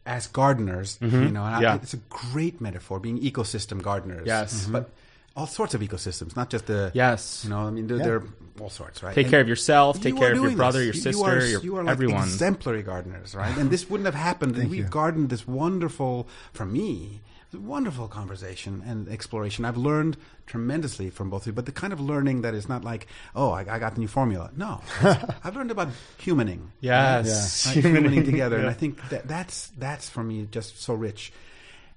as 0.04 0.26
gardeners, 0.26 0.98
you 1.00 1.08
know, 1.08 1.44
and 1.44 1.54
I, 1.54 1.60
it's 1.76 1.94
a 1.94 2.00
great 2.08 2.60
metaphor 2.60 2.98
being 3.00 3.20
ecosystem 3.20 3.80
gardeners. 3.82 4.26
Yes. 4.26 4.66
Mhm. 4.66 4.72
but 4.72 4.90
all 5.36 5.46
sorts 5.46 5.74
of 5.74 5.80
ecosystems, 5.82 6.34
not 6.34 6.48
just 6.50 6.66
the 6.66 6.90
Yes. 6.94 7.42
You 7.44 7.50
know, 7.50 7.60
I 7.66 7.70
mean, 7.70 7.86
there, 7.86 7.98
Yeah. 7.98 8.04
there 8.04 8.16
are 8.16 8.24
all 8.60 8.70
sorts, 8.70 9.02
right? 9.02 9.14
Take 9.14 9.26
And 9.26 9.30
care 9.32 9.40
of 9.40 9.48
yourself, 9.48 9.96
take 10.00 10.14
you 10.14 10.18
care 10.20 10.32
of 10.32 10.38
your 10.42 10.50
brother, 10.52 10.78
this. 10.84 11.04
your 11.04 11.12
You- 11.12 11.18
you 11.18 11.24
are- 11.24 11.40
sister, 11.40 11.50
your 11.52 11.62
you 11.62 11.76
are 11.76 11.84
like 11.84 11.92
everyone. 11.92 12.24
exemplary 12.24 12.82
gardeners, 12.82 13.34
right? 13.34 13.56
And 13.56 13.70
this 13.70 13.88
wouldn't 13.90 14.06
have 14.06 14.14
happened. 14.14 14.56
Thank 14.56 14.70
we 14.70 14.78
you. 14.78 14.84
gardened 14.84 15.28
this 15.28 15.46
wonderful, 15.46 16.26
for 16.54 16.64
me, 16.64 17.20
wonderful 17.52 18.06
conversation 18.08 18.82
and 18.86 19.08
exploration. 19.08 19.64
I've 19.64 19.76
learned 19.78 20.16
tremendously 20.46 21.08
from 21.10 21.30
both 21.30 21.42
of 21.42 21.46
you, 21.48 21.52
but 21.52 21.64
the 21.66 21.72
kind 21.72 21.92
of 21.92 22.00
learning 22.00 22.42
that 22.42 22.54
is 22.54 22.68
not 22.68 22.84
like, 22.84 23.06
oh, 23.34 23.50
I, 23.50 23.60
I 23.60 23.78
got 23.78 23.94
the 23.94 24.00
new 24.00 24.08
formula. 24.08 24.50
No, 24.56 24.80
I've 25.44 25.54
learned 25.56 25.70
about 25.70 25.88
humaning. 26.18 26.68
Yes. 26.80 27.66
Right? 27.66 27.76
humaning 27.84 28.24
together, 28.24 28.56
and 28.58 28.68
I 28.68 28.72
think 28.74 29.06
that 29.10 29.26
that's 29.28 29.70
that's 29.78 30.08
for 30.08 30.22
me 30.22 30.46
just 30.50 30.82
so 30.82 30.94
rich. 30.94 31.32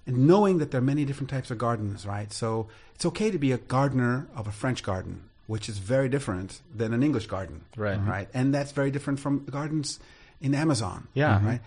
And 0.09 0.27
knowing 0.27 0.57
that 0.57 0.71
there 0.71 0.79
are 0.79 0.89
many 0.93 1.05
different 1.05 1.29
types 1.29 1.51
of 1.51 1.57
gardens, 1.59 2.05
right? 2.05 2.33
So 2.33 2.67
it's 2.95 3.05
okay 3.05 3.29
to 3.31 3.37
be 3.37 3.51
a 3.51 3.59
gardener 3.59 4.27
of 4.35 4.47
a 4.47 4.51
French 4.51 4.81
garden, 4.83 5.21
which 5.45 5.69
is 5.69 5.77
very 5.77 6.09
different 6.09 6.61
than 6.75 6.93
an 6.93 7.03
English 7.03 7.27
garden, 7.27 7.61
Right. 7.77 7.99
Right, 8.15 8.27
and 8.33 8.53
that's 8.53 8.71
very 8.71 8.91
different 8.91 9.19
from 9.19 9.45
gardens 9.45 9.99
in 10.41 10.55
Amazon, 10.55 11.07
Yeah. 11.13 11.45
right. 11.45 11.61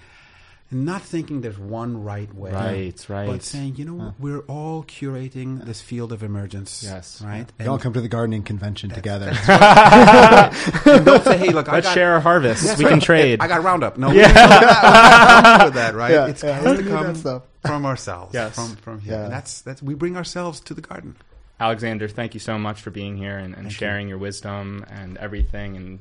And 0.72 0.86
not 0.86 1.02
thinking 1.02 1.42
there's 1.42 1.58
one 1.58 2.02
right 2.02 2.32
way, 2.34 2.50
Right, 2.50 3.06
right. 3.08 3.26
But 3.26 3.42
saying, 3.42 3.76
you 3.76 3.84
know, 3.84 3.94
what, 3.94 4.14
we're 4.18 4.40
all 4.40 4.82
curating 4.84 5.64
this 5.64 5.80
field 5.80 6.12
of 6.12 6.22
emergence, 6.22 6.82
Yes. 6.82 7.20
right? 7.22 7.46
We 7.58 7.66
all 7.66 7.78
come 7.78 7.92
to 7.92 8.00
the 8.00 8.08
gardening 8.08 8.42
convention 8.42 8.90
together. 8.90 9.28
and 9.48 11.04
don't 11.04 11.22
say, 11.24 11.36
hey, 11.36 11.50
look, 11.50 11.68
I 11.68 11.74
Let's 11.74 11.88
got, 11.88 11.94
share 11.94 12.14
our 12.14 12.20
harvest. 12.20 12.64
That's 12.64 12.78
we 12.78 12.86
right. 12.86 12.90
can 12.90 13.00
trade. 13.00 13.40
I 13.40 13.48
got 13.48 13.62
Roundup. 13.62 13.98
No, 13.98 14.10
yeah. 14.10 14.28
we're 14.28 14.32
not, 14.34 14.60
we're 14.62 14.66
not 14.66 15.44
coming 15.44 15.64
with 15.66 15.74
that, 15.74 15.94
right? 15.94 16.10
Yeah, 16.10 16.26
it's 16.28 16.42
yeah, 16.42 16.58
has 16.60 16.78
to 16.78 16.84
come 16.84 17.42
from 17.60 17.86
ourselves, 17.86 18.34
Yes. 18.34 18.54
from 18.54 18.76
from 18.76 19.00
here. 19.00 19.12
Yeah. 19.14 19.24
And 19.24 19.32
that's 19.32 19.60
that's 19.62 19.82
we 19.82 19.94
bring 19.94 20.16
ourselves 20.16 20.60
to 20.60 20.74
the 20.74 20.80
garden. 20.80 21.16
Alexander, 21.60 22.08
thank 22.08 22.34
you 22.34 22.40
so 22.40 22.58
much 22.58 22.80
for 22.80 22.90
being 22.90 23.16
here 23.16 23.38
and, 23.38 23.54
and 23.54 23.64
Thank 23.64 23.74
sharing 23.76 24.08
your 24.08 24.18
wisdom 24.18 24.84
and 24.90 25.16
everything. 25.18 25.76
And 25.76 25.98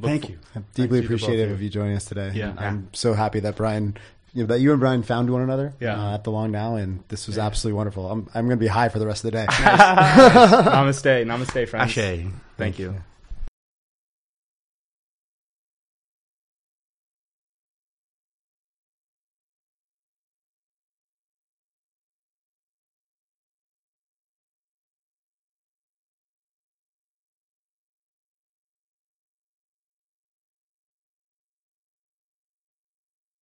look 0.00 0.10
Thank 0.10 0.28
you. 0.30 0.38
I'm 0.54 0.64
deeply 0.74 0.98
you 0.98 1.02
to 1.02 1.08
both 1.08 1.16
appreciative 1.22 1.48
of 1.50 1.54
of 1.56 1.62
you 1.62 1.68
joining 1.70 1.96
us 1.96 2.04
today. 2.04 2.32
Yeah. 2.34 2.54
I'm 2.56 2.88
so 2.92 3.14
happy 3.14 3.40
that 3.40 3.56
Brian, 3.56 3.96
you 4.34 4.42
know, 4.42 4.46
that 4.48 4.60
you 4.60 4.70
and 4.72 4.80
Brian 4.80 5.02
found 5.02 5.30
one 5.30 5.42
another 5.42 5.74
Yeah. 5.80 6.00
uh, 6.00 6.14
at 6.14 6.24
the 6.24 6.30
Long 6.30 6.50
Now, 6.50 6.76
and 6.76 7.04
this 7.08 7.26
was 7.26 7.38
absolutely 7.38 7.76
wonderful. 7.76 8.10
I'm, 8.10 8.28
I'm 8.34 8.46
going 8.46 8.58
to 8.58 8.62
be 8.62 8.66
high 8.68 8.88
for 8.88 8.98
the 8.98 9.06
rest 9.06 9.24
of 9.24 9.30
the 9.32 9.38
day. 9.38 9.46
namaste, 9.50 11.24
namaste, 11.26 11.68
friends. 11.68 11.96
Ashe. 11.96 12.26
Thank 12.56 12.78
you. 12.78 13.02